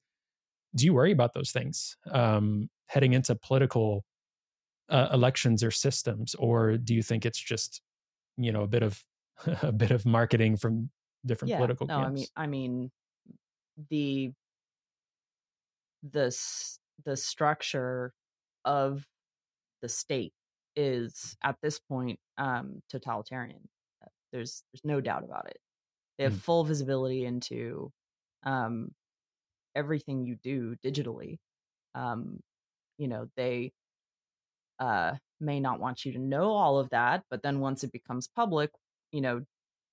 do 0.75 0.85
you 0.85 0.93
worry 0.93 1.11
about 1.11 1.33
those 1.33 1.51
things 1.51 1.97
um, 2.11 2.69
heading 2.87 3.13
into 3.13 3.35
political 3.35 4.05
uh, 4.89 5.09
elections 5.13 5.63
or 5.63 5.71
systems 5.71 6.35
or 6.35 6.77
do 6.77 6.93
you 6.93 7.03
think 7.03 7.25
it's 7.25 7.39
just 7.39 7.81
you 8.37 8.51
know 8.51 8.63
a 8.63 8.67
bit 8.67 8.83
of 8.83 9.03
a 9.61 9.71
bit 9.71 9.91
of 9.91 10.05
marketing 10.05 10.57
from 10.57 10.89
different 11.25 11.49
yeah, 11.49 11.57
political 11.57 11.87
no, 11.87 11.99
camps. 11.99 12.31
I 12.35 12.47
mean 12.47 12.47
I 12.47 12.47
mean 12.47 12.91
the 13.89 14.31
the 16.03 16.35
the 17.05 17.17
structure 17.17 18.13
of 18.65 19.05
the 19.81 19.89
state 19.89 20.33
is 20.75 21.37
at 21.43 21.57
this 21.61 21.79
point 21.79 22.19
um 22.37 22.81
totalitarian. 22.89 23.69
There's 24.31 24.63
there's 24.71 24.85
no 24.85 25.01
doubt 25.01 25.23
about 25.23 25.47
it. 25.47 25.57
They 26.17 26.23
have 26.25 26.33
mm. 26.33 26.41
full 26.41 26.63
visibility 26.63 27.25
into 27.25 27.91
um 28.43 28.91
everything 29.75 30.25
you 30.25 30.37
do 30.43 30.75
digitally. 30.83 31.37
Um 31.95 32.41
you 32.97 33.07
know, 33.07 33.29
they 33.35 33.71
uh 34.79 35.13
may 35.39 35.59
not 35.59 35.79
want 35.79 36.05
you 36.05 36.13
to 36.13 36.19
know 36.19 36.51
all 36.51 36.79
of 36.79 36.89
that, 36.89 37.23
but 37.29 37.43
then 37.43 37.59
once 37.59 37.83
it 37.83 37.91
becomes 37.91 38.27
public, 38.27 38.71
you 39.11 39.21
know, 39.21 39.41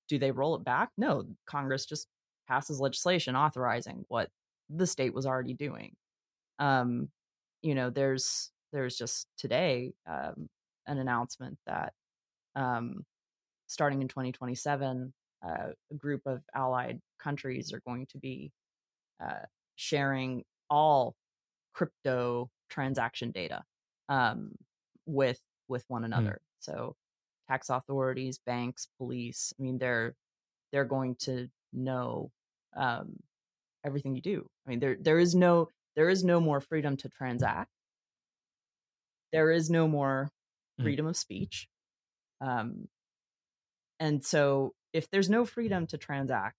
do 0.08 0.18
they 0.18 0.30
roll 0.30 0.56
it 0.56 0.64
back? 0.64 0.90
No, 0.96 1.24
Congress 1.46 1.86
just 1.86 2.08
passes 2.48 2.80
legislation 2.80 3.36
authorizing 3.36 4.04
what 4.08 4.28
the 4.70 4.86
state 4.86 5.14
was 5.14 5.26
already 5.26 5.54
doing. 5.54 5.94
Um, 6.58 7.08
you 7.62 7.74
know, 7.74 7.90
there's 7.90 8.50
there's 8.72 8.96
just 8.96 9.26
today 9.38 9.92
um, 10.08 10.48
an 10.86 10.98
announcement 10.98 11.58
that 11.66 11.92
um, 12.54 13.04
starting 13.66 14.02
in 14.02 14.08
2027, 14.08 15.12
uh, 15.44 15.48
a 15.90 15.94
group 15.96 16.22
of 16.26 16.42
allied 16.54 17.00
countries 17.22 17.72
are 17.72 17.80
going 17.86 18.06
to 18.10 18.18
be 18.18 18.50
uh, 19.22 19.44
sharing 19.76 20.44
all 20.68 21.14
crypto 21.72 22.50
transaction 22.68 23.30
data. 23.30 23.62
Um, 24.08 24.52
with 25.06 25.40
with 25.68 25.84
one 25.88 26.02
hmm. 26.02 26.12
another. 26.12 26.32
Mm. 26.32 26.60
So 26.60 26.96
tax 27.48 27.70
authorities, 27.70 28.38
banks, 28.44 28.88
police, 28.98 29.52
I 29.58 29.62
mean 29.62 29.78
they're 29.78 30.14
they're 30.72 30.84
going 30.84 31.14
to 31.20 31.48
know 31.72 32.30
um, 32.76 33.16
everything 33.84 34.14
you 34.14 34.22
do. 34.22 34.48
I 34.66 34.70
mean 34.70 34.80
there 34.80 34.96
there 35.00 35.18
is 35.18 35.34
no 35.34 35.68
there 35.94 36.10
is 36.10 36.24
no 36.24 36.40
more 36.40 36.60
freedom 36.60 36.96
to 36.98 37.08
transact. 37.08 37.70
There 39.32 39.50
is 39.50 39.70
no 39.70 39.88
more 39.88 40.30
hmm. 40.76 40.84
freedom 40.84 41.06
mm. 41.06 41.10
of 41.10 41.16
speech. 41.16 41.68
Um, 42.40 42.88
and 43.98 44.22
so 44.22 44.74
if 44.92 45.08
there's 45.10 45.30
no 45.30 45.46
freedom 45.46 45.86
to 45.86 45.96
transact 45.96 46.56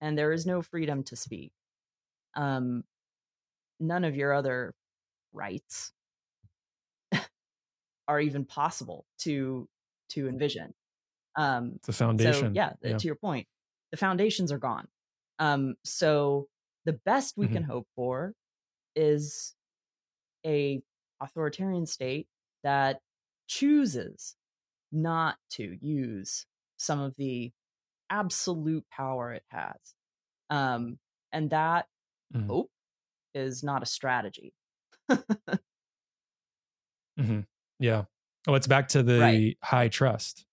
and 0.00 0.16
there 0.16 0.30
is 0.30 0.44
no 0.44 0.60
freedom 0.60 1.02
to 1.04 1.16
speak, 1.16 1.52
um, 2.34 2.84
none 3.80 4.04
of 4.04 4.16
your 4.16 4.32
other 4.32 4.74
rights 5.32 5.92
are 8.08 8.20
even 8.20 8.44
possible 8.44 9.04
to 9.18 9.68
to 10.10 10.28
envision. 10.28 10.74
Um, 11.36 11.78
the 11.84 11.92
foundation. 11.92 12.40
So 12.40 12.50
yeah, 12.54 12.72
yeah, 12.82 12.96
to 12.96 13.06
your 13.06 13.16
point, 13.16 13.46
the 13.90 13.96
foundations 13.96 14.50
are 14.50 14.58
gone. 14.58 14.88
Um, 15.38 15.74
so 15.84 16.48
the 16.84 16.94
best 17.04 17.34
we 17.36 17.46
mm-hmm. 17.46 17.54
can 17.56 17.62
hope 17.64 17.86
for 17.94 18.32
is 18.96 19.54
a 20.44 20.80
authoritarian 21.20 21.86
state 21.86 22.26
that 22.64 23.00
chooses 23.46 24.36
not 24.90 25.36
to 25.50 25.76
use 25.80 26.46
some 26.76 27.00
of 27.00 27.14
the 27.16 27.52
absolute 28.10 28.84
power 28.90 29.32
it 29.32 29.44
has. 29.48 29.76
Um, 30.50 30.98
and 31.32 31.50
that 31.50 31.86
mm-hmm. 32.34 32.48
hope 32.48 32.70
is 33.34 33.62
not 33.62 33.82
a 33.82 33.86
strategy. 33.86 34.54
mm-hmm. 35.10 37.40
Yeah. 37.78 38.04
Oh, 38.46 38.54
it's 38.54 38.66
back 38.66 38.88
to 38.88 39.02
the 39.02 39.20
right. 39.20 39.58
high 39.62 39.88
trust 39.88 40.46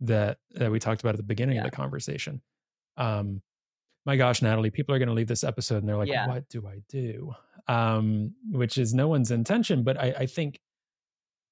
that 0.00 0.38
that 0.52 0.70
we 0.70 0.78
talked 0.78 1.00
about 1.00 1.14
at 1.14 1.16
the 1.16 1.22
beginning 1.22 1.56
yeah. 1.56 1.64
of 1.64 1.70
the 1.70 1.76
conversation. 1.76 2.42
Um, 2.96 3.42
my 4.06 4.16
gosh, 4.16 4.42
Natalie, 4.42 4.70
people 4.70 4.94
are 4.94 4.98
going 4.98 5.08
to 5.08 5.14
leave 5.14 5.28
this 5.28 5.44
episode 5.44 5.78
and 5.78 5.88
they're 5.88 5.96
like, 5.96 6.08
yeah. 6.08 6.26
"What 6.26 6.48
do 6.48 6.66
I 6.66 6.80
do?" 6.88 7.34
Um, 7.66 8.34
which 8.50 8.78
is 8.78 8.94
no 8.94 9.08
one's 9.08 9.30
intention, 9.30 9.82
but 9.82 9.98
I, 9.98 10.14
I 10.20 10.26
think 10.26 10.60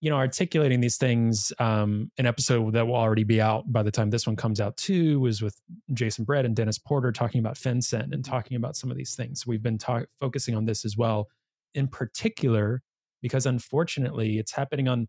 you 0.00 0.10
know 0.10 0.16
articulating 0.16 0.80
these 0.80 0.96
things. 0.96 1.52
Um, 1.58 2.10
an 2.18 2.26
episode 2.26 2.72
that 2.74 2.86
will 2.86 2.96
already 2.96 3.24
be 3.24 3.40
out 3.40 3.70
by 3.72 3.82
the 3.82 3.90
time 3.90 4.10
this 4.10 4.26
one 4.26 4.36
comes 4.36 4.60
out 4.60 4.76
too 4.76 5.20
was 5.20 5.42
with 5.42 5.58
Jason 5.92 6.24
Brett 6.24 6.44
and 6.44 6.54
Dennis 6.54 6.78
Porter 6.78 7.12
talking 7.12 7.38
about 7.38 7.56
FinCEN 7.56 8.12
and 8.12 8.24
talking 8.24 8.56
about 8.56 8.76
some 8.76 8.90
of 8.90 8.96
these 8.96 9.14
things. 9.14 9.46
We've 9.46 9.62
been 9.62 9.78
talk- 9.78 10.08
focusing 10.20 10.54
on 10.54 10.66
this 10.66 10.84
as 10.84 10.96
well, 10.96 11.28
in 11.74 11.88
particular 11.88 12.82
because 13.22 13.46
unfortunately 13.46 14.38
it's 14.38 14.52
happening 14.52 14.88
on 14.88 15.08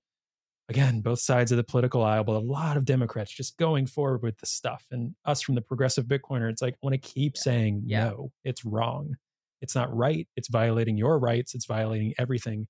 again 0.69 1.01
both 1.01 1.19
sides 1.19 1.51
of 1.51 1.57
the 1.57 1.63
political 1.63 2.03
aisle 2.03 2.23
but 2.23 2.35
a 2.35 2.39
lot 2.39 2.77
of 2.77 2.85
democrats 2.85 3.33
just 3.33 3.57
going 3.57 3.85
forward 3.85 4.21
with 4.23 4.37
the 4.39 4.45
stuff 4.45 4.85
and 4.91 5.13
us 5.25 5.41
from 5.41 5.55
the 5.55 5.61
progressive 5.61 6.05
bitcoiner 6.05 6.49
it's 6.49 6.61
like 6.61 6.73
i 6.73 6.77
want 6.81 6.93
to 6.93 6.97
keep 6.97 7.33
yeah. 7.35 7.41
saying 7.41 7.83
yeah. 7.85 8.09
no 8.09 8.31
it's 8.43 8.65
wrong 8.65 9.15
it's 9.61 9.75
not 9.75 9.93
right 9.95 10.27
it's 10.35 10.49
violating 10.49 10.97
your 10.97 11.19
rights 11.19 11.53
it's 11.55 11.65
violating 11.65 12.13
everything 12.17 12.67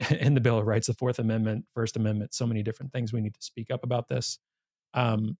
in 0.10 0.34
the 0.34 0.40
bill 0.40 0.58
of 0.58 0.66
rights 0.66 0.86
the 0.86 0.94
fourth 0.94 1.18
amendment 1.18 1.64
first 1.74 1.96
amendment 1.96 2.34
so 2.34 2.46
many 2.46 2.62
different 2.62 2.92
things 2.92 3.12
we 3.12 3.20
need 3.20 3.34
to 3.34 3.42
speak 3.42 3.70
up 3.70 3.84
about 3.84 4.08
this 4.08 4.38
um, 4.94 5.36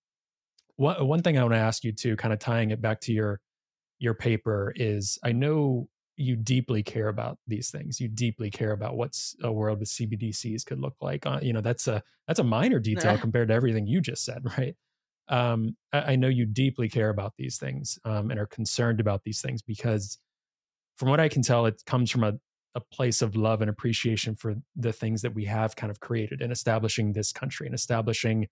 one, 0.77 1.07
one 1.07 1.23
thing 1.23 1.39
i 1.39 1.43
want 1.43 1.55
to 1.55 1.59
ask 1.59 1.85
you 1.85 1.93
too 1.93 2.17
kind 2.17 2.33
of 2.33 2.39
tying 2.39 2.71
it 2.71 2.81
back 2.81 3.01
to 3.01 3.13
your 3.13 3.41
your 3.99 4.15
paper 4.15 4.73
is 4.77 5.19
i 5.25 5.33
know 5.33 5.89
you 6.21 6.37
deeply 6.37 6.83
care 6.83 7.09
about 7.09 7.39
these 7.47 7.71
things. 7.71 7.99
You 7.99 8.07
deeply 8.07 8.51
care 8.51 8.73
about 8.73 8.97
what's 8.97 9.35
a 9.43 9.51
world 9.51 9.81
with 9.81 9.89
CBDCs 9.89 10.67
could 10.67 10.79
look 10.79 10.95
like. 11.01 11.25
Uh, 11.25 11.41
you 11.41 11.55
know, 11.55 11.63
that's 11.63 11.89
a 11.89 12.03
that's 12.29 12.39
a 12.39 12.45
minor 12.45 12.79
detail 12.79 13.17
compared 13.19 13.49
to 13.49 13.55
everything 13.55 13.87
you 13.87 14.03
just 14.03 14.25
said, 14.25 14.43
right? 14.59 14.77
Um, 15.29 15.77
I, 15.93 16.13
I, 16.13 16.17
know 16.17 16.29
you 16.29 16.45
deeply 16.45 16.89
care 16.89 17.09
about 17.09 17.35
these 17.39 17.57
things 17.57 18.01
um, 18.05 18.31
and 18.31 18.41
are 18.41 18.47
concerned 18.47 18.99
about 18.99 19.23
these 19.23 19.41
things 19.41 19.63
because, 19.63 20.19
from 20.97 21.09
what 21.09 21.21
I 21.21 21.29
can 21.29 21.41
tell, 21.41 21.67
it 21.67 21.83
comes 21.87 22.11
from 22.11 22.25
a 22.25 22.35
a 22.75 22.81
place 22.81 23.21
of 23.23 23.35
love 23.35 23.61
and 23.61 23.71
appreciation 23.71 24.35
for 24.35 24.55
the 24.77 24.93
things 24.93 25.23
that 25.23 25.35
we 25.35 25.45
have 25.47 25.77
kind 25.77 25.91
of 25.91 26.01
created 26.01 26.41
and 26.41 26.53
establishing 26.53 27.13
this 27.13 27.33
country 27.33 27.67
and 27.67 27.75
establishing 27.75 28.47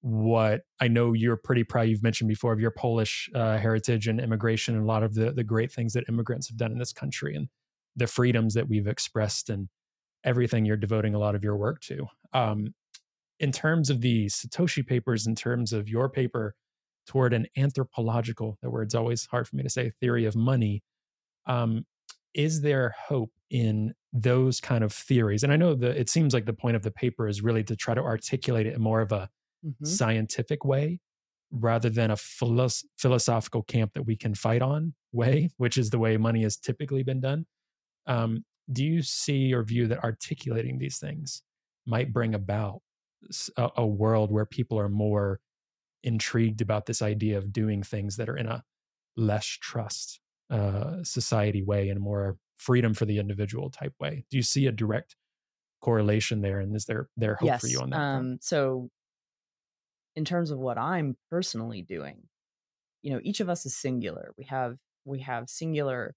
what 0.00 0.62
I 0.80 0.88
know 0.88 1.12
you're 1.12 1.36
pretty 1.36 1.64
proud. 1.64 1.88
You've 1.88 2.02
mentioned 2.02 2.28
before 2.28 2.52
of 2.52 2.60
your 2.60 2.70
Polish 2.70 3.28
uh, 3.34 3.58
heritage 3.58 4.06
and 4.06 4.20
immigration, 4.20 4.74
and 4.74 4.84
a 4.84 4.86
lot 4.86 5.02
of 5.02 5.14
the 5.14 5.32
the 5.32 5.44
great 5.44 5.72
things 5.72 5.92
that 5.94 6.04
immigrants 6.08 6.48
have 6.48 6.56
done 6.56 6.72
in 6.72 6.78
this 6.78 6.92
country, 6.92 7.34
and 7.34 7.48
the 7.96 8.06
freedoms 8.06 8.54
that 8.54 8.68
we've 8.68 8.86
expressed, 8.86 9.50
and 9.50 9.68
everything 10.24 10.64
you're 10.64 10.76
devoting 10.76 11.14
a 11.14 11.18
lot 11.18 11.34
of 11.34 11.42
your 11.42 11.56
work 11.56 11.80
to. 11.80 12.06
Um, 12.32 12.74
in 13.40 13.52
terms 13.52 13.90
of 13.90 14.00
the 14.00 14.26
Satoshi 14.26 14.86
papers, 14.86 15.26
in 15.26 15.34
terms 15.34 15.72
of 15.72 15.88
your 15.88 16.08
paper 16.08 16.54
toward 17.06 17.32
an 17.32 17.46
anthropological, 17.56 18.58
that 18.62 18.70
word's 18.70 18.94
always 18.94 19.26
hard 19.26 19.48
for 19.48 19.56
me 19.56 19.62
to 19.62 19.70
say, 19.70 19.90
theory 20.00 20.26
of 20.26 20.36
money. 20.36 20.82
Um, 21.46 21.86
is 22.34 22.60
there 22.60 22.94
hope 23.08 23.30
in 23.50 23.94
those 24.12 24.60
kind 24.60 24.84
of 24.84 24.92
theories? 24.92 25.42
And 25.42 25.52
I 25.52 25.56
know 25.56 25.74
that 25.74 25.96
it 25.96 26.08
seems 26.08 26.34
like 26.34 26.46
the 26.46 26.52
point 26.52 26.76
of 26.76 26.82
the 26.82 26.90
paper 26.90 27.28
is 27.28 27.42
really 27.42 27.64
to 27.64 27.76
try 27.76 27.94
to 27.94 28.02
articulate 28.02 28.66
it 28.66 28.74
in 28.74 28.80
more 28.80 29.00
of 29.00 29.12
a 29.12 29.28
mm-hmm. 29.64 29.84
scientific 29.84 30.64
way 30.64 31.00
rather 31.50 31.88
than 31.88 32.10
a 32.10 32.16
philosoph- 32.16 32.84
philosophical 32.98 33.62
camp 33.62 33.92
that 33.94 34.02
we 34.02 34.16
can 34.16 34.34
fight 34.34 34.62
on 34.62 34.94
way, 35.12 35.50
which 35.56 35.76
is 35.76 35.90
the 35.90 35.98
way 35.98 36.16
money 36.16 36.42
has 36.42 36.56
typically 36.56 37.02
been 37.02 37.20
done. 37.20 37.46
Um, 38.06 38.44
do 38.70 38.84
you 38.84 39.02
see 39.02 39.52
or 39.54 39.62
view 39.62 39.86
that 39.86 40.04
articulating 40.04 40.78
these 40.78 40.98
things 40.98 41.42
might 41.86 42.12
bring 42.12 42.34
about 42.34 42.80
a, 43.56 43.70
a 43.78 43.86
world 43.86 44.30
where 44.30 44.44
people 44.44 44.78
are 44.78 44.88
more 44.88 45.40
intrigued 46.02 46.60
about 46.60 46.86
this 46.86 47.02
idea 47.02 47.38
of 47.38 47.52
doing 47.52 47.82
things 47.82 48.16
that 48.16 48.28
are 48.28 48.36
in 48.36 48.46
a 48.46 48.62
less 49.16 49.46
trust 49.46 50.20
uh, 50.50 51.02
society 51.02 51.62
way 51.62 51.88
and 51.88 52.00
more 52.00 52.36
freedom 52.58 52.92
for 52.92 53.06
the 53.06 53.18
individual 53.18 53.70
type 53.70 53.94
way. 53.98 54.24
Do 54.30 54.36
you 54.36 54.42
see 54.42 54.66
a 54.66 54.72
direct 54.72 55.16
correlation 55.80 56.42
there? 56.42 56.60
And 56.60 56.76
is 56.76 56.84
there 56.84 57.08
there 57.16 57.36
hope 57.36 57.46
yes, 57.46 57.60
for 57.60 57.68
you 57.68 57.80
on 57.80 57.90
that? 57.90 57.98
Um, 57.98 58.38
so, 58.40 58.90
in 60.14 60.24
terms 60.24 60.50
of 60.50 60.58
what 60.58 60.76
I'm 60.76 61.16
personally 61.30 61.82
doing, 61.82 62.24
you 63.02 63.12
know, 63.12 63.20
each 63.22 63.40
of 63.40 63.48
us 63.48 63.64
is 63.64 63.76
singular. 63.76 64.32
We 64.36 64.44
have 64.44 64.76
we 65.04 65.20
have 65.20 65.48
singular 65.48 66.14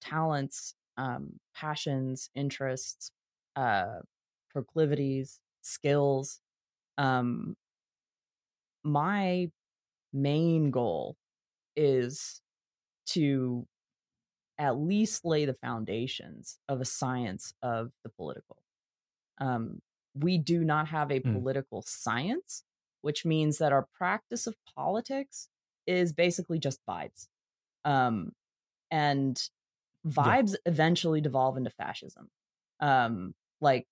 talents, 0.00 0.74
um, 0.96 1.34
passions, 1.54 2.30
interests, 2.34 3.12
uh, 3.56 4.00
proclivities, 4.50 5.40
skills. 5.62 6.40
Um, 6.96 7.56
my 8.82 9.50
main 10.12 10.70
goal 10.70 11.16
is 11.76 12.40
to 13.06 13.66
at 14.58 14.78
least 14.78 15.24
lay 15.24 15.44
the 15.44 15.54
foundations 15.54 16.58
of 16.68 16.80
a 16.80 16.84
science 16.84 17.54
of 17.62 17.92
the 18.02 18.10
political. 18.10 18.56
Um, 19.40 19.80
we 20.14 20.38
do 20.38 20.64
not 20.64 20.88
have 20.88 21.10
a 21.10 21.20
mm. 21.20 21.32
political 21.32 21.82
science, 21.86 22.64
which 23.02 23.24
means 23.24 23.58
that 23.58 23.72
our 23.72 23.86
practice 23.96 24.46
of 24.46 24.56
politics 24.74 25.48
is 25.86 26.12
basically 26.12 26.58
just 26.58 26.80
vibes. 26.88 27.28
Um, 27.84 28.32
and 28.90 29.40
vibes 30.06 30.52
yeah. 30.52 30.58
eventually 30.66 31.20
devolve 31.20 31.56
into 31.56 31.70
fascism. 31.70 32.28
Um, 32.80 33.34
like 33.60 33.86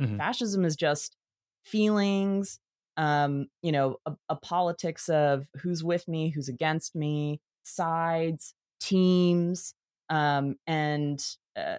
mm-hmm. 0.00 0.16
fascism 0.16 0.64
is 0.64 0.76
just 0.76 1.16
feelings, 1.64 2.58
um, 2.96 3.46
you 3.62 3.72
know, 3.72 3.96
a, 4.06 4.14
a 4.28 4.36
politics 4.36 5.08
of 5.08 5.46
who's 5.62 5.84
with 5.84 6.06
me, 6.08 6.30
who's 6.30 6.48
against 6.48 6.94
me, 6.94 7.40
sides, 7.62 8.54
teams, 8.80 9.74
um, 10.08 10.56
and 10.66 11.24
uh, 11.56 11.78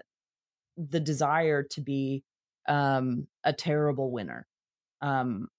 the 0.78 1.00
desire 1.00 1.64
to 1.64 1.82
be 1.82 2.24
um, 2.68 3.28
a 3.44 3.54
terrible 3.54 4.12
winner. 4.12 4.48
Um, 5.02 5.50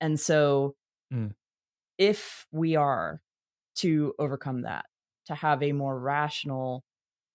and 0.00 0.18
so, 0.18 0.74
mm. 1.12 1.32
if 1.98 2.46
we 2.52 2.76
are 2.76 3.20
to 3.76 4.14
overcome 4.18 4.62
that, 4.62 4.86
to 5.26 5.34
have 5.34 5.62
a 5.62 5.72
more 5.72 5.98
rational, 5.98 6.84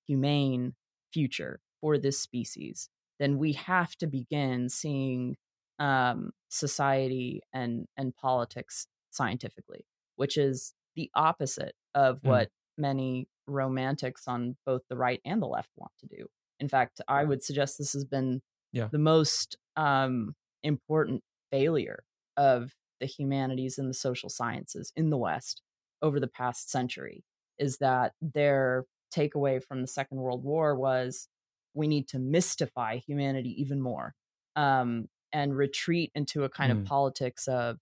humane 0.07 0.73
future 1.13 1.59
for 1.81 1.97
this 1.97 2.19
species, 2.19 2.89
then 3.19 3.37
we 3.37 3.53
have 3.53 3.95
to 3.97 4.07
begin 4.07 4.69
seeing 4.69 5.35
um, 5.79 6.31
society 6.49 7.41
and 7.53 7.87
and 7.97 8.15
politics 8.15 8.87
scientifically, 9.11 9.85
which 10.15 10.37
is 10.37 10.73
the 10.95 11.09
opposite 11.15 11.73
of 11.95 12.21
mm. 12.21 12.29
what 12.29 12.49
many 12.77 13.27
romantics 13.49 14.27
on 14.27 14.55
both 14.65 14.81
the 14.89 14.97
right 14.97 15.21
and 15.25 15.41
the 15.41 15.47
left 15.47 15.69
want 15.75 15.91
to 15.99 16.07
do. 16.07 16.27
In 16.59 16.67
fact, 16.67 17.01
I 17.07 17.23
would 17.23 17.43
suggest 17.43 17.77
this 17.77 17.93
has 17.93 18.05
been 18.05 18.41
yeah. 18.71 18.89
the 18.91 18.99
most 18.99 19.57
um, 19.75 20.35
important 20.63 21.23
failure 21.51 22.03
of 22.37 22.73
the 22.99 23.05
humanities 23.05 23.77
and 23.77 23.89
the 23.89 23.93
social 23.93 24.29
sciences 24.29 24.91
in 24.95 25.09
the 25.09 25.17
West 25.17 25.61
over 26.01 26.19
the 26.19 26.27
past 26.27 26.69
century 26.69 27.23
is 27.57 27.77
that 27.77 28.13
their 28.21 28.85
takeaway 29.13 29.63
from 29.63 29.81
the 29.81 29.87
Second 29.87 30.17
World 30.17 30.43
War 30.43 30.75
was 30.75 31.27
we 31.73 31.87
need 31.87 32.07
to 32.09 32.19
mystify 32.19 32.97
humanity 32.97 33.55
even 33.61 33.81
more 33.81 34.15
um, 34.55 35.07
and 35.31 35.55
retreat 35.55 36.11
into 36.15 36.43
a 36.43 36.49
kind 36.49 36.73
mm. 36.73 36.79
of 36.79 36.85
politics 36.85 37.47
of 37.47 37.77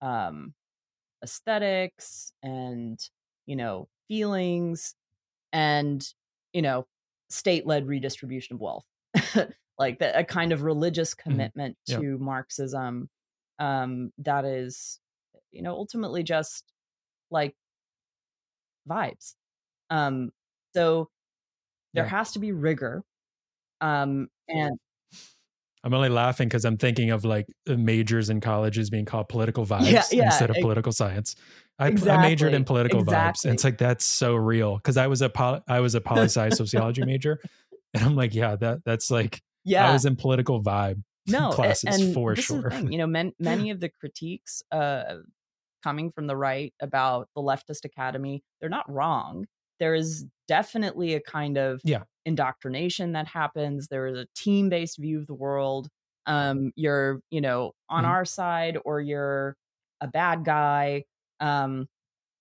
um, 0.00 0.54
aesthetics 1.22 2.32
and 2.42 3.00
you 3.46 3.56
know 3.56 3.88
feelings 4.08 4.94
and 5.52 6.06
you 6.52 6.62
know 6.62 6.86
state-led 7.30 7.86
redistribution 7.86 8.54
of 8.54 8.60
wealth 8.60 8.86
like 9.78 9.98
the, 9.98 10.18
a 10.18 10.24
kind 10.24 10.52
of 10.52 10.62
religious 10.62 11.14
mm-hmm. 11.14 11.30
commitment 11.30 11.76
mm-hmm. 11.88 12.00
to 12.00 12.18
marxism 12.18 13.08
um 13.58 14.12
that 14.18 14.44
is 14.44 14.98
you 15.52 15.62
know 15.62 15.72
ultimately 15.72 16.22
just 16.22 16.64
like 17.30 17.54
vibes 18.88 19.34
um 19.90 20.30
so 20.74 21.08
there 21.94 22.04
yeah. 22.04 22.10
has 22.10 22.32
to 22.32 22.38
be 22.38 22.52
rigor 22.52 23.02
um 23.80 24.28
and 24.48 24.78
I'm 25.84 25.94
only 25.94 26.08
laughing 26.08 26.48
because 26.48 26.64
I'm 26.64 26.76
thinking 26.76 27.10
of 27.10 27.24
like 27.24 27.46
majors 27.66 28.30
in 28.30 28.40
colleges 28.40 28.90
being 28.90 29.04
called 29.04 29.28
political 29.28 29.64
vibes 29.66 29.90
yeah, 29.90 30.02
yeah, 30.10 30.24
instead 30.26 30.50
of 30.50 30.56
it, 30.56 30.62
political 30.62 30.92
science. 30.92 31.36
I, 31.78 31.88
exactly, 31.88 32.10
I, 32.10 32.28
majored 32.28 32.54
in 32.54 32.64
political 32.64 33.00
exactly. 33.00 33.18
vibes, 33.18 33.44
and 33.44 33.54
it's 33.54 33.64
like 33.64 33.78
that's 33.78 34.04
so 34.04 34.34
real 34.34 34.76
because 34.76 34.96
I 34.96 35.06
was 35.06 35.22
a 35.22 35.28
poly, 35.28 35.60
I 35.68 35.80
was 35.80 35.94
a 35.94 36.00
poli 36.00 36.24
sci 36.24 36.50
sociology 36.50 37.02
major, 37.06 37.40
and 37.94 38.02
I'm 38.02 38.16
like, 38.16 38.34
yeah, 38.34 38.56
that 38.56 38.84
that's 38.84 39.10
like 39.10 39.40
yeah, 39.64 39.88
I 39.88 39.92
was 39.92 40.04
in 40.04 40.16
political 40.16 40.62
vibe 40.62 41.02
no 41.26 41.50
classes 41.50 42.00
and 42.00 42.14
for 42.14 42.34
sure. 42.36 42.72
You 42.72 42.98
know, 42.98 43.06
men, 43.06 43.32
many 43.38 43.70
of 43.70 43.80
the 43.80 43.88
critiques 43.88 44.62
uh, 44.72 45.18
coming 45.82 46.10
from 46.10 46.26
the 46.26 46.36
right 46.36 46.72
about 46.80 47.28
the 47.34 47.42
leftist 47.42 47.84
academy, 47.84 48.42
they're 48.60 48.70
not 48.70 48.90
wrong. 48.90 49.46
There 49.78 49.94
is 49.94 50.24
definitely 50.48 51.14
a 51.14 51.20
kind 51.20 51.56
of 51.56 51.80
yeah 51.84 52.02
indoctrination 52.28 53.12
that 53.12 53.26
happens. 53.26 53.88
There 53.88 54.06
is 54.06 54.18
a 54.18 54.26
team 54.36 54.68
based 54.68 54.98
view 54.98 55.18
of 55.18 55.26
the 55.26 55.34
world. 55.34 55.88
Um, 56.26 56.72
you're, 56.76 57.20
you 57.30 57.40
know, 57.40 57.72
on 57.88 58.04
mm-hmm. 58.04 58.12
our 58.12 58.24
side 58.26 58.78
or 58.84 59.00
you're 59.00 59.56
a 60.00 60.06
bad 60.06 60.44
guy. 60.44 61.04
Um, 61.40 61.88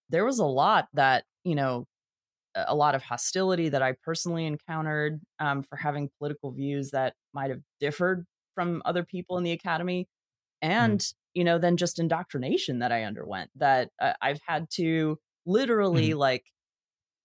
there 0.10 0.26
was 0.26 0.40
a 0.40 0.45
lot 0.45 0.88
that, 0.94 1.26
you 1.44 1.56
know, 1.56 1.86
a 2.56 2.76
lot 2.76 2.95
of 2.95 3.03
hostility 3.03 3.69
that 3.69 3.84
I 3.84 3.94
personally 4.03 4.45
encountered 4.45 5.19
um, 5.40 5.64
for 5.64 5.76
having 5.76 6.10
political 6.18 6.52
views 6.52 6.91
that 6.91 7.14
might 7.34 7.49
have 7.49 7.61
differed 7.80 8.26
from 8.56 8.82
other 8.86 9.03
people 9.03 9.38
in 9.38 9.44
the 9.44 9.52
academy. 9.52 10.07
Mm-hmm. 10.64 10.72
And, 10.72 10.99
mm. 10.99 11.14
you 11.34 11.44
know, 11.44 11.60
then 11.60 11.78
just 11.78 11.99
indoctrination 11.99 12.80
that 12.80 12.91
I 12.91 13.03
underwent 13.03 13.52
that 13.57 13.90
uh, 14.02 14.14
I've 14.22 14.40
had 14.48 14.69
to 14.76 15.19
literally 15.45 16.10
mm. 16.10 16.18
like 16.18 16.45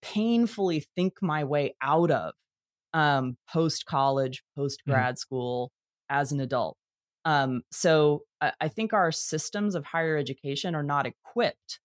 painfully 0.03 0.85
think 0.95 1.13
my 1.21 1.43
way 1.43 1.75
out 1.81 2.11
of 2.11 2.33
um, 2.93 3.37
post 3.51 3.85
college, 3.85 4.43
post 4.55 4.83
grad 4.87 5.15
mm. 5.15 5.17
school 5.17 5.71
as 6.09 6.31
an 6.31 6.39
adult. 6.41 6.77
Um, 7.25 7.61
so 7.71 8.23
I, 8.59 8.67
think 8.67 8.93
our 8.93 9.11
systems 9.11 9.75
of 9.75 9.85
higher 9.85 10.17
education 10.17 10.75
are 10.75 10.83
not 10.83 11.05
equipped 11.05 11.79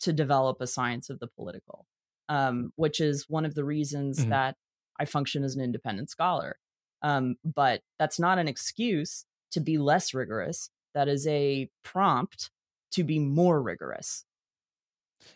to 0.00 0.12
develop 0.12 0.60
a 0.60 0.66
science 0.66 1.10
of 1.10 1.18
the 1.18 1.26
political, 1.26 1.86
um, 2.28 2.72
which 2.76 3.00
is 3.00 3.28
one 3.28 3.44
of 3.44 3.54
the 3.54 3.64
reasons 3.64 4.20
mm-hmm. 4.20 4.30
that 4.30 4.56
I 4.98 5.04
function 5.04 5.44
as 5.44 5.56
an 5.56 5.62
independent 5.62 6.10
scholar. 6.10 6.58
Um, 7.02 7.36
but 7.44 7.82
that's 7.98 8.18
not 8.18 8.38
an 8.38 8.48
excuse 8.48 9.24
to 9.52 9.60
be 9.60 9.78
less 9.78 10.14
rigorous. 10.14 10.70
That 10.94 11.08
is 11.08 11.26
a 11.26 11.68
prompt 11.82 12.50
to 12.92 13.04
be 13.04 13.18
more 13.18 13.60
rigorous. 13.60 14.24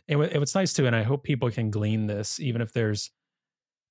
And 0.07 0.21
what's 0.21 0.55
nice 0.55 0.73
too, 0.73 0.87
and 0.87 0.95
I 0.95 1.03
hope 1.03 1.25
people 1.25 1.51
can 1.51 1.71
glean 1.71 2.07
this, 2.07 2.41
even 2.41 2.61
if 2.61 2.73
there's 2.73 3.11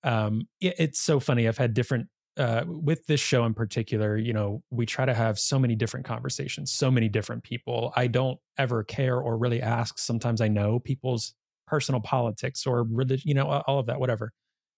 um, 0.04 0.48
it, 0.62 0.76
it's 0.78 1.00
so 1.00 1.20
funny. 1.20 1.48
I've 1.48 1.58
had 1.58 1.74
different 1.74 2.08
uh, 2.38 2.64
with 2.68 3.06
this 3.08 3.20
show 3.20 3.46
in 3.46 3.54
particular, 3.54 4.18
you 4.18 4.34
know, 4.34 4.62
we 4.70 4.86
try 4.86 5.06
to 5.06 5.14
have 5.14 5.40
so 5.40 5.58
many 5.58 5.76
different 5.76 6.06
conversations, 6.06 6.72
so 6.72 6.92
many 6.92 7.10
different 7.10 7.44
people. 7.44 7.92
I 7.96 8.08
don't 8.08 8.40
ever 8.58 8.84
care 8.84 9.18
or 9.18 9.38
really 9.38 9.62
ask. 9.62 9.98
Sometimes 9.98 10.42
I 10.42 10.48
know 10.48 10.80
people's 10.80 11.34
personal 11.66 12.02
politics 12.02 12.66
or 12.66 12.84
religion, 12.84 13.28
you 13.28 13.34
know, 13.34 13.48
all 13.68 13.80
of 13.80 13.88
that, 13.88 14.00
whatever. 14.00 14.32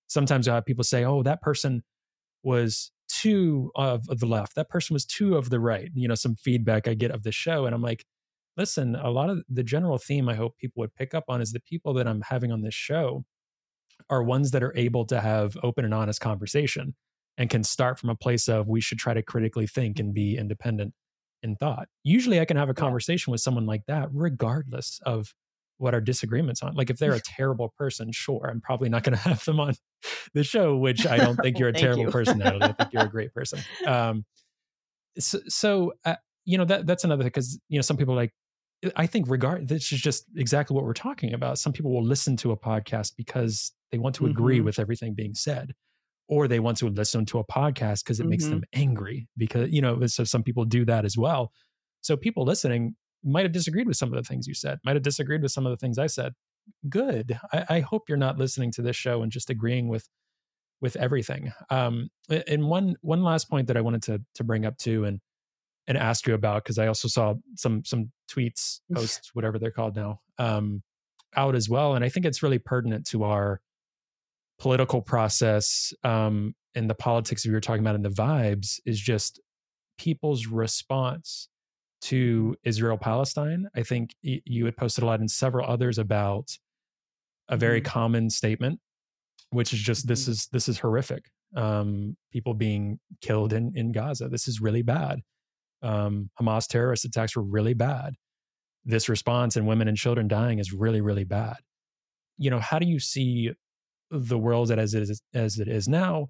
Sometimes 0.07 0.47
I 0.47 0.55
have 0.55 0.65
people 0.65 0.83
say, 0.83 1.03
"Oh, 1.03 1.21
that 1.23 1.41
person 1.41 1.83
was 2.43 2.91
too 3.09 3.71
of, 3.75 4.07
of 4.09 4.19
the 4.19 4.25
left. 4.25 4.55
That 4.55 4.69
person 4.69 4.93
was 4.93 5.05
too 5.05 5.35
of 5.35 5.49
the 5.49 5.59
right." 5.59 5.89
You 5.93 6.07
know, 6.07 6.15
some 6.15 6.35
feedback 6.35 6.87
I 6.87 6.93
get 6.93 7.11
of 7.11 7.23
the 7.23 7.31
show, 7.31 7.65
and 7.65 7.75
I'm 7.75 7.81
like, 7.81 8.05
listen, 8.57 8.95
a 8.95 9.09
lot 9.09 9.29
of 9.29 9.43
the 9.49 9.63
general 9.63 9.97
theme 9.97 10.29
I 10.29 10.35
hope 10.35 10.57
people 10.57 10.81
would 10.81 10.95
pick 10.95 11.13
up 11.13 11.25
on 11.29 11.41
is 11.41 11.51
the 11.51 11.59
people 11.59 11.93
that 11.95 12.07
I'm 12.07 12.21
having 12.21 12.51
on 12.51 12.61
this 12.61 12.73
show 12.73 13.25
are 14.09 14.23
ones 14.23 14.51
that 14.51 14.63
are 14.63 14.75
able 14.75 15.05
to 15.07 15.21
have 15.21 15.57
open 15.63 15.85
and 15.85 15.93
honest 15.93 16.21
conversation 16.21 16.95
and 17.39 17.49
can 17.49 17.63
start 17.63 17.97
from 17.97 18.09
a 18.09 18.15
place 18.15 18.47
of 18.49 18.67
we 18.67 18.81
should 18.81 18.99
try 18.99 19.13
to 19.13 19.23
critically 19.23 19.65
think 19.65 19.97
and 19.97 20.13
be 20.13 20.37
independent 20.37 20.93
in 21.41 21.55
thought. 21.55 21.87
Usually 22.03 22.39
I 22.41 22.45
can 22.45 22.57
have 22.57 22.69
a 22.69 22.73
conversation 22.73 23.31
with 23.31 23.39
someone 23.39 23.65
like 23.65 23.85
that 23.87 24.09
regardless 24.11 24.99
of 25.05 25.33
what 25.77 25.93
our 25.93 26.01
disagreements 26.01 26.61
on. 26.61 26.75
Like 26.75 26.89
if 26.89 26.97
they're 26.97 27.13
a 27.13 27.21
terrible 27.25 27.73
person, 27.77 28.11
sure, 28.11 28.49
I'm 28.51 28.59
probably 28.59 28.89
not 28.89 29.03
going 29.03 29.17
to 29.17 29.23
have 29.23 29.43
them 29.45 29.61
on 29.61 29.73
the 30.33 30.43
show, 30.43 30.75
which 30.75 31.07
I 31.07 31.17
don't 31.17 31.37
think 31.37 31.57
you're 31.57 31.69
a 31.69 31.73
terrible 31.73 32.03
you. 32.03 32.11
person, 32.11 32.39
Natalie. 32.39 32.63
I 32.63 32.73
think 32.73 32.93
you're 32.93 33.05
a 33.05 33.09
great 33.09 33.33
person. 33.33 33.59
Um, 33.87 34.25
so, 35.17 35.39
so 35.47 35.93
uh, 36.03 36.15
you 36.43 36.57
know 36.57 36.65
that 36.65 36.85
that's 36.85 37.05
another 37.05 37.23
thing, 37.23 37.29
because 37.29 37.57
you 37.69 37.77
know 37.77 37.81
some 37.81 37.95
people 37.95 38.15
like 38.15 38.33
I 38.95 39.07
think 39.07 39.29
regard 39.29 39.67
this 39.67 39.91
is 39.91 40.01
just 40.01 40.25
exactly 40.35 40.75
what 40.75 40.83
we're 40.83 40.93
talking 40.93 41.33
about. 41.33 41.57
Some 41.57 41.71
people 41.71 41.91
will 41.91 42.03
listen 42.03 42.35
to 42.37 42.51
a 42.51 42.57
podcast 42.57 43.13
because 43.17 43.71
they 43.91 43.97
want 43.97 44.15
to 44.15 44.25
agree 44.25 44.57
mm-hmm. 44.57 44.65
with 44.65 44.79
everything 44.79 45.13
being 45.13 45.33
said 45.33 45.73
or 46.29 46.47
they 46.47 46.59
want 46.59 46.77
to 46.77 46.87
listen 46.87 47.25
to 47.25 47.39
a 47.39 47.43
podcast 47.43 48.03
because 48.03 48.19
it 48.19 48.23
mm-hmm. 48.23 48.29
makes 48.29 48.45
them 48.45 48.63
angry 48.71 49.27
because 49.35 49.69
you 49.71 49.81
know 49.81 50.05
so 50.05 50.23
some 50.23 50.43
people 50.43 50.63
do 50.63 50.85
that 50.85 51.03
as 51.03 51.17
well. 51.17 51.51
So 52.01 52.15
people 52.15 52.45
listening 52.45 52.95
might 53.23 53.43
have 53.43 53.51
disagreed 53.51 53.87
with 53.87 53.97
some 53.97 54.13
of 54.13 54.15
the 54.15 54.23
things 54.23 54.47
you 54.47 54.53
said 54.53 54.79
might 54.85 54.95
have 54.95 55.03
disagreed 55.03 55.41
with 55.41 55.51
some 55.51 55.65
of 55.65 55.71
the 55.71 55.77
things 55.77 55.97
i 55.97 56.07
said. 56.07 56.33
Good. 56.87 57.37
I, 57.51 57.65
I 57.69 57.79
hope 57.81 58.07
you're 58.07 58.17
not 58.17 58.37
listening 58.37 58.71
to 58.73 58.81
this 58.81 58.95
show 58.95 59.23
and 59.23 59.31
just 59.31 59.49
agreeing 59.49 59.89
with 59.89 60.07
with 60.79 60.95
everything. 60.95 61.51
Um 61.69 62.09
and 62.29 62.69
one 62.69 62.95
one 63.01 63.23
last 63.23 63.49
point 63.49 63.67
that 63.67 63.75
i 63.75 63.81
wanted 63.81 64.03
to 64.03 64.21
to 64.35 64.43
bring 64.43 64.65
up 64.65 64.77
too 64.77 65.03
and 65.03 65.19
and 65.87 65.97
ask 65.97 66.27
you 66.27 66.35
about 66.35 66.63
because 66.63 66.77
i 66.77 66.87
also 66.87 67.07
saw 67.07 67.33
some 67.55 67.83
some 67.83 68.11
tweets 68.31 68.79
posts 68.93 69.31
whatever 69.33 69.57
they're 69.57 69.71
called 69.71 69.95
now 69.95 70.21
um 70.37 70.83
out 71.35 71.55
as 71.55 71.67
well 71.67 71.95
and 71.95 72.05
i 72.05 72.09
think 72.09 72.25
it's 72.25 72.43
really 72.43 72.59
pertinent 72.59 73.05
to 73.07 73.23
our 73.23 73.59
political 74.59 75.01
process 75.01 75.93
um, 76.03 76.53
and 76.75 76.89
the 76.89 76.95
politics 76.95 77.45
we 77.45 77.53
were 77.53 77.61
talking 77.61 77.81
about 77.81 77.95
and 77.95 78.05
the 78.05 78.09
vibes 78.09 78.79
is 78.85 78.99
just 78.99 79.39
people's 79.97 80.47
response 80.47 81.49
to 82.01 82.55
Israel 82.63 82.97
Palestine. 82.97 83.67
I 83.75 83.83
think 83.83 84.15
you 84.21 84.65
had 84.65 84.77
posted 84.77 85.03
a 85.03 85.07
lot 85.07 85.19
and 85.19 85.29
several 85.29 85.69
others 85.69 85.97
about 85.97 86.49
a 87.49 87.57
very 87.57 87.81
mm-hmm. 87.81 87.91
common 87.91 88.29
statement, 88.29 88.79
which 89.49 89.73
is 89.73 89.79
just 89.79 90.07
this 90.07 90.23
mm-hmm. 90.23 90.31
is 90.31 90.47
this 90.51 90.69
is 90.69 90.79
horrific. 90.79 91.25
Um, 91.55 92.15
people 92.31 92.53
being 92.53 92.99
killed 93.21 93.53
in 93.53 93.73
in 93.75 93.91
Gaza. 93.91 94.29
This 94.29 94.47
is 94.47 94.61
really 94.61 94.83
bad. 94.83 95.19
Um, 95.81 96.29
Hamas 96.39 96.67
terrorist 96.67 97.05
attacks 97.05 97.35
were 97.35 97.43
really 97.43 97.73
bad. 97.73 98.13
This 98.85 99.09
response 99.09 99.55
and 99.55 99.67
women 99.67 99.87
and 99.87 99.97
children 99.97 100.27
dying 100.27 100.59
is 100.59 100.71
really 100.71 101.01
really 101.01 101.25
bad. 101.25 101.57
You 102.37 102.49
know, 102.49 102.59
how 102.59 102.79
do 102.79 102.87
you 102.87 102.99
see 102.99 103.51
the 104.11 104.37
world 104.37 104.71
as 104.71 104.93
it 104.93 105.03
is 105.03 105.21
as 105.33 105.59
it 105.59 105.67
is 105.67 105.87
now, 105.87 106.29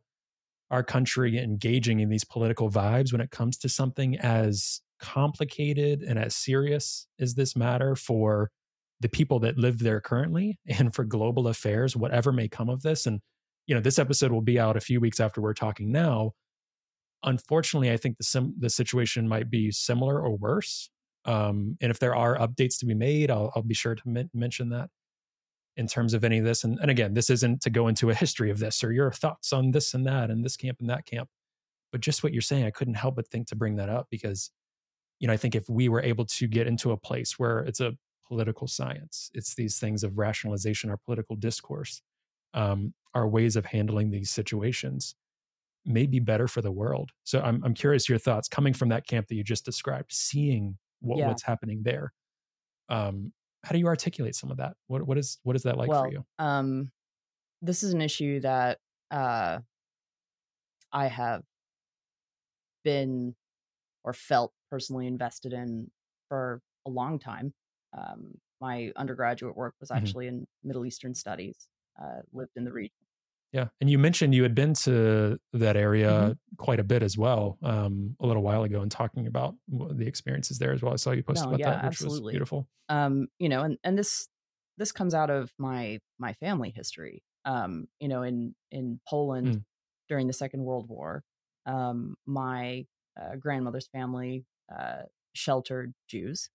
our 0.72 0.84
country 0.84 1.38
engaging 1.38 1.99
in 1.99 2.10
these 2.10 2.23
political 2.23 2.69
vibes 2.69 3.11
when 3.11 3.22
it 3.22 3.31
comes 3.31 3.57
to 3.57 3.69
something 3.69 4.18
as 4.19 4.81
complicated 4.99 6.01
and 6.01 6.19
as 6.19 6.35
serious 6.35 7.07
as 7.19 7.35
this 7.35 7.56
matter 7.56 7.95
for 7.95 8.51
the 8.99 9.10
people 9.10 9.39
that 9.39 9.57
live 9.57 9.80
there 9.80 10.01
currently 10.01 10.60
and 10.68 10.93
for 10.93 11.03
global 11.03 11.47
affairs, 11.47 11.95
whatever 11.95 12.31
may 12.31 12.47
come 12.47 12.69
of 12.69 12.81
this. 12.81 13.06
And, 13.06 13.22
you 13.65 13.76
know, 13.76 13.81
this 13.81 13.99
episode 13.99 14.31
will 14.31 14.41
be 14.41 14.60
out 14.60 14.77
a 14.77 14.81
few 14.81 14.99
weeks 14.99 15.19
after 15.19 15.41
we're 15.41 15.53
talking 15.53 15.91
now. 15.91 16.34
Unfortunately, 17.23 17.91
I 17.91 17.97
think 17.97 18.18
the 18.18 18.23
sim- 18.23 18.56
the 18.57 18.69
situation 18.69 19.27
might 19.27 19.49
be 19.49 19.72
similar 19.72 20.22
or 20.22 20.38
worse. 20.38 20.89
Um, 21.26 21.77
and 21.81 21.91
if 21.91 21.99
there 21.99 22.15
are 22.15 22.38
updates 22.38 22.80
to 22.80 22.85
be 22.85 22.93
made, 22.93 23.30
I'll, 23.30 23.51
I'll 23.56 23.61
be 23.61 23.73
sure 23.73 23.93
to 23.93 24.27
mention 24.34 24.69
that 24.69 24.89
in 25.80 25.88
terms 25.88 26.14
of 26.14 26.26
any 26.26 26.39
of 26.39 26.43
this. 26.43 26.65
And, 26.65 26.77
and 26.81 26.91
again, 26.91 27.14
this 27.14 27.30
isn't 27.30 27.61
to 27.61 27.69
go 27.69 27.88
into 27.88 28.10
a 28.10 28.14
history 28.14 28.51
of 28.51 28.60
this 28.60 28.84
or 28.84 28.91
your 28.91 29.11
thoughts 29.11 29.53
on 29.53 29.72
this 29.72 29.93
and 29.93 30.06
that 30.06 30.30
and 30.30 30.43
this 30.43 30.57
camp 30.57 30.81
and 30.81 30.89
that 30.89 31.06
camp. 31.06 31.30
But 31.93 32.01
just 32.01 32.22
what 32.22 32.34
you're 32.34 32.41
saying, 32.41 32.65
I 32.65 32.69
couldn't 32.69 32.95
help 32.95 33.15
but 33.15 33.30
think 33.30 33.47
to 33.47 33.56
bring 33.56 33.77
that 33.77 33.88
up 33.88 34.07
because, 34.11 34.51
you 35.19 35.27
know, 35.27 35.34
I 35.34 35.38
think 35.38 35.56
if 35.56 35.69
we 35.69 35.88
were 35.88 36.01
able 36.01 36.26
to 36.26 36.47
get 36.47 36.68
into 36.68 36.91
a 36.91 36.97
place 36.97 37.39
where 37.39 37.60
it's 37.60 37.80
a 37.80 37.93
political 38.27 38.68
science, 38.68 39.31
it's 39.34 39.56
these 39.56 39.80
things 39.80 40.03
of 40.03 40.18
rationalization, 40.18 40.89
our 40.89 40.97
political 40.97 41.38
discourse, 41.38 42.01
um, 42.53 42.93
our 43.15 43.27
ways 43.27 43.56
of 43.56 43.65
handling 43.65 44.11
these 44.11 44.30
situations 44.30 45.15
may 45.85 46.06
be 46.06 46.19
better 46.19 46.49
for 46.49 46.61
the 46.61 46.73
world. 46.73 47.11
So 47.23 47.39
I'm, 47.39 47.64
I'm 47.64 47.73
curious 47.73 48.10
your 48.10 48.19
thoughts 48.19 48.49
coming 48.49 48.73
from 48.73 48.89
that 48.89 49.07
camp 49.07 49.30
that 49.30 49.35
you 49.35 49.45
just 49.45 49.64
described, 49.64 50.11
seeing 50.11 50.77
what, 50.99 51.19
yeah. 51.19 51.30
what's 51.30 51.43
happening 51.43 51.84
there. 51.84 52.11
Um, 52.89 53.31
how 53.64 53.73
do 53.73 53.80
you 53.80 53.88
articulate 53.88 54.36
some 54.36 54.52
of 54.52 54.57
that? 54.57 54.73
What 54.88 55.06
what 55.06 55.18
is 55.18 55.38
what 55.44 55.56
is 55.56 55.64
that 55.64 55.77
like 55.77 55.90
well, 55.90 56.03
for 56.03 56.11
you? 56.11 56.26
Um, 56.38 56.91
this 57.61 57.84
is 57.84 57.94
an 57.94 58.02
issue 58.02 58.40
that 58.41 58.80
uh, 59.11 59.60
I 60.91 61.07
have 61.07 61.44
been 62.84 63.36
or 64.03 64.14
felt 64.14 64.53
personally 64.72 65.07
invested 65.07 65.53
in 65.53 65.91
for 66.30 66.61
a 66.86 66.90
long 66.90 67.19
time. 67.19 67.53
Um, 67.98 68.36
my 68.61 68.91
undergraduate 68.95 69.57
work 69.57 69.76
was 69.80 69.90
mm-hmm. 69.90 69.98
actually 69.98 70.26
mm-hmm. 70.27 70.38
in 70.38 70.48
Middle 70.64 70.86
Eastern 70.86 71.14
studies. 71.14 71.68
Uh, 72.02 72.22
lived 72.31 72.52
in 72.56 72.64
the 72.64 72.72
region 72.72 72.95
yeah, 73.51 73.67
and 73.81 73.89
you 73.89 73.97
mentioned 73.97 74.35
you 74.35 74.43
had 74.43 74.53
been 74.53 74.73
to 74.76 75.39
that 75.53 75.76
area 75.76 76.11
mm-hmm. 76.11 76.55
quite 76.57 76.80
a 76.80 76.84
bit 76.84 77.01
as 77.01 77.17
well, 77.17 77.57
um, 77.63 78.15
a 78.19 78.27
little 78.27 78.43
while 78.43 78.63
ago, 78.63 78.81
and 78.81 78.91
talking 78.91 79.26
about 79.26 79.55
the 79.67 80.05
experiences 80.05 80.59
there 80.59 80.71
as 80.71 80.84
well. 80.84 80.93
I 80.93 80.97
saw 80.97 81.11
you 81.11 81.23
posted 81.23 81.49
no, 81.49 81.55
about 81.55 81.59
yeah, 81.59 81.71
that, 81.71 81.84
which 81.85 81.93
absolutely. 81.93 82.26
was 82.26 82.31
beautiful. 82.31 82.67
Um, 82.89 83.27
you 83.39 83.49
know, 83.49 83.63
and 83.63 83.77
and 83.84 83.97
this 83.97 84.27
this 84.77 84.91
comes 84.91 85.15
out 85.15 85.31
of 85.31 85.51
my 85.57 85.99
my 86.19 86.34
family 86.34 86.71
history. 86.76 87.23
Um, 87.45 87.88
you 87.99 88.07
know, 88.07 88.21
in 88.21 88.53
in 88.71 88.99
Poland 89.07 89.47
mm. 89.47 89.63
during 90.07 90.27
the 90.27 90.34
Second 90.34 90.63
World 90.63 90.88
War, 90.88 91.23
um, 91.65 92.15
my 92.27 92.85
uh, 93.19 93.35
grandmother's 93.35 93.88
family 93.88 94.45
uh, 94.71 95.03
sheltered 95.34 95.93
Jews, 96.07 96.49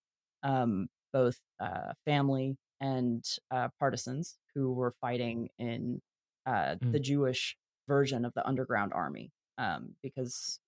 um, 0.44 0.88
both 1.12 1.40
uh, 1.60 1.92
family 2.04 2.56
and 2.80 3.24
uh, 3.50 3.68
partisans 3.80 4.36
who 4.54 4.72
were 4.72 4.92
fighting 5.00 5.48
in 5.58 6.00
uh, 6.46 6.76
mm. 6.76 6.92
the 6.92 7.00
Jewish 7.00 7.56
version 7.88 8.24
of 8.24 8.32
the 8.34 8.46
underground 8.46 8.92
army 8.94 9.30
um, 9.58 9.94
because 10.02 10.58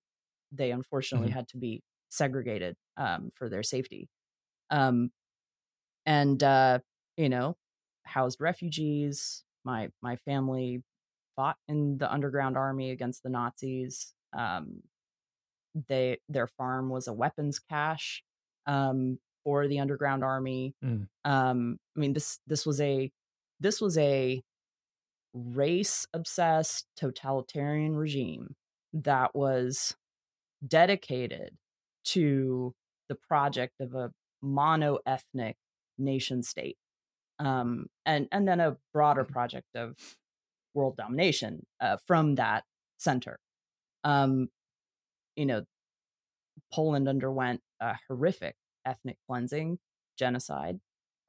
they 0.51 0.71
unfortunately 0.71 1.29
mm-hmm. 1.29 1.37
had 1.37 1.47
to 1.49 1.57
be 1.57 1.81
segregated 2.09 2.75
um, 2.95 3.31
for 3.35 3.49
their 3.49 3.63
safety. 3.63 4.09
Um, 4.69 5.11
and 6.05 6.41
uh, 6.41 6.79
you 7.17 7.29
know, 7.29 7.57
housed 8.05 8.41
refugees. 8.41 9.43
My 9.63 9.89
my 10.01 10.15
family 10.15 10.83
fought 11.35 11.57
in 11.67 11.97
the 11.97 12.11
underground 12.11 12.57
army 12.57 12.91
against 12.91 13.23
the 13.23 13.29
Nazis. 13.29 14.13
Um, 14.37 14.83
they 15.87 16.19
their 16.29 16.47
farm 16.47 16.89
was 16.89 17.07
a 17.07 17.13
weapons 17.13 17.59
cache 17.59 18.23
um, 18.65 19.19
for 19.43 19.67
the 19.67 19.79
underground 19.79 20.23
army. 20.23 20.75
Mm. 20.83 21.07
Um, 21.25 21.79
I 21.95 21.99
mean 21.99 22.13
this 22.13 22.39
this 22.47 22.65
was 22.65 22.79
a 22.81 23.11
this 23.59 23.81
was 23.81 23.97
a 23.97 24.41
race 25.33 26.07
obsessed 26.13 26.85
totalitarian 26.95 27.95
regime 27.95 28.55
that 28.93 29.35
was 29.35 29.95
dedicated 30.65 31.51
to 32.03 32.73
the 33.09 33.15
project 33.15 33.73
of 33.79 33.93
a 33.93 34.11
mono 34.41 34.99
ethnic 35.05 35.57
nation 35.97 36.41
state 36.43 36.77
um, 37.39 37.87
and 38.05 38.27
and 38.31 38.47
then 38.47 38.59
a 38.59 38.77
broader 38.93 39.23
mm-hmm. 39.23 39.33
project 39.33 39.67
of 39.75 39.95
world 40.73 40.95
domination 40.97 41.65
uh, 41.81 41.97
from 42.05 42.35
that 42.35 42.63
center 42.97 43.39
um, 44.03 44.47
you 45.35 45.45
know 45.45 45.63
poland 46.73 47.07
underwent 47.07 47.61
a 47.79 47.95
horrific 48.07 48.55
ethnic 48.85 49.17
cleansing 49.27 49.77
genocide 50.17 50.79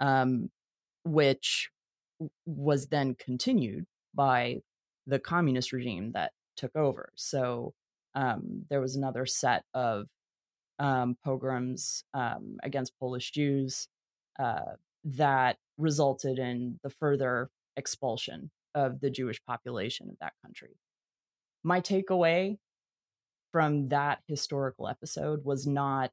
um, 0.00 0.48
which 1.04 1.70
was 2.46 2.86
then 2.88 3.14
continued 3.14 3.86
by 4.14 4.60
the 5.06 5.18
communist 5.18 5.72
regime 5.72 6.12
that 6.12 6.32
took 6.56 6.74
over. 6.76 7.10
So 7.14 7.74
um, 8.14 8.64
there 8.68 8.80
was 8.80 8.96
another 8.96 9.26
set 9.26 9.64
of 9.74 10.06
um, 10.78 11.16
pogroms 11.24 12.04
um, 12.14 12.58
against 12.62 12.98
Polish 12.98 13.30
Jews 13.30 13.88
uh, 14.38 14.76
that 15.04 15.56
resulted 15.76 16.38
in 16.38 16.78
the 16.82 16.90
further 16.90 17.50
expulsion 17.76 18.50
of 18.74 19.00
the 19.00 19.10
Jewish 19.10 19.42
population 19.44 20.08
of 20.10 20.16
that 20.20 20.34
country. 20.44 20.76
My 21.64 21.80
takeaway 21.80 22.58
from 23.52 23.88
that 23.88 24.20
historical 24.26 24.88
episode 24.88 25.44
was 25.44 25.66
not 25.66 26.10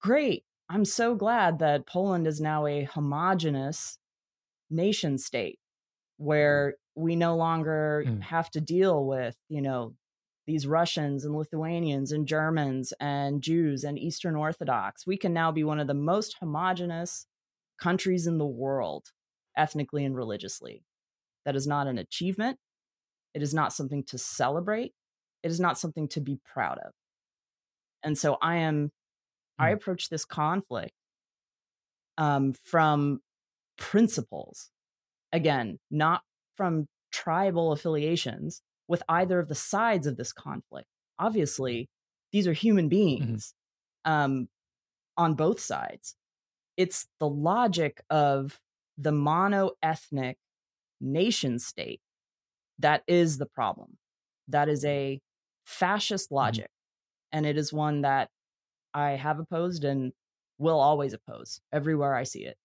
great. 0.00 0.44
I'm 0.68 0.84
so 0.84 1.14
glad 1.14 1.58
that 1.60 1.86
Poland 1.86 2.26
is 2.26 2.40
now 2.40 2.66
a 2.66 2.84
homogenous 2.84 3.98
nation 4.72 5.18
state 5.18 5.58
where 6.16 6.74
we 6.94 7.16
no 7.16 7.36
longer 7.36 8.04
mm. 8.06 8.22
have 8.22 8.50
to 8.50 8.60
deal 8.60 9.04
with, 9.04 9.36
you 9.48 9.62
know, 9.62 9.94
these 10.46 10.66
Russians 10.66 11.24
and 11.24 11.36
Lithuanians 11.36 12.12
and 12.12 12.26
Germans 12.26 12.92
and 13.00 13.42
Jews 13.42 13.84
and 13.84 13.98
Eastern 13.98 14.34
Orthodox. 14.34 15.06
We 15.06 15.16
can 15.16 15.32
now 15.32 15.52
be 15.52 15.64
one 15.64 15.80
of 15.80 15.86
the 15.86 15.94
most 15.94 16.36
homogenous 16.40 17.26
countries 17.80 18.26
in 18.26 18.38
the 18.38 18.46
world, 18.46 19.08
ethnically 19.56 20.04
and 20.04 20.16
religiously. 20.16 20.84
That 21.44 21.56
is 21.56 21.66
not 21.66 21.86
an 21.86 21.98
achievement. 21.98 22.58
It 23.34 23.42
is 23.42 23.54
not 23.54 23.72
something 23.72 24.04
to 24.04 24.18
celebrate. 24.18 24.92
It 25.42 25.50
is 25.50 25.60
not 25.60 25.78
something 25.78 26.08
to 26.08 26.20
be 26.20 26.38
proud 26.52 26.78
of. 26.78 26.92
And 28.02 28.18
so 28.18 28.36
I 28.42 28.56
am, 28.56 28.86
mm. 28.86 28.90
I 29.58 29.70
approach 29.70 30.08
this 30.08 30.24
conflict 30.24 30.92
um, 32.18 32.52
from 32.64 33.20
principles. 33.82 34.70
Again, 35.32 35.80
not 35.90 36.22
from 36.56 36.86
tribal 37.10 37.72
affiliations 37.72 38.62
with 38.86 39.02
either 39.08 39.40
of 39.40 39.48
the 39.48 39.56
sides 39.56 40.06
of 40.06 40.16
this 40.16 40.32
conflict. 40.32 40.86
Obviously, 41.18 41.88
these 42.30 42.46
are 42.46 42.52
human 42.52 42.84
mm-hmm. 42.84 42.90
beings 42.90 43.54
mm-hmm. 44.06 44.12
um, 44.12 44.48
on 45.16 45.34
both 45.34 45.58
sides. 45.58 46.14
It's 46.76 47.08
the 47.18 47.28
logic 47.28 48.00
of 48.08 48.60
the 48.96 49.12
mono 49.12 49.72
ethnic 49.82 50.38
nation 51.00 51.58
state 51.58 52.00
that 52.78 53.02
is 53.08 53.38
the 53.38 53.46
problem. 53.46 53.98
That 54.48 54.68
is 54.68 54.84
a 54.84 55.20
fascist 55.66 56.30
Mm-hmm. 56.30 56.36
logic. 56.36 56.70
And 57.32 57.46
it 57.46 57.56
is 57.56 57.72
one 57.72 58.02
that 58.02 58.28
I 58.94 59.12
have 59.12 59.40
opposed 59.40 59.84
and 59.84 60.12
will 60.58 60.78
always 60.78 61.14
oppose 61.14 61.60
everywhere 61.72 62.14
I 62.14 62.24
see 62.24 62.44
it. 62.44 62.56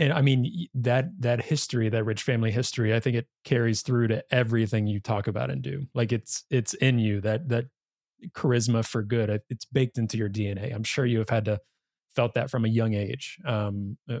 And 0.00 0.12
i 0.12 0.20
mean 0.22 0.68
that 0.74 1.06
that 1.20 1.42
history 1.44 1.88
that 1.88 2.04
rich 2.04 2.22
family 2.24 2.50
history 2.50 2.94
i 2.94 3.00
think 3.00 3.16
it 3.16 3.28
carries 3.44 3.82
through 3.82 4.08
to 4.08 4.24
everything 4.34 4.88
you 4.88 5.00
talk 5.00 5.28
about 5.28 5.50
and 5.50 5.62
do. 5.62 5.86
Like 5.94 6.12
it's 6.12 6.44
it's 6.50 6.74
in 6.74 6.98
you 6.98 7.20
that 7.22 7.48
that 7.50 7.66
charisma 8.32 8.84
for 8.86 9.02
good 9.02 9.30
it's 9.50 9.64
baked 9.66 9.98
into 9.98 10.18
your 10.18 10.28
dna 10.28 10.74
i'm 10.74 10.84
sure 10.84 11.06
you 11.06 11.18
have 11.18 11.30
had 11.30 11.44
to 11.46 11.60
felt 12.14 12.34
that 12.34 12.50
from 12.50 12.64
a 12.64 12.68
young 12.68 12.94
age 12.94 13.38
um 13.46 13.96
uh, 14.10 14.18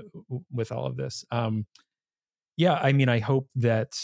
with 0.52 0.72
all 0.72 0.86
of 0.86 0.96
this. 0.96 1.24
Um 1.32 1.66
yeah 2.56 2.74
i 2.74 2.92
mean 2.92 3.08
i 3.08 3.18
hope 3.18 3.48
that 3.56 3.98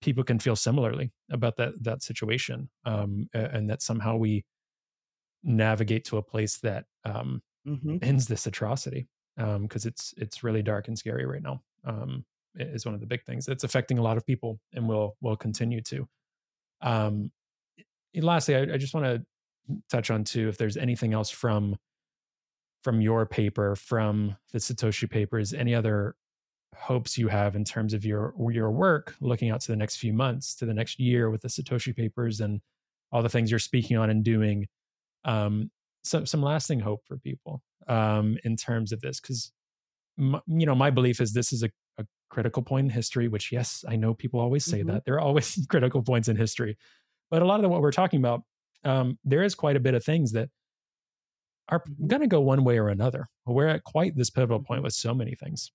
people 0.00 0.24
can 0.24 0.38
feel 0.38 0.56
similarly 0.56 1.12
about 1.30 1.56
that 1.56 1.72
that 1.82 2.02
situation 2.02 2.68
um 2.84 3.28
and 3.34 3.70
that 3.70 3.82
somehow 3.82 4.16
we 4.16 4.44
navigate 5.42 6.04
to 6.04 6.16
a 6.16 6.22
place 6.22 6.58
that 6.58 6.86
um 7.04 7.42
hmm 7.64 7.98
ends 8.02 8.26
this 8.28 8.46
atrocity 8.46 9.08
because 9.36 9.86
it's 9.86 10.14
it's 10.16 10.42
really 10.42 10.62
dark 10.62 10.88
and 10.88 10.98
scary 10.98 11.26
right 11.26 11.42
now. 11.42 11.62
Um, 11.84 12.24
is 12.58 12.86
one 12.86 12.94
of 12.94 13.00
the 13.00 13.06
big 13.06 13.22
things 13.24 13.44
that's 13.44 13.64
affecting 13.64 13.98
a 13.98 14.02
lot 14.02 14.16
of 14.16 14.26
people 14.26 14.58
and 14.72 14.88
will 14.88 15.16
will 15.20 15.36
continue 15.36 15.82
to. 15.82 16.08
Um, 16.80 17.30
lastly, 18.14 18.56
I, 18.56 18.62
I 18.74 18.76
just 18.78 18.94
want 18.94 19.06
to 19.06 19.26
touch 19.90 20.10
on 20.10 20.24
too 20.24 20.48
if 20.48 20.58
there's 20.58 20.76
anything 20.76 21.12
else 21.12 21.30
from 21.30 21.76
from 22.82 23.00
your 23.00 23.26
paper, 23.26 23.74
from 23.74 24.36
the 24.52 24.58
Satoshi 24.58 25.10
papers, 25.10 25.52
any 25.52 25.74
other 25.74 26.14
hopes 26.76 27.18
you 27.18 27.28
have 27.28 27.56
in 27.56 27.64
terms 27.64 27.94
of 27.94 28.04
your 28.04 28.34
your 28.50 28.70
work 28.70 29.16
looking 29.20 29.50
out 29.50 29.60
to 29.62 29.72
the 29.72 29.76
next 29.76 29.96
few 29.96 30.12
months, 30.12 30.54
to 30.56 30.66
the 30.66 30.74
next 30.74 30.98
year 31.00 31.30
with 31.30 31.42
the 31.42 31.48
Satoshi 31.48 31.94
papers 31.94 32.40
and 32.40 32.60
all 33.12 33.22
the 33.22 33.28
things 33.28 33.50
you're 33.50 33.58
speaking 33.58 33.96
on 33.96 34.10
and 34.10 34.24
doing. 34.24 34.66
Um, 35.24 35.70
some 36.04 36.26
some 36.26 36.42
lasting 36.42 36.80
hope 36.80 37.02
for 37.06 37.18
people 37.18 37.62
um, 37.88 38.38
in 38.44 38.56
terms 38.56 38.92
of 38.92 39.00
this 39.00 39.20
because 39.20 39.52
you 40.18 40.66
know 40.66 40.74
my 40.74 40.90
belief 40.90 41.20
is 41.20 41.32
this 41.32 41.52
is 41.52 41.62
a, 41.62 41.70
a 41.98 42.06
critical 42.30 42.62
point 42.62 42.86
in 42.86 42.90
history 42.90 43.28
which 43.28 43.52
yes 43.52 43.84
i 43.88 43.96
know 43.96 44.14
people 44.14 44.40
always 44.40 44.64
say 44.64 44.82
Mhm. 44.82 44.86
that 44.88 45.04
there 45.04 45.14
are 45.14 45.20
always 45.20 45.64
critical 45.70 46.02
points 46.02 46.28
in 46.28 46.36
history 46.36 46.76
but 47.30 47.42
a 47.42 47.44
lot 47.44 47.56
of 47.56 47.62
the, 47.62 47.68
what 47.68 47.82
we're 47.82 47.92
talking 47.92 48.18
about 48.20 48.42
um, 48.84 49.18
there 49.24 49.42
is 49.42 49.54
quite 49.54 49.76
a 49.76 49.80
bit 49.80 49.94
of 49.94 50.04
things 50.04 50.32
that 50.32 50.48
are 51.68 51.80
Mhm. 51.80 52.08
going 52.08 52.22
to 52.22 52.28
go 52.28 52.40
one 52.40 52.64
way 52.64 52.78
or 52.78 52.88
another 52.88 53.28
we're 53.44 53.66
at 53.68 53.84
quite 53.84 54.16
this 54.16 54.30
pivotal 54.30 54.62
point 54.62 54.80
Mhm. 54.80 54.84
with 54.84 54.94
so 54.94 55.14
many 55.14 55.34
things 55.34 55.70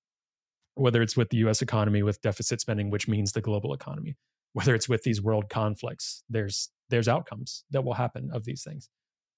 whether 0.76 1.02
it's 1.02 1.18
with 1.18 1.30
the 1.30 1.38
us 1.38 1.62
economy 1.62 2.02
with 2.02 2.22
deficit 2.22 2.62
spending 2.62 2.90
which 2.90 3.08
means 3.08 3.34
the 3.34 3.42
global 3.42 3.74
economy 3.74 4.16
whether 4.54 4.74
it's 4.76 4.90
with 4.90 5.04
these 5.04 5.22
world 5.22 5.50
conflicts 5.50 6.24
there's 6.30 6.70
there's 6.90 7.08
outcomes 7.08 7.64
that 7.72 7.84
will 7.84 7.94
happen 7.94 8.32
of 8.32 8.46
these 8.46 8.64
things 8.64 8.90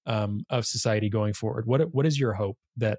um, 0.06 0.44
of 0.50 0.66
society 0.66 1.08
going 1.08 1.34
forward. 1.34 1.66
What 1.66 1.94
what 1.94 2.06
is 2.06 2.18
your 2.18 2.34
hope 2.34 2.58
that 2.76 2.98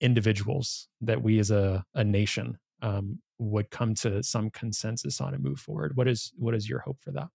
individuals, 0.00 0.88
that 1.00 1.22
we 1.22 1.38
as 1.38 1.50
a 1.50 1.84
a 1.94 2.04
nation, 2.04 2.58
um, 2.82 3.20
would 3.38 3.70
come 3.70 3.94
to 3.94 4.22
some 4.22 4.50
consensus 4.50 5.20
on 5.20 5.34
and 5.34 5.42
move 5.42 5.60
forward? 5.60 5.96
What 5.96 6.08
is 6.08 6.32
what 6.36 6.54
is 6.54 6.68
your 6.68 6.80
hope 6.80 6.98
for 7.00 7.12
that? 7.12 7.28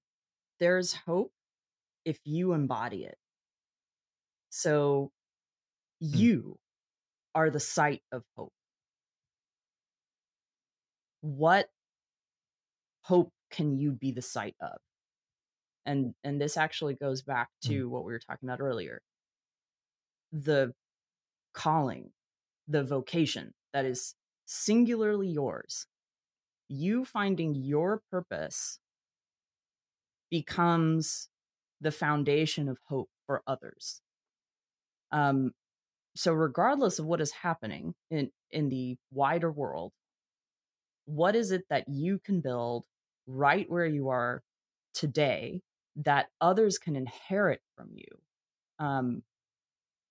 There's 0.60 0.94
hope 0.94 1.32
if 2.06 2.20
you 2.26 2.54
embody 2.54 3.04
it. 3.06 3.18
So 4.50 5.12
you 6.00 6.58
are 7.34 7.50
the 7.50 7.60
site 7.60 8.04
of 8.12 8.24
hope. 8.38 8.54
What 11.22 11.70
hope 13.02 13.32
can 13.50 13.78
you 13.78 13.94
be 13.94 14.12
the 14.12 14.22
site 14.22 14.56
of? 14.62 14.78
And 15.86 16.16
and 16.24 16.42
this 16.42 16.58
actually 16.58 16.96
goes 16.96 17.22
back 17.22 17.50
Mm. 17.64 17.70
to 17.70 17.90
what 17.90 18.06
we 18.06 18.14
were 18.14 18.20
talking 18.20 18.48
about 18.50 18.62
earlier. 18.62 19.02
The 20.34 20.74
calling, 21.54 22.14
the 22.68 22.84
vocation 22.84 23.54
that 23.74 23.86
is 23.86 24.16
singularly 24.46 25.30
yours. 25.30 25.88
You 26.70 27.06
finding 27.06 27.56
your 27.56 28.02
purpose 28.12 28.80
becomes 30.30 31.30
the 31.80 31.92
foundation 31.92 32.68
of 32.70 32.78
hope 32.88 33.10
for 33.26 33.42
others. 33.48 34.02
Um, 35.12 35.52
so 36.16 36.34
regardless 36.34 37.00
of 37.00 37.06
what 37.06 37.22
is 37.22 37.32
happening 37.32 37.96
in 38.10 38.32
in 38.52 38.70
the 38.70 38.98
wider 39.12 39.52
world, 39.52 39.94
what 41.06 41.36
is 41.36 41.52
it 41.52 41.66
that 41.70 41.88
you 41.88 42.20
can 42.20 42.42
build 42.42 42.86
right 43.28 43.70
where 43.70 43.86
you 43.86 44.10
are 44.10 44.44
today 44.94 45.62
that 45.98 46.30
others 46.42 46.78
can 46.78 46.96
inherit 46.96 47.62
from 47.76 47.90
you 47.94 48.08
um, 48.80 49.24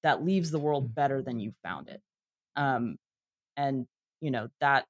that 0.02 0.24
leaves 0.24 0.50
the 0.50 0.58
world 0.58 0.84
Mm. 0.84 0.94
better 0.94 1.22
than 1.22 1.38
you 1.40 1.52
found 1.62 1.88
it 1.88 2.02
um, 2.56 2.98
and 3.56 3.86
you 4.20 4.30
know 4.30 4.48
that 4.60 4.86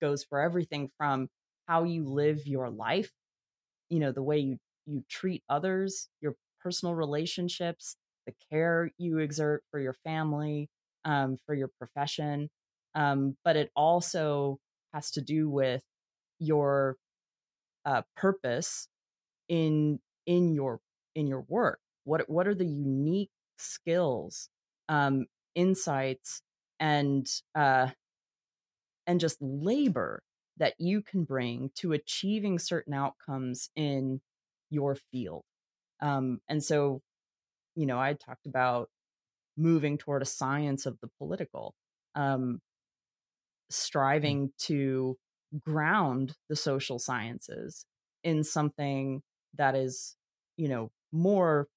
goes 0.00 0.24
for 0.24 0.40
everything 0.40 0.90
from 0.98 1.28
how 1.68 1.84
you 1.84 2.04
live 2.04 2.46
your 2.46 2.70
life 2.70 3.12
you 3.88 3.98
know 4.00 4.12
the 4.12 4.22
way 4.22 4.38
you 4.38 4.58
you 4.86 5.04
treat 5.08 5.42
others 5.48 6.08
your 6.20 6.36
personal 6.60 6.94
relationships 6.94 7.96
the 8.26 8.34
care 8.50 8.90
you 8.98 9.18
exert 9.18 9.64
for 9.70 9.80
your 9.80 9.94
family 10.04 10.68
um, 11.04 11.36
for 11.46 11.54
your 11.54 11.70
profession 11.78 12.50
um, 12.94 13.36
but 13.44 13.56
it 13.56 13.70
also 13.76 14.58
has 14.94 15.10
to 15.10 15.20
do 15.20 15.48
with 15.48 15.82
your 16.38 16.96
uh, 17.84 18.02
purpose 18.16 18.88
in 19.48 20.00
in 20.30 20.54
your 20.54 20.80
in 21.16 21.26
your 21.26 21.44
work 21.48 21.80
what 22.04 22.28
what 22.30 22.46
are 22.46 22.54
the 22.54 22.64
unique 22.64 23.30
skills 23.58 24.48
um, 24.88 25.26
insights 25.54 26.42
and 26.78 27.26
uh, 27.54 27.88
and 29.06 29.20
just 29.20 29.38
labor 29.40 30.22
that 30.56 30.74
you 30.78 31.02
can 31.02 31.24
bring 31.24 31.70
to 31.74 31.92
achieving 31.92 32.58
certain 32.58 32.94
outcomes 32.94 33.70
in 33.74 34.20
your 34.70 34.96
field. 35.10 35.42
Um, 36.00 36.40
and 36.48 36.62
so, 36.62 37.00
you 37.74 37.86
know, 37.86 37.98
I 37.98 38.14
talked 38.14 38.46
about 38.46 38.88
moving 39.56 39.98
toward 39.98 40.22
a 40.22 40.26
science 40.26 40.86
of 40.86 40.98
the 41.00 41.08
political, 41.18 41.74
um, 42.14 42.60
striving 43.68 44.52
to 44.58 45.16
ground 45.60 46.36
the 46.48 46.56
social 46.56 46.98
sciences 46.98 47.84
in 48.22 48.44
something 48.44 49.22
that 49.56 49.74
is, 49.74 50.14
you 50.60 50.68
know, 50.68 50.92
more 51.12 51.68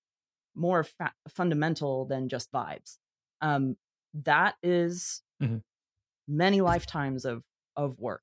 more 0.56 0.84
fa- 0.84 1.14
fundamental 1.30 2.06
than 2.06 2.30
just 2.30 2.52
vibes. 2.52 3.00
Um, 3.42 3.78
that 4.14 4.56
is 4.64 5.24
Mhm. 5.42 5.64
many 6.28 6.62
lifetimes 6.62 7.26
of 7.26 7.44
of 7.76 8.00
work 8.00 8.22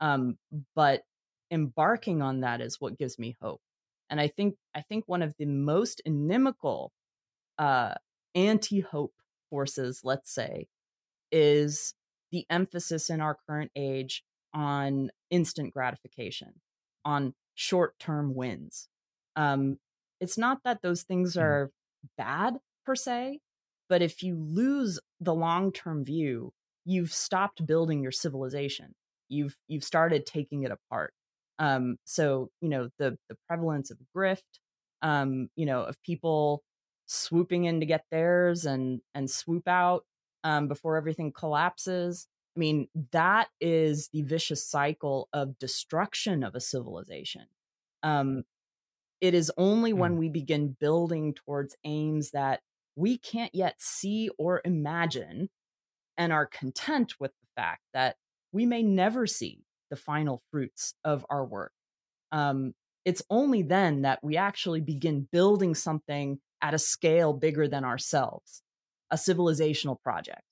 um 0.00 0.38
but 0.74 1.02
embarking 1.50 2.22
on 2.22 2.40
that 2.40 2.60
is 2.60 2.80
what 2.80 2.98
gives 2.98 3.18
me 3.18 3.36
hope 3.40 3.60
and 4.10 4.20
i 4.20 4.28
think 4.28 4.56
i 4.74 4.80
think 4.80 5.04
one 5.08 5.22
of 5.22 5.34
the 5.38 5.46
most 5.46 6.00
inimical 6.04 6.92
uh 7.58 7.94
anti-hope 8.34 9.14
forces 9.50 10.02
let's 10.04 10.32
say 10.32 10.68
is 11.32 11.94
the 12.32 12.46
emphasis 12.50 13.10
in 13.10 13.20
our 13.20 13.36
current 13.48 13.70
age 13.76 14.24
on 14.54 15.10
instant 15.30 15.72
gratification 15.72 16.60
on 17.04 17.34
short-term 17.54 18.34
wins 18.34 18.88
um 19.36 19.78
it's 20.22 20.38
not 20.38 20.60
that 20.64 20.80
those 20.82 21.02
things 21.02 21.36
are 21.36 21.70
bad 22.16 22.58
per 22.86 22.94
se 22.94 23.40
but 23.88 24.02
if 24.02 24.22
you 24.22 24.36
lose 24.36 24.98
the 25.20 25.34
long-term 25.34 26.04
view 26.04 26.52
you've 26.84 27.12
stopped 27.12 27.64
building 27.66 28.02
your 28.02 28.12
civilization. 28.12 28.94
You've 29.28 29.56
you've 29.68 29.84
started 29.84 30.26
taking 30.26 30.64
it 30.64 30.72
apart. 30.72 31.14
Um 31.58 31.96
so 32.04 32.50
you 32.60 32.68
know 32.68 32.90
the 32.98 33.18
the 33.28 33.36
prevalence 33.48 33.90
of 33.90 33.98
grift 34.16 34.42
um 35.02 35.48
you 35.56 35.66
know 35.66 35.82
of 35.82 36.00
people 36.02 36.62
swooping 37.06 37.64
in 37.64 37.80
to 37.80 37.86
get 37.86 38.04
theirs 38.10 38.64
and 38.64 39.00
and 39.14 39.30
swoop 39.30 39.68
out 39.68 40.04
um 40.44 40.68
before 40.68 40.96
everything 40.96 41.32
collapses 41.32 42.26
i 42.56 42.60
mean 42.60 42.88
that 43.10 43.48
is 43.60 44.08
the 44.12 44.22
vicious 44.22 44.64
cycle 44.64 45.28
of 45.32 45.58
destruction 45.58 46.42
of 46.42 46.54
a 46.54 46.60
civilization. 46.60 47.46
Um 48.02 48.44
it 49.22 49.34
is 49.34 49.52
only 49.58 49.94
when 49.94 50.16
Mm. 50.16 50.18
we 50.18 50.30
begin 50.30 50.76
building 50.80 51.34
towards 51.34 51.76
aims 51.84 52.32
that 52.32 52.62
we 52.96 53.18
can't 53.18 53.54
yet 53.54 53.80
see 53.82 54.30
or 54.38 54.62
imagine 54.66 55.50
and 56.16 56.32
are 56.32 56.46
content 56.46 57.14
with 57.20 57.32
the 57.40 57.46
fact 57.56 57.82
that 57.94 58.16
we 58.52 58.66
may 58.66 58.82
never 58.82 59.26
see 59.26 59.64
the 59.90 59.96
final 59.96 60.42
fruits 60.50 60.94
of 61.04 61.24
our 61.30 61.44
work. 61.44 61.72
Um, 62.32 62.74
it's 63.04 63.22
only 63.30 63.62
then 63.62 64.02
that 64.02 64.20
we 64.22 64.36
actually 64.36 64.80
begin 64.80 65.28
building 65.32 65.74
something 65.74 66.40
at 66.62 66.74
a 66.74 66.78
scale 66.78 67.32
bigger 67.32 67.68
than 67.68 67.84
ourselves, 67.84 68.62
a 69.10 69.16
civilizational 69.16 70.00
project. 70.00 70.42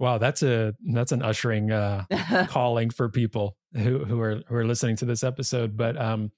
Wow, 0.00 0.18
that's 0.18 0.42
a 0.42 0.74
that's 0.92 1.12
an 1.12 1.22
ushering 1.22 1.70
uh, 1.70 2.04
calling 2.48 2.90
for 2.90 3.08
people 3.08 3.56
who 3.74 4.04
who 4.04 4.20
are 4.20 4.42
who 4.48 4.54
are 4.56 4.66
listening 4.66 4.96
to 4.96 5.04
this 5.04 5.22
episode. 5.22 5.76
But 5.76 5.96
um, 5.96 6.32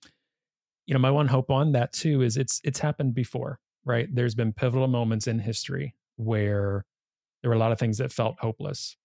you 0.87 0.95
know, 0.95 1.01
my 1.01 1.11
one 1.11 1.29
hope 1.29 1.51
on 1.51 1.73
that 1.73 1.93
too 1.93 2.23
is 2.23 2.37
it's 2.37 2.61
it's 2.65 2.79
happened 2.79 3.15
before, 3.15 3.59
right? 3.85 4.09
There's 4.13 4.35
been 4.35 4.53
pivotal 4.53 4.89
moments 4.89 5.27
in 5.27 5.39
history 5.39 5.95
where 6.17 6.85
there 7.43 7.51
were 7.51 7.57
a 7.57 7.59
lot 7.59 7.73
of 7.73 7.79
things 7.79 7.99
that 7.99 8.13
felt 8.13 8.37
hopeless. 8.41 8.97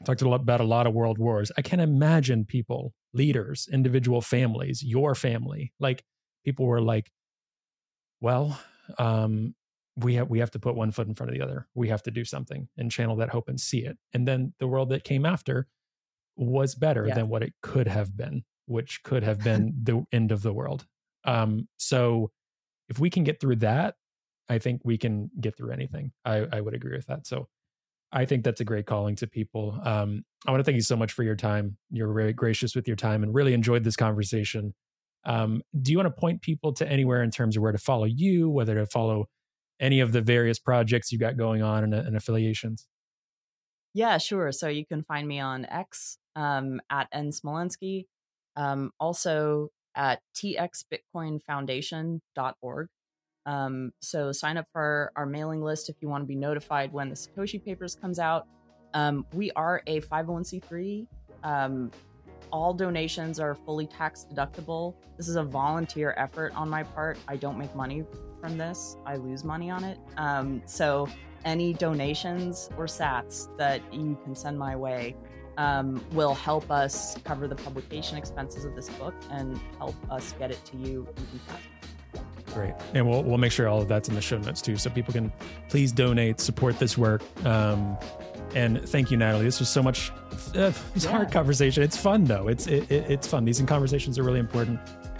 I 0.00 0.04
talked 0.04 0.22
about 0.22 0.60
a 0.60 0.64
lot 0.64 0.86
of 0.88 0.94
world 0.94 1.18
wars. 1.18 1.52
I 1.56 1.62
can 1.62 1.78
imagine 1.78 2.44
people, 2.44 2.94
leaders, 3.12 3.68
individual 3.72 4.20
families, 4.20 4.82
your 4.82 5.14
family, 5.14 5.72
like 5.78 6.04
people 6.44 6.66
were 6.66 6.80
like, 6.80 7.12
well, 8.20 8.58
um, 8.98 9.54
we 9.96 10.14
have 10.14 10.28
we 10.28 10.40
have 10.40 10.50
to 10.50 10.58
put 10.58 10.74
one 10.74 10.90
foot 10.90 11.06
in 11.06 11.14
front 11.14 11.30
of 11.30 11.38
the 11.38 11.44
other. 11.44 11.68
We 11.74 11.88
have 11.88 12.02
to 12.02 12.10
do 12.10 12.24
something 12.24 12.68
and 12.76 12.90
channel 12.90 13.16
that 13.16 13.30
hope 13.30 13.48
and 13.48 13.60
see 13.60 13.84
it. 13.84 13.96
And 14.12 14.26
then 14.26 14.52
the 14.58 14.66
world 14.66 14.88
that 14.88 15.04
came 15.04 15.24
after 15.24 15.68
was 16.36 16.74
better 16.74 17.06
yeah. 17.06 17.14
than 17.14 17.28
what 17.28 17.44
it 17.44 17.54
could 17.62 17.86
have 17.86 18.16
been, 18.16 18.42
which 18.66 19.04
could 19.04 19.22
have 19.22 19.44
been 19.44 19.74
the 19.80 20.04
end 20.10 20.32
of 20.32 20.42
the 20.42 20.52
world. 20.52 20.86
Um, 21.24 21.68
so 21.76 22.30
if 22.88 22.98
we 22.98 23.10
can 23.10 23.24
get 23.24 23.40
through 23.40 23.56
that, 23.56 23.94
I 24.48 24.58
think 24.58 24.82
we 24.84 24.98
can 24.98 25.30
get 25.40 25.56
through 25.56 25.70
anything. 25.70 26.12
I, 26.24 26.46
I 26.52 26.60
would 26.60 26.74
agree 26.74 26.96
with 26.96 27.06
that. 27.06 27.26
So 27.26 27.48
I 28.12 28.26
think 28.26 28.44
that's 28.44 28.60
a 28.60 28.64
great 28.64 28.86
calling 28.86 29.16
to 29.16 29.26
people. 29.26 29.78
Um, 29.82 30.24
I 30.46 30.50
want 30.50 30.60
to 30.60 30.64
thank 30.64 30.76
you 30.76 30.82
so 30.82 30.96
much 30.96 31.12
for 31.12 31.22
your 31.22 31.34
time. 31.34 31.76
You're 31.90 32.12
very 32.12 32.32
gracious 32.32 32.76
with 32.76 32.86
your 32.86 32.96
time 32.96 33.22
and 33.22 33.34
really 33.34 33.54
enjoyed 33.54 33.84
this 33.84 33.96
conversation. 33.96 34.74
Um, 35.24 35.62
do 35.80 35.90
you 35.90 35.98
want 35.98 36.14
to 36.14 36.20
point 36.20 36.42
people 36.42 36.72
to 36.74 36.88
anywhere 36.88 37.22
in 37.22 37.30
terms 37.30 37.56
of 37.56 37.62
where 37.62 37.72
to 37.72 37.78
follow 37.78 38.04
you, 38.04 38.50
whether 38.50 38.74
to 38.74 38.86
follow 38.86 39.26
any 39.80 40.00
of 40.00 40.12
the 40.12 40.20
various 40.20 40.58
projects 40.58 41.10
you 41.10 41.18
got 41.18 41.36
going 41.36 41.62
on 41.62 41.82
and, 41.82 41.94
and 41.94 42.16
affiliations? 42.16 42.86
Yeah, 43.94 44.18
sure. 44.18 44.52
So 44.52 44.68
you 44.68 44.84
can 44.84 45.02
find 45.02 45.26
me 45.26 45.40
on 45.40 45.64
X 45.64 46.18
um, 46.36 46.80
at 46.90 47.08
N 47.12 47.30
Smolenski, 47.30 48.06
um, 48.56 48.90
also 49.00 49.70
at 49.94 50.20
txbitcoinfoundation.org. 50.34 52.88
Um, 53.46 53.92
so 54.00 54.32
sign 54.32 54.56
up 54.56 54.64
for 54.72 55.12
our 55.16 55.26
mailing 55.26 55.62
list 55.62 55.90
if 55.90 55.96
you 56.00 56.08
want 56.08 56.22
to 56.22 56.26
be 56.26 56.34
notified 56.34 56.90
when 56.92 57.10
the 57.10 57.14
Satoshi 57.14 57.62
Papers 57.62 57.94
comes 57.94 58.18
out. 58.18 58.48
Um, 58.94 59.26
we 59.32 59.50
are 59.52 59.82
a 59.86 60.00
501c3. 60.00 61.06
Um, 61.42 61.90
all 62.50 62.72
donations 62.72 63.38
are 63.40 63.54
fully 63.54 63.86
tax 63.86 64.26
deductible. 64.32 64.94
This 65.16 65.28
is 65.28 65.36
a 65.36 65.42
volunteer 65.42 66.14
effort 66.16 66.54
on 66.54 66.70
my 66.70 66.84
part. 66.84 67.18
I 67.26 67.36
don't 67.36 67.58
make 67.58 67.74
money 67.74 68.04
from 68.40 68.56
this. 68.56 68.96
I 69.04 69.16
lose 69.16 69.44
money 69.44 69.70
on 69.70 69.84
it. 69.84 69.98
Um, 70.16 70.62
so 70.64 71.08
any 71.44 71.74
donations 71.74 72.70
or 72.78 72.86
sats 72.86 73.54
that 73.58 73.82
you 73.92 74.18
can 74.24 74.34
send 74.34 74.58
my 74.58 74.74
way 74.76 75.14
um, 75.56 76.04
will 76.12 76.34
help 76.34 76.70
us 76.70 77.16
cover 77.24 77.46
the 77.46 77.56
publication 77.56 78.18
expenses 78.18 78.64
of 78.64 78.74
this 78.74 78.88
book 78.90 79.14
and 79.30 79.60
help 79.78 79.94
us 80.10 80.32
get 80.38 80.50
it 80.50 80.64
to 80.66 80.76
you 80.76 81.06
even 81.12 81.40
faster. 81.46 81.68
Great. 82.52 82.74
And 82.94 83.08
we'll, 83.08 83.24
we'll 83.24 83.38
make 83.38 83.52
sure 83.52 83.68
all 83.68 83.82
of 83.82 83.88
that's 83.88 84.08
in 84.08 84.14
the 84.14 84.20
show 84.20 84.38
notes 84.38 84.62
too. 84.62 84.76
So 84.76 84.90
people 84.90 85.12
can 85.12 85.32
please 85.68 85.90
donate, 85.92 86.40
support 86.40 86.78
this 86.78 86.96
work. 86.96 87.22
Um, 87.44 87.96
and 88.54 88.88
thank 88.88 89.10
you, 89.10 89.16
Natalie. 89.16 89.44
This 89.44 89.58
was 89.58 89.68
so 89.68 89.82
much. 89.82 90.12
Uh, 90.54 90.72
it's 90.94 91.04
yeah. 91.04 91.10
hard 91.10 91.32
conversation. 91.32 91.82
It's 91.82 91.96
fun 91.96 92.24
though. 92.24 92.46
It's 92.46 92.66
it, 92.68 92.90
it, 92.90 93.10
it's 93.10 93.26
fun. 93.26 93.44
These 93.44 93.60
conversations 93.62 94.18
are 94.18 94.22
really 94.22 94.38
important. 94.38 94.78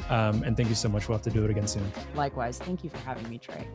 Um, 0.08 0.42
and 0.44 0.56
thank 0.56 0.68
you 0.68 0.74
so 0.74 0.88
much. 0.88 1.08
We'll 1.08 1.18
have 1.18 1.24
to 1.24 1.30
do 1.30 1.44
it 1.44 1.50
again 1.50 1.66
soon. 1.66 1.90
Likewise. 2.14 2.58
Thank 2.58 2.84
you 2.84 2.90
for 2.90 2.98
having 2.98 3.28
me, 3.28 3.38
Trey. 3.38 3.66